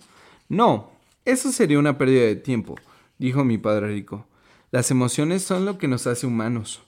No, 0.48 0.92
eso 1.24 1.50
sería 1.50 1.80
una 1.80 1.98
pérdida 1.98 2.22
de 2.22 2.36
tiempo, 2.36 2.76
dijo 3.18 3.42
mi 3.42 3.58
padre 3.58 3.88
rico. 3.88 4.28
Las 4.74 4.90
emociones 4.90 5.44
son 5.44 5.66
lo 5.66 5.78
que 5.78 5.86
nos 5.86 6.08
hace 6.08 6.26
humanos, 6.26 6.82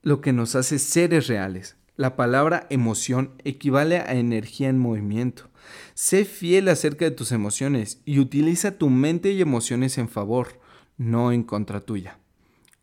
lo 0.00 0.22
que 0.22 0.32
nos 0.32 0.54
hace 0.54 0.78
seres 0.78 1.26
reales. 1.26 1.76
La 1.94 2.16
palabra 2.16 2.66
emoción 2.70 3.34
equivale 3.44 3.98
a 3.98 4.14
energía 4.14 4.70
en 4.70 4.78
movimiento. 4.78 5.50
Sé 5.92 6.24
fiel 6.24 6.68
acerca 6.68 7.04
de 7.04 7.10
tus 7.10 7.32
emociones 7.32 8.00
y 8.06 8.18
utiliza 8.18 8.78
tu 8.78 8.88
mente 8.88 9.30
y 9.32 9.42
emociones 9.42 9.98
en 9.98 10.08
favor, 10.08 10.58
no 10.96 11.32
en 11.32 11.42
contra 11.42 11.82
tuya. 11.82 12.18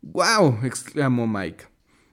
¡Guau! 0.00 0.60
exclamó 0.62 1.26
Mike. 1.26 1.64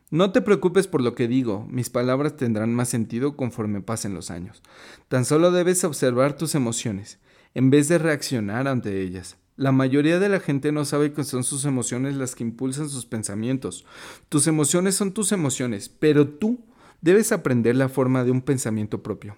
No 0.10 0.32
te 0.32 0.41
preocupes 0.41 0.88
por 0.88 1.02
lo 1.02 1.14
que 1.14 1.28
digo, 1.28 1.68
mis 1.69 1.91
palabras 1.91 2.36
tendrán 2.36 2.73
más 2.73 2.90
sentido 2.90 3.38
conforme 3.38 3.82
pasen 3.82 4.15
los 4.15 4.32
años. 4.32 4.64
Tan 5.07 5.23
solo 5.23 5.52
debes 5.52 5.84
observar 5.84 6.36
tus 6.36 6.56
emociones, 6.56 7.19
en 7.53 7.69
vez 7.69 7.90
de 7.90 7.99
reaccionar 7.99 8.68
ante 8.68 9.03
ellas. 9.03 9.38
La 9.56 9.72
mayoría 9.72 10.19
de 10.19 10.30
la 10.30 10.40
gente 10.40 10.72
no 10.72 10.86
sabe 10.86 11.14
que 11.14 11.23
son 11.23 11.44
sus 11.44 11.65
emociones 11.65 12.15
las 12.15 12.36
que 12.36 12.44
impulsan 12.44 12.90
sus 12.90 13.06
pensamientos. 13.06 13.86
Tus 14.30 14.48
emociones 14.48 14.95
son 14.95 15.14
tus 15.14 15.32
emociones, 15.32 15.90
pero 15.90 16.28
tú 16.28 16.65
debes 17.02 17.32
aprender 17.32 17.76
la 17.76 17.90
forma 17.90 18.23
de 18.23 18.32
un 18.32 18.41
pensamiento 18.41 19.03
propio. 19.03 19.38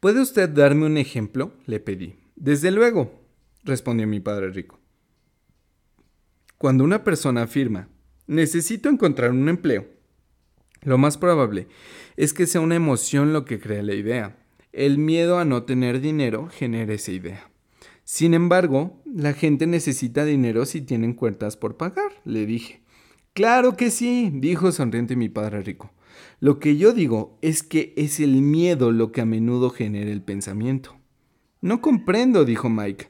¿Puede 0.00 0.20
usted 0.20 0.48
darme 0.48 0.86
un 0.86 0.96
ejemplo? 0.96 1.52
le 1.66 1.80
pedí. 1.80 2.16
Desde 2.34 2.70
luego, 2.70 3.20
respondió 3.62 4.06
mi 4.06 4.20
padre 4.20 4.50
rico. 4.50 4.80
Cuando 6.58 6.84
una 6.84 7.04
persona 7.04 7.42
afirma, 7.42 7.88
necesito 8.26 8.88
encontrar 8.88 9.30
un 9.30 9.48
empleo, 9.48 9.86
lo 10.82 10.98
más 10.98 11.16
probable 11.16 11.68
es 12.16 12.32
que 12.32 12.46
sea 12.46 12.60
una 12.60 12.74
emoción 12.74 13.32
lo 13.32 13.44
que 13.44 13.60
crea 13.60 13.82
la 13.82 13.94
idea. 13.94 14.36
El 14.72 14.98
miedo 14.98 15.38
a 15.38 15.44
no 15.44 15.62
tener 15.62 16.00
dinero 16.00 16.48
genera 16.48 16.94
esa 16.94 17.12
idea. 17.12 17.51
Sin 18.14 18.34
embargo, 18.34 19.00
la 19.06 19.32
gente 19.32 19.66
necesita 19.66 20.26
dinero 20.26 20.66
si 20.66 20.82
tienen 20.82 21.14
cuentas 21.14 21.56
por 21.56 21.78
pagar, 21.78 22.12
le 22.26 22.44
dije. 22.44 22.82
Claro 23.32 23.74
que 23.74 23.90
sí, 23.90 24.30
dijo 24.34 24.70
sonriente 24.70 25.16
mi 25.16 25.30
padre 25.30 25.62
rico. 25.62 25.92
Lo 26.38 26.58
que 26.58 26.76
yo 26.76 26.92
digo 26.92 27.38
es 27.40 27.62
que 27.62 27.94
es 27.96 28.20
el 28.20 28.42
miedo 28.42 28.92
lo 28.92 29.12
que 29.12 29.22
a 29.22 29.24
menudo 29.24 29.70
genera 29.70 30.10
el 30.10 30.20
pensamiento. 30.20 30.94
No 31.62 31.80
comprendo, 31.80 32.44
dijo 32.44 32.68
Mike. 32.68 33.08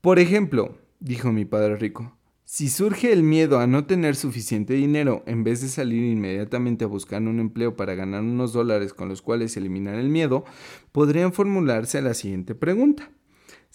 Por 0.00 0.18
ejemplo, 0.18 0.78
dijo 0.98 1.30
mi 1.30 1.44
padre 1.44 1.76
rico, 1.76 2.16
si 2.44 2.68
surge 2.68 3.12
el 3.12 3.22
miedo 3.22 3.60
a 3.60 3.68
no 3.68 3.86
tener 3.86 4.16
suficiente 4.16 4.74
dinero, 4.74 5.22
en 5.26 5.44
vez 5.44 5.60
de 5.60 5.68
salir 5.68 6.02
inmediatamente 6.02 6.82
a 6.82 6.88
buscar 6.88 7.22
un 7.22 7.38
empleo 7.38 7.76
para 7.76 7.94
ganar 7.94 8.22
unos 8.22 8.52
dólares 8.52 8.94
con 8.94 9.08
los 9.08 9.22
cuales 9.22 9.56
eliminar 9.56 9.94
el 9.94 10.08
miedo, 10.08 10.44
podrían 10.90 11.32
formularse 11.32 12.02
la 12.02 12.14
siguiente 12.14 12.56
pregunta. 12.56 13.12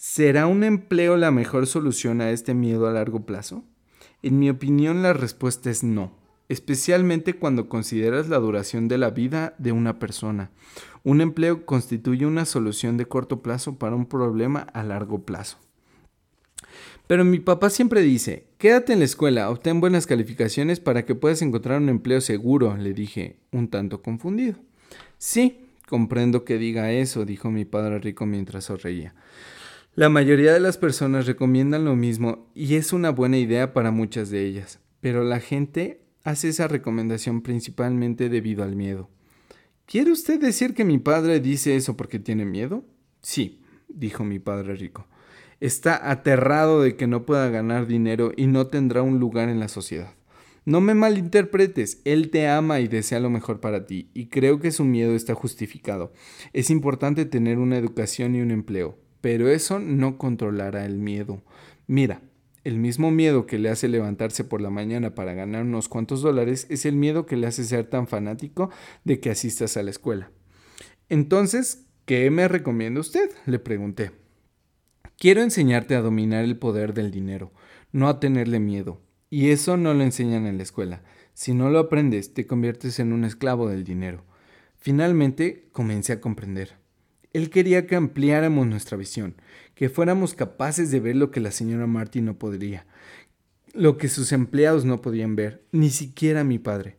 ¿Será 0.02 0.46
un 0.46 0.64
empleo 0.64 1.18
la 1.18 1.30
mejor 1.30 1.66
solución 1.66 2.22
a 2.22 2.30
este 2.30 2.54
miedo 2.54 2.88
a 2.88 2.90
largo 2.90 3.26
plazo? 3.26 3.64
En 4.22 4.38
mi 4.38 4.48
opinión 4.48 5.02
la 5.02 5.12
respuesta 5.12 5.68
es 5.68 5.84
no 5.84 6.18
especialmente 6.48 7.34
cuando 7.34 7.68
consideras 7.68 8.28
la 8.28 8.38
duración 8.38 8.88
de 8.88 8.98
la 8.98 9.10
vida 9.10 9.54
de 9.58 9.72
una 9.72 9.98
persona. 10.00 10.50
Un 11.04 11.20
empleo 11.20 11.64
constituye 11.64 12.26
una 12.26 12.44
solución 12.44 12.96
de 12.96 13.06
corto 13.06 13.40
plazo 13.40 13.78
para 13.78 13.94
un 13.94 14.06
problema 14.06 14.60
a 14.72 14.82
largo 14.82 15.24
plazo. 15.24 15.58
Pero 17.06 17.24
mi 17.24 17.38
papá 17.38 17.70
siempre 17.70 18.00
dice, 18.00 18.46
quédate 18.58 18.94
en 18.94 18.98
la 18.98 19.04
escuela, 19.04 19.48
obtén 19.48 19.80
buenas 19.80 20.08
calificaciones 20.08 20.80
para 20.80 21.04
que 21.04 21.14
puedas 21.14 21.40
encontrar 21.42 21.80
un 21.80 21.88
empleo 21.88 22.20
seguro, 22.20 22.76
le 22.76 22.94
dije, 22.94 23.36
un 23.52 23.68
tanto 23.68 24.02
confundido. 24.02 24.56
Sí, 25.18 25.68
comprendo 25.88 26.44
que 26.44 26.58
diga 26.58 26.90
eso, 26.90 27.24
dijo 27.26 27.50
mi 27.52 27.64
padre 27.64 28.00
rico 28.00 28.26
mientras 28.26 28.64
sonreía. 28.64 29.14
La 29.96 30.08
mayoría 30.08 30.52
de 30.52 30.60
las 30.60 30.78
personas 30.78 31.26
recomiendan 31.26 31.84
lo 31.84 31.96
mismo 31.96 32.48
y 32.54 32.76
es 32.76 32.92
una 32.92 33.10
buena 33.10 33.38
idea 33.38 33.72
para 33.72 33.90
muchas 33.90 34.30
de 34.30 34.46
ellas, 34.46 34.78
pero 35.00 35.24
la 35.24 35.40
gente 35.40 36.00
hace 36.22 36.48
esa 36.50 36.68
recomendación 36.68 37.42
principalmente 37.42 38.28
debido 38.28 38.62
al 38.62 38.76
miedo. 38.76 39.10
¿Quiere 39.86 40.12
usted 40.12 40.40
decir 40.40 40.74
que 40.74 40.84
mi 40.84 40.98
padre 40.98 41.40
dice 41.40 41.74
eso 41.74 41.96
porque 41.96 42.20
tiene 42.20 42.44
miedo? 42.44 42.84
Sí, 43.20 43.62
dijo 43.88 44.22
mi 44.22 44.38
padre 44.38 44.76
rico. 44.76 45.08
Está 45.58 46.08
aterrado 46.08 46.82
de 46.82 46.94
que 46.94 47.08
no 47.08 47.26
pueda 47.26 47.48
ganar 47.48 47.88
dinero 47.88 48.30
y 48.36 48.46
no 48.46 48.68
tendrá 48.68 49.02
un 49.02 49.18
lugar 49.18 49.48
en 49.48 49.58
la 49.58 49.66
sociedad. 49.66 50.14
No 50.64 50.80
me 50.80 50.94
malinterpretes, 50.94 52.00
él 52.04 52.30
te 52.30 52.46
ama 52.46 52.78
y 52.78 52.86
desea 52.86 53.18
lo 53.18 53.28
mejor 53.28 53.58
para 53.58 53.86
ti, 53.86 54.08
y 54.14 54.26
creo 54.26 54.60
que 54.60 54.70
su 54.70 54.84
miedo 54.84 55.16
está 55.16 55.34
justificado. 55.34 56.12
Es 56.52 56.70
importante 56.70 57.24
tener 57.24 57.58
una 57.58 57.76
educación 57.76 58.36
y 58.36 58.40
un 58.40 58.52
empleo, 58.52 58.96
pero 59.20 59.48
eso 59.48 59.78
no 59.78 60.18
controlará 60.18 60.84
el 60.84 60.98
miedo. 60.98 61.42
Mira, 61.86 62.22
el 62.62 62.78
mismo 62.78 63.10
miedo 63.10 63.46
que 63.46 63.58
le 63.58 63.70
hace 63.70 63.88
levantarse 63.88 64.44
por 64.44 64.60
la 64.60 64.70
mañana 64.70 65.14
para 65.14 65.32
ganar 65.32 65.62
unos 65.62 65.88
cuantos 65.88 66.20
dólares 66.20 66.66
es 66.68 66.84
el 66.84 66.94
miedo 66.94 67.26
que 67.26 67.36
le 67.36 67.46
hace 67.46 67.64
ser 67.64 67.86
tan 67.86 68.06
fanático 68.06 68.70
de 69.04 69.20
que 69.20 69.30
asistas 69.30 69.76
a 69.76 69.82
la 69.82 69.90
escuela. 69.90 70.30
Entonces, 71.08 71.86
¿qué 72.04 72.30
me 72.30 72.48
recomienda 72.48 73.00
usted? 73.00 73.30
le 73.46 73.58
pregunté. 73.58 74.12
Quiero 75.18 75.42
enseñarte 75.42 75.94
a 75.94 76.00
dominar 76.00 76.44
el 76.44 76.58
poder 76.58 76.94
del 76.94 77.10
dinero, 77.10 77.52
no 77.92 78.08
a 78.08 78.20
tenerle 78.20 78.60
miedo. 78.60 79.00
Y 79.28 79.50
eso 79.50 79.76
no 79.76 79.94
lo 79.94 80.02
enseñan 80.02 80.46
en 80.46 80.56
la 80.56 80.64
escuela. 80.64 81.02
Si 81.34 81.54
no 81.54 81.70
lo 81.70 81.78
aprendes, 81.78 82.34
te 82.34 82.46
conviertes 82.46 82.98
en 82.98 83.12
un 83.12 83.24
esclavo 83.24 83.68
del 83.68 83.84
dinero. 83.84 84.24
Finalmente, 84.76 85.68
comencé 85.72 86.14
a 86.14 86.20
comprender. 86.20 86.79
Él 87.32 87.50
quería 87.50 87.86
que 87.86 87.96
ampliáramos 87.96 88.66
nuestra 88.66 88.96
visión, 88.96 89.34
que 89.74 89.88
fuéramos 89.88 90.34
capaces 90.34 90.90
de 90.90 91.00
ver 91.00 91.16
lo 91.16 91.30
que 91.30 91.40
la 91.40 91.50
señora 91.50 91.86
Martin 91.86 92.24
no 92.24 92.38
podría, 92.38 92.86
lo 93.72 93.98
que 93.98 94.08
sus 94.08 94.32
empleados 94.32 94.84
no 94.84 95.00
podían 95.00 95.36
ver, 95.36 95.62
ni 95.72 95.90
siquiera 95.90 96.44
mi 96.44 96.58
padre. 96.58 96.96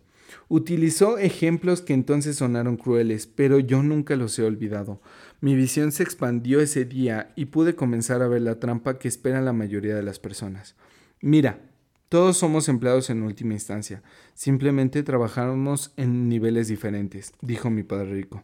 Utilizó 0.47 1.17
ejemplos 1.17 1.81
que 1.81 1.93
entonces 1.93 2.37
sonaron 2.37 2.77
crueles, 2.77 3.27
pero 3.27 3.59
yo 3.59 3.83
nunca 3.83 4.15
los 4.15 4.37
he 4.39 4.43
olvidado. 4.43 5.01
Mi 5.41 5.55
visión 5.55 5.91
se 5.91 6.03
expandió 6.03 6.61
ese 6.61 6.85
día 6.85 7.31
y 7.35 7.45
pude 7.45 7.75
comenzar 7.75 8.21
a 8.21 8.27
ver 8.27 8.41
la 8.41 8.59
trampa 8.59 8.99
que 8.99 9.07
espera 9.07 9.41
la 9.41 9.53
mayoría 9.53 9.95
de 9.95 10.03
las 10.03 10.19
personas. 10.19 10.75
Mira, 11.21 11.59
todos 12.11 12.35
somos 12.35 12.67
empleados 12.67 13.09
en 13.09 13.23
última 13.23 13.53
instancia. 13.53 14.03
Simplemente 14.33 15.01
trabajamos 15.01 15.93
en 15.95 16.27
niveles 16.27 16.67
diferentes, 16.67 17.31
dijo 17.39 17.69
mi 17.69 17.83
padre 17.83 18.11
rico. 18.11 18.43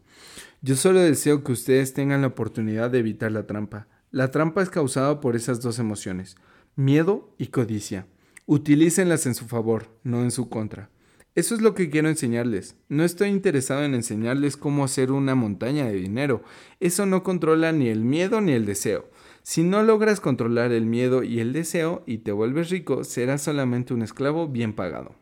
Yo 0.62 0.78
solo 0.78 1.02
deseo 1.02 1.44
que 1.44 1.52
ustedes 1.52 1.92
tengan 1.92 2.22
la 2.22 2.28
oportunidad 2.28 2.90
de 2.90 3.00
evitar 3.00 3.30
la 3.34 3.46
trampa. 3.46 3.90
La 4.10 4.32
trampa 4.32 4.62
es 4.62 4.70
causada 4.70 5.20
por 5.20 5.36
esas 5.36 5.60
dos 5.60 5.80
emociones, 5.80 6.38
miedo 6.78 7.36
y 7.38 7.48
codicia. 7.48 8.08
Utilícenlas 8.46 9.26
en 9.26 9.36
su 9.36 9.48
favor, 9.50 9.90
no 10.02 10.22
en 10.22 10.32
su 10.32 10.48
contra. 10.48 10.90
Eso 11.36 11.54
es 11.54 11.62
lo 11.62 11.76
que 11.76 11.90
quiero 11.90 12.08
enseñarles. 12.08 12.78
No 12.88 13.04
estoy 13.04 13.28
interesado 13.28 13.84
en 13.84 13.96
enseñarles 13.96 14.56
cómo 14.56 14.86
hacer 14.86 15.12
una 15.12 15.36
montaña 15.36 15.88
de 15.88 15.96
dinero. 15.96 16.42
Eso 16.80 17.06
no 17.06 17.22
controla 17.22 17.74
ni 17.74 17.90
el 17.90 18.06
miedo 18.06 18.40
ni 18.40 18.54
el 18.54 18.66
deseo. 18.66 19.10
Si 19.50 19.64
no 19.64 19.82
logras 19.82 20.20
controlar 20.20 20.74
el 20.74 20.86
miedo 20.86 21.24
y 21.24 21.40
el 21.40 21.54
deseo 21.54 22.04
y 22.06 22.18
te 22.18 22.34
vuelves 22.34 22.70
rico, 22.70 23.06
serás 23.06 23.44
solamente 23.44 23.94
un 23.94 24.02
esclavo 24.02 24.50
bien 24.50 24.74
pagado. 24.74 25.16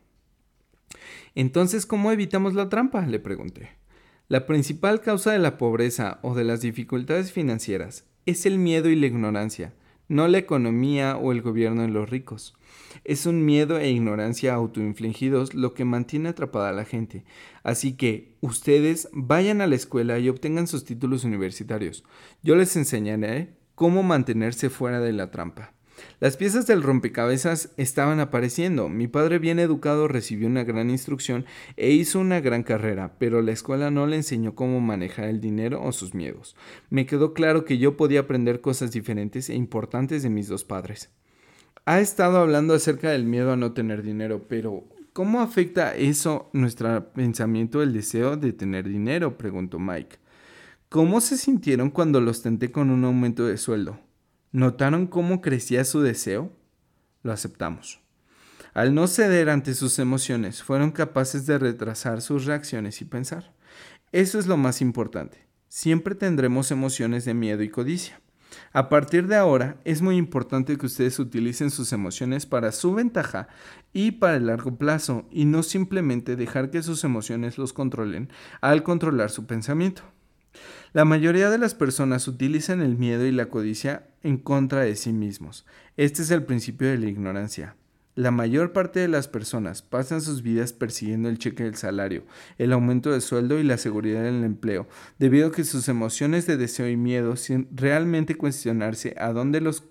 Entonces, 1.36 1.86
¿cómo 1.86 2.10
evitamos 2.10 2.52
la 2.54 2.68
trampa? 2.68 3.06
le 3.06 3.20
pregunté. 3.20 3.76
La 4.26 4.44
principal 4.44 5.00
causa 5.00 5.30
de 5.30 5.38
la 5.38 5.58
pobreza 5.58 6.18
o 6.22 6.34
de 6.34 6.42
las 6.42 6.60
dificultades 6.60 7.30
financieras 7.30 8.04
es 8.26 8.46
el 8.46 8.58
miedo 8.58 8.88
y 8.88 8.96
la 8.96 9.06
ignorancia, 9.06 9.74
no 10.08 10.26
la 10.26 10.38
economía 10.38 11.16
o 11.16 11.30
el 11.30 11.40
gobierno 11.40 11.82
de 11.82 11.88
los 11.88 12.10
ricos. 12.10 12.56
Es 13.04 13.26
un 13.26 13.44
miedo 13.44 13.78
e 13.78 13.90
ignorancia 13.90 14.54
autoinfligidos 14.54 15.54
lo 15.54 15.72
que 15.72 15.84
mantiene 15.84 16.30
atrapada 16.30 16.70
a 16.70 16.72
la 16.72 16.84
gente. 16.84 17.22
Así 17.62 17.92
que 17.92 18.34
ustedes 18.40 19.08
vayan 19.12 19.60
a 19.60 19.68
la 19.68 19.76
escuela 19.76 20.18
y 20.18 20.28
obtengan 20.28 20.66
sus 20.66 20.84
títulos 20.84 21.22
universitarios. 21.22 22.02
Yo 22.42 22.56
les 22.56 22.74
enseñaré 22.74 23.55
cómo 23.76 24.02
mantenerse 24.02 24.70
fuera 24.70 24.98
de 24.98 25.12
la 25.12 25.30
trampa. 25.30 25.72
Las 26.18 26.36
piezas 26.36 26.66
del 26.66 26.82
rompecabezas 26.82 27.72
estaban 27.76 28.20
apareciendo. 28.20 28.88
Mi 28.88 29.06
padre 29.06 29.38
bien 29.38 29.58
educado 29.58 30.08
recibió 30.08 30.48
una 30.48 30.64
gran 30.64 30.90
instrucción 30.90 31.44
e 31.76 31.90
hizo 31.90 32.18
una 32.18 32.40
gran 32.40 32.62
carrera, 32.62 33.16
pero 33.18 33.42
la 33.42 33.52
escuela 33.52 33.90
no 33.90 34.06
le 34.06 34.16
enseñó 34.16 34.54
cómo 34.54 34.80
manejar 34.80 35.26
el 35.26 35.40
dinero 35.40 35.82
o 35.82 35.92
sus 35.92 36.14
miedos. 36.14 36.56
Me 36.90 37.06
quedó 37.06 37.34
claro 37.34 37.64
que 37.64 37.78
yo 37.78 37.96
podía 37.96 38.20
aprender 38.20 38.60
cosas 38.60 38.92
diferentes 38.92 39.48
e 39.50 39.54
importantes 39.54 40.22
de 40.22 40.30
mis 40.30 40.48
dos 40.48 40.64
padres. 40.64 41.10
Ha 41.84 42.00
estado 42.00 42.38
hablando 42.38 42.74
acerca 42.74 43.10
del 43.10 43.24
miedo 43.24 43.52
a 43.52 43.56
no 43.56 43.72
tener 43.72 44.02
dinero, 44.02 44.46
pero 44.48 44.84
¿cómo 45.12 45.40
afecta 45.40 45.94
eso 45.94 46.50
nuestro 46.52 47.12
pensamiento, 47.12 47.82
el 47.82 47.92
deseo 47.92 48.36
de 48.36 48.52
tener 48.52 48.88
dinero? 48.88 49.38
preguntó 49.38 49.78
Mike. 49.78 50.16
¿Cómo 50.88 51.20
se 51.20 51.36
sintieron 51.36 51.90
cuando 51.90 52.20
los 52.20 52.42
tenté 52.42 52.70
con 52.70 52.90
un 52.90 53.04
aumento 53.04 53.44
de 53.44 53.56
sueldo? 53.56 53.98
¿Notaron 54.52 55.08
cómo 55.08 55.40
crecía 55.40 55.84
su 55.84 56.00
deseo? 56.00 56.52
Lo 57.24 57.32
aceptamos. 57.32 58.00
Al 58.72 58.94
no 58.94 59.08
ceder 59.08 59.50
ante 59.50 59.74
sus 59.74 59.98
emociones, 59.98 60.62
fueron 60.62 60.92
capaces 60.92 61.44
de 61.44 61.58
retrasar 61.58 62.22
sus 62.22 62.44
reacciones 62.44 63.00
y 63.00 63.04
pensar. 63.04 63.52
Eso 64.12 64.38
es 64.38 64.46
lo 64.46 64.56
más 64.56 64.80
importante. 64.80 65.48
Siempre 65.68 66.14
tendremos 66.14 66.70
emociones 66.70 67.24
de 67.24 67.34
miedo 67.34 67.64
y 67.64 67.68
codicia. 67.68 68.20
A 68.72 68.88
partir 68.88 69.26
de 69.26 69.34
ahora, 69.34 69.80
es 69.84 70.02
muy 70.02 70.16
importante 70.16 70.78
que 70.78 70.86
ustedes 70.86 71.18
utilicen 71.18 71.72
sus 71.72 71.92
emociones 71.92 72.46
para 72.46 72.70
su 72.70 72.94
ventaja 72.94 73.48
y 73.92 74.12
para 74.12 74.36
el 74.36 74.46
largo 74.46 74.76
plazo, 74.76 75.26
y 75.32 75.46
no 75.46 75.64
simplemente 75.64 76.36
dejar 76.36 76.70
que 76.70 76.84
sus 76.84 77.02
emociones 77.02 77.58
los 77.58 77.72
controlen 77.72 78.30
al 78.60 78.84
controlar 78.84 79.30
su 79.30 79.46
pensamiento. 79.46 80.04
La 80.96 81.04
mayoría 81.04 81.50
de 81.50 81.58
las 81.58 81.74
personas 81.74 82.26
utilizan 82.26 82.80
el 82.80 82.96
miedo 82.96 83.26
y 83.26 83.30
la 83.30 83.50
codicia 83.50 84.06
en 84.22 84.38
contra 84.38 84.80
de 84.80 84.96
sí 84.96 85.12
mismos. 85.12 85.66
Este 85.98 86.22
es 86.22 86.30
el 86.30 86.44
principio 86.44 86.88
de 86.88 86.96
la 86.96 87.06
ignorancia. 87.06 87.76
La 88.14 88.30
mayor 88.30 88.72
parte 88.72 89.00
de 89.00 89.08
las 89.08 89.28
personas 89.28 89.82
pasan 89.82 90.22
sus 90.22 90.40
vidas 90.40 90.72
persiguiendo 90.72 91.28
el 91.28 91.38
cheque 91.38 91.64
del 91.64 91.74
salario, 91.74 92.24
el 92.56 92.72
aumento 92.72 93.12
de 93.12 93.20
sueldo 93.20 93.58
y 93.58 93.62
la 93.62 93.76
seguridad 93.76 94.26
en 94.26 94.36
el 94.36 94.44
empleo, 94.44 94.88
debido 95.18 95.48
a 95.48 95.52
que 95.52 95.64
sus 95.64 95.86
emociones 95.90 96.46
de 96.46 96.56
deseo 96.56 96.88
y 96.88 96.96
miedo 96.96 97.36
sin 97.36 97.68
realmente 97.76 98.36
cuestionarse 98.36 99.14
a 99.18 99.34
dónde 99.34 99.60
los 99.60 99.84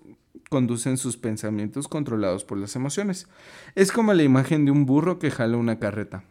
conducen 0.50 0.98
sus 0.98 1.18
pensamientos 1.18 1.88
controlados 1.88 2.46
por 2.46 2.58
las 2.58 2.76
emociones. 2.76 3.28
Es 3.76 3.92
como 3.92 4.12
la 4.16 4.24
imagen 4.24 4.66
de 4.66 4.72
un 4.72 4.88
burro 4.88 5.20
que 5.20 5.30
jala 5.30 5.58
una 5.58 5.78
carreta 5.78 6.24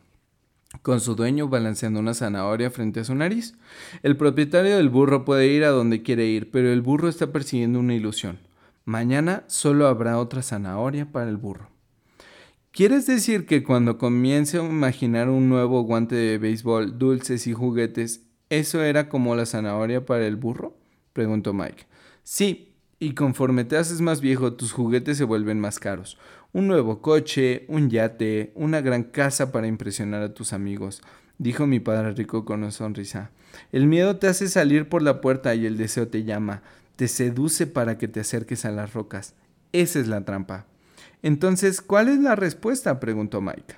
con 0.83 1.01
su 1.01 1.15
dueño 1.15 1.49
balanceando 1.49 2.01
una 2.01 2.15
zanahoria 2.15 2.71
frente 2.71 3.01
a 3.01 3.05
su 3.05 3.15
nariz. 3.15 3.55
El 4.03 4.17
propietario 4.17 4.77
del 4.77 4.89
burro 4.89 5.25
puede 5.25 5.49
ir 5.49 5.65
a 5.65 5.71
donde 5.71 6.03
quiere 6.03 6.27
ir, 6.27 6.51
pero 6.51 6.73
el 6.73 6.83
burro 6.83 7.09
está 7.09 7.33
persiguiendo 7.33 7.81
una 7.81 7.95
ilusión. 7.95 8.39
Mañana 8.85 9.45
solo 9.47 9.87
habrá 9.87 10.19
otra 10.19 10.43
zanahoria 10.43 11.11
para 11.11 11.31
el 11.31 11.37
burro. 11.37 11.69
¿Quieres 12.71 13.07
decir 13.07 13.47
que 13.47 13.63
cuando 13.63 13.99
comience 13.99 14.59
a 14.59 14.65
imaginar 14.65 15.29
un 15.29 15.49
nuevo 15.49 15.83
guante 15.83 16.17
de 16.17 16.39
béisbol, 16.39 16.99
dulces 16.99 17.47
y 17.47 17.53
juguetes, 17.53 18.27
eso 18.51 18.83
era 18.83 19.09
como 19.09 19.37
la 19.37 19.47
zanahoria 19.47 20.05
para 20.05 20.27
el 20.27 20.37
burro? 20.37 20.77
preguntó 21.13 21.53
Mike. 21.53 21.87
Sí, 22.25 22.75
y 22.99 23.15
conforme 23.15 23.65
te 23.65 23.77
haces 23.77 24.01
más 24.01 24.21
viejo, 24.21 24.55
tus 24.55 24.73
juguetes 24.73 25.19
se 25.19 25.25
vuelven 25.25 25.61
más 25.61 25.79
caros. 25.79 26.19
Un 26.55 26.69
nuevo 26.69 27.03
coche, 27.03 27.65
un 27.67 27.91
yate, 27.91 28.53
una 28.55 28.81
gran 28.81 29.03
casa 29.03 29.51
para 29.51 29.67
impresionar 29.67 30.23
a 30.23 30.35
tus 30.35 30.53
amigos, 30.53 31.03
dijo 31.37 31.67
mi 31.67 31.81
padre 31.81 32.13
rico 32.13 32.45
con 32.45 32.61
una 32.63 32.71
sonrisa. 32.71 33.33
El 33.73 33.89
miedo 33.89 34.19
te 34.19 34.29
hace 34.29 34.47
salir 34.47 34.89
por 34.89 35.03
la 35.03 35.21
puerta 35.21 35.57
y 35.57 35.67
el 35.67 35.77
deseo 35.77 36.07
te 36.07 36.23
llama, 36.23 36.63
te 36.95 37.09
seduce 37.09 37.67
para 37.67 37.99
que 37.99 38.07
te 38.07 38.21
acerques 38.21 38.65
a 38.65 38.71
las 38.71 38.95
rocas. 38.95 39.35
Esa 39.73 39.99
es 39.99 40.07
la 40.07 40.25
trampa. 40.25 40.67
Entonces, 41.23 41.81
¿cuál 41.81 42.09
es 42.09 42.21
la 42.21 42.37
respuesta? 42.37 43.01
preguntó 43.01 43.41
Mike. 43.41 43.75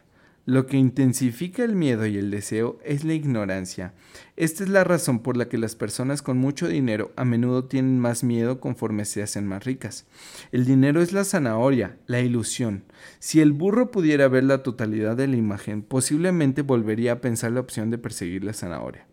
Lo 0.46 0.66
que 0.66 0.76
intensifica 0.76 1.64
el 1.64 1.74
miedo 1.74 2.06
y 2.06 2.18
el 2.18 2.30
deseo 2.30 2.78
es 2.84 3.02
la 3.02 3.14
ignorancia. 3.14 3.94
Esta 4.36 4.62
es 4.62 4.70
la 4.70 4.84
razón 4.84 5.18
por 5.18 5.36
la 5.36 5.48
que 5.48 5.58
las 5.58 5.74
personas 5.74 6.22
con 6.22 6.38
mucho 6.38 6.68
dinero 6.68 7.10
a 7.16 7.24
menudo 7.24 7.64
tienen 7.64 7.98
más 7.98 8.22
miedo 8.22 8.60
conforme 8.60 9.06
se 9.06 9.24
hacen 9.24 9.44
más 9.44 9.64
ricas. 9.64 10.06
El 10.52 10.64
dinero 10.64 11.02
es 11.02 11.12
la 11.12 11.24
zanahoria, 11.24 11.96
la 12.06 12.20
ilusión. 12.20 12.84
Si 13.18 13.40
el 13.40 13.52
burro 13.52 13.90
pudiera 13.90 14.28
ver 14.28 14.44
la 14.44 14.62
totalidad 14.62 15.16
de 15.16 15.26
la 15.26 15.34
imagen, 15.34 15.82
posiblemente 15.82 16.62
volvería 16.62 17.14
a 17.14 17.20
pensar 17.20 17.50
la 17.50 17.60
opción 17.60 17.90
de 17.90 17.98
perseguir 17.98 18.44
la 18.44 18.52
zanahoria. 18.52 19.04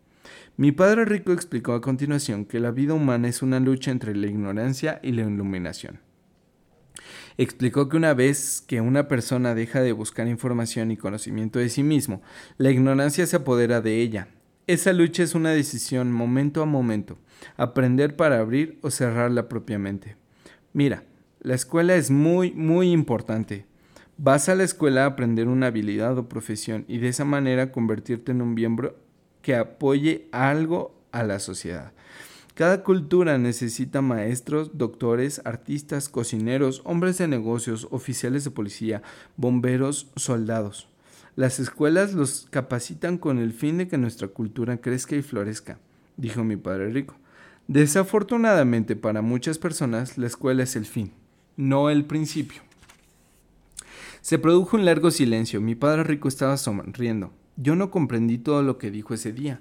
Mi 0.55 0.71
padre 0.71 1.03
rico 1.03 1.33
explicó 1.33 1.73
a 1.73 1.81
continuación 1.81 2.45
que 2.45 2.59
la 2.59 2.69
vida 2.69 2.93
humana 2.93 3.27
es 3.27 3.41
una 3.41 3.59
lucha 3.59 3.89
entre 3.89 4.15
la 4.15 4.27
ignorancia 4.27 4.99
y 5.01 5.13
la 5.13 5.23
iluminación. 5.23 5.99
Explicó 7.37 7.89
que 7.89 7.97
una 7.97 8.13
vez 8.13 8.63
que 8.65 8.81
una 8.81 9.07
persona 9.07 9.55
deja 9.55 9.81
de 9.81 9.91
buscar 9.91 10.27
información 10.27 10.91
y 10.91 10.97
conocimiento 10.97 11.59
de 11.59 11.69
sí 11.69 11.83
mismo, 11.83 12.21
la 12.57 12.71
ignorancia 12.71 13.25
se 13.25 13.37
apodera 13.37 13.81
de 13.81 14.01
ella. 14.01 14.27
Esa 14.67 14.93
lucha 14.93 15.23
es 15.23 15.35
una 15.35 15.51
decisión 15.51 16.11
momento 16.11 16.61
a 16.61 16.65
momento, 16.65 17.17
aprender 17.57 18.15
para 18.15 18.39
abrir 18.39 18.79
o 18.81 18.91
cerrarla 18.91 19.49
propiamente. 19.49 20.15
Mira, 20.71 21.03
la 21.41 21.55
escuela 21.55 21.95
es 21.95 22.11
muy, 22.11 22.51
muy 22.51 22.91
importante. 22.91 23.65
Vas 24.17 24.47
a 24.47 24.55
la 24.55 24.63
escuela 24.63 25.03
a 25.03 25.07
aprender 25.07 25.47
una 25.47 25.67
habilidad 25.67 26.17
o 26.17 26.29
profesión 26.29 26.85
y 26.87 26.99
de 26.99 27.09
esa 27.09 27.25
manera 27.25 27.71
convertirte 27.71 28.31
en 28.31 28.41
un 28.41 28.53
miembro 28.53 28.97
que 29.41 29.55
apoye 29.55 30.27
algo 30.31 30.95
a 31.11 31.23
la 31.23 31.39
sociedad. 31.39 31.92
Cada 32.53 32.83
cultura 32.83 33.37
necesita 33.39 34.01
maestros, 34.01 34.77
doctores, 34.77 35.41
artistas, 35.43 36.07
cocineros, 36.07 36.81
hombres 36.85 37.17
de 37.17 37.27
negocios, 37.27 37.87
oficiales 37.89 38.43
de 38.43 38.51
policía, 38.51 39.01
bomberos, 39.37 40.11
soldados. 40.15 40.87
Las 41.35 41.59
escuelas 41.59 42.13
los 42.13 42.45
capacitan 42.51 43.17
con 43.17 43.39
el 43.39 43.53
fin 43.53 43.79
de 43.79 43.87
que 43.87 43.97
nuestra 43.97 44.27
cultura 44.27 44.77
crezca 44.77 45.15
y 45.15 45.23
florezca, 45.23 45.79
dijo 46.15 46.43
mi 46.43 46.55
padre 46.55 46.89
rico. 46.89 47.15
Desafortunadamente 47.67 48.95
para 48.95 49.23
muchas 49.23 49.57
personas 49.57 50.19
la 50.19 50.27
escuela 50.27 50.61
es 50.61 50.75
el 50.75 50.85
fin, 50.85 51.11
no 51.57 51.89
el 51.89 52.05
principio. 52.05 52.61
Se 54.21 54.39
produjo 54.39 54.77
un 54.77 54.85
largo 54.85 55.11
silencio. 55.11 55.59
Mi 55.59 55.75
padre 55.75 56.03
rico 56.05 56.29
estaba 56.29 56.55
sonriendo. 56.55 57.33
Yo 57.57 57.75
no 57.75 57.91
comprendí 57.91 58.37
todo 58.37 58.63
lo 58.63 58.77
que 58.77 58.89
dijo 58.89 59.13
ese 59.13 59.33
día. 59.33 59.59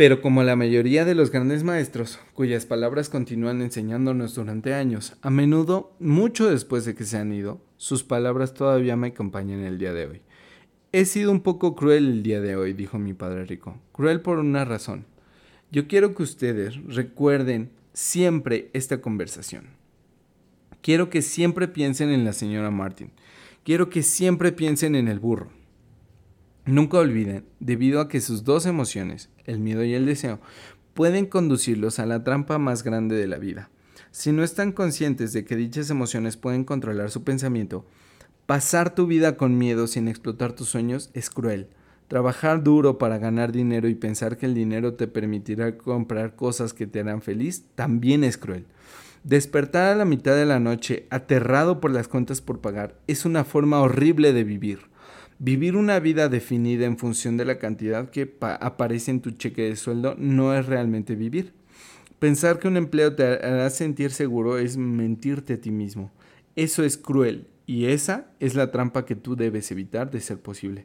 Pero 0.00 0.22
como 0.22 0.42
la 0.42 0.56
mayoría 0.56 1.04
de 1.04 1.14
los 1.14 1.30
grandes 1.30 1.62
maestros, 1.62 2.20
cuyas 2.32 2.64
palabras 2.64 3.10
continúan 3.10 3.60
enseñándonos 3.60 4.34
durante 4.34 4.72
años, 4.72 5.12
a 5.20 5.28
menudo, 5.28 5.92
mucho 6.00 6.48
después 6.48 6.86
de 6.86 6.94
que 6.94 7.04
se 7.04 7.18
han 7.18 7.34
ido, 7.34 7.60
sus 7.76 8.02
palabras 8.02 8.54
todavía 8.54 8.96
me 8.96 9.08
acompañan 9.08 9.60
el 9.60 9.76
día 9.76 9.92
de 9.92 10.06
hoy. 10.06 10.22
He 10.92 11.04
sido 11.04 11.30
un 11.30 11.42
poco 11.42 11.76
cruel 11.76 12.06
el 12.06 12.22
día 12.22 12.40
de 12.40 12.56
hoy, 12.56 12.72
dijo 12.72 12.98
mi 12.98 13.12
padre 13.12 13.44
rico. 13.44 13.76
Cruel 13.92 14.22
por 14.22 14.38
una 14.38 14.64
razón. 14.64 15.04
Yo 15.70 15.86
quiero 15.86 16.14
que 16.14 16.22
ustedes 16.22 16.82
recuerden 16.86 17.70
siempre 17.92 18.70
esta 18.72 19.02
conversación. 19.02 19.66
Quiero 20.80 21.10
que 21.10 21.20
siempre 21.20 21.68
piensen 21.68 22.08
en 22.08 22.24
la 22.24 22.32
señora 22.32 22.70
Martin. 22.70 23.10
Quiero 23.64 23.90
que 23.90 24.02
siempre 24.02 24.50
piensen 24.50 24.94
en 24.94 25.08
el 25.08 25.20
burro. 25.20 25.59
Nunca 26.70 26.98
olviden, 26.98 27.46
debido 27.58 28.00
a 28.00 28.08
que 28.08 28.20
sus 28.20 28.44
dos 28.44 28.64
emociones, 28.64 29.28
el 29.44 29.58
miedo 29.58 29.82
y 29.82 29.94
el 29.94 30.06
deseo, 30.06 30.38
pueden 30.94 31.26
conducirlos 31.26 31.98
a 31.98 32.06
la 32.06 32.22
trampa 32.22 32.58
más 32.58 32.84
grande 32.84 33.16
de 33.16 33.26
la 33.26 33.38
vida. 33.38 33.70
Si 34.12 34.30
no 34.30 34.44
están 34.44 34.70
conscientes 34.70 35.32
de 35.32 35.44
que 35.44 35.56
dichas 35.56 35.90
emociones 35.90 36.36
pueden 36.36 36.62
controlar 36.62 37.10
su 37.10 37.24
pensamiento, 37.24 37.84
pasar 38.46 38.94
tu 38.94 39.08
vida 39.08 39.36
con 39.36 39.58
miedo 39.58 39.88
sin 39.88 40.06
explotar 40.06 40.52
tus 40.52 40.68
sueños 40.68 41.10
es 41.12 41.28
cruel. 41.28 41.66
Trabajar 42.06 42.62
duro 42.62 42.98
para 42.98 43.18
ganar 43.18 43.50
dinero 43.50 43.88
y 43.88 43.96
pensar 43.96 44.36
que 44.36 44.46
el 44.46 44.54
dinero 44.54 44.94
te 44.94 45.08
permitirá 45.08 45.76
comprar 45.76 46.36
cosas 46.36 46.72
que 46.72 46.86
te 46.86 47.00
harán 47.00 47.20
feliz 47.20 47.64
también 47.74 48.22
es 48.22 48.38
cruel. 48.38 48.66
Despertar 49.24 49.92
a 49.92 49.96
la 49.96 50.04
mitad 50.04 50.36
de 50.36 50.46
la 50.46 50.60
noche 50.60 51.08
aterrado 51.10 51.80
por 51.80 51.90
las 51.90 52.06
cuentas 52.06 52.40
por 52.40 52.60
pagar 52.60 52.94
es 53.08 53.24
una 53.24 53.42
forma 53.42 53.80
horrible 53.80 54.32
de 54.32 54.44
vivir. 54.44 54.89
Vivir 55.42 55.74
una 55.74 56.00
vida 56.00 56.28
definida 56.28 56.84
en 56.84 56.98
función 56.98 57.38
de 57.38 57.46
la 57.46 57.58
cantidad 57.58 58.10
que 58.10 58.36
aparece 58.42 59.10
en 59.10 59.22
tu 59.22 59.30
cheque 59.30 59.62
de 59.62 59.76
sueldo 59.76 60.14
no 60.18 60.54
es 60.54 60.66
realmente 60.66 61.14
vivir. 61.14 61.54
Pensar 62.18 62.58
que 62.58 62.68
un 62.68 62.76
empleo 62.76 63.14
te 63.14 63.24
hará 63.24 63.70
sentir 63.70 64.10
seguro 64.10 64.58
es 64.58 64.76
mentirte 64.76 65.54
a 65.54 65.56
ti 65.58 65.70
mismo. 65.70 66.12
Eso 66.56 66.84
es 66.84 66.98
cruel 66.98 67.48
y 67.64 67.86
esa 67.86 68.26
es 68.38 68.54
la 68.54 68.70
trampa 68.70 69.06
que 69.06 69.16
tú 69.16 69.34
debes 69.34 69.70
evitar 69.70 70.10
de 70.10 70.20
ser 70.20 70.38
posible. 70.38 70.84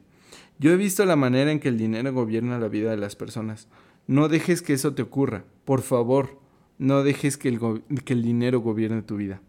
Yo 0.58 0.70
he 0.70 0.76
visto 0.76 1.04
la 1.04 1.16
manera 1.16 1.52
en 1.52 1.60
que 1.60 1.68
el 1.68 1.76
dinero 1.76 2.14
gobierna 2.14 2.58
la 2.58 2.68
vida 2.68 2.90
de 2.92 2.96
las 2.96 3.14
personas. 3.14 3.68
No 4.06 4.28
dejes 4.28 4.62
que 4.62 4.72
eso 4.72 4.94
te 4.94 5.02
ocurra. 5.02 5.44
Por 5.66 5.82
favor, 5.82 6.40
no 6.78 7.02
dejes 7.02 7.36
que 7.36 7.50
el, 7.50 7.60
que 8.06 8.14
el 8.14 8.22
dinero 8.22 8.60
gobierne 8.60 9.02
tu 9.02 9.16
vida. 9.16 9.42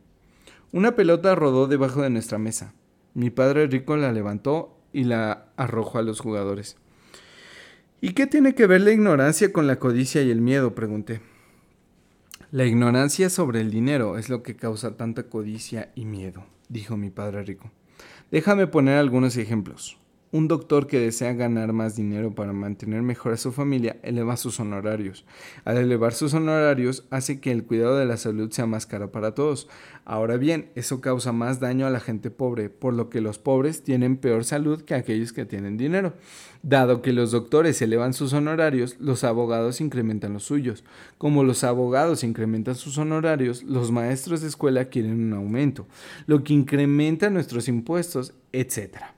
Una 0.73 0.97
pelota 0.97 1.33
rodó 1.33 1.67
debajo 1.67 2.01
de 2.01 2.09
nuestra 2.09 2.39
mesa. 2.39 2.73
Mi 3.13 3.29
padre 3.29 3.67
rico 3.67 3.95
la 3.95 4.11
levantó 4.11 4.76
y 4.97 5.03
la 5.03 5.45
arrojó 5.57 5.99
a 5.99 6.01
los 6.01 6.21
jugadores. 6.21 6.75
¿Y 8.01 8.13
qué 8.13 8.25
tiene 8.25 8.55
que 8.55 8.65
ver 8.65 8.81
la 8.81 8.91
ignorancia 8.91 9.53
con 9.53 9.67
la 9.67 9.77
codicia 9.77 10.23
y 10.23 10.31
el 10.31 10.41
miedo? 10.41 10.73
pregunté. 10.73 11.21
La 12.51 12.65
ignorancia 12.65 13.29
sobre 13.29 13.61
el 13.61 13.69
dinero 13.69 14.17
es 14.17 14.29
lo 14.29 14.41
que 14.41 14.55
causa 14.55 14.97
tanta 14.97 15.29
codicia 15.29 15.91
y 15.93 16.05
miedo, 16.05 16.45
dijo 16.67 16.97
mi 16.97 17.11
padre 17.11 17.43
rico. 17.43 17.69
Déjame 18.31 18.65
poner 18.65 18.97
algunos 18.97 19.37
ejemplos. 19.37 19.99
Un 20.29 20.49
doctor 20.49 20.87
que 20.87 20.99
desea 20.99 21.31
ganar 21.31 21.71
más 21.71 21.95
dinero 21.95 22.35
para 22.35 22.51
mantener 22.51 23.01
mejor 23.01 23.31
a 23.31 23.37
su 23.37 23.53
familia 23.53 23.95
eleva 24.03 24.35
sus 24.35 24.59
honorarios. 24.59 25.23
Al 25.63 25.77
elevar 25.77 26.13
sus 26.13 26.33
honorarios 26.33 27.05
hace 27.11 27.39
que 27.39 27.51
el 27.51 27.63
cuidado 27.63 27.95
de 27.95 28.05
la 28.05 28.17
salud 28.17 28.51
sea 28.51 28.65
más 28.65 28.85
caro 28.85 29.09
para 29.09 29.33
todos. 29.33 29.69
Ahora 30.03 30.35
bien, 30.35 30.69
eso 30.75 30.99
causa 30.99 31.31
más 31.31 31.61
daño 31.61 31.87
a 31.87 31.91
la 31.91 32.01
gente 32.01 32.29
pobre, 32.29 32.69
por 32.69 32.93
lo 32.93 33.09
que 33.09 33.21
los 33.21 33.39
pobres 33.39 33.83
tienen 33.83 34.17
peor 34.17 34.43
salud 34.43 34.81
que 34.81 34.95
aquellos 34.95 35.31
que 35.31 35.45
tienen 35.45 35.77
dinero. 35.77 36.13
Dado 36.61 37.01
que 37.01 37.13
los 37.13 37.31
doctores 37.31 37.81
elevan 37.81 38.13
sus 38.13 38.33
honorarios, 38.33 38.97
los 38.99 39.23
abogados 39.23 39.79
incrementan 39.79 40.33
los 40.33 40.43
suyos. 40.43 40.83
Como 41.17 41.45
los 41.45 41.63
abogados 41.63 42.25
incrementan 42.25 42.75
sus 42.75 42.97
honorarios, 42.97 43.63
los 43.63 43.91
maestros 43.91 44.41
de 44.41 44.49
escuela 44.49 44.89
quieren 44.89 45.13
un 45.13 45.33
aumento, 45.33 45.87
lo 46.25 46.43
que 46.43 46.53
incrementa 46.53 47.29
nuestros 47.29 47.69
impuestos, 47.69 48.33
etc. 48.51 49.16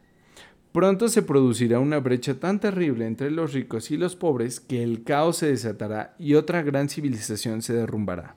Pronto 0.71 1.07
se 1.09 1.23
producirá 1.23 1.79
una 1.79 1.99
brecha 1.99 2.39
tan 2.39 2.59
terrible 2.59 3.07
entre 3.07 3.31
los 3.31 3.53
ricos 3.53 3.89
y 3.89 3.97
los 3.97 4.15
pobres 4.15 4.59
que 4.59 4.83
el 4.83 5.03
caos 5.03 5.37
se 5.37 5.47
desatará 5.47 6.15
y 6.19 6.35
otra 6.35 6.61
gran 6.61 6.89
civilización 6.89 7.63
se 7.63 7.73
derrumbará. 7.73 8.35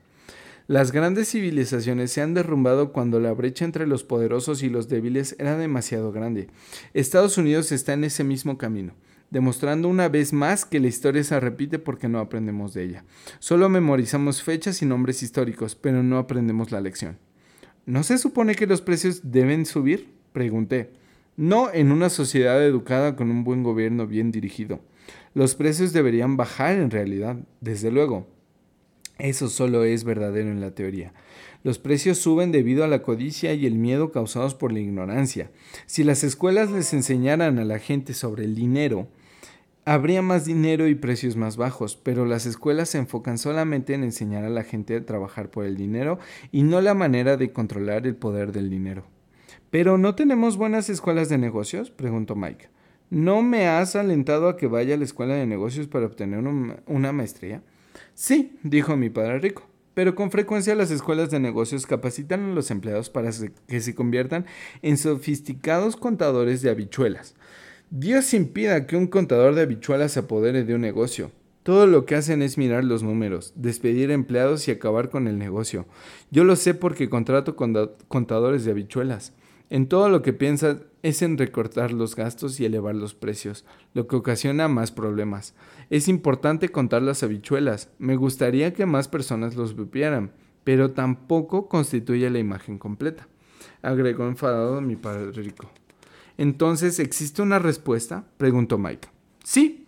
Las 0.66 0.92
grandes 0.92 1.28
civilizaciones 1.28 2.10
se 2.10 2.22
han 2.22 2.32
derrumbado 2.32 2.92
cuando 2.92 3.20
la 3.20 3.32
brecha 3.32 3.66
entre 3.66 3.86
los 3.86 4.02
poderosos 4.02 4.62
y 4.62 4.70
los 4.70 4.88
débiles 4.88 5.36
era 5.38 5.58
demasiado 5.58 6.10
grande. 6.10 6.48
Estados 6.94 7.36
Unidos 7.36 7.70
está 7.70 7.92
en 7.92 8.04
ese 8.04 8.24
mismo 8.24 8.56
camino, 8.56 8.94
demostrando 9.30 9.88
una 9.88 10.08
vez 10.08 10.32
más 10.32 10.64
que 10.64 10.80
la 10.80 10.86
historia 10.86 11.24
se 11.24 11.38
repite 11.38 11.78
porque 11.78 12.08
no 12.08 12.18
aprendemos 12.18 12.72
de 12.72 12.84
ella. 12.84 13.04
Solo 13.40 13.68
memorizamos 13.68 14.42
fechas 14.42 14.80
y 14.80 14.86
nombres 14.86 15.22
históricos, 15.22 15.74
pero 15.74 16.02
no 16.02 16.16
aprendemos 16.16 16.70
la 16.70 16.80
lección. 16.80 17.18
¿No 17.84 18.02
se 18.04 18.16
supone 18.16 18.54
que 18.54 18.66
los 18.66 18.80
precios 18.80 19.20
deben 19.22 19.66
subir? 19.66 20.08
Pregunté. 20.32 21.01
No 21.36 21.72
en 21.72 21.92
una 21.92 22.10
sociedad 22.10 22.62
educada 22.62 23.16
con 23.16 23.30
un 23.30 23.42
buen 23.42 23.62
gobierno 23.62 24.06
bien 24.06 24.30
dirigido. 24.32 24.80
Los 25.34 25.54
precios 25.54 25.92
deberían 25.92 26.36
bajar 26.36 26.76
en 26.76 26.90
realidad, 26.90 27.36
desde 27.60 27.90
luego. 27.90 28.26
Eso 29.18 29.48
solo 29.48 29.84
es 29.84 30.04
verdadero 30.04 30.50
en 30.50 30.60
la 30.60 30.72
teoría. 30.72 31.14
Los 31.64 31.78
precios 31.78 32.18
suben 32.18 32.52
debido 32.52 32.84
a 32.84 32.88
la 32.88 33.02
codicia 33.02 33.54
y 33.54 33.66
el 33.66 33.76
miedo 33.76 34.10
causados 34.10 34.54
por 34.54 34.72
la 34.72 34.80
ignorancia. 34.80 35.50
Si 35.86 36.02
las 36.02 36.24
escuelas 36.24 36.70
les 36.70 36.92
enseñaran 36.92 37.58
a 37.58 37.64
la 37.64 37.78
gente 37.78 38.14
sobre 38.14 38.44
el 38.44 38.54
dinero, 38.54 39.08
habría 39.84 40.22
más 40.22 40.44
dinero 40.44 40.88
y 40.88 40.96
precios 40.96 41.36
más 41.36 41.56
bajos, 41.56 41.96
pero 41.96 42.26
las 42.26 42.46
escuelas 42.46 42.90
se 42.90 42.98
enfocan 42.98 43.38
solamente 43.38 43.94
en 43.94 44.02
enseñar 44.02 44.44
a 44.44 44.50
la 44.50 44.64
gente 44.64 44.96
a 44.96 45.06
trabajar 45.06 45.50
por 45.50 45.64
el 45.64 45.76
dinero 45.76 46.18
y 46.50 46.62
no 46.62 46.80
la 46.80 46.94
manera 46.94 47.36
de 47.36 47.52
controlar 47.52 48.06
el 48.06 48.16
poder 48.16 48.52
del 48.52 48.68
dinero. 48.68 49.04
¿Pero 49.72 49.96
no 49.96 50.14
tenemos 50.14 50.58
buenas 50.58 50.90
escuelas 50.90 51.30
de 51.30 51.38
negocios? 51.38 51.90
preguntó 51.90 52.36
Mike. 52.36 52.68
¿No 53.08 53.40
me 53.40 53.68
has 53.68 53.96
alentado 53.96 54.50
a 54.50 54.58
que 54.58 54.66
vaya 54.66 54.94
a 54.94 54.98
la 54.98 55.04
escuela 55.04 55.32
de 55.32 55.46
negocios 55.46 55.88
para 55.88 56.04
obtener 56.04 56.40
una 56.40 57.12
maestría? 57.12 57.62
Sí, 58.12 58.58
dijo 58.62 58.98
mi 58.98 59.08
padre 59.08 59.38
rico, 59.38 59.66
pero 59.94 60.14
con 60.14 60.30
frecuencia 60.30 60.74
las 60.74 60.90
escuelas 60.90 61.30
de 61.30 61.40
negocios 61.40 61.86
capacitan 61.86 62.50
a 62.50 62.54
los 62.54 62.70
empleados 62.70 63.08
para 63.08 63.30
que 63.66 63.80
se 63.80 63.94
conviertan 63.94 64.44
en 64.82 64.98
sofisticados 64.98 65.96
contadores 65.96 66.60
de 66.60 66.68
habichuelas. 66.68 67.34
Dios 67.88 68.34
impida 68.34 68.86
que 68.86 68.98
un 68.98 69.06
contador 69.06 69.54
de 69.54 69.62
habichuelas 69.62 70.12
se 70.12 70.20
apodere 70.20 70.64
de 70.64 70.74
un 70.74 70.82
negocio. 70.82 71.30
Todo 71.62 71.86
lo 71.86 72.04
que 72.04 72.16
hacen 72.16 72.42
es 72.42 72.58
mirar 72.58 72.84
los 72.84 73.02
números, 73.02 73.54
despedir 73.56 74.10
empleados 74.10 74.68
y 74.68 74.70
acabar 74.70 75.08
con 75.08 75.28
el 75.28 75.38
negocio. 75.38 75.86
Yo 76.30 76.44
lo 76.44 76.56
sé 76.56 76.74
porque 76.74 77.08
contrato 77.08 77.56
contadores 77.56 78.66
de 78.66 78.70
habichuelas. 78.72 79.32
En 79.72 79.86
todo 79.86 80.10
lo 80.10 80.20
que 80.20 80.34
piensan 80.34 80.82
es 81.02 81.22
en 81.22 81.38
recortar 81.38 81.92
los 81.92 82.14
gastos 82.14 82.60
y 82.60 82.66
elevar 82.66 82.94
los 82.94 83.14
precios, 83.14 83.64
lo 83.94 84.06
que 84.06 84.16
ocasiona 84.16 84.68
más 84.68 84.92
problemas. 84.92 85.54
Es 85.88 86.08
importante 86.08 86.68
contar 86.68 87.00
las 87.00 87.22
habichuelas. 87.22 87.88
Me 87.98 88.16
gustaría 88.16 88.74
que 88.74 88.84
más 88.84 89.08
personas 89.08 89.56
los 89.56 89.74
vieran, 89.90 90.32
pero 90.62 90.90
tampoco 90.90 91.70
constituye 91.70 92.28
la 92.28 92.38
imagen 92.38 92.78
completa. 92.78 93.28
Agregó 93.80 94.26
enfadado 94.26 94.82
mi 94.82 94.96
padre 94.96 95.32
rico. 95.32 95.70
Entonces, 96.36 96.98
¿existe 96.98 97.40
una 97.40 97.58
respuesta? 97.58 98.26
preguntó 98.36 98.76
Mike. 98.76 99.08
Sí, 99.42 99.86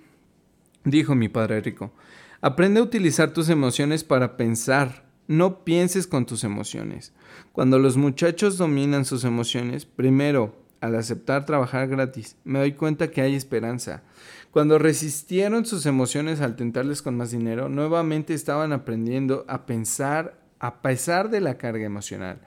dijo 0.85 1.15
mi 1.15 1.29
padre 1.29 1.61
rico. 1.61 1.93
Aprende 2.41 2.81
a 2.81 2.85
utilizar 2.85 3.35
tus 3.35 3.51
emociones 3.51 4.03
para 4.03 4.39
pensar. 4.39 5.04
No 5.27 5.65
pienses 5.65 6.07
con 6.07 6.27
tus 6.27 6.45
emociones. 6.45 7.13
Cuando 7.53 7.79
los 7.79 7.97
muchachos 7.97 8.59
dominan 8.59 9.05
sus 9.05 9.25
emociones, 9.25 9.87
primero, 9.87 10.55
al 10.81 10.97
aceptar 10.97 11.47
trabajar 11.47 11.89
gratis, 11.89 12.37
me 12.45 12.59
doy 12.59 12.73
cuenta 12.73 13.11
que 13.11 13.23
hay 13.23 13.35
esperanza. 13.35 14.03
Cuando 14.51 14.79
resistieron 14.79 15.65
sus 15.65 15.87
emociones 15.87 16.41
al 16.41 16.57
tentarles 16.57 17.01
con 17.01 17.17
más 17.17 17.31
dinero, 17.31 17.71
nuevamente 17.71 18.35
estaban 18.35 18.73
aprendiendo 18.73 19.47
a 19.49 19.65
pensar 19.65 20.39
a 20.59 20.83
pesar 20.83 21.31
de 21.31 21.41
la 21.41 21.57
carga 21.57 21.85
emocional. 21.85 22.41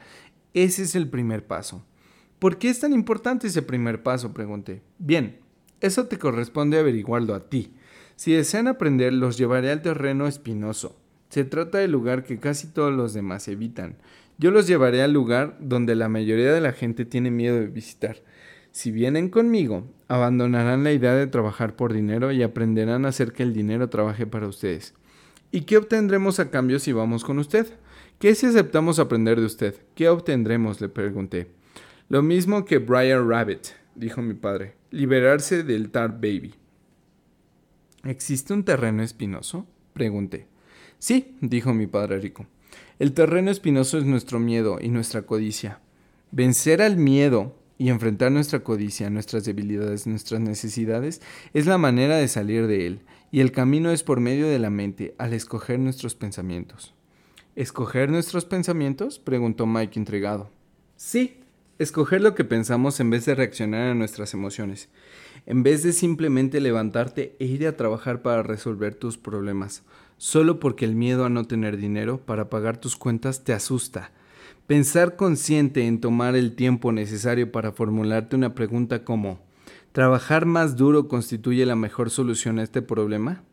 Ese 0.53 0.83
es 0.83 0.95
el 0.95 1.09
primer 1.09 1.47
paso. 1.47 1.83
¿Por 2.39 2.57
qué 2.59 2.69
es 2.69 2.79
tan 2.79 2.93
importante 2.93 3.47
ese 3.47 3.63
primer 3.63 4.03
paso? 4.03 4.33
pregunté. 4.33 4.83
Bien, 4.99 5.39
eso 5.81 6.05
te 6.05 6.19
corresponde 6.19 6.77
averiguarlo 6.77 7.33
a 7.33 7.49
ti. 7.49 7.73
Si 8.15 8.33
desean 8.33 8.67
aprender, 8.67 9.13
los 9.13 9.37
llevaré 9.37 9.71
al 9.71 9.81
terreno 9.81 10.27
espinoso. 10.27 10.95
Se 11.29 11.43
trata 11.43 11.79
del 11.79 11.91
lugar 11.91 12.23
que 12.23 12.39
casi 12.39 12.67
todos 12.67 12.93
los 12.93 13.13
demás 13.13 13.47
evitan. 13.47 13.95
Yo 14.37 14.51
los 14.51 14.67
llevaré 14.67 15.01
al 15.01 15.13
lugar 15.13 15.57
donde 15.59 15.95
la 15.95 16.09
mayoría 16.09 16.53
de 16.53 16.61
la 16.61 16.71
gente 16.71 17.05
tiene 17.05 17.31
miedo 17.31 17.55
de 17.55 17.67
visitar. 17.67 18.17
Si 18.71 18.91
vienen 18.91 19.29
conmigo, 19.29 19.87
abandonarán 20.07 20.83
la 20.83 20.91
idea 20.91 21.15
de 21.15 21.27
trabajar 21.27 21.75
por 21.75 21.93
dinero 21.93 22.31
y 22.31 22.43
aprenderán 22.43 23.05
a 23.05 23.09
hacer 23.09 23.33
que 23.33 23.43
el 23.43 23.53
dinero 23.53 23.89
trabaje 23.89 24.27
para 24.27 24.47
ustedes. 24.47 24.93
¿Y 25.51 25.61
qué 25.61 25.77
obtendremos 25.77 26.39
a 26.39 26.51
cambio 26.51 26.77
si 26.77 26.91
vamos 26.91 27.23
con 27.23 27.39
usted? 27.39 27.67
¿Qué 28.19 28.35
si 28.35 28.45
aceptamos 28.45 28.99
aprender 28.99 29.39
de 29.39 29.45
usted? 29.45 29.75
¿Qué 29.95 30.09
obtendremos? 30.09 30.79
le 30.81 30.89
pregunté. 30.89 31.47
Lo 32.09 32.21
mismo 32.21 32.65
que 32.65 32.77
Brian 32.77 33.27
Rabbit, 33.27 33.67
dijo 33.95 34.21
mi 34.21 34.33
padre, 34.33 34.75
liberarse 34.91 35.63
del 35.63 35.89
Tar 35.89 36.11
Baby. 36.13 36.53
¿Existe 38.03 38.53
un 38.53 38.63
terreno 38.63 39.03
espinoso? 39.03 39.65
pregunté. 39.93 40.47
Sí, 40.99 41.35
dijo 41.41 41.73
mi 41.73 41.87
padre 41.87 42.19
rico. 42.19 42.45
El 42.99 43.13
terreno 43.13 43.51
espinoso 43.51 43.97
es 43.97 44.05
nuestro 44.05 44.39
miedo 44.39 44.79
y 44.81 44.89
nuestra 44.89 45.23
codicia. 45.23 45.79
Vencer 46.31 46.81
al 46.81 46.97
miedo 46.97 47.55
y 47.77 47.89
enfrentar 47.89 48.31
nuestra 48.31 48.63
codicia, 48.63 49.09
nuestras 49.09 49.45
debilidades, 49.45 50.07
nuestras 50.07 50.41
necesidades, 50.41 51.21
es 51.53 51.67
la 51.67 51.77
manera 51.77 52.17
de 52.17 52.27
salir 52.27 52.65
de 52.65 52.87
él, 52.87 53.01
y 53.31 53.41
el 53.41 53.51
camino 53.51 53.91
es 53.91 54.03
por 54.03 54.19
medio 54.19 54.47
de 54.47 54.57
la 54.57 54.71
mente, 54.71 55.13
al 55.19 55.33
escoger 55.33 55.77
nuestros 55.77 56.15
pensamientos. 56.15 56.95
¿Escoger 57.55 58.09
nuestros 58.09 58.45
pensamientos? 58.45 59.19
preguntó 59.19 59.67
Mike 59.67 59.99
intrigado. 59.99 60.49
Sí, 60.95 61.37
Escoger 61.79 62.21
lo 62.21 62.33
que 62.33 62.43
pensamos 62.43 62.99
en 62.99 63.11
vez 63.11 63.25
de 63.25 63.35
reaccionar 63.35 63.91
a 63.91 63.93
nuestras 63.93 64.33
emociones. 64.33 64.89
En 65.45 65.61
vez 65.61 65.83
de 65.83 65.93
simplemente 65.93 66.59
levantarte 66.59 67.35
e 67.39 67.45
ir 67.45 67.67
a 67.67 67.77
trabajar 67.77 68.23
para 68.23 68.41
resolver 68.41 68.95
tus 68.95 69.19
problemas, 69.19 69.83
solo 70.17 70.59
porque 70.59 70.85
el 70.85 70.95
miedo 70.95 71.25
a 71.25 71.29
no 71.29 71.45
tener 71.45 71.77
dinero 71.77 72.19
para 72.25 72.49
pagar 72.49 72.77
tus 72.77 72.95
cuentas 72.95 73.43
te 73.43 73.53
asusta. 73.53 74.11
Pensar 74.67 75.15
consciente 75.15 75.87
en 75.87 76.01
tomar 76.01 76.35
el 76.35 76.55
tiempo 76.55 76.91
necesario 76.91 77.51
para 77.51 77.71
formularte 77.71 78.35
una 78.35 78.53
pregunta 78.53 79.03
como 79.05 79.39
¿trabajar 79.93 80.45
más 80.45 80.75
duro 80.75 81.07
constituye 81.07 81.65
la 81.65 81.75
mejor 81.75 82.09
solución 82.09 82.59
a 82.59 82.63
este 82.63 82.81
problema? 82.81 83.43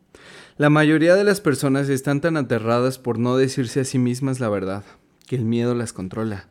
La 0.57 0.69
mayoría 0.69 1.15
de 1.15 1.23
las 1.23 1.41
personas 1.41 1.89
están 1.89 2.21
tan 2.21 2.37
aterradas 2.37 2.97
por 2.97 3.19
no 3.19 3.37
decirse 3.37 3.81
a 3.81 3.85
sí 3.85 3.99
mismas 3.99 4.39
la 4.39 4.49
verdad, 4.49 4.83
que 5.27 5.35
el 5.35 5.45
miedo 5.45 5.75
las 5.75 5.93
controla. 5.93 6.47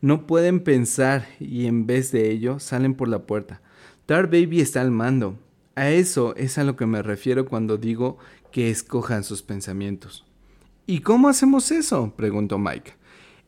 No 0.00 0.26
pueden 0.26 0.60
pensar 0.60 1.26
y 1.40 1.66
en 1.66 1.86
vez 1.86 2.12
de 2.12 2.30
ello 2.30 2.60
salen 2.60 2.94
por 2.94 3.08
la 3.08 3.20
puerta. 3.20 3.62
Tar 4.06 4.26
Baby 4.26 4.60
está 4.60 4.80
al 4.80 4.90
mando. 4.90 5.38
A 5.76 5.90
eso 5.90 6.36
es 6.36 6.58
a 6.58 6.64
lo 6.64 6.76
que 6.76 6.86
me 6.86 7.02
refiero 7.02 7.46
cuando 7.46 7.78
digo 7.78 8.18
que 8.54 8.70
escojan 8.70 9.24
sus 9.24 9.42
pensamientos. 9.42 10.24
¿Y 10.86 11.00
cómo 11.00 11.28
hacemos 11.28 11.72
eso? 11.72 12.14
preguntó 12.16 12.56
Mike. 12.56 12.92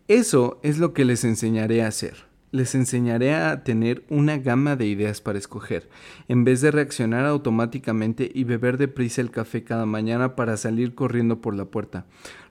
Eso 0.09 0.59
es 0.65 0.79
lo 0.79 0.95
que 0.95 1.05
les 1.05 1.23
enseñaré 1.23 1.85
a 1.85 1.87
hacer. 1.87 2.27
Les 2.51 2.75
enseñaré 2.75 3.33
a 3.33 3.63
tener 3.63 4.05
una 4.11 4.39
gama 4.39 4.75
de 4.75 4.87
ideas 4.87 5.21
para 5.21 5.39
escoger, 5.39 5.89
en 6.27 6.43
vez 6.43 6.61
de 6.61 6.73
reaccionar 6.73 7.25
automáticamente 7.25 8.29
y 8.35 8.43
beber 8.43 8.79
deprisa 8.79 9.21
el 9.21 9.31
café 9.31 9.63
cada 9.63 9.87
mañana 9.87 10.35
para 10.35 10.57
salir 10.57 10.97
corriendo 10.97 11.41
por 11.41 11.55
la 11.55 11.67
puerta. 11.67 12.07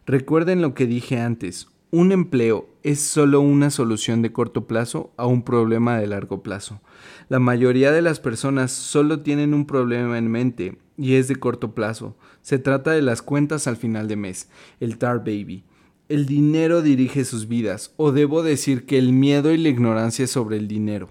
Recuerden 0.05 0.61
lo 0.61 0.73
que 0.75 0.87
dije 0.87 1.19
antes, 1.19 1.67
un 1.91 2.13
empleo 2.13 2.69
es 2.83 3.01
solo 3.01 3.41
una 3.41 3.69
solución 3.69 4.21
de 4.21 4.31
corto 4.31 4.65
plazo 4.65 5.13
a 5.17 5.25
un 5.25 5.43
problema 5.43 5.97
de 5.97 6.07
largo 6.07 6.41
plazo. 6.41 6.79
La 7.27 7.39
mayoría 7.39 7.91
de 7.91 8.01
las 8.01 8.21
personas 8.21 8.71
solo 8.71 9.19
tienen 9.19 9.53
un 9.53 9.65
problema 9.65 10.17
en 10.17 10.29
mente 10.29 10.77
y 10.97 11.15
es 11.15 11.27
de 11.27 11.35
corto 11.35 11.73
plazo. 11.73 12.15
Se 12.45 12.59
trata 12.59 12.91
de 12.91 13.01
las 13.01 13.23
cuentas 13.23 13.65
al 13.65 13.75
final 13.75 14.07
de 14.07 14.17
mes, 14.17 14.49
el 14.79 14.99
tar 14.99 15.25
baby. 15.25 15.63
El 16.09 16.27
dinero 16.27 16.83
dirige 16.83 17.25
sus 17.25 17.47
vidas, 17.47 17.91
o 17.97 18.11
debo 18.11 18.43
decir 18.43 18.85
que 18.85 18.99
el 18.99 19.13
miedo 19.13 19.51
y 19.51 19.57
la 19.57 19.69
ignorancia 19.69 20.27
sobre 20.27 20.57
el 20.57 20.67
dinero. 20.67 21.09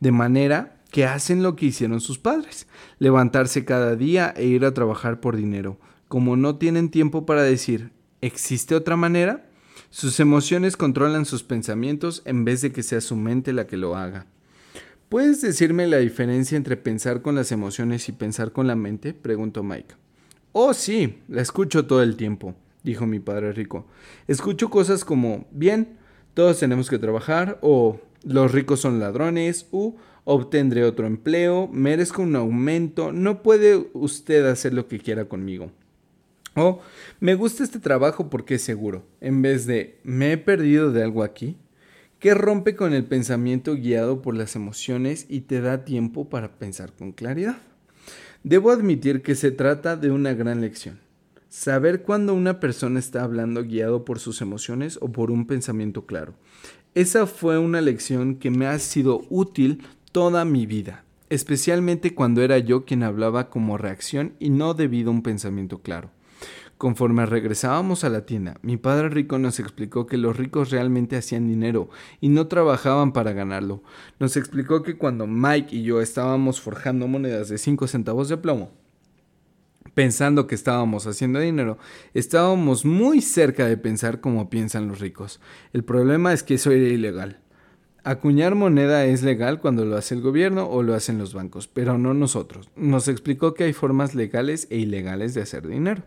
De 0.00 0.10
manera 0.10 0.82
que 0.90 1.04
hacen 1.04 1.44
lo 1.44 1.54
que 1.54 1.66
hicieron 1.66 2.00
sus 2.00 2.18
padres, 2.18 2.66
levantarse 2.98 3.64
cada 3.64 3.94
día 3.94 4.34
e 4.36 4.46
ir 4.46 4.64
a 4.64 4.74
trabajar 4.74 5.20
por 5.20 5.36
dinero. 5.36 5.78
Como 6.08 6.34
no 6.36 6.56
tienen 6.56 6.90
tiempo 6.90 7.26
para 7.26 7.44
decir, 7.44 7.92
¿existe 8.20 8.74
otra 8.74 8.96
manera? 8.96 9.48
Sus 9.90 10.18
emociones 10.18 10.76
controlan 10.76 11.26
sus 11.26 11.44
pensamientos 11.44 12.22
en 12.24 12.44
vez 12.44 12.60
de 12.60 12.72
que 12.72 12.82
sea 12.82 13.00
su 13.00 13.14
mente 13.14 13.52
la 13.52 13.68
que 13.68 13.76
lo 13.76 13.94
haga. 13.94 14.26
¿Puedes 15.08 15.42
decirme 15.42 15.86
la 15.86 15.98
diferencia 15.98 16.56
entre 16.56 16.76
pensar 16.76 17.22
con 17.22 17.36
las 17.36 17.52
emociones 17.52 18.08
y 18.08 18.12
pensar 18.12 18.50
con 18.50 18.66
la 18.66 18.74
mente? 18.74 19.14
preguntó 19.14 19.62
Mike. 19.62 19.94
Oh, 20.52 20.74
sí, 20.74 21.18
la 21.28 21.40
escucho 21.40 21.86
todo 21.86 22.02
el 22.02 22.16
tiempo, 22.16 22.54
dijo 22.82 23.06
mi 23.06 23.20
padre 23.20 23.52
rico. 23.52 23.86
Escucho 24.28 24.68
cosas 24.68 25.02
como, 25.02 25.46
bien, 25.50 25.96
todos 26.34 26.58
tenemos 26.58 26.90
que 26.90 26.98
trabajar, 26.98 27.58
o 27.62 28.00
los 28.22 28.52
ricos 28.52 28.80
son 28.80 29.00
ladrones, 29.00 29.66
u 29.70 29.94
obtendré 30.24 30.84
otro 30.84 31.06
empleo, 31.06 31.68
merezco 31.68 32.22
un 32.22 32.36
aumento, 32.36 33.12
no 33.12 33.42
puede 33.42 33.88
usted 33.94 34.44
hacer 34.44 34.74
lo 34.74 34.88
que 34.88 35.00
quiera 35.00 35.24
conmigo. 35.24 35.72
O 36.54 36.80
me 37.18 37.34
gusta 37.34 37.64
este 37.64 37.78
trabajo 37.78 38.28
porque 38.28 38.56
es 38.56 38.62
seguro, 38.62 39.06
en 39.22 39.40
vez 39.40 39.66
de 39.66 39.98
me 40.04 40.32
he 40.32 40.36
perdido 40.36 40.92
de 40.92 41.02
algo 41.02 41.22
aquí, 41.22 41.56
que 42.18 42.34
rompe 42.34 42.76
con 42.76 42.92
el 42.92 43.04
pensamiento 43.04 43.74
guiado 43.74 44.20
por 44.20 44.36
las 44.36 44.54
emociones 44.54 45.24
y 45.30 45.40
te 45.40 45.62
da 45.62 45.84
tiempo 45.84 46.28
para 46.28 46.58
pensar 46.58 46.92
con 46.92 47.12
claridad. 47.12 47.56
Debo 48.44 48.72
admitir 48.72 49.22
que 49.22 49.36
se 49.36 49.52
trata 49.52 49.96
de 49.96 50.10
una 50.10 50.34
gran 50.34 50.60
lección. 50.60 50.98
Saber 51.48 52.02
cuándo 52.02 52.34
una 52.34 52.58
persona 52.58 52.98
está 52.98 53.22
hablando 53.22 53.62
guiado 53.62 54.04
por 54.04 54.18
sus 54.18 54.40
emociones 54.40 54.98
o 55.00 55.12
por 55.12 55.30
un 55.30 55.46
pensamiento 55.46 56.06
claro. 56.06 56.34
Esa 56.96 57.26
fue 57.26 57.58
una 57.58 57.80
lección 57.80 58.34
que 58.34 58.50
me 58.50 58.66
ha 58.66 58.78
sido 58.80 59.22
útil 59.30 59.84
toda 60.10 60.44
mi 60.44 60.66
vida, 60.66 61.04
especialmente 61.30 62.16
cuando 62.16 62.42
era 62.42 62.58
yo 62.58 62.84
quien 62.84 63.04
hablaba 63.04 63.48
como 63.48 63.78
reacción 63.78 64.32
y 64.40 64.50
no 64.50 64.74
debido 64.74 65.10
a 65.10 65.14
un 65.14 65.22
pensamiento 65.22 65.78
claro. 65.78 66.10
Conforme 66.82 67.26
regresábamos 67.26 68.02
a 68.02 68.08
la 68.08 68.26
tienda, 68.26 68.56
mi 68.60 68.76
padre 68.76 69.08
rico 69.08 69.38
nos 69.38 69.60
explicó 69.60 70.08
que 70.08 70.16
los 70.16 70.36
ricos 70.36 70.72
realmente 70.72 71.16
hacían 71.16 71.46
dinero 71.46 71.90
y 72.20 72.28
no 72.28 72.48
trabajaban 72.48 73.12
para 73.12 73.32
ganarlo. 73.32 73.84
Nos 74.18 74.36
explicó 74.36 74.82
que 74.82 74.98
cuando 74.98 75.28
Mike 75.28 75.76
y 75.76 75.84
yo 75.84 76.00
estábamos 76.00 76.60
forjando 76.60 77.06
monedas 77.06 77.48
de 77.48 77.58
5 77.58 77.86
centavos 77.86 78.28
de 78.28 78.36
plomo, 78.36 78.72
pensando 79.94 80.48
que 80.48 80.56
estábamos 80.56 81.06
haciendo 81.06 81.38
dinero, 81.38 81.78
estábamos 82.14 82.84
muy 82.84 83.20
cerca 83.20 83.68
de 83.68 83.76
pensar 83.76 84.20
como 84.20 84.50
piensan 84.50 84.88
los 84.88 84.98
ricos. 84.98 85.40
El 85.72 85.84
problema 85.84 86.32
es 86.32 86.42
que 86.42 86.54
eso 86.54 86.72
era 86.72 86.88
ilegal. 86.88 87.38
Acuñar 88.02 88.56
moneda 88.56 89.04
es 89.04 89.22
legal 89.22 89.60
cuando 89.60 89.84
lo 89.84 89.96
hace 89.96 90.16
el 90.16 90.20
gobierno 90.20 90.68
o 90.68 90.82
lo 90.82 90.94
hacen 90.94 91.18
los 91.18 91.32
bancos, 91.32 91.68
pero 91.68 91.96
no 91.96 92.12
nosotros. 92.12 92.70
Nos 92.74 93.06
explicó 93.06 93.54
que 93.54 93.62
hay 93.62 93.72
formas 93.72 94.16
legales 94.16 94.66
e 94.68 94.78
ilegales 94.78 95.34
de 95.34 95.42
hacer 95.42 95.68
dinero. 95.68 96.02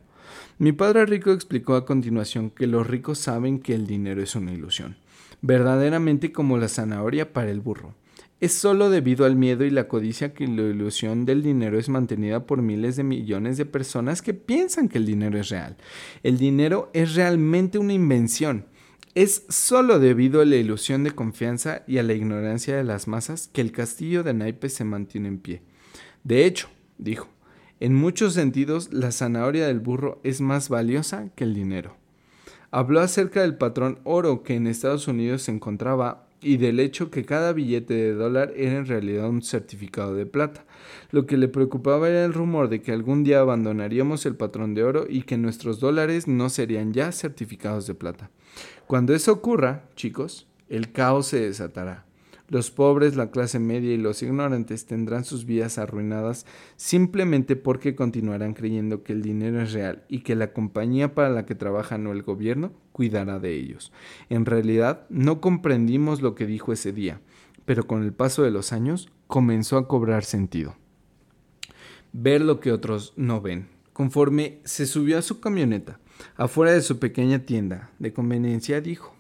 Mi 0.57 0.72
padre 0.72 1.06
rico 1.06 1.34
explicó 1.34 1.76
a 1.76 1.86
continuación 1.86 2.49
que 2.49 2.65
los 2.65 2.88
ricos 2.88 3.19
saben 3.19 3.60
que 3.60 3.76
el 3.76 3.86
dinero 3.88 4.23
es 4.23 4.36
una 4.36 4.53
ilusión, 4.53 4.95
verdaderamente 5.41 6.32
como 6.32 6.57
la 6.57 6.69
zanahoria 6.69 7.34
para 7.34 7.52
el 7.52 7.60
burro. 7.60 7.94
Es 8.40 8.53
solo 8.53 8.90
debido 8.90 9.26
al 9.26 9.36
miedo 9.36 9.65
y 9.65 9.69
la 9.69 9.90
codicia 9.90 10.34
que 10.34 10.48
la 10.48 10.61
ilusión 10.61 11.26
del 11.26 11.44
dinero 11.44 11.77
es 11.77 11.90
mantenida 11.90 12.45
por 12.45 12.61
miles 12.61 12.95
de 12.95 13.03
millones 13.03 13.57
de 13.57 13.65
personas 13.65 14.22
que 14.22 14.34
piensan 14.34 14.88
que 14.88 14.98
el 14.98 15.06
dinero 15.06 15.38
es 15.38 15.49
real. 15.49 15.76
El 16.23 16.38
dinero 16.38 16.90
es 16.94 17.15
realmente 17.15 17.77
una 17.77 17.94
invención. 17.94 18.65
Es 19.14 19.44
solo 19.49 19.99
debido 19.99 20.40
a 20.40 20.45
la 20.45 20.56
ilusión 20.56 21.03
de 21.03 21.11
confianza 21.11 21.84
y 21.86 21.98
a 21.98 22.03
la 22.03 22.14
ignorancia 22.14 22.77
de 22.77 22.84
las 22.86 23.10
masas 23.10 23.49
que 23.52 23.60
el 23.60 23.73
castillo 23.73 24.23
de 24.23 24.34
naipes 24.34 24.73
se 24.73 24.86
mantiene 24.86 25.27
en 25.27 25.40
pie. 25.40 25.64
De 26.23 26.45
hecho, 26.45 26.69
dijo, 26.98 27.27
en 27.80 27.93
muchos 27.93 28.34
sentidos 28.34 28.93
la 28.93 29.11
zanahoria 29.11 29.68
del 29.68 29.80
burro 29.80 30.19
es 30.23 30.41
más 30.41 30.69
valiosa 30.69 31.30
que 31.35 31.43
el 31.43 31.53
dinero. 31.53 31.97
Habló 32.72 33.02
acerca 33.02 33.41
del 33.41 33.57
patrón 33.57 33.99
oro 34.03 34.43
que 34.43 34.56
en 34.56 34.68
Estados 34.68 35.07
Unidos 35.07 35.43
se 35.43 35.52
encontraba 35.52 36.26
y 36.41 36.57
del 36.57 36.80
hecho 36.80 37.10
que 37.10 37.26
cada 37.26 37.53
billete 37.53 37.93
de 37.93 38.14
dólar 38.14 38.53
era 38.56 38.77
en 38.77 38.85
realidad 38.85 39.27
un 39.30 39.41
certificado 39.41 40.14
de 40.14 40.26
plata. 40.26 40.65
Lo 41.11 41.26
que 41.26 41.38
le 41.38 41.47
preocupaba 41.47 42.07
era 42.07 42.23
el 42.23 42.34
rumor 42.34 42.69
de 42.69 42.81
que 42.81 42.91
algún 42.91 43.23
día 43.23 43.39
abandonaríamos 43.39 44.26
el 44.26 44.35
patrón 44.35 44.73
de 44.73 44.84
oro 44.84 45.06
y 45.10 45.23
que 45.23 45.38
nuestros 45.38 45.80
dólares 45.80 46.27
no 46.27 46.49
serían 46.49 46.93
ya 46.93 47.11
certificados 47.11 47.88
de 47.88 47.95
plata. 47.95 48.30
Cuando 48.88 49.15
eso 49.15 49.31
ocurra, 49.31 49.85
chicos, 49.95 50.47
el 50.69 50.91
caos 50.91 51.27
se 51.27 51.39
desatará. 51.39 52.06
Los 52.47 52.69
pobres, 52.69 53.15
la 53.15 53.31
clase 53.31 53.57
media 53.57 53.91
y 53.93 53.97
los 53.97 54.22
ignorantes 54.22 54.85
tendrán 54.85 55.26
sus 55.26 55.45
vidas 55.45 55.80
arruinadas 55.80 56.45
simplemente 56.76 57.55
porque 57.55 57.95
continuarán 57.95 58.53
creyendo 58.53 59.01
que 59.01 59.13
el 59.13 59.23
dinero 59.23 59.61
es 59.61 59.73
real 59.73 60.03
y 60.09 60.19
que 60.19 60.35
la 60.35 60.53
compañía 60.53 61.15
para 61.15 61.30
la 61.30 61.47
que 61.47 61.55
trabajan 61.55 62.05
o 62.05 62.11
el 62.11 62.22
gobierno 62.22 62.72
cuidará 62.91 63.39
de 63.39 63.55
ellos. 63.55 63.91
En 64.30 64.45
realidad, 64.45 65.07
no 65.09 65.41
comprendimos 65.41 66.22
lo 66.22 66.35
que 66.35 66.45
dijo 66.45 66.72
ese 66.72 66.93
día, 66.93 67.19
pero 67.65 67.88
con 67.88 68.03
el 68.03 68.13
paso 68.13 68.43
de 68.43 68.51
los 68.51 68.73
años 68.73 69.09
comenzó 69.26 69.77
a 69.77 69.88
cobrar 69.88 70.23
sentido. 70.23 70.76
Ver 72.13 72.41
lo 72.41 72.59
que 72.59 72.72
otros 72.72 73.13
no 73.15 73.41
ven. 73.41 73.69
Conforme 73.91 74.59
se 74.65 74.85
subió 74.85 75.17
a 75.17 75.23
su 75.23 75.39
camioneta, 75.39 75.99
afuera 76.35 76.73
de 76.73 76.81
su 76.81 76.99
pequeña 76.99 77.39
tienda 77.39 77.91
de 77.97 78.13
conveniencia, 78.13 78.81
dijo, 78.81 79.14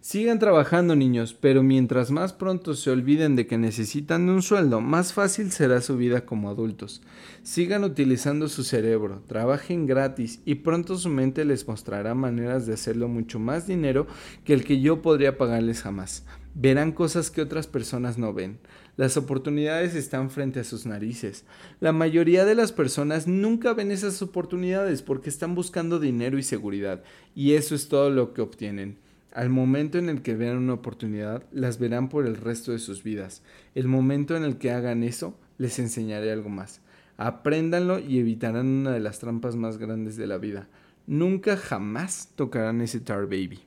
Sigan 0.00 0.38
trabajando 0.38 0.94
niños, 0.94 1.34
pero 1.34 1.64
mientras 1.64 2.12
más 2.12 2.32
pronto 2.32 2.74
se 2.74 2.90
olviden 2.90 3.34
de 3.34 3.48
que 3.48 3.58
necesitan 3.58 4.28
un 4.28 4.42
sueldo, 4.42 4.80
más 4.80 5.12
fácil 5.12 5.50
será 5.50 5.80
su 5.80 5.96
vida 5.96 6.24
como 6.24 6.48
adultos. 6.48 7.02
Sigan 7.42 7.82
utilizando 7.82 8.48
su 8.48 8.62
cerebro, 8.62 9.22
trabajen 9.26 9.86
gratis 9.86 10.40
y 10.44 10.54
pronto 10.56 10.96
su 10.96 11.08
mente 11.08 11.44
les 11.44 11.66
mostrará 11.66 12.14
maneras 12.14 12.64
de 12.64 12.74
hacerlo 12.74 13.08
mucho 13.08 13.40
más 13.40 13.66
dinero 13.66 14.06
que 14.44 14.54
el 14.54 14.64
que 14.64 14.80
yo 14.80 15.02
podría 15.02 15.36
pagarles 15.36 15.82
jamás. 15.82 16.24
Verán 16.54 16.92
cosas 16.92 17.32
que 17.32 17.42
otras 17.42 17.66
personas 17.66 18.18
no 18.18 18.32
ven. 18.32 18.60
Las 18.96 19.16
oportunidades 19.16 19.96
están 19.96 20.30
frente 20.30 20.60
a 20.60 20.64
sus 20.64 20.86
narices. 20.86 21.44
La 21.80 21.92
mayoría 21.92 22.44
de 22.44 22.54
las 22.54 22.70
personas 22.70 23.26
nunca 23.26 23.74
ven 23.74 23.90
esas 23.90 24.22
oportunidades 24.22 25.02
porque 25.02 25.28
están 25.28 25.56
buscando 25.56 25.98
dinero 25.98 26.38
y 26.38 26.44
seguridad, 26.44 27.02
y 27.34 27.54
eso 27.54 27.74
es 27.74 27.88
todo 27.88 28.10
lo 28.10 28.32
que 28.32 28.42
obtienen. 28.42 29.07
Al 29.32 29.50
momento 29.50 29.98
en 29.98 30.08
el 30.08 30.22
que 30.22 30.34
vean 30.34 30.56
una 30.56 30.74
oportunidad, 30.74 31.44
las 31.52 31.78
verán 31.78 32.08
por 32.08 32.26
el 32.26 32.36
resto 32.36 32.72
de 32.72 32.78
sus 32.78 33.02
vidas. 33.02 33.42
El 33.74 33.86
momento 33.86 34.36
en 34.36 34.44
el 34.44 34.56
que 34.58 34.70
hagan 34.70 35.02
eso, 35.02 35.38
les 35.58 35.78
enseñaré 35.78 36.32
algo 36.32 36.48
más. 36.48 36.80
Apréndanlo 37.18 37.98
y 37.98 38.18
evitarán 38.18 38.66
una 38.66 38.92
de 38.92 39.00
las 39.00 39.18
trampas 39.18 39.56
más 39.56 39.78
grandes 39.78 40.16
de 40.16 40.26
la 40.26 40.38
vida. 40.38 40.68
Nunca 41.06 41.56
jamás 41.56 42.30
tocarán 42.36 42.80
ese 42.80 43.00
Tar 43.00 43.26
Baby. 43.26 43.60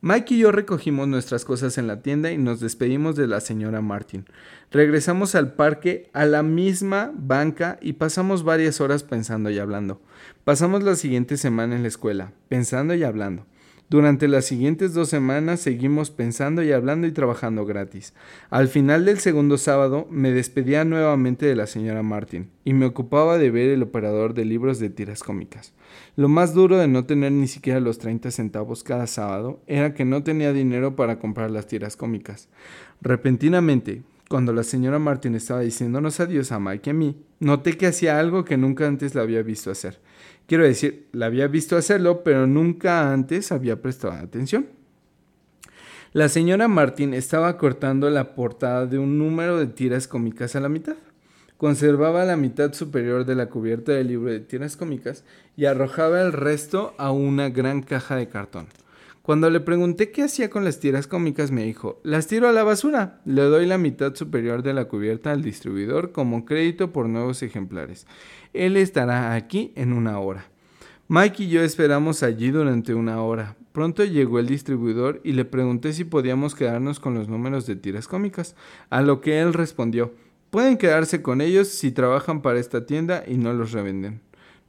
Mike 0.00 0.34
y 0.34 0.38
yo 0.38 0.52
recogimos 0.52 1.08
nuestras 1.08 1.44
cosas 1.44 1.76
en 1.76 1.88
la 1.88 2.02
tienda 2.02 2.30
y 2.30 2.38
nos 2.38 2.60
despedimos 2.60 3.16
de 3.16 3.26
la 3.26 3.40
señora 3.40 3.80
Martin. 3.80 4.26
Regresamos 4.70 5.34
al 5.34 5.54
parque 5.54 6.08
a 6.12 6.24
la 6.24 6.44
misma 6.44 7.10
banca 7.16 7.78
y 7.82 7.94
pasamos 7.94 8.44
varias 8.44 8.80
horas 8.80 9.02
pensando 9.02 9.50
y 9.50 9.58
hablando. 9.58 10.00
Pasamos 10.44 10.84
la 10.84 10.94
siguiente 10.94 11.36
semana 11.36 11.74
en 11.74 11.82
la 11.82 11.88
escuela, 11.88 12.32
pensando 12.48 12.94
y 12.94 13.02
hablando. 13.02 13.44
Durante 13.90 14.28
las 14.28 14.44
siguientes 14.44 14.92
dos 14.92 15.08
semanas 15.08 15.60
seguimos 15.60 16.10
pensando 16.10 16.62
y 16.62 16.72
hablando 16.72 17.06
y 17.06 17.12
trabajando 17.12 17.64
gratis. 17.64 18.12
Al 18.50 18.68
final 18.68 19.06
del 19.06 19.18
segundo 19.18 19.56
sábado 19.56 20.06
me 20.10 20.30
despedía 20.30 20.84
nuevamente 20.84 21.46
de 21.46 21.56
la 21.56 21.66
señora 21.66 22.02
Martin 22.02 22.50
y 22.66 22.74
me 22.74 22.84
ocupaba 22.84 23.38
de 23.38 23.50
ver 23.50 23.70
el 23.70 23.82
operador 23.82 24.34
de 24.34 24.44
libros 24.44 24.78
de 24.78 24.90
tiras 24.90 25.22
cómicas. 25.22 25.72
Lo 26.16 26.28
más 26.28 26.52
duro 26.52 26.76
de 26.76 26.86
no 26.86 27.06
tener 27.06 27.32
ni 27.32 27.48
siquiera 27.48 27.80
los 27.80 27.98
30 27.98 28.30
centavos 28.30 28.84
cada 28.84 29.06
sábado 29.06 29.62
era 29.66 29.94
que 29.94 30.04
no 30.04 30.22
tenía 30.22 30.52
dinero 30.52 30.94
para 30.94 31.18
comprar 31.18 31.50
las 31.50 31.66
tiras 31.66 31.96
cómicas. 31.96 32.50
Repentinamente, 33.00 34.02
cuando 34.28 34.52
la 34.52 34.64
señora 34.64 34.98
Martin 34.98 35.34
estaba 35.34 35.60
diciéndonos 35.60 36.20
adiós 36.20 36.52
a 36.52 36.60
Mike 36.60 36.90
y 36.90 36.92
a 36.92 36.94
mí, 36.94 37.16
noté 37.40 37.78
que 37.78 37.86
hacía 37.86 38.20
algo 38.20 38.44
que 38.44 38.58
nunca 38.58 38.86
antes 38.86 39.14
la 39.14 39.22
había 39.22 39.42
visto 39.42 39.70
hacer. 39.70 39.98
Quiero 40.48 40.64
decir, 40.64 41.08
la 41.12 41.26
había 41.26 41.46
visto 41.46 41.76
hacerlo, 41.76 42.24
pero 42.24 42.46
nunca 42.46 43.12
antes 43.12 43.52
había 43.52 43.82
prestado 43.82 44.14
atención. 44.14 44.66
La 46.14 46.30
señora 46.30 46.68
Martin 46.68 47.12
estaba 47.12 47.58
cortando 47.58 48.08
la 48.08 48.34
portada 48.34 48.86
de 48.86 48.98
un 48.98 49.18
número 49.18 49.58
de 49.58 49.66
tiras 49.66 50.08
cómicas 50.08 50.56
a 50.56 50.60
la 50.60 50.70
mitad. 50.70 50.96
Conservaba 51.58 52.24
la 52.24 52.38
mitad 52.38 52.72
superior 52.72 53.26
de 53.26 53.34
la 53.34 53.50
cubierta 53.50 53.92
del 53.92 54.08
libro 54.08 54.30
de 54.30 54.40
tiras 54.40 54.78
cómicas 54.78 55.22
y 55.54 55.66
arrojaba 55.66 56.22
el 56.22 56.32
resto 56.32 56.94
a 56.96 57.10
una 57.10 57.50
gran 57.50 57.82
caja 57.82 58.16
de 58.16 58.28
cartón. 58.28 58.68
Cuando 59.20 59.50
le 59.50 59.60
pregunté 59.60 60.10
qué 60.10 60.22
hacía 60.22 60.48
con 60.48 60.64
las 60.64 60.80
tiras 60.80 61.06
cómicas, 61.06 61.50
me 61.50 61.64
dijo, 61.64 62.00
las 62.02 62.26
tiro 62.26 62.48
a 62.48 62.52
la 62.52 62.64
basura. 62.64 63.20
Le 63.26 63.42
doy 63.42 63.66
la 63.66 63.76
mitad 63.76 64.14
superior 64.14 64.62
de 64.62 64.72
la 64.72 64.86
cubierta 64.86 65.32
al 65.32 65.42
distribuidor 65.42 66.12
como 66.12 66.46
crédito 66.46 66.90
por 66.92 67.10
nuevos 67.10 67.42
ejemplares. 67.42 68.06
Él 68.52 68.76
estará 68.76 69.34
aquí 69.34 69.72
en 69.76 69.92
una 69.92 70.18
hora. 70.20 70.46
Mike 71.08 71.44
y 71.44 71.48
yo 71.48 71.62
esperamos 71.62 72.22
allí 72.22 72.50
durante 72.50 72.94
una 72.94 73.22
hora. 73.22 73.56
Pronto 73.72 74.04
llegó 74.04 74.38
el 74.38 74.46
distribuidor 74.46 75.20
y 75.24 75.32
le 75.32 75.44
pregunté 75.44 75.92
si 75.92 76.04
podíamos 76.04 76.54
quedarnos 76.54 77.00
con 77.00 77.14
los 77.14 77.28
números 77.28 77.66
de 77.66 77.76
tiras 77.76 78.08
cómicas, 78.08 78.56
a 78.90 79.00
lo 79.02 79.20
que 79.20 79.40
él 79.40 79.54
respondió, 79.54 80.12
pueden 80.50 80.76
quedarse 80.76 81.22
con 81.22 81.40
ellos 81.40 81.68
si 81.68 81.92
trabajan 81.92 82.42
para 82.42 82.58
esta 82.58 82.86
tienda 82.86 83.24
y 83.26 83.36
no 83.36 83.52
los 83.52 83.72
revenden. 83.72 84.20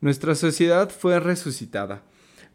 Nuestra 0.02 0.36
sociedad 0.36 0.90
fue 0.90 1.20
resucitada. 1.20 2.04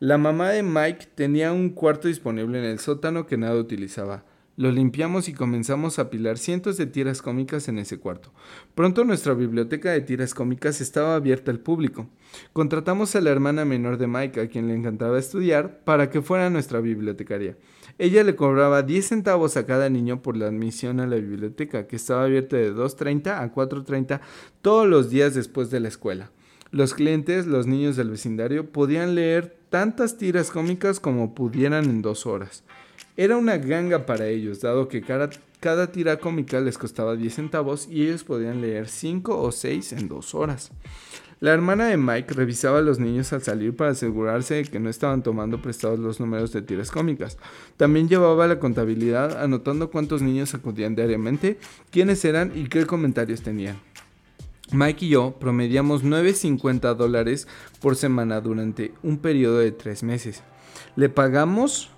La 0.00 0.18
mamá 0.18 0.50
de 0.50 0.62
Mike 0.62 1.08
tenía 1.14 1.52
un 1.52 1.70
cuarto 1.70 2.08
disponible 2.08 2.58
en 2.58 2.64
el 2.64 2.78
sótano 2.78 3.26
que 3.26 3.36
nada 3.36 3.56
utilizaba. 3.56 4.24
Lo 4.56 4.70
limpiamos 4.70 5.28
y 5.28 5.32
comenzamos 5.32 5.98
a 5.98 6.02
apilar 6.02 6.38
cientos 6.38 6.76
de 6.76 6.86
tiras 6.86 7.22
cómicas 7.22 7.66
en 7.66 7.80
ese 7.80 7.98
cuarto. 7.98 8.32
Pronto 8.76 9.02
nuestra 9.02 9.34
biblioteca 9.34 9.90
de 9.90 10.00
tiras 10.00 10.32
cómicas 10.32 10.80
estaba 10.80 11.16
abierta 11.16 11.50
al 11.50 11.58
público. 11.58 12.08
Contratamos 12.52 13.16
a 13.16 13.20
la 13.20 13.30
hermana 13.30 13.64
menor 13.64 13.98
de 13.98 14.06
Mike, 14.06 14.40
a 14.40 14.48
quien 14.48 14.68
le 14.68 14.74
encantaba 14.76 15.18
estudiar, 15.18 15.80
para 15.84 16.08
que 16.08 16.22
fuera 16.22 16.50
nuestra 16.50 16.80
bibliotecaria. 16.80 17.56
Ella 17.98 18.22
le 18.22 18.36
cobraba 18.36 18.82
10 18.82 19.04
centavos 19.04 19.56
a 19.56 19.66
cada 19.66 19.90
niño 19.90 20.22
por 20.22 20.36
la 20.36 20.46
admisión 20.46 21.00
a 21.00 21.08
la 21.08 21.16
biblioteca, 21.16 21.88
que 21.88 21.96
estaba 21.96 22.22
abierta 22.22 22.56
de 22.56 22.72
2.30 22.72 23.36
a 23.36 23.52
4.30 23.52 24.20
todos 24.62 24.86
los 24.86 25.10
días 25.10 25.34
después 25.34 25.72
de 25.72 25.80
la 25.80 25.88
escuela. 25.88 26.30
Los 26.70 26.94
clientes, 26.94 27.46
los 27.46 27.66
niños 27.66 27.96
del 27.96 28.10
vecindario, 28.10 28.70
podían 28.70 29.16
leer 29.16 29.56
tantas 29.68 30.16
tiras 30.16 30.52
cómicas 30.52 31.00
como 31.00 31.34
pudieran 31.34 31.86
en 31.86 32.02
dos 32.02 32.26
horas. 32.26 32.62
Era 33.16 33.36
una 33.36 33.58
ganga 33.58 34.06
para 34.06 34.26
ellos, 34.26 34.60
dado 34.60 34.88
que 34.88 35.00
cada, 35.00 35.30
cada 35.60 35.92
tira 35.92 36.16
cómica 36.18 36.60
les 36.60 36.76
costaba 36.76 37.14
10 37.14 37.32
centavos 37.32 37.86
y 37.88 38.02
ellos 38.02 38.24
podían 38.24 38.60
leer 38.60 38.88
5 38.88 39.40
o 39.40 39.52
6 39.52 39.92
en 39.92 40.08
dos 40.08 40.34
horas. 40.34 40.72
La 41.38 41.52
hermana 41.52 41.86
de 41.86 41.96
Mike 41.96 42.34
revisaba 42.34 42.78
a 42.78 42.82
los 42.82 42.98
niños 42.98 43.32
al 43.32 43.42
salir 43.42 43.76
para 43.76 43.90
asegurarse 43.90 44.54
de 44.54 44.64
que 44.64 44.80
no 44.80 44.90
estaban 44.90 45.22
tomando 45.22 45.62
prestados 45.62 46.00
los 46.00 46.18
números 46.18 46.52
de 46.52 46.62
tiras 46.62 46.90
cómicas. 46.90 47.38
También 47.76 48.08
llevaba 48.08 48.48
la 48.48 48.58
contabilidad 48.58 49.40
anotando 49.40 49.90
cuántos 49.90 50.20
niños 50.20 50.54
acudían 50.54 50.96
diariamente, 50.96 51.58
quiénes 51.92 52.24
eran 52.24 52.50
y 52.54 52.68
qué 52.68 52.84
comentarios 52.84 53.42
tenían. 53.42 53.76
Mike 54.72 55.04
y 55.04 55.10
yo 55.10 55.36
promediamos 55.38 56.02
9.50 56.02 56.94
dólares 56.96 57.46
por 57.80 57.94
semana 57.94 58.40
durante 58.40 58.92
un 59.02 59.18
periodo 59.18 59.58
de 59.58 59.70
tres 59.70 60.02
meses. 60.02 60.42
Le 60.96 61.08
pagamos 61.10 61.90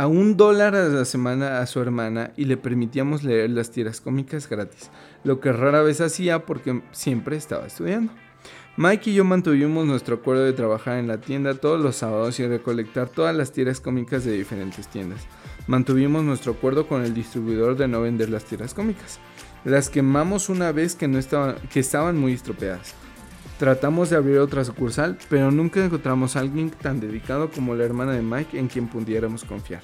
a 0.00 0.06
un 0.06 0.38
dólar 0.38 0.74
a 0.74 0.88
la 0.88 1.04
semana 1.04 1.60
a 1.60 1.66
su 1.66 1.78
hermana 1.78 2.32
y 2.34 2.46
le 2.46 2.56
permitíamos 2.56 3.22
leer 3.22 3.50
las 3.50 3.70
tiras 3.70 4.00
cómicas 4.00 4.48
gratis, 4.48 4.90
lo 5.24 5.40
que 5.40 5.52
rara 5.52 5.82
vez 5.82 6.00
hacía 6.00 6.46
porque 6.46 6.80
siempre 6.90 7.36
estaba 7.36 7.66
estudiando. 7.66 8.10
Mike 8.78 9.10
y 9.10 9.14
yo 9.14 9.26
mantuvimos 9.26 9.84
nuestro 9.84 10.14
acuerdo 10.14 10.44
de 10.44 10.54
trabajar 10.54 10.96
en 10.96 11.06
la 11.06 11.20
tienda 11.20 11.52
todos 11.52 11.78
los 11.82 11.96
sábados 11.96 12.40
y 12.40 12.46
recolectar 12.46 13.10
todas 13.10 13.36
las 13.36 13.52
tiras 13.52 13.78
cómicas 13.78 14.24
de 14.24 14.32
diferentes 14.32 14.88
tiendas. 14.88 15.20
Mantuvimos 15.66 16.24
nuestro 16.24 16.52
acuerdo 16.52 16.88
con 16.88 17.04
el 17.04 17.12
distribuidor 17.12 17.76
de 17.76 17.86
no 17.86 18.00
vender 18.00 18.30
las 18.30 18.46
tiras 18.46 18.72
cómicas. 18.72 19.18
Las 19.66 19.90
quemamos 19.90 20.48
una 20.48 20.72
vez 20.72 20.94
que, 20.94 21.08
no 21.08 21.18
estaban, 21.18 21.56
que 21.70 21.80
estaban 21.80 22.16
muy 22.16 22.32
estropeadas. 22.32 22.94
Tratamos 23.60 24.08
de 24.08 24.16
abrir 24.16 24.38
otra 24.38 24.64
sucursal, 24.64 25.18
pero 25.28 25.50
nunca 25.50 25.84
encontramos 25.84 26.34
a 26.34 26.40
alguien 26.40 26.70
tan 26.70 26.98
dedicado 26.98 27.50
como 27.50 27.74
la 27.74 27.84
hermana 27.84 28.12
de 28.12 28.22
Mike 28.22 28.58
en 28.58 28.68
quien 28.68 28.88
pudiéramos 28.88 29.44
confiar. 29.44 29.82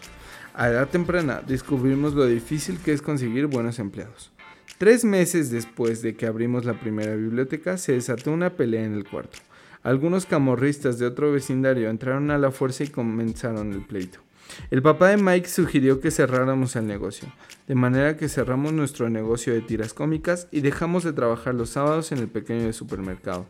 A 0.54 0.70
edad 0.70 0.88
temprana 0.88 1.42
descubrimos 1.46 2.14
lo 2.14 2.24
difícil 2.24 2.78
que 2.82 2.94
es 2.94 3.02
conseguir 3.02 3.48
buenos 3.48 3.78
empleados. 3.78 4.32
Tres 4.78 5.04
meses 5.04 5.50
después 5.50 6.00
de 6.00 6.16
que 6.16 6.24
abrimos 6.24 6.64
la 6.64 6.80
primera 6.80 7.14
biblioteca, 7.16 7.76
se 7.76 7.92
desató 7.92 8.32
una 8.32 8.48
pelea 8.48 8.82
en 8.82 8.94
el 8.94 9.06
cuarto. 9.06 9.36
Algunos 9.82 10.24
camorristas 10.24 10.98
de 10.98 11.04
otro 11.04 11.30
vecindario 11.30 11.90
entraron 11.90 12.30
a 12.30 12.38
la 12.38 12.52
fuerza 12.52 12.82
y 12.82 12.88
comenzaron 12.88 13.74
el 13.74 13.82
pleito. 13.82 14.20
El 14.70 14.80
papá 14.80 15.08
de 15.08 15.18
Mike 15.18 15.48
sugirió 15.48 16.00
que 16.00 16.10
cerráramos 16.10 16.76
el 16.76 16.86
negocio, 16.86 17.28
de 17.66 17.74
manera 17.74 18.16
que 18.16 18.30
cerramos 18.30 18.72
nuestro 18.72 19.10
negocio 19.10 19.52
de 19.52 19.60
tiras 19.60 19.92
cómicas 19.92 20.48
y 20.50 20.62
dejamos 20.62 21.04
de 21.04 21.12
trabajar 21.12 21.54
los 21.54 21.68
sábados 21.68 22.10
en 22.12 22.18
el 22.18 22.28
pequeño 22.28 22.72
supermercado. 22.72 23.46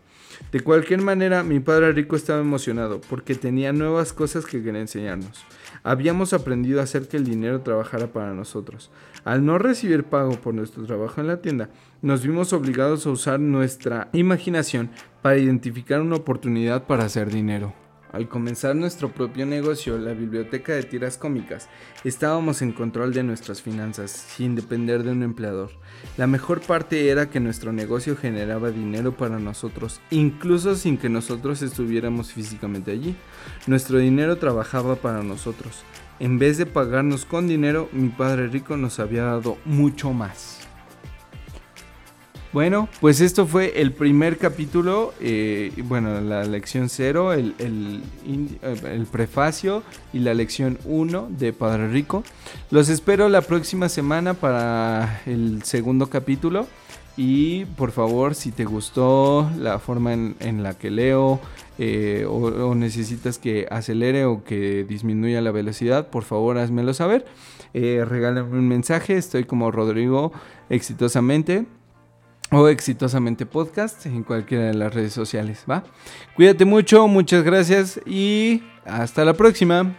De 0.53 0.61
cualquier 0.61 1.03
manera, 1.03 1.43
mi 1.43 1.61
padre 1.61 1.93
rico 1.93 2.17
estaba 2.17 2.41
emocionado 2.41 3.01
porque 3.09 3.35
tenía 3.35 3.73
nuevas 3.73 4.13
cosas 4.13 4.47
que 4.47 4.63
quería 4.63 4.81
enseñarnos. 4.81 5.45
Habíamos 5.83 6.33
aprendido 6.33 6.81
a 6.81 6.85
hacer 6.85 7.09
que 7.09 7.17
el 7.17 7.25
dinero 7.25 7.61
trabajara 7.61 8.09
para 8.09 8.35
nosotros. 8.35 8.91
Al 9.25 9.45
no 9.45 9.59
recibir 9.59 10.05
pago 10.05 10.33
por 10.33 10.55
nuestro 10.55 10.85
trabajo 10.85 11.21
en 11.21 11.27
la 11.27 11.43
tienda, 11.43 11.69
nos 12.03 12.23
vimos 12.23 12.53
obligados 12.53 13.07
a 13.07 13.11
usar 13.11 13.41
nuestra 13.41 14.09
imaginación 14.13 14.91
para 15.23 15.39
identificar 15.39 16.01
una 16.01 16.17
oportunidad 16.17 16.87
para 16.87 17.05
hacer 17.05 17.31
dinero. 17.31 17.86
Al 18.17 18.29
comenzar 18.29 18.75
nuestro 18.75 19.11
propio 19.11 19.45
negocio, 19.45 19.99
la 19.99 20.15
biblioteca 20.15 20.73
de 20.73 20.85
tiras 20.85 21.19
cómicas, 21.19 21.69
estábamos 22.03 22.63
en 22.63 22.73
control 22.73 23.13
de 23.13 23.23
nuestras 23.23 23.61
finanzas, 23.61 24.11
sin 24.11 24.55
depender 24.55 25.03
de 25.03 25.13
un 25.13 25.23
empleador. 25.23 25.69
La 26.17 26.27
mejor 26.27 26.63
parte 26.63 27.11
era 27.11 27.29
que 27.29 27.41
nuestro 27.41 27.75
negocio 27.75 28.17
generaba 28.17 28.71
dinero 28.71 29.15
para 29.15 29.39
nosotros, 29.39 30.01
incluso 30.11 30.77
sin 30.77 30.97
que 30.97 31.11
nosotros 31.11 31.61
estuviéramos 31.61 32.33
físicamente 32.33 32.91
allí. 32.91 33.15
Nuestro 33.67 33.99
dinero 33.99 34.39
trabajaba 34.39 34.97
para 34.97 35.23
nosotros. 35.23 35.83
En 36.19 36.39
vez 36.39 36.57
de 36.57 36.65
pagarnos 36.65 37.27
con 37.27 37.47
dinero, 37.47 37.91
mi 37.93 38.09
padre 38.09 38.47
rico 38.49 38.79
nos 38.79 38.99
había 38.99 39.25
dado 39.25 39.59
mucho 39.67 40.15
más. 40.15 40.66
Bueno, 42.57 42.89
pues 43.03 43.21
esto 43.21 43.47
fue 43.47 43.83
el 43.83 43.93
primer 43.93 44.39
capítulo, 44.39 45.13
eh, 45.21 45.73
bueno, 45.85 46.23
la 46.23 46.43
lección 46.45 46.89
0, 46.89 47.35
el, 47.35 47.55
el, 47.59 49.07
prefacio 49.13 49.83
y 50.15 50.21
la 50.21 50.33
lección 50.33 50.79
1 50.87 51.29
de 51.39 51.53
Padre 51.53 51.89
Rico. 51.89 52.25
Los 52.71 52.89
espero 52.89 53.29
la 53.29 53.43
próxima 53.43 53.91
semana 53.91 54.33
para 54.33 55.21
el 55.27 55.65
segundo 55.65 56.09
capítulo. 56.09 56.67
Y 57.19 57.67
por 57.77 57.91
favor, 57.91 58.35
si 58.35 58.53
te 58.53 58.65
gustó 58.65 59.51
la 59.59 59.79
forma 59.79 60.15
en, 60.15 60.63
la 60.63 60.79
que 60.79 60.91
leo 60.91 61.41
eh, 61.79 62.25
o, 62.27 62.75
necesitas 62.75 63.37
que 63.37 63.67
acelere 63.71 64.25
o 64.25 64.45
que 64.45 64.85
disminuya 64.85 65.43
la 65.43 65.51
velocidad, 65.51 66.09
por 66.09 66.25
favor 66.25 66.57
házmelo 66.57 66.95
saber. 66.95 67.27
Eh, 67.75 68.03
regálame 68.09 68.59
un 68.59 68.67
mensaje, 68.67 69.19
estoy 69.19 69.45
como 69.45 69.71
Rodrigo 69.71 70.33
exitosamente 70.71 71.67
o 72.51 72.69
exitosamente 72.69 73.47
podcast 73.47 74.07
en 74.07 74.23
cualquiera 74.23 74.65
de 74.65 74.75
las 74.75 74.95
redes 74.95 75.13
sociales, 75.13 75.65
¿va? 75.71 75.85
Cuídate 76.35 76.65
mucho, 76.65 77.09
muchas 77.09 77.43
gracias 77.43 78.01
y 78.07 78.63
hasta 78.85 79.25
la 79.25 79.35
próxima. 79.35 79.97